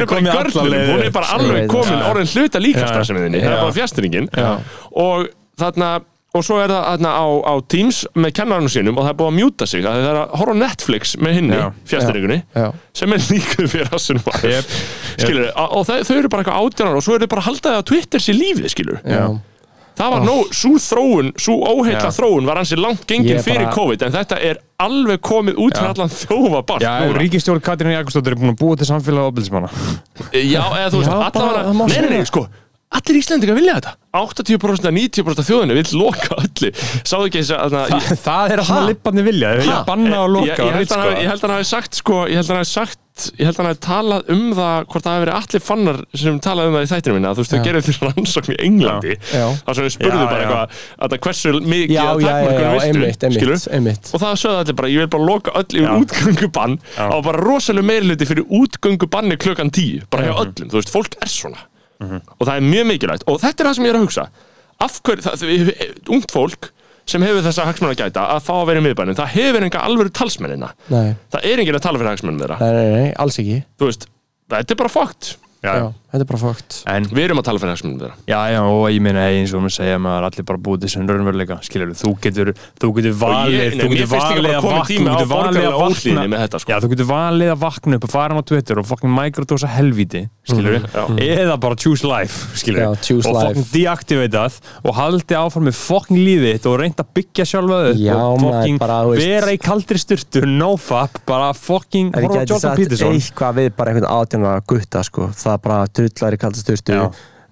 er 0.00 0.06
bara 0.06 0.20
í 0.20 0.24
görlunum, 0.24 0.86
hún 0.92 1.04
er 1.04 1.10
bara 1.14 1.26
alveg 1.38 1.68
komin 1.70 2.02
orðin 2.08 2.30
hluta 2.34 2.58
líkastarseminni, 2.62 3.40
það 3.42 3.52
er 3.54 3.62
bara 3.62 3.76
fjastringin 3.76 4.28
og 4.96 5.28
þarna 5.58 6.00
og 6.36 6.44
svo 6.44 6.58
er 6.60 6.68
það 6.68 6.82
þarna 6.90 7.12
á, 7.16 7.26
á 7.48 7.54
Teams 7.72 8.02
með 8.20 8.32
kennarinn 8.36 8.68
sínum 8.72 8.98
og 9.00 9.06
það 9.06 9.12
er 9.14 9.18
búið 9.20 9.30
að 9.32 9.36
mjúta 9.38 9.66
sig 9.70 9.84
það 9.86 10.02
er 10.10 10.18
að 10.20 10.34
horfa 10.42 10.56
Netflix 10.60 11.14
með 11.24 11.38
hinni 11.38 11.56
já, 11.56 12.66
sem 13.00 13.12
er 13.16 13.22
líka 13.32 13.68
fyrir 13.72 13.88
rassunum 13.92 14.26
Yep. 14.44 14.74
skilur, 15.24 15.48
og 15.56 15.86
þau, 15.88 15.98
þau 16.04 16.16
eru 16.20 16.28
bara 16.34 16.44
eitthvað 16.44 16.66
átjánar 16.68 16.98
og 17.00 17.06
svo 17.06 17.16
eru 17.16 17.24
þau 17.26 17.32
bara 17.32 17.42
að 17.46 17.48
halda 17.48 17.70
það 17.72 17.78
á 17.80 17.88
Twitter 17.92 18.20
sér 18.28 18.36
lífið 18.38 18.68
skilur 18.74 19.00
já, 19.08 19.24
það 19.98 20.12
var 20.14 20.26
nóg, 20.28 20.52
svo 20.54 20.74
þróun, 20.84 21.32
svo 21.42 21.56
óheitla 21.72 22.04
Já. 22.12 22.14
þróun 22.20 22.46
var 22.46 22.60
hansi 22.60 22.76
langt 22.78 23.02
gengin 23.08 23.32
Ég 23.40 23.42
fyrir 23.48 23.64
bara- 23.64 23.74
COVID 23.80 24.04
en 24.06 24.12
þetta 24.14 24.36
er 24.52 24.60
alveg 24.84 25.18
komið 25.26 25.56
út 25.64 25.74
fyrir 25.80 25.90
allan 25.96 26.12
þjófa 26.12 26.60
barn 26.68 26.84
Já, 26.84 26.92
ríkistjórn 27.18 27.64
Katrín 27.66 27.96
Jakobsdóttir 27.96 28.36
er 28.36 28.38
búin 28.38 28.52
að 28.52 28.60
búa 28.60 28.76
til 28.78 28.86
samfélag 28.92 29.24
og 29.26 29.32
ofbildismanna 29.32 29.72
Já, 30.38 30.62
eða 30.76 30.92
þú 30.92 31.00
veist, 31.02 31.10
bara, 31.10 31.32
allavega 31.32 31.64
það 31.66 31.80
Nei, 31.88 32.00
nei, 32.04 32.10
nei, 32.12 32.20
það. 32.20 32.30
sko 32.30 32.46
Allir 32.88 33.18
Íslendingar 33.20 33.56
vilja 33.58 33.74
þetta. 33.76 33.90
80% 34.18 34.86
að 34.88 34.94
90% 34.96 35.40
af 35.42 35.46
þjóðinu 35.46 35.74
vill 35.76 35.98
loka 36.00 36.38
öllu. 36.40 36.70
Sáðu 37.06 37.26
ekki 37.28 37.42
þess 37.42 37.52
að 37.58 37.74
Þa, 37.74 38.14
Það 38.24 38.54
er 38.54 38.62
að 38.62 38.68
svona 38.70 38.86
lippandi 38.88 39.24
vilja 39.26 39.50
Ég 39.58 39.68
Ha? 39.68 39.82
banna 39.86 40.22
og 40.24 40.30
loka 40.32 40.54
ég, 40.54 40.62
ég, 40.64 40.72
held 40.78 40.88
að 40.88 40.96
hann 40.96 41.04
hafi- 41.04 41.20
ég 41.20 41.28
held 41.28 41.42
að 41.42 41.46
hann 41.50 41.58
hafi 41.58 41.68
sagt 41.68 41.98
sko, 42.00 42.16
ég 42.24 42.38
held 42.40 42.48
að 42.48 42.54
hann 42.54 42.62
hafi 42.64 42.72
sagt 42.72 42.98
ég 43.38 43.44
held 43.44 43.58
að 43.58 43.60
hann 43.60 43.68
hafi 43.68 43.82
talað 43.84 44.28
um 44.32 44.42
það 44.56 44.86
hvort 44.88 45.04
það 45.04 45.12
hafi 45.12 45.22
verið 45.26 45.36
allir 45.38 45.62
fannar 45.68 46.00
sem 46.22 46.40
talaði 46.48 46.68
um 46.72 46.76
það 46.78 46.84
í 46.86 46.90
þættinu 46.94 47.14
minna 47.18 47.32
þú 47.36 47.42
veist, 47.44 47.52
þau 47.54 47.64
gerðu 47.68 47.82
því 47.84 47.94
rannsókn 48.08 48.52
í 48.54 48.58
Englandi. 48.68 49.14
Þar 49.28 49.78
sem 49.78 49.84
við 49.88 49.94
spurðu 49.98 50.18
Já, 50.18 50.28
bara 50.32 50.42
eitthvað 50.42 50.76
að 50.98 51.08
það 51.12 51.22
hversu 51.28 51.54
mikið 51.68 51.98
að 51.98 52.84
einmitt, 52.88 53.24
viltu, 53.28 54.14
og 54.14 54.22
það 54.22 54.36
sögðu 54.42 54.60
allir 54.62 54.78
bara, 54.80 54.88
ég 54.94 55.02
vil 55.04 55.10
bara 55.14 55.28
loka 55.28 55.50
öll 55.58 55.66
yfir 55.68 55.88
Já. 55.88 55.96
útgöngubann 56.02 56.78
og 57.10 57.24
bara 57.26 57.42
rosalega 57.44 57.90
meirluti 57.90 58.28
fyrir 58.30 58.46
útgöngubanni 58.48 59.36
klukkan 59.36 59.70
10 59.74 60.06
bara 60.10 60.30
hjá 60.30 60.38
öllum, 60.46 60.70
þú 60.70 60.78
veist, 60.80 60.94
fólk 60.94 61.18
er 61.20 61.28
svona 61.28 61.66
og 62.04 62.42
það 62.46 62.54
er 62.54 62.66
mjög 62.68 62.88
mikilvægt. 62.92 63.24
Og 63.30 63.40
þetta 63.42 63.64
er 63.64 63.68
það 63.70 63.78
sem 63.78 63.86
ég 63.88 63.92
er 63.94 63.98
að 63.98 64.04
hugsa. 64.06 64.26
Af 64.78 65.00
hverju, 65.02 65.24
það, 65.26 65.40
það, 65.42 66.04
ungt 66.14 66.34
fólk 66.34 66.70
sem 67.08 67.24
hefur 67.24 67.44
þessa 67.46 67.64
hagsmenn 67.66 67.94
að 67.94 68.02
gæta 68.02 68.26
að 68.34 68.44
fá 68.44 68.52
að 68.58 68.66
vera 68.68 68.82
í 68.82 68.84
miðbænum, 68.84 69.16
það 69.18 69.30
hefur 69.32 69.64
enga 69.66 69.82
alvöru 69.88 70.12
talsmennina. 70.14 70.68
Nei, 70.92 71.14
það 71.32 71.46
er 71.50 71.62
enginn 71.62 71.78
að 71.78 71.84
tala 71.86 72.00
fyrir 72.02 72.12
hagsmennum 72.12 72.42
þeirra. 72.42 72.58
Nei, 72.60 72.72
nei, 72.76 72.88
nei, 72.94 73.12
alls 73.24 73.38
ekki. 73.40 73.58
Þú 73.80 73.88
veist, 73.88 74.08
þetta 74.52 74.74
er 74.74 74.80
bara 74.82 74.92
fakt. 74.92 75.30
Já, 75.64 75.72
Já, 75.72 75.86
þetta 76.08 76.24
er 76.24 76.28
bara 76.30 76.40
fakt. 76.40 76.76
En 76.88 77.04
við 77.04 77.24
erum 77.28 77.38
að 77.42 77.44
tala 77.48 77.58
fyrir 77.62 77.72
hagsmennum 77.74 77.98
þeirra. 78.00 78.14
Já, 78.30 78.38
já, 78.54 78.60
og 78.64 78.84
ég 78.88 79.00
meina, 79.04 79.20
hey, 79.28 79.40
eins 79.42 79.52
og 79.52 79.62
við 79.66 79.74
segja 79.76 79.98
maður 80.00 80.26
allir 80.28 80.46
bara 80.48 80.58
búið 80.58 80.88
sem 80.88 81.06
raunveruleika, 81.08 81.58
skilur 81.66 81.92
þú 81.98 82.12
getur, 82.24 82.52
þú 82.80 82.90
getur 82.96 83.14
valið, 83.20 83.58
ég- 83.58 83.76
nei, 83.76 83.84
þú 83.84 83.90
getur 83.92 84.10
valið 84.14 84.48
bara 84.48 84.58
að 84.58 84.68
vakna, 84.68 84.88
þú 84.88 85.18
getur 85.18 85.28
valið 85.28 85.66
að 85.68 85.78
vakna, 85.84 86.38
þetta, 86.42 86.60
sko. 86.64 86.72
já, 86.72 86.78
þú 86.80 86.88
getur 86.94 87.08
valið 87.12 87.52
að 87.52 87.58
vakna 87.66 87.94
upp 87.98 88.04
og 88.08 88.10
fara 88.10 88.34
á 88.38 88.42
Twitter 88.48 88.78
og 88.78 88.86
fucking 88.88 89.12
microdosa 89.18 89.68
helvíti, 89.68 90.22
skilur 90.48 90.78
Mhm, 90.88 91.18
eða 91.18 91.60
bara 91.60 91.74
choose 91.76 92.04
life, 92.04 92.56
choose 93.02 93.26
og 93.28 93.34
fucking 93.42 93.66
deactivatað 93.74 94.58
og 94.84 94.94
haldi 94.94 95.34
áfram 95.36 95.68
með 95.68 95.74
fucking 95.76 96.18
lífið 96.24 96.54
þitt 96.56 96.66
og 96.70 96.78
reynda 96.80 97.04
að 97.04 97.12
byggja 97.18 97.44
sjálfa 97.44 97.78
þau 97.84 97.92
og 99.04 99.12
veist- 99.14 99.26
vera 99.28 99.52
í 99.52 99.58
kaldri 99.60 99.98
styrtu, 99.98 100.42
nofap, 100.46 101.18
bara 101.26 101.52
ég 101.52 102.28
horfa 102.28 102.40
á 102.40 102.46
Jordan 102.48 102.76
Peterson 102.76 103.12
við 106.06 106.14
drullar 106.14 106.36
í 106.36 106.42
kaldasturstu 106.44 106.98
Já. 106.98 107.06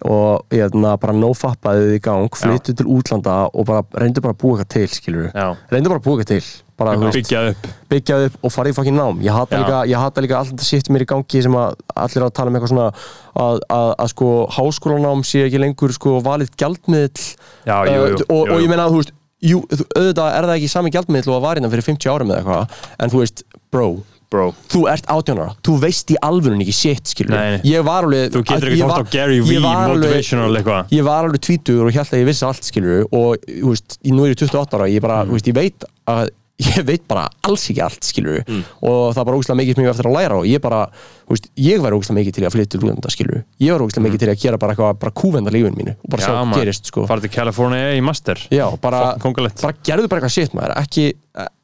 og 0.07 0.55
ég 0.55 0.77
bara 1.03 1.17
nófappaði 1.17 1.89
þið 1.89 1.97
í 1.97 2.05
gang, 2.05 2.39
flyttu 2.43 2.77
til 2.77 2.87
útlanda 2.99 3.41
og 3.49 3.67
bara 3.69 3.83
reyndu 3.97 4.23
bara 4.25 4.37
að 4.37 4.43
búa 4.45 4.59
eitthvað 4.59 4.73
til 4.77 4.89
skilur 4.93 5.29
Já. 5.33 5.49
reyndu 5.73 5.93
bara 5.93 6.01
að 6.03 6.07
búa 6.09 6.17
eitthvað 6.21 6.33
til 6.35 6.63
bara, 6.77 6.95
veist, 7.01 7.17
byggjað 7.17 7.51
upp. 7.53 7.69
Byggja 7.89 8.17
upp 8.27 8.43
og 8.45 8.53
fara 8.53 8.71
í 8.71 8.75
fucking 8.77 8.97
nám. 8.97 9.21
Ég 9.25 9.33
hata 9.33 9.61
líka, 9.63 9.83
ég 9.89 10.01
hata 10.01 10.25
líka 10.25 10.39
allt 10.41 10.53
þetta 10.53 10.67
sitt 10.69 10.91
mér 10.93 11.07
í 11.07 11.09
gangi 11.09 11.43
sem 11.47 11.57
að 11.57 11.79
allir 12.05 12.27
að 12.27 12.35
tala 12.37 12.53
um 12.53 12.59
eitthvað 12.59 12.73
svona 12.75 12.89
að, 12.91 13.61
að, 13.79 13.93
að 14.05 14.11
sko 14.13 14.33
háskólanám 14.57 15.23
sé 15.27 15.47
ekki 15.47 15.63
lengur 15.63 15.95
sko 15.97 16.19
valið 16.25 16.53
gjaldmiðl 16.61 17.23
Já, 17.65 17.79
jú, 17.89 17.95
jú, 17.95 18.03
Uh, 18.27 18.27
og, 18.29 18.43
jú, 18.45 18.57
og 18.59 18.61
ég 18.61 18.69
meina 18.73 18.91
þú 18.93 19.01
veist 19.01 19.15
auðvitað 19.47 20.29
er 20.33 20.49
það 20.49 20.55
ekki 20.57 20.69
sami 20.73 20.93
gjaldmiðl 20.95 21.31
og 21.31 21.37
að 21.37 21.47
var 21.47 21.61
innan 21.61 21.73
fyrir 21.73 21.87
50 21.87 22.13
árum 22.13 22.33
eða 22.33 22.43
eitthvað 22.43 22.79
en 23.05 23.13
þú 23.13 23.23
veist, 23.23 23.43
bro 23.73 23.89
bro, 24.31 24.53
þú 24.73 24.81
ert 24.91 25.07
átjónara, 25.13 25.55
þú 25.63 25.75
veist 25.81 26.11
í 26.11 26.17
alvörun 26.23 26.63
ekki 26.65 26.75
shit, 26.75 27.05
skilur. 27.13 27.37
Nei, 27.37 27.61
ég 27.65 27.85
var 27.87 28.05
alveg 28.09 28.33
Þú 28.35 28.43
getur 28.43 28.69
ég 28.69 28.81
ekki 28.81 28.89
tótt 28.91 29.07
á 29.07 29.15
Gary 29.15 29.37
ég 29.39 29.47
Vee 29.49 29.61
alveg- 29.61 30.03
motivational 30.03 30.57
eitthvað. 30.61 30.89
ég 30.91 31.05
var 31.07 31.25
alveg 31.29 31.41
tvítugur 31.47 31.87
og 31.87 31.93
held 31.95 32.11
að 32.11 32.21
ég 32.23 32.27
vissi 32.31 32.45
allt 32.49 32.65
skilur. 32.65 33.07
Og 33.13 33.37
þú 33.47 33.71
veist, 33.71 33.99
ég- 34.03 34.13
nú 34.17 34.25
er 34.27 34.35
ég 34.35 34.41
28 34.43 34.75
ára 34.81 34.89
ég, 34.91 35.01
bara, 35.01 35.25
þú 35.25 35.37
veist, 35.39 35.47
ég 35.47 35.55
veit 35.55 35.85
að 36.09 36.29
ég 36.57 36.85
veit 36.89 37.03
bara 37.09 37.27
alls 37.45 37.67
ekki 37.69 37.83
allt 37.85 38.07
skilur 38.07 38.39
Mm. 38.47 38.63
og 38.81 39.13
það 39.13 39.21
er 39.21 39.27
bara 39.29 39.37
ógæslega 39.37 39.59
mikið 39.61 39.75
sem 39.77 39.85
ég 39.85 39.91
á 39.91 39.93
eftir 39.93 40.09
að 40.09 40.15
læra 40.17 40.37
og 40.41 40.47
ég 40.49 40.61
bara, 40.65 40.79
þú 41.27 41.35
veist, 41.35 41.49
ég 41.61 41.83
var 41.85 41.93
ógæslega 41.97 42.17
mikið 42.21 42.33
til 42.39 42.45
að 42.47 42.55
flytja 42.55 42.71
til 42.73 42.81
útlanda 42.81 43.13
skilur, 43.13 43.43
ég 43.61 43.73
var 43.75 43.85
ógæslega 43.85 44.05
mikið 44.07 44.23
til 44.25 44.31
að 44.33 44.41
gera 44.45 44.59
bara 44.63 44.73
eitthvað, 44.73 44.99
bara 45.03 45.13
kúvenda 45.21 45.53
lífin 45.53 45.77
mínu 45.77 45.93
og 45.97 46.09
bara 46.15 46.23
sjá 46.25 46.33
hvað 46.33 46.49
maður. 46.49 46.65
gerist 46.65 46.87
sko. 46.93 47.07
Farðu 47.11 47.27
til 47.29 47.35
California 47.37 47.93
í 47.93 48.01
master. 48.03 48.41
Já, 48.51 48.65
bara, 48.81 49.03
kóngulegt. 49.21 49.61
bara 49.61 49.77
gerðu 49.85 50.09
bara 50.09 50.21
eitthvað 50.23 50.37
shit 50.39 50.55
maður. 50.57 50.77
Ekki, 50.81 51.07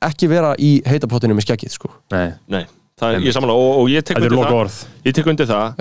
ekki 0.02 0.28
vera 0.28 0.54
í 0.60 0.82
heitapottinu 0.84 1.34
með 1.38 1.46
skjaggið 1.48 1.70
sko. 1.78 1.88
Nei, 2.12 2.32
nei. 2.52 2.64
Það 3.02 3.14
er, 3.16 3.20
ég 3.24 3.32
samanlega, 3.34 3.58
og, 3.58 3.78
og 3.80 3.88
ég 3.90 4.04
tek 4.04 4.18
þetta 4.20 4.28
undir 4.28 4.44
það 4.44 4.52
ég 5.08 5.14
tek 5.16 5.26
undir 5.32 5.48
það 5.48 5.80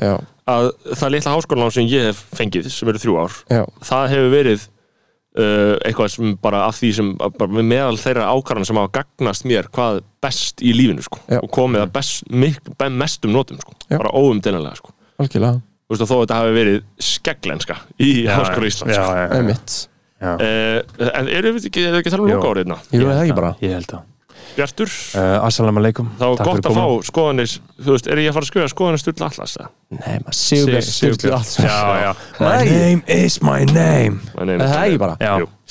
uh, 5.39 5.75
eitthvað 5.85 6.09
sem 6.15 6.33
bara 6.41 6.65
af 6.67 6.79
því 6.81 6.89
sem 6.97 7.11
bara 7.17 7.49
með 7.51 7.67
meðal 7.71 7.97
þeirra 8.01 8.29
ákvarðan 8.35 8.67
sem 8.69 8.79
hafa 8.81 8.91
gagnast 8.99 9.45
mér 9.49 9.69
hvað 9.73 10.01
best 10.23 10.61
í 10.65 10.73
lífinu 10.75 11.03
sko, 11.05 11.19
Já. 11.31 11.39
og 11.41 11.49
komið 11.55 11.85
að 11.85 11.93
best, 11.95 12.25
mik, 12.29 12.59
be- 12.77 12.89
mestum 12.89 13.33
notum 13.35 13.59
sko, 13.63 13.75
Já. 13.89 13.97
bara 13.97 14.11
óumdeinanlega 14.13 14.75
sko. 14.81 14.93
algjörlega. 15.21 15.61
Þú 15.61 15.95
veist, 15.95 16.03
og 16.05 16.07
þó 16.07 16.15
að 16.15 16.21
þetta 16.25 16.35
hafi 16.41 16.53
verið 16.55 16.77
skegglenska 17.03 17.75
í 17.99 18.11
Háskóla 18.31 18.69
Íslands 18.69 18.95
sko. 18.95 19.15
einmitt, 19.37 19.79
uh, 20.21 21.09
en 21.19 21.27
eru 21.27 21.55
við 21.57 21.67
ekki, 21.71 21.83
erum 21.87 21.97
við 21.97 22.03
ekki 22.03 22.11
að 22.11 22.15
tala 22.15 22.23
um 22.23 22.31
loka 22.31 22.53
áriðna 22.55 22.77
ég 22.91 23.01
veit 23.03 23.15
það 23.15 23.23
ekki 23.25 23.35
bara? 23.41 23.55
Ég 23.61 23.73
held 23.75 23.95
að 23.97 24.07
Bjartur, 24.55 24.89
uh, 25.15 25.45
Assalamu 25.45 25.79
alaikum. 25.79 26.09
Þá 26.19 26.25
er 26.27 26.41
gott 26.43 26.65
að 26.67 26.75
fá 26.75 26.85
skoðanir 27.07 27.51
þú 27.79 27.93
veist, 27.95 28.07
er 28.11 28.19
ég 28.19 28.31
að 28.31 28.35
fara 28.35 28.45
að 28.45 28.49
skrifa 28.49 28.71
skoðanir 28.71 29.01
Sturla 29.01 29.29
Atlas? 29.31 29.53
Nei, 29.95 30.17
maður 30.25 30.37
Sigurbjörn 30.37 30.87
Sturlu 30.87 31.31
Allarsson 31.31 31.65
Já, 31.67 31.77
já. 32.01 32.11
My 32.41 32.65
name 32.67 33.01
is 33.15 33.37
my 33.45 33.61
name. 33.69 34.19
Er 34.35 34.51
það 34.51 34.73
nei. 34.73 34.81
ekki 34.89 34.99
bara? 35.01 35.15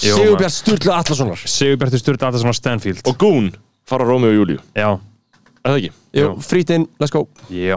Sigurbjörn 0.00 0.54
Sturlu 0.56 0.94
Allarssonar 0.96 1.44
Sigurbjartur 1.44 2.02
Sturla 2.02 2.30
Atarsson 2.30 2.52
á 2.52 2.56
Stanfield. 2.56 3.04
Og 3.10 3.20
Gún 3.20 3.50
fara 3.90 4.04
Rómi 4.08 4.30
og 4.30 4.36
Júliu, 4.38 4.60
Já, 4.74 4.88
er 4.96 5.68
það 5.74 5.76
ekki? 5.80 5.92
Jú, 6.16 6.24
Jú. 6.24 6.32
frýtt 6.46 6.70
inn, 6.76 6.88
let's 7.02 7.12
go. 7.12 7.26
Já. 7.50 7.76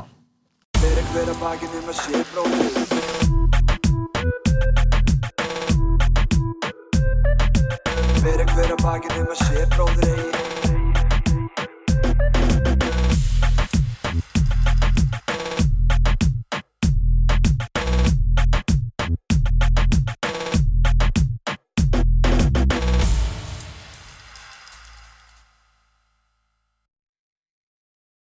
Fyrir 0.80 1.04
hver 1.12 1.34
að 1.34 1.44
bakið 1.44 1.76
um 1.80 1.90
að 1.90 1.98
sé 2.00 2.24
bróðir 2.32 2.72
Fyrir 8.24 8.48
hver 8.56 8.72
að 8.72 8.80
bakið 8.86 9.20
um 9.20 9.36
að 9.36 9.44
sé 9.44 9.68
bróðir 9.76 10.14
eigi 10.14 10.43